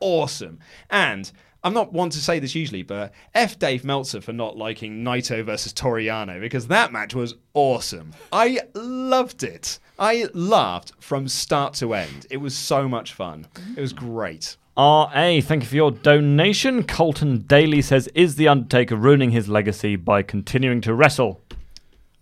awesome. 0.00 0.58
And 0.90 1.30
I'm 1.64 1.74
not 1.74 1.92
one 1.92 2.10
to 2.10 2.18
say 2.18 2.38
this 2.38 2.54
usually, 2.54 2.82
but 2.82 3.12
F 3.34 3.58
Dave 3.58 3.84
Meltzer 3.84 4.20
for 4.20 4.32
not 4.32 4.56
liking 4.56 5.02
Naito 5.04 5.44
versus 5.44 5.72
Toriano 5.72 6.40
because 6.40 6.68
that 6.68 6.92
match 6.92 7.14
was 7.14 7.34
awesome. 7.54 8.12
I 8.32 8.60
loved 8.74 9.42
it. 9.42 9.78
I 9.98 10.26
laughed 10.32 10.92
from 11.00 11.26
start 11.28 11.74
to 11.74 11.94
end. 11.94 12.26
It 12.30 12.36
was 12.36 12.56
so 12.56 12.88
much 12.88 13.12
fun. 13.12 13.46
It 13.76 13.80
was 13.80 13.92
great. 13.92 14.56
RA, 14.76 15.40
thank 15.40 15.64
you 15.64 15.68
for 15.68 15.74
your 15.74 15.90
donation. 15.90 16.84
Colton 16.84 17.38
Daly 17.38 17.82
says, 17.82 18.08
Is 18.14 18.36
The 18.36 18.46
Undertaker 18.46 18.94
ruining 18.94 19.32
his 19.32 19.48
legacy 19.48 19.96
by 19.96 20.22
continuing 20.22 20.80
to 20.82 20.94
wrestle? 20.94 21.40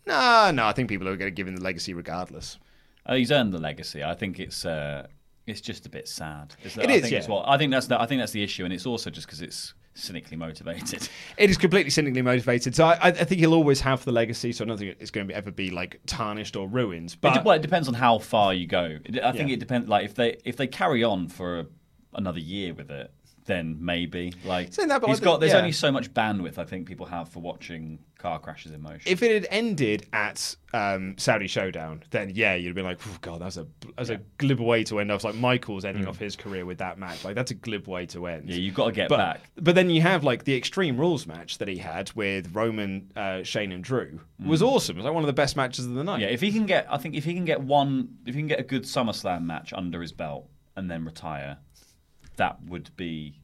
No, 0.07 0.51
no, 0.53 0.67
I 0.67 0.73
think 0.73 0.89
people 0.89 1.07
are 1.09 1.17
going 1.17 1.31
to 1.31 1.35
give 1.35 1.49
him 1.49 1.57
the 1.57 1.63
legacy 1.63 1.93
regardless. 1.93 2.59
Uh, 3.05 3.17
he's 3.17 3.31
earned 3.31 3.53
the 3.53 3.59
legacy. 3.59 4.03
I 4.03 4.15
think 4.15 4.41
it's 4.41 4.65
uh, 4.65 5.07
it's 5.47 5.61
just 5.61 5.85
a 5.85 5.89
bit 5.91 6.09
sad. 6.09 6.55
It's, 6.63 6.77
It 6.77 6.89
I 6.89 6.95
is, 6.95 7.03
think 7.03 7.13
it's 7.15 7.29
yeah. 7.29 7.35
what 7.35 7.49
I 7.49 7.59
think 7.59 7.73
that's 7.73 7.89
the, 7.89 8.01
I 8.01 8.07
think 8.07 8.21
that's 8.23 8.33
the 8.33 8.43
issue, 8.43 8.65
and 8.65 8.73
it's 8.73 8.87
also 8.87 9.11
just 9.11 9.27
because 9.27 9.43
it's 9.43 9.75
cynically 9.97 10.37
motivated. 10.37 11.09
It 11.39 11.51
is 11.51 11.59
completely 11.59 11.91
cynically 11.91 12.23
motivated. 12.23 12.75
So 12.75 12.87
I, 12.87 13.09
I 13.09 13.11
think 13.13 13.41
he'll 13.41 13.55
always 13.55 13.81
have 13.81 14.05
the 14.05 14.13
legacy. 14.13 14.53
So 14.53 14.65
I 14.65 14.69
don't 14.69 14.79
think 14.79 14.97
it's 15.01 15.11
going 15.11 15.27
to 15.27 15.33
be, 15.33 15.37
ever 15.37 15.51
be 15.51 15.71
like 15.71 16.01
tarnished 16.07 16.57
or 16.57 16.69
ruined. 16.69 17.11
It 17.13 17.19
But 17.21 17.35
de- 17.35 17.43
well, 17.43 17.57
it 17.57 17.63
depends 17.63 17.89
on 17.89 17.95
how 17.95 18.19
far 18.19 18.55
you 18.55 18.67
go. 18.67 18.99
I 19.23 19.33
think 19.33 19.49
Yeah. 19.49 19.55
it 19.55 19.61
depends. 19.61 19.89
Like 19.89 20.05
if 20.05 20.15
they 20.15 20.39
if 20.45 20.57
they 20.57 20.67
carry 20.67 21.03
on 21.05 21.29
for 21.29 21.61
a, 21.61 21.67
another 22.15 22.39
year 22.41 22.73
with 22.75 22.91
it, 22.91 23.11
then 23.47 23.79
maybe. 23.81 24.35
Like 24.45 24.73
Saying 24.73 24.89
that, 24.89 25.01
but 25.01 25.09
he's 25.09 25.17
I 25.17 25.21
think- 25.21 25.25
got. 25.25 25.41
There's 25.41 25.53
yeah. 25.53 25.59
only 25.59 25.73
so 25.73 25.91
much 25.91 26.13
bandwidth 26.13 26.59
I 26.59 26.65
think 26.65 26.87
people 26.87 27.07
have 27.07 27.29
for 27.29 27.41
watching 27.41 27.99
car 28.19 28.39
crashes 28.39 28.73
in 28.73 28.83
motion. 28.83 29.03
If 29.05 29.23
it 29.23 29.31
had 29.31 29.47
ended 29.51 30.07
at 30.13 30.57
um, 30.73 31.17
Saudi 31.19 31.47
Showdown, 31.47 32.03
then 32.11 32.33
yeah, 32.35 32.55
you'd 32.55 32.69
have 32.69 32.75
been 32.75 32.85
like, 32.85 32.99
oh, 33.07 33.19
God, 33.21 33.41
that's 33.41 33.57
a 33.57 33.67
that's 33.97 34.11
a 34.11 34.21
glib 34.39 34.61
way 34.61 34.85
to 34.85 34.99
end 34.99 35.13
off. 35.13 35.25
Like 35.25 35.35
Michael's 35.35 35.85
ending 35.85 36.07
off 36.07 36.19
his 36.19 36.37
career 36.37 36.67
with 36.67 36.79
that 36.79 36.99
match. 36.99 37.25
Like 37.25 37.35
that's 37.35 37.51
a 37.51 37.55
glib 37.55 37.87
way 37.87 38.07
to 38.07 38.27
end. 38.27 38.49
Yeah, 38.49 38.57
you've 38.57 38.75
got 38.75 38.87
to 38.87 38.93
get 38.93 39.09
but, 39.09 39.17
back. 39.17 39.41
But 39.57 39.75
then 39.75 39.91
you 39.91 40.03
have 40.03 40.25
like 40.25 40.45
the 40.45 40.57
Extreme 40.57 40.99
Rules 40.99 41.27
match 41.27 41.59
that 41.59 41.69
he 41.69 41.79
had 41.79 42.13
with 42.13 42.55
Roman, 42.55 43.13
uh, 43.17 43.43
Shane, 43.43 43.73
and 43.73 43.83
Drew 43.83 44.21
was 44.45 44.63
awesome. 44.63 44.97
It 44.97 44.99
was 44.99 45.05
like 45.05 45.15
one 45.15 45.23
of 45.23 45.29
the 45.29 45.33
best 45.33 45.57
matches 45.57 45.87
of 45.87 45.95
the 45.95 46.05
night. 46.05 46.21
Yeah, 46.21 46.29
if 46.29 46.41
he 46.41 46.53
can 46.53 46.67
get, 46.67 46.87
I 46.91 46.97
think 46.99 47.15
if 47.15 47.25
he 47.25 47.35
can 47.35 47.45
get 47.45 47.61
one, 47.61 48.17
if 48.27 48.35
he 48.35 48.41
can 48.41 48.49
get 48.49 48.61
a 48.61 48.65
good 48.65 48.83
SummerSlam 48.83 49.45
match 49.45 49.73
under 49.73 50.01
his 50.01 50.13
belt 50.13 50.49
and 50.77 50.91
then 50.91 51.05
retire, 51.05 51.59
that 52.37 52.63
would 52.65 52.91
be 52.97 53.41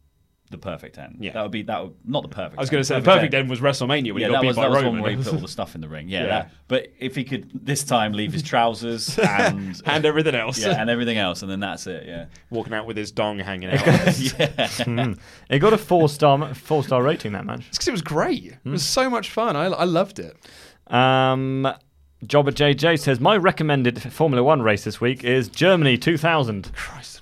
the 0.51 0.59
perfect 0.59 0.99
end. 0.99 1.17
Yeah. 1.19 1.33
that 1.33 1.43
would 1.43 1.51
be 1.51 1.63
that. 1.63 1.83
Would, 1.83 1.95
not 2.05 2.23
the 2.23 2.29
perfect. 2.29 2.59
I 2.59 2.61
was 2.61 2.69
going 2.69 2.83
to 2.83 2.85
say 2.85 3.01
the 3.01 3.05
perfect 3.11 3.33
end 3.33 3.49
was 3.49 3.61
WrestleMania 3.61 4.13
when 4.13 4.21
yeah, 4.21 4.27
he 4.29 4.33
got 4.33 4.33
that 4.33 4.41
beat 4.43 4.47
was, 4.49 4.57
by 4.57 4.63
that 4.65 4.69
was 4.71 4.77
Roman. 4.83 4.93
one 4.93 5.03
where 5.03 5.11
he 5.13 5.17
put 5.17 5.29
all 5.33 5.39
the 5.39 5.49
stuff 5.49 5.75
in 5.75 5.81
the 5.81 5.89
ring. 5.89 6.09
Yeah, 6.11 6.21
Yeah. 6.21 6.27
that- 6.29 6.51
but 6.69 6.89
if 6.99 7.15
he 7.17 7.25
could 7.25 7.51
this 7.55 7.85
time 7.85 8.13
leave 8.13 8.33
his 8.35 8.43
trousers 8.43 9.19
and 9.19 9.81
and 9.87 10.05
everything 10.05 10.35
else. 10.35 10.59
yeah, 10.59 10.79
and 10.81 10.91
everything 10.91 11.17
else, 11.17 11.41
and 11.41 11.51
then 11.51 11.61
that's 11.61 11.87
it. 11.87 12.05
Yeah, 12.07 12.27
Walking 12.51 12.75
out 12.75 12.87
with 12.87 12.99
his 12.99 13.11
dong 13.13 13.39
hanging 13.39 13.71
out. 13.71 13.87
yeah. 14.39 14.69
Hmm. 14.69 15.15
It 15.49 15.59
got 15.61 15.73
a 15.73 15.79
four 15.79 16.09
star 16.11 16.55
four 16.55 16.85
star 16.85 17.03
rating 17.03 17.33
that 17.33 17.47
match. 17.47 17.71
because 17.71 17.89
it 17.89 17.93
was 17.93 18.03
great. 18.03 18.45
It 18.45 18.69
was 18.69 18.85
so 18.85 19.09
much 19.09 19.31
fun. 19.31 19.57
I, 19.57 19.65
I 19.67 19.85
loved 19.85 20.19
it. 20.19 20.37
Um, 20.93 21.67
Jobber 22.27 22.53
JJ 22.53 23.01
says 23.01 23.21
my 23.21 23.37
recommended 23.39 24.01
Formula 24.13 24.43
One 24.45 24.61
race 24.61 24.85
this 24.85 25.01
week 25.01 25.25
is 25.25 25.49
Germany 25.49 25.97
2000. 25.97 26.71
Christ 26.75 27.17
on 27.19 27.22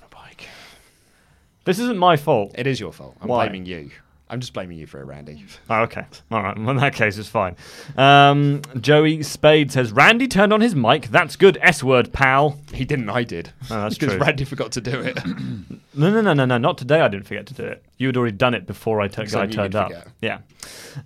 This 1.65 1.79
isn't 1.79 1.97
my 1.97 2.17
fault. 2.17 2.53
It 2.55 2.67
is 2.67 2.79
your 2.79 2.91
fault. 2.91 3.15
I'm 3.21 3.27
Why? 3.27 3.45
blaming 3.47 3.65
you. 3.65 3.91
I'm 4.29 4.39
just 4.39 4.53
blaming 4.53 4.77
you 4.77 4.87
for 4.87 5.01
it, 5.01 5.03
Randy. 5.03 5.43
Oh, 5.69 5.81
okay. 5.81 6.05
All 6.31 6.41
right. 6.41 6.57
Well, 6.57 6.69
in 6.69 6.77
that 6.77 6.95
case, 6.95 7.17
it's 7.17 7.27
fine. 7.27 7.57
Um, 7.97 8.61
Joey 8.79 9.23
Spade 9.23 9.73
says 9.73 9.91
Randy 9.91 10.25
turned 10.29 10.53
on 10.53 10.61
his 10.61 10.73
mic. 10.73 11.07
That's 11.09 11.35
good. 11.35 11.57
S 11.61 11.83
word, 11.83 12.13
pal. 12.13 12.57
He 12.73 12.85
didn't. 12.85 13.09
I 13.09 13.25
did. 13.25 13.51
Oh, 13.69 13.81
that's 13.81 13.95
because 13.99 14.15
true. 14.15 14.23
Randy 14.23 14.45
forgot 14.45 14.71
to 14.71 14.81
do 14.81 14.99
it. 15.01 15.19
No, 15.93 16.09
no, 16.09 16.21
no, 16.21 16.31
no, 16.31 16.45
no. 16.45 16.57
Not 16.57 16.77
today. 16.77 17.01
I 17.01 17.09
didn't 17.09 17.27
forget 17.27 17.45
to 17.47 17.53
do 17.53 17.65
it. 17.65 17.83
You 17.97 18.07
had 18.07 18.15
already 18.15 18.37
done 18.37 18.53
it 18.53 18.65
before 18.65 19.01
I, 19.01 19.09
t- 19.09 19.21
I 19.35 19.41
I 19.41 19.45
turned 19.45 19.75
up. 19.75 19.89
forget. 19.89 20.07
Yeah. 20.21 20.37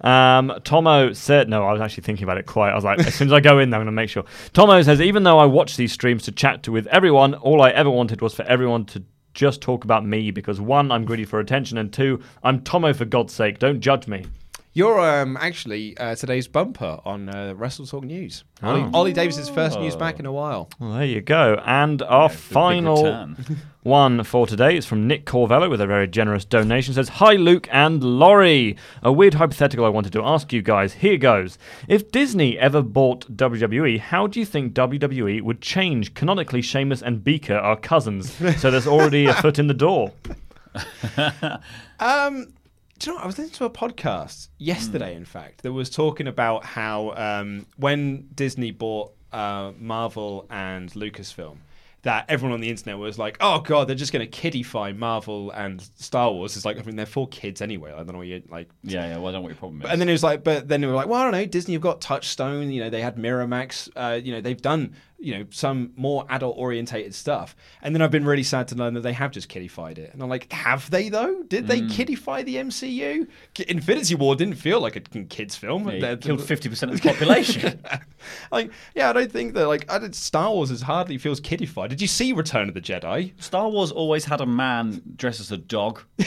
Um, 0.01 0.53
Tomo 0.63 1.11
said, 1.13 1.49
no, 1.49 1.65
I 1.65 1.71
was 1.71 1.81
actually 1.81 2.03
thinking 2.03 2.23
about 2.23 2.37
it 2.37 2.45
quite. 2.45 2.69
I 2.69 2.75
was 2.75 2.83
like, 2.83 2.99
as 2.99 3.15
soon 3.15 3.29
as 3.29 3.33
I 3.33 3.39
go 3.39 3.57
in 3.57 3.71
there, 3.71 3.79
I'm 3.79 3.85
going 3.87 3.91
to 3.93 3.99
make 3.99 4.11
sure. 4.11 4.25
Tomo 4.53 4.79
says, 4.83 5.01
even 5.01 5.23
though 5.23 5.39
I 5.39 5.45
watch 5.45 5.75
these 5.75 5.91
streams 5.91 6.21
to 6.25 6.31
chat 6.31 6.61
to 6.63 6.71
with 6.71 6.85
everyone, 6.87 7.33
all 7.33 7.63
I 7.63 7.71
ever 7.71 7.89
wanted 7.89 8.21
was 8.21 8.35
for 8.35 8.43
everyone 8.43 8.85
to 8.85 9.01
just 9.35 9.61
talk 9.61 9.83
about 9.83 10.03
me 10.03 10.31
because 10.31 10.59
one, 10.59 10.91
I'm 10.91 11.05
greedy 11.05 11.25
for 11.25 11.39
attention, 11.39 11.77
and 11.77 11.93
two, 11.93 12.21
I'm 12.43 12.61
Tomo 12.61 12.93
for 12.93 13.05
God's 13.05 13.33
sake. 13.33 13.59
Don't 13.59 13.81
judge 13.81 14.07
me. 14.07 14.25
You're 14.73 14.99
um, 14.99 15.37
actually 15.37 15.97
uh, 15.97 16.15
today's 16.15 16.47
bumper 16.49 16.99
on 17.05 17.29
uh, 17.29 17.53
Wrestle 17.55 17.85
Talk 17.85 18.03
News. 18.03 18.43
Ollie, 18.63 18.81
Oh. 18.81 18.89
Ollie 18.93 19.13
Davis's 19.13 19.47
first 19.47 19.79
news 19.79 19.95
back 19.95 20.19
in 20.19 20.25
a 20.25 20.33
while. 20.33 20.69
Well, 20.79 20.93
there 20.93 21.05
you 21.05 21.21
go. 21.21 21.61
And 21.65 22.01
our 22.01 22.27
big 22.27 22.37
final 22.37 23.03
return. 23.03 23.37
one 23.85 24.23
for 24.23 24.47
today 24.47 24.75
is 24.75 24.85
from 24.85 25.07
Nick 25.07 25.25
Corvello 25.25 25.69
with 25.69 25.79
a 25.79 25.85
very 25.85 26.07
generous 26.07 26.43
donation. 26.43 26.95
Says, 26.95 27.07
Hi, 27.09 27.33
Luke 27.33 27.69
and 27.71 28.03
Laurie. 28.03 28.75
A 29.03 29.11
weird 29.11 29.35
hypothetical 29.35 29.85
I 29.85 29.89
wanted 29.89 30.11
to 30.13 30.23
ask 30.23 30.51
you 30.51 30.63
guys. 30.63 30.93
Here 30.93 31.17
goes. 31.17 31.59
If 31.87 32.11
Disney 32.11 32.57
ever 32.57 32.81
bought 32.81 33.31
WWE, 33.37 33.99
how 33.99 34.25
do 34.25 34.39
you 34.39 34.45
think 34.45 34.73
WWE 34.73 35.43
would 35.43 35.61
change? 35.61 36.15
Canonically, 36.15 36.63
Sheamus 36.63 37.03
and 37.03 37.23
Beaker 37.23 37.55
are 37.55 37.77
cousins, 37.77 38.33
so 38.59 38.71
there's 38.71 38.87
already 38.87 39.27
a 39.27 39.33
foot 39.35 39.59
in 39.59 39.67
the 39.67 39.73
door. 39.73 40.11
Um, 41.99 42.53
do 42.99 43.09
you 43.09 43.11
know? 43.11 43.15
What? 43.15 43.23
I 43.23 43.27
was 43.27 43.37
listening 43.37 43.51
to 43.51 43.65
a 43.65 43.69
podcast 43.69 44.49
yesterday. 44.57 45.15
In 45.15 45.23
fact, 45.23 45.63
that 45.63 45.71
was 45.71 45.89
talking 45.89 46.27
about 46.27 46.65
how 46.65 47.11
um, 47.11 47.65
when 47.77 48.27
Disney 48.35 48.71
bought 48.71 49.13
uh, 49.31 49.71
Marvel 49.79 50.45
and 50.49 50.91
Lucasfilm, 50.91 51.57
that 52.05 52.25
everyone 52.29 52.53
on 52.53 52.61
the 52.61 52.69
internet 52.69 52.97
was 52.97 53.19
like, 53.19 53.37
"Oh 53.41 53.59
God, 53.59 53.87
they're 53.87 53.95
just 53.95 54.13
going 54.13 54.29
to 54.29 54.41
kiddify 54.41 54.95
Marvel 54.95 55.51
and 55.51 55.81
Star 55.95 56.31
Wars." 56.31 56.55
It's 56.55 56.63
like, 56.63 56.79
I 56.79 56.83
mean, 56.83 56.95
they're 56.95 57.05
for 57.05 57.27
kids 57.27 57.61
anyway. 57.61 57.91
I 57.91 57.97
don't 57.97 58.13
know 58.13 58.19
what 58.19 58.27
you 58.27 58.43
like. 58.49 58.69
yeah, 58.83 59.07
yeah. 59.07 59.17
Well, 59.17 59.27
I 59.27 59.31
don't 59.31 59.33
know 59.33 59.41
what 59.41 59.49
your 59.49 59.57
problem 59.57 59.81
is. 59.81 59.89
And 59.89 59.99
then 59.99 60.07
it 60.07 60.13
was 60.13 60.23
like, 60.23 60.43
but 60.43 60.67
then 60.67 60.81
they 60.81 60.87
were 60.87 60.93
like, 60.93 61.07
well, 61.07 61.19
I 61.19 61.23
don't 61.23 61.31
know. 61.33 61.45
Disney 61.45 61.73
have 61.73 61.81
got 61.81 62.01
Touchstone. 62.01 62.71
You 62.71 62.83
know, 62.83 62.89
they 62.89 63.01
had 63.01 63.17
Miramax. 63.17 63.89
Uh, 63.95 64.19
you 64.23 64.31
know, 64.31 64.41
they've 64.41 64.61
done 64.61 64.95
you 65.25 65.35
know 65.35 65.45
some 65.49 65.91
more 65.95 66.25
adult 66.29 66.55
orientated 66.57 67.15
stuff. 67.15 67.55
And 67.81 67.95
then 67.95 68.01
I've 68.01 68.11
been 68.11 68.25
really 68.25 68.43
sad 68.43 68.67
to 68.69 68.75
learn 68.75 68.93
that 68.93 69.01
they 69.01 69.13
have 69.13 69.31
just 69.31 69.49
kiddified 69.49 69.97
it. 69.97 70.13
And 70.13 70.21
I'm 70.21 70.29
like, 70.29 70.51
have 70.53 70.89
they 70.91 71.09
though? 71.09 71.41
Did 71.43 71.67
they 71.67 71.79
hmm. 71.79 71.87
kiddify 71.87 72.45
the 72.45 72.57
MCU? 72.57 73.27
Infinity 73.67 74.15
War 74.15 74.35
didn't 74.35 74.55
feel 74.55 74.79
like 74.79 74.95
a 74.95 74.99
kids 74.99 75.55
film. 75.55 75.89
Yeah, 75.89 75.99
They're- 75.99 76.17
killed 76.17 76.43
fifty 76.43 76.69
percent 76.69 76.91
of 76.91 77.01
the 77.01 77.09
population. 77.09 77.81
like, 78.51 78.71
yeah, 78.93 79.09
I 79.09 79.13
don't 79.13 79.31
think 79.31 79.55
that. 79.55 79.67
Like, 79.67 79.91
I 79.91 79.97
don't, 79.97 80.15
Star 80.15 80.51
Wars 80.51 80.69
is 80.69 80.83
hardly 80.83 81.17
feels 81.17 81.39
kiddified. 81.39 81.89
Did 81.89 82.01
you 82.01 82.07
see 82.07 82.31
Return 82.31 82.67
of 82.67 82.75
the 82.75 82.81
Jedi? 82.81 83.33
Star 83.41 83.67
Wars 83.67 83.91
always 83.91 84.25
had 84.25 84.41
a 84.41 84.45
man 84.45 85.01
dressed 85.15 85.39
as 85.39 85.51
a 85.51 85.57
dog. 85.57 86.01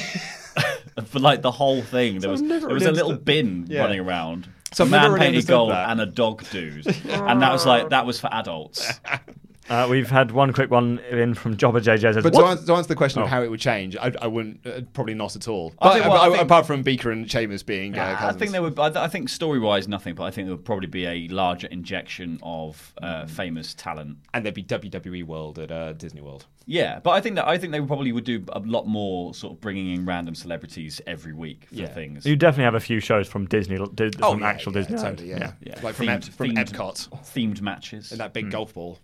For 1.06 1.20
like 1.20 1.42
the 1.42 1.52
whole 1.52 1.80
thing, 1.80 2.14
there 2.14 2.22
So 2.22 2.30
was 2.32 2.42
there 2.42 2.68
was 2.68 2.82
a 2.84 2.90
little 2.90 3.10
understood- 3.12 3.24
bin 3.24 3.66
Yeah. 3.68 3.82
running 3.82 4.00
around. 4.00 4.48
So 4.72 4.84
a 4.84 4.86
man 4.86 5.18
painted 5.18 5.46
gold 5.46 5.72
and 5.72 6.00
a 6.00 6.06
dog 6.06 6.44
dude, 6.50 6.86
and 7.08 7.42
that 7.42 7.52
was 7.52 7.64
like 7.66 7.90
that 7.90 8.06
was 8.06 8.20
for 8.20 8.28
adults. 8.32 9.00
Uh, 9.68 9.86
we've 9.90 10.08
had 10.10 10.30
one 10.30 10.52
quick 10.52 10.70
one 10.70 10.98
in 11.10 11.34
from 11.34 11.56
Jobber 11.56 11.80
JJ. 11.80 12.14
Says, 12.14 12.22
But 12.22 12.32
to 12.34 12.44
answer, 12.44 12.66
to 12.66 12.74
answer 12.74 12.88
the 12.88 12.94
question 12.96 13.20
Oh. 13.20 13.24
of 13.24 13.30
how 13.30 13.42
it 13.42 13.50
would 13.50 13.60
change, 13.60 13.96
I, 13.96 14.12
I 14.22 14.26
wouldn't. 14.26 14.66
Uh, 14.66 14.80
probably 14.94 15.14
not 15.14 15.36
at 15.36 15.46
all. 15.48 15.74
I 15.80 15.88
But 15.88 15.92
think- 15.94 16.04
well, 16.06 16.16
I 16.22 16.28
think- 16.30 16.42
apart 16.42 16.66
from 16.66 16.82
Beaker 16.82 17.10
and 17.10 17.28
Chambers 17.28 17.62
being, 17.62 17.98
uh, 17.98 18.16
I 18.20 18.32
think 18.32 18.52
there 18.52 18.62
would. 18.62 18.78
I, 18.78 19.04
I 19.04 19.08
think 19.08 19.28
story 19.28 19.58
wise, 19.58 19.86
nothing. 19.88 20.14
But 20.14 20.24
I 20.24 20.30
think 20.30 20.46
there 20.48 20.56
would 20.56 20.64
probably 20.64 20.86
be 20.88 21.06
a 21.06 21.28
larger 21.28 21.66
injection 21.68 22.38
of 22.42 22.94
uh, 23.02 23.26
famous 23.26 23.74
talent. 23.74 24.18
and 24.34 24.44
there'd 24.44 24.54
be 24.54 24.62
WWE 24.64 25.24
World 25.24 25.58
at 25.58 25.70
uh, 25.70 25.92
Disney 25.92 26.20
World. 26.20 26.46
Yeah, 26.70 27.00
but 27.00 27.10
I 27.12 27.20
think 27.22 27.36
that 27.36 27.46
I 27.48 27.56
think 27.56 27.72
they 27.72 27.80
probably 27.80 28.12
would 28.12 28.24
do 28.24 28.44
a 28.52 28.60
lot 28.60 28.86
more, 28.86 29.32
sort 29.34 29.54
of 29.54 29.60
bringing 29.60 29.94
in 29.94 30.04
random 30.04 30.34
celebrities 30.34 31.00
every 31.06 31.32
week 31.32 31.66
for 31.68 31.74
Yeah. 31.76 31.86
things. 31.86 32.26
You 32.26 32.36
definitely 32.36 32.64
have 32.64 32.74
a 32.74 32.80
few 32.80 33.00
shows 33.00 33.26
from 33.26 33.46
Disney, 33.46 33.78
di- 33.94 34.10
Oh, 34.22 34.32
from 34.32 34.40
yeah, 34.40 34.46
actual 34.48 34.74
yeah, 34.74 34.82
Disneyland. 34.82 35.00
totally, 35.02 35.30
yeah. 35.30 35.52
yeah, 35.62 35.74
Like 35.82 35.94
from 35.94 36.10
Ep- 36.10 36.24
from 36.24 36.50
Epcot. 36.50 37.08
themed 37.24 37.62
matches. 37.62 38.12
And 38.12 38.20
that 38.20 38.34
big 38.34 38.50
golf 38.50 38.74
ball. 38.74 38.98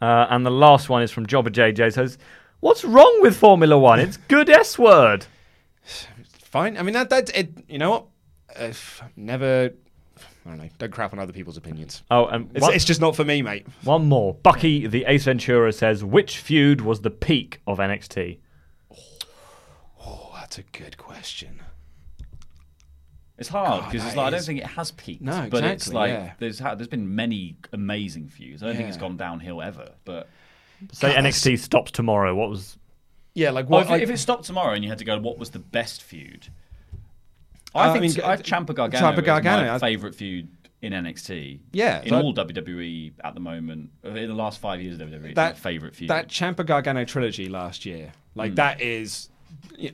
Uh, 0.00 0.26
and 0.30 0.44
the 0.44 0.50
last 0.50 0.88
one 0.88 1.02
is 1.02 1.10
from 1.10 1.26
Jobber 1.26 1.50
JJ. 1.50 1.92
Says, 1.92 2.18
"What's 2.60 2.84
wrong 2.84 3.18
with 3.22 3.36
Formula 3.36 3.78
One? 3.78 4.00
It's 4.00 4.16
good 4.16 4.48
S 4.50 4.78
word." 4.78 5.26
Fine. 6.40 6.76
I 6.78 6.82
mean, 6.82 6.94
that 6.94 7.10
that 7.10 7.36
it. 7.36 7.50
You 7.68 7.78
know 7.78 7.90
what? 7.90 8.06
Uh, 8.56 8.72
never. 9.16 9.70
I 10.44 10.48
don't 10.50 10.58
know. 10.58 10.68
Don't 10.78 10.92
crap 10.92 11.12
on 11.12 11.18
other 11.18 11.32
people's 11.32 11.56
opinions. 11.56 12.02
Oh, 12.10 12.26
and 12.26 12.48
It's, 12.54 12.62
one, 12.62 12.72
it's 12.72 12.84
just 12.84 13.00
not 13.00 13.16
for 13.16 13.24
me, 13.24 13.42
mate. 13.42 13.66
one 13.82 14.08
more. 14.08 14.34
Bucky 14.34 14.86
the 14.86 15.04
Ace 15.06 15.24
Ventura 15.24 15.72
says, 15.72 16.04
"Which 16.04 16.38
feud 16.38 16.80
was 16.82 17.00
the 17.00 17.10
peak 17.10 17.60
of 17.66 17.78
NXT?" 17.78 18.38
Oh, 20.04 20.30
that's 20.34 20.58
a 20.58 20.62
good 20.62 20.96
question. 20.96 21.60
It's 23.38 23.48
hard 23.50 23.84
because 23.84 24.04
it's 24.06 24.14
that 24.14 24.18
like 24.20 24.26
I 24.28 24.30
don't 24.30 24.44
think 24.44 24.60
it 24.60 24.66
has 24.66 24.90
peaked. 24.92 25.20
No, 25.22 25.46
but 25.50 25.62
it's 25.64 25.92
like 25.92 26.10
yeah. 26.10 26.32
there's 26.38 26.58
ha- 26.58 26.74
there's 26.74 26.88
been 26.88 27.14
many 27.14 27.56
amazing 27.72 28.28
feuds. 28.28 28.62
I 28.62 28.66
don't 28.66 28.76
think 28.76 28.88
it's 28.88 28.96
gone 28.96 29.16
downhill 29.18 29.60
ever. 29.60 29.90
But 30.06 30.28
Say 30.92 31.12
God, 31.14 31.24
NXT 31.24 31.58
stops 31.58 31.90
tomorrow. 31.90 32.34
What 32.34 32.48
was? 32.50 32.78
Yeah, 33.34 33.50
like 33.50 33.68
well, 33.68 33.80
what? 33.80 33.84
if, 33.86 33.90
like- 33.90 34.02
if 34.02 34.10
it 34.10 34.18
stopped 34.18 34.44
tomorrow 34.44 34.72
and 34.74 34.82
you 34.82 34.88
had 34.88 34.98
to 34.98 35.04
go, 35.04 35.18
what 35.18 35.38
was 35.38 35.50
the 35.50 35.58
best 35.58 36.02
feud? 36.02 36.48
Uh, 37.74 37.78
I 37.78 37.88
I 37.88 37.92
think 37.92 38.02
mean, 38.02 38.10
t- 38.12 38.22
uh, 38.22 38.30
I 38.30 38.36
Ciampa 38.38 38.74
Gargano, 38.74 39.06
Ciampa 39.12 39.18
is 39.18 39.24
Gargano, 39.24 39.66
my 39.68 39.74
I- 39.74 39.78
favorite 39.78 40.14
feud 40.14 40.48
in 40.80 40.92
NXT. 40.94 41.60
Yeah, 41.72 42.00
in 42.02 42.08
so 42.08 42.16
I- 42.16 42.22
all 42.22 42.32
WWE 42.34 43.12
at 43.22 43.34
the 43.34 43.40
moment, 43.40 43.90
uh, 44.04 44.10
in 44.10 44.28
the 44.28 44.34
last 44.34 44.60
five 44.60 44.80
years 44.80 44.98
of 44.98 45.08
WWE, 45.10 45.26
it's 45.26 45.34
that 45.34 45.54
my 45.56 45.58
favorite 45.60 45.94
feud. 45.94 46.08
That 46.08 46.28
Ciampa 46.28 46.64
Gargano 46.64 47.04
trilogy 47.04 47.50
last 47.50 47.84
year, 47.84 48.12
like 48.34 48.52
Mm. 48.52 48.56
that 48.56 48.80
is 48.80 49.28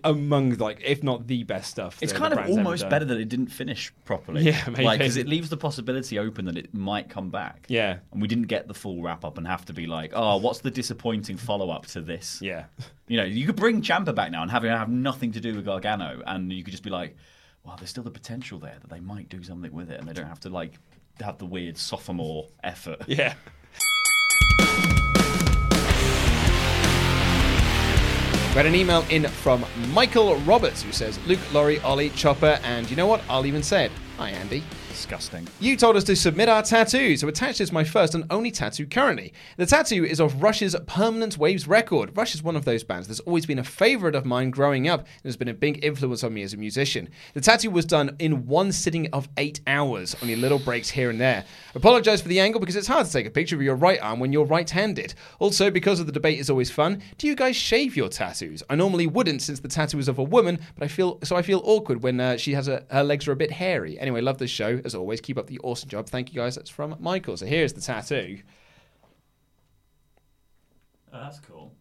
among 0.05 0.57
like 0.59 0.80
if 0.84 1.03
not 1.03 1.26
the 1.26 1.42
best 1.44 1.70
stuff. 1.70 1.98
It's 2.00 2.12
kind 2.12 2.32
of 2.32 2.48
almost 2.48 2.88
better 2.88 3.05
that 3.05 3.18
it 3.18 3.28
didn't 3.28 3.48
finish 3.48 3.92
properly. 4.05 4.42
Yeah, 4.42 4.62
maybe. 4.68 4.84
Like, 4.84 4.98
because 4.98 5.16
it 5.16 5.26
leaves 5.26 5.48
the 5.48 5.57
possibility 5.57 6.18
open 6.18 6.44
that 6.44 6.57
it 6.57 6.72
might 6.72 7.09
come 7.09 7.30
back. 7.30 7.66
Yeah. 7.68 7.98
And 8.12 8.22
we 8.22 8.28
didn't 8.28 8.46
get 8.46 8.68
the 8.68 8.74
full 8.74 9.03
wrap 9.03 9.24
up 9.24 9.38
and 9.38 9.46
have 9.46 9.64
to 9.66 9.72
be 9.72 9.86
like, 9.86 10.12
oh, 10.14 10.36
what's 10.36 10.61
the 10.61 10.70
disappointing 10.70 11.36
follow 11.36 11.70
up 11.70 11.86
to 11.86 12.00
this? 12.00 12.40
Yeah. 12.40 12.64
You 13.09 13.16
know, 13.16 13.24
you 13.24 13.46
could 13.46 13.57
bring 13.57 13.82
Ciampa 13.82 14.14
back 14.14 14.30
now 14.30 14.42
and 14.42 14.50
have 14.50 14.62
have 14.62 14.88
nothing 14.88 15.32
to 15.32 15.40
do 15.40 15.55
with 15.55 15.64
Gargano, 15.64 16.22
and 16.26 16.53
you 16.53 16.62
could 16.62 16.72
just 16.72 16.84
be 16.84 16.90
like, 16.90 17.16
well, 17.64 17.76
there's 17.76 17.90
still 17.90 18.05
the 18.05 18.11
potential 18.11 18.59
there 18.59 18.76
that 18.80 18.90
they 18.90 19.00
might 19.00 19.28
do 19.28 19.42
something 19.42 19.72
with 19.72 19.90
it, 19.90 19.98
and 19.98 20.09
they 20.09 20.12
don't 20.12 20.28
have 20.28 20.40
to 20.40 20.48
like 20.48 20.74
have 21.20 21.38
the 21.38 21.46
weird 21.46 21.76
sophomore 21.76 22.48
effort. 22.62 23.03
Yeah. 23.07 23.34
We 28.53 28.57
had 28.57 28.66
an 28.66 28.74
email 28.74 29.03
in 29.09 29.24
from 29.24 29.64
Michael 29.94 30.36
Roberts 30.40 30.82
who 30.82 30.92
says, 30.92 31.18
Luke, 31.26 31.40
Laurie, 31.55 31.80
Ollie, 31.80 32.11
Chopper, 32.11 32.61
and 32.62 32.90
you 32.90 32.96
know 32.96 33.07
what? 33.07 33.22
I'll 33.26 33.46
even 33.46 33.62
say 33.62 33.86
it. 33.86 33.92
Hi, 34.18 34.28
Andy. 34.28 34.62
Disgusting. 34.93 35.49
You 35.59 35.78
told 35.78 35.97
us 35.97 36.05
to 36.05 36.14
submit 36.14 36.51
our 36.51 36.62
tattoo, 36.62 37.16
so 37.16 37.26
attached 37.26 37.62
is 37.62 37.72
my 37.72 37.82
first 37.82 38.14
and 38.14 38.24
only 38.30 38.51
tattoo 38.51 38.84
currently. 38.84 39.32
The 39.57 39.64
tattoo 39.64 40.05
is 40.05 40.20
of 40.20 40.43
Rush's 40.43 40.76
Permanent 40.86 41.38
Waves 41.38 41.66
record. 41.66 42.14
Rush 42.14 42.34
is 42.34 42.43
one 42.43 42.57
of 42.57 42.66
those 42.66 42.84
bands 42.84 43.09
that's 43.09 43.20
always 43.20 43.47
been 43.47 43.59
a 43.59 43.64
favourite 43.64 44.14
of 44.14 44.26
mine 44.26 44.51
growing 44.51 44.88
up 44.88 45.01
and 45.01 45.24
has 45.24 45.36
been 45.38 45.49
a 45.49 45.55
big 45.55 45.82
influence 45.82 46.22
on 46.22 46.34
me 46.34 46.43
as 46.43 46.53
a 46.53 46.59
musician. 46.59 47.09
The 47.32 47.40
tattoo 47.40 47.70
was 47.70 47.86
done 47.86 48.16
in 48.18 48.47
one 48.47 48.70
sitting 48.70 49.09
of 49.14 49.30
eight 49.38 49.61
hours, 49.66 50.14
only 50.20 50.36
little 50.36 50.59
breaks 50.59 50.90
here 50.90 51.09
and 51.09 51.18
there. 51.18 51.47
Apologise 51.74 52.20
for 52.20 52.28
the 52.28 52.40
angle 52.40 52.61
because 52.61 52.76
it's 52.76 52.86
hard 52.86 53.07
to 53.07 53.12
take 53.12 53.26
a 53.26 53.30
picture 53.30 53.57
of 53.57 53.62
your 53.62 53.76
right 53.76 54.01
arm 54.03 54.20
when 54.20 54.30
you're 54.30 54.45
right 54.45 54.68
handed. 54.68 55.14
Also, 55.38 55.70
because 55.70 56.01
of 56.01 56.07
the 56.07 56.12
debate 56.12 56.38
is 56.38 56.51
always 56.51 56.70
fun, 56.70 57.01
do 57.16 57.26
you 57.26 57.34
guys 57.34 57.57
shave 57.57 57.97
your 57.97 58.11
tattoos? 58.11 58.62
I 58.68 58.74
normally 58.74 59.07
wouldn't 59.07 59.40
since 59.40 59.59
the 59.59 59.68
tattoo 59.68 59.99
is 59.99 60.09
of 60.09 60.18
a 60.18 60.22
woman, 60.22 60.61
but 60.76 60.84
I 60.84 60.88
feel 60.88 61.18
so 61.24 61.34
I 61.34 61.40
feel 61.40 61.62
awkward 61.64 62.03
when 62.03 62.20
uh, 62.20 62.36
she 62.36 62.53
has 62.53 62.68
a, 62.68 62.84
her 62.90 63.03
legs 63.03 63.26
are 63.26 63.32
a 63.32 63.36
bit 63.36 63.53
hairy. 63.53 63.99
Anyway, 63.99 64.20
love 64.20 64.36
this 64.36 64.51
show 64.51 64.82
as 64.85 64.95
always. 64.95 65.20
Keep 65.20 65.39
up 65.39 65.47
the 65.47 65.59
awesome 65.61 65.89
job. 65.89 66.07
Thank 66.07 66.33
you 66.33 66.41
guys. 66.41 66.55
That's 66.55 66.70
from 66.70 66.97
Michael. 67.01 67.37
So 67.37 67.47
here's 67.47 67.72
the 67.72 67.80
tattoo. 67.80 68.39
Oh, 71.12 71.20
that's 71.24 71.41
cool. 71.41 71.72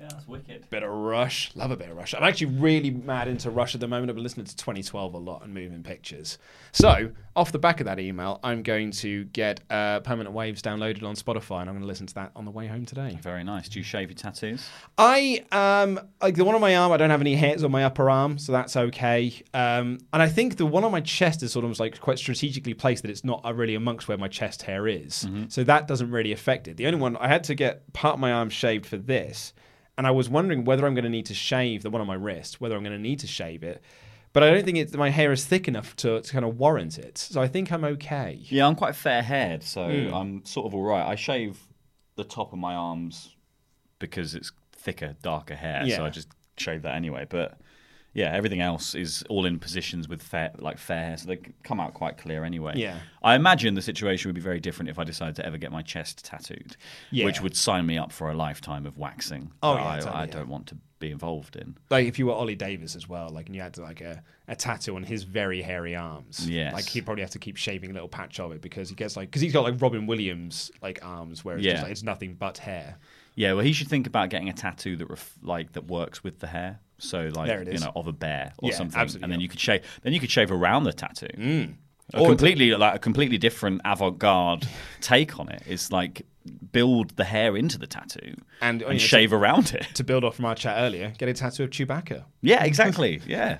Yeah, 0.00 0.08
that's 0.10 0.28
wicked. 0.28 0.70
Bit 0.70 0.84
of 0.84 0.90
Rush. 0.90 1.50
Love 1.56 1.72
a 1.72 1.76
bit 1.76 1.88
of 1.90 1.96
Rush. 1.96 2.14
I'm 2.14 2.22
actually 2.22 2.52
really 2.52 2.90
mad 2.90 3.26
into 3.26 3.50
Rush 3.50 3.74
at 3.74 3.80
the 3.80 3.88
moment. 3.88 4.10
I've 4.10 4.14
been 4.16 4.22
listening 4.22 4.46
to 4.46 4.56
2112 4.56 5.14
a 5.14 5.18
lot 5.18 5.42
and 5.42 5.52
moving 5.52 5.82
pictures. 5.82 6.38
So, 6.70 7.10
off 7.34 7.50
the 7.50 7.58
back 7.58 7.80
of 7.80 7.86
that 7.86 7.98
email, 7.98 8.38
I'm 8.44 8.62
going 8.62 8.92
to 8.92 9.24
get 9.24 9.60
uh, 9.70 10.00
Permanent 10.00 10.34
Waves 10.34 10.62
downloaded 10.62 11.02
on 11.02 11.16
Spotify 11.16 11.60
and 11.62 11.70
I'm 11.70 11.74
going 11.76 11.80
to 11.82 11.86
listen 11.86 12.06
to 12.06 12.14
that 12.14 12.30
on 12.36 12.44
the 12.44 12.50
way 12.50 12.68
home 12.68 12.84
today. 12.84 13.18
Very 13.22 13.42
nice. 13.42 13.68
Do 13.68 13.78
you 13.80 13.84
shave 13.84 14.08
your 14.08 14.16
tattoos? 14.16 14.68
I 14.96 15.44
um 15.50 15.98
like 16.22 16.36
the 16.36 16.44
one 16.44 16.54
on 16.54 16.60
my 16.60 16.76
arm. 16.76 16.92
I 16.92 16.96
don't 16.96 17.10
have 17.10 17.20
any 17.20 17.34
hairs 17.34 17.64
on 17.64 17.70
my 17.72 17.84
upper 17.84 18.08
arm, 18.08 18.38
so 18.38 18.52
that's 18.52 18.76
okay. 18.76 19.32
Um, 19.52 19.98
and 20.12 20.22
I 20.22 20.28
think 20.28 20.56
the 20.58 20.66
one 20.66 20.84
on 20.84 20.92
my 20.92 21.00
chest 21.00 21.42
is 21.42 21.52
sort 21.52 21.64
of 21.64 21.78
like 21.80 22.00
quite 22.00 22.18
strategically 22.18 22.74
placed 22.74 23.02
that 23.02 23.10
it's 23.10 23.24
not 23.24 23.44
really 23.56 23.74
amongst 23.74 24.06
where 24.08 24.18
my 24.18 24.28
chest 24.28 24.62
hair 24.62 24.86
is, 24.86 25.26
so 25.48 25.64
that 25.64 25.88
doesn't 25.88 26.10
really 26.10 26.32
affect 26.32 26.68
it. 26.68 26.76
The 26.76 26.86
only 26.86 27.00
one 27.00 27.16
I 27.16 27.28
had 27.28 27.42
to 27.44 27.54
get 27.54 27.92
part 27.92 28.14
of 28.14 28.20
my 28.20 28.32
arm 28.32 28.50
shaved 28.50 28.86
for 28.86 28.96
this, 28.96 29.52
and 29.98 30.06
I 30.06 30.12
was 30.12 30.30
wondering 30.30 30.64
whether 30.64 30.86
I'm 30.86 30.94
going 30.94 31.04
to 31.04 31.10
need 31.10 31.26
to 31.26 31.34
shave 31.34 31.82
the 31.82 31.90
one 31.90 32.00
on 32.00 32.06
my 32.06 32.14
wrist, 32.14 32.60
whether 32.60 32.76
I'm 32.76 32.82
going 32.82 32.96
to 32.96 33.02
need 33.02 33.18
to 33.18 33.26
shave 33.26 33.62
it. 33.62 33.82
But 34.32 34.42
I 34.44 34.50
don't 34.50 34.64
think 34.64 34.78
it's, 34.78 34.94
my 34.94 35.10
hair 35.10 35.32
is 35.32 35.44
thick 35.44 35.66
enough 35.68 35.96
to, 35.96 36.20
to 36.20 36.32
kind 36.32 36.44
of 36.44 36.56
warrant 36.58 36.98
it. 36.98 37.18
So 37.18 37.42
I 37.42 37.48
think 37.48 37.72
I'm 37.72 37.82
okay. 37.84 38.38
Yeah, 38.44 38.66
I'm 38.66 38.76
quite 38.76 38.94
fair 38.94 39.22
haired, 39.22 39.62
so 39.64 39.80
Mm. 39.88 40.12
I'm 40.14 40.44
sort 40.44 40.66
of 40.66 40.74
all 40.74 40.82
right. 40.84 41.04
I 41.06 41.16
shave 41.16 41.58
the 42.14 42.24
top 42.24 42.52
of 42.52 42.58
my 42.58 42.74
arms 42.74 43.34
because 43.98 44.34
it's 44.34 44.52
thicker, 44.72 45.16
darker 45.22 45.56
hair, 45.56 45.82
so 45.96 46.04
I 46.04 46.10
just 46.10 46.28
shave 46.56 46.82
that 46.82 46.94
anyway. 46.94 47.26
But 47.28 47.58
yeah, 48.14 48.32
everything 48.34 48.60
else 48.60 48.94
is 48.94 49.22
all 49.28 49.44
in 49.46 49.58
positions 49.58 50.08
with 50.08 50.22
fair, 50.22 50.50
like 50.58 50.78
fair 50.78 51.04
hair, 51.06 51.16
so 51.16 51.26
they 51.28 51.38
come 51.62 51.78
out 51.80 51.94
quite 51.94 52.16
clear 52.18 52.44
anyway. 52.44 52.72
Yeah. 52.76 52.98
I 53.22 53.34
imagine 53.34 53.74
the 53.74 53.82
situation 53.82 54.28
would 54.28 54.34
be 54.34 54.40
very 54.40 54.60
different 54.60 54.88
if 54.88 54.98
I 54.98 55.04
decided 55.04 55.36
to 55.36 55.46
ever 55.46 55.58
get 55.58 55.70
my 55.70 55.82
chest 55.82 56.24
tattooed, 56.24 56.76
Yeah. 57.10 57.26
which 57.26 57.40
would 57.40 57.56
sign 57.56 57.86
me 57.86 57.98
up 57.98 58.10
for 58.12 58.30
a 58.30 58.34
lifetime 58.34 58.86
of 58.86 58.96
waxing. 58.98 59.52
Oh, 59.62 59.74
that 59.74 59.80
yeah, 59.82 59.88
I, 59.90 59.96
totally, 59.98 60.14
I 60.16 60.20
yeah. 60.24 60.30
don't 60.30 60.48
want 60.48 60.66
to 60.68 60.76
be 61.00 61.10
involved 61.12 61.54
in. 61.54 61.76
like 61.90 62.08
if 62.08 62.18
you 62.18 62.26
were 62.26 62.32
Ollie 62.32 62.56
Davis 62.56 62.96
as 62.96 63.08
well, 63.08 63.28
like 63.30 63.46
and 63.46 63.54
you 63.54 63.62
had 63.62 63.78
like 63.78 64.00
a, 64.00 64.20
a 64.48 64.56
tattoo 64.56 64.96
on 64.96 65.04
his 65.04 65.22
very 65.22 65.62
hairy 65.62 65.94
arms. 65.94 66.48
Yes. 66.50 66.72
Like 66.74 66.86
he'd 66.88 67.04
probably 67.04 67.22
have 67.22 67.30
to 67.30 67.38
keep 67.38 67.56
shaving 67.56 67.90
a 67.90 67.92
little 67.92 68.08
patch 68.08 68.40
of 68.40 68.50
it 68.50 68.60
because 68.60 68.88
he 68.88 68.96
gets 68.96 69.16
like 69.16 69.28
because 69.30 69.40
he's 69.42 69.52
got 69.52 69.62
like 69.62 69.80
Robin 69.80 70.08
Williams 70.08 70.72
like 70.82 70.98
arms 71.04 71.44
where 71.44 71.54
it's 71.56 71.64
Yeah. 71.64 71.74
just 71.74 71.82
like, 71.84 71.92
it's 71.92 72.02
nothing 72.02 72.34
but 72.34 72.58
hair. 72.58 72.96
Yeah, 73.36 73.52
well, 73.52 73.64
he 73.64 73.72
should 73.72 73.86
think 73.86 74.08
about 74.08 74.30
getting 74.30 74.48
a 74.48 74.52
tattoo 74.52 74.96
that 74.96 75.08
ref- 75.08 75.38
like 75.40 75.74
that 75.74 75.86
works 75.86 76.24
with 76.24 76.40
the 76.40 76.48
hair. 76.48 76.80
So 76.98 77.30
like 77.34 77.48
it 77.50 77.72
you 77.72 77.78
know 77.78 77.92
of 77.94 78.06
a 78.06 78.12
bear 78.12 78.52
or 78.58 78.70
Yeah, 78.70 78.76
something, 78.76 79.00
and 79.00 79.32
then 79.32 79.32
yeah. 79.32 79.38
you 79.38 79.48
could 79.48 79.60
shave. 79.60 79.82
Then 80.02 80.12
you 80.12 80.20
could 80.20 80.30
shave 80.30 80.50
around 80.50 80.84
the 80.84 80.92
tattoo. 80.92 81.28
Mm. 81.36 81.74
A 82.14 82.20
Or- 82.20 82.28
completely 82.28 82.74
like 82.74 82.94
a 82.96 82.98
completely 82.98 83.38
different 83.38 83.82
avant-garde 83.84 84.66
take 85.00 85.38
on. 85.38 85.48
It's 85.66 85.92
like 85.92 86.22
build 86.72 87.10
the 87.16 87.24
hair 87.24 87.56
into 87.58 87.78
the 87.78 87.86
tattoo 87.86 88.34
And, 88.62 88.80
and, 88.80 88.94
oh, 88.94 88.98
shave 88.98 89.30
to- 89.30 89.36
around 89.36 89.74
it. 89.74 89.86
To 89.94 90.02
build 90.04 90.24
off 90.24 90.36
from 90.36 90.46
our 90.46 90.54
chat 90.54 90.76
earlier, 90.78 91.12
get 91.18 91.28
a 91.28 91.34
tattoo 91.34 91.64
of 91.64 91.70
Chewbacca. 91.70 92.24
Yeah, 92.40 92.64
exactly. 92.64 93.20
yeah, 93.26 93.58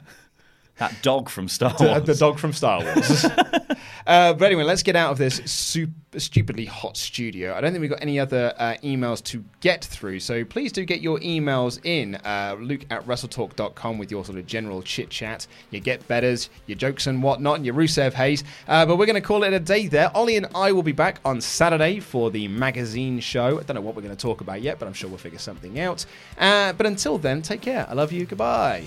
that 0.79 1.03
dog 1.03 1.29
from 1.29 1.49
Star 1.49 1.75
Wars. 1.79 2.03
the 2.05 2.15
dog 2.15 2.39
from 2.39 2.53
Star 2.53 2.83
Wars. 2.83 3.25
uh, 4.07 4.33
but 4.33 4.43
anyway, 4.43 4.63
let's 4.63 4.83
get 4.83 4.97
out 4.97 5.13
of 5.13 5.19
this 5.19 5.41
super 5.45 5.93
stupidly 6.17 6.65
hot 6.65 6.97
studio. 6.97 7.55
I 7.55 7.61
don't 7.61 7.73
think 7.73 7.81
we've 7.81 7.91
got 7.91 8.03
any 8.03 8.19
other 8.19 8.55
uh, 8.57 8.75
emails 8.83 9.23
to 9.25 9.45
get 9.61 9.85
through, 9.85 10.21
so 10.21 10.45
please 10.45 10.73
do 10.73 10.85
get 10.85 11.01
your 11.01 11.19
emails 11.19 11.85
in. 11.85 12.15
Uh, 12.17 12.57
Luke 12.59 12.87
at 12.91 13.07
WrestleTalk.com 13.07 13.99
with 13.99 14.11
your 14.11 14.25
sort 14.25 14.39
of 14.39 14.47
general 14.47 14.83
chit 14.83 15.11
chat, 15.11 15.47
your 15.71 15.81
get 15.81 16.07
betters, 16.09 16.49
your 16.67 16.77
jokes 16.77 17.07
and 17.07 17.23
whatnot, 17.23 17.57
and 17.57 17.67
your 17.67 17.75
Rusev 17.75 18.13
Hayes. 18.15 18.45
Uh, 18.67 18.87
but 18.87 18.97
we're 18.97 19.07
going 19.07 19.21
to 19.21 19.27
call 19.27 19.43
it 19.43 19.53
a 19.53 19.61
day 19.61 19.87
there. 19.89 20.17
Ollie 20.17 20.37
and 20.37 20.47
I 20.55 20.73
will 20.73 20.83
be 20.83 20.93
back 20.93 21.21
on 21.25 21.41
Saturday 21.41 22.01
for 22.01 22.31
the 22.31 22.49
magazine 22.49 23.21
show. 23.21 23.59
I 23.59 23.63
don't 23.65 23.75
know 23.75 23.81
what 23.81 23.95
we're 23.97 24.03
going 24.03 24.17
to 24.17 24.21
talk 24.21 24.41
about 24.41 24.63
yet, 24.63 24.79
but 24.79 24.87
I'm 24.87 24.95
sure 24.95 25.09
we'll 25.09 25.19
figure 25.19 25.39
something 25.39 25.81
out. 25.81 26.07
Uh, 26.39 26.73
but 26.73 26.87
until 26.87 27.19
then, 27.19 27.43
take 27.43 27.61
care. 27.61 27.87
I 27.89 27.95
love 27.95 28.13
you. 28.13 28.27
Goodbye. 28.27 28.87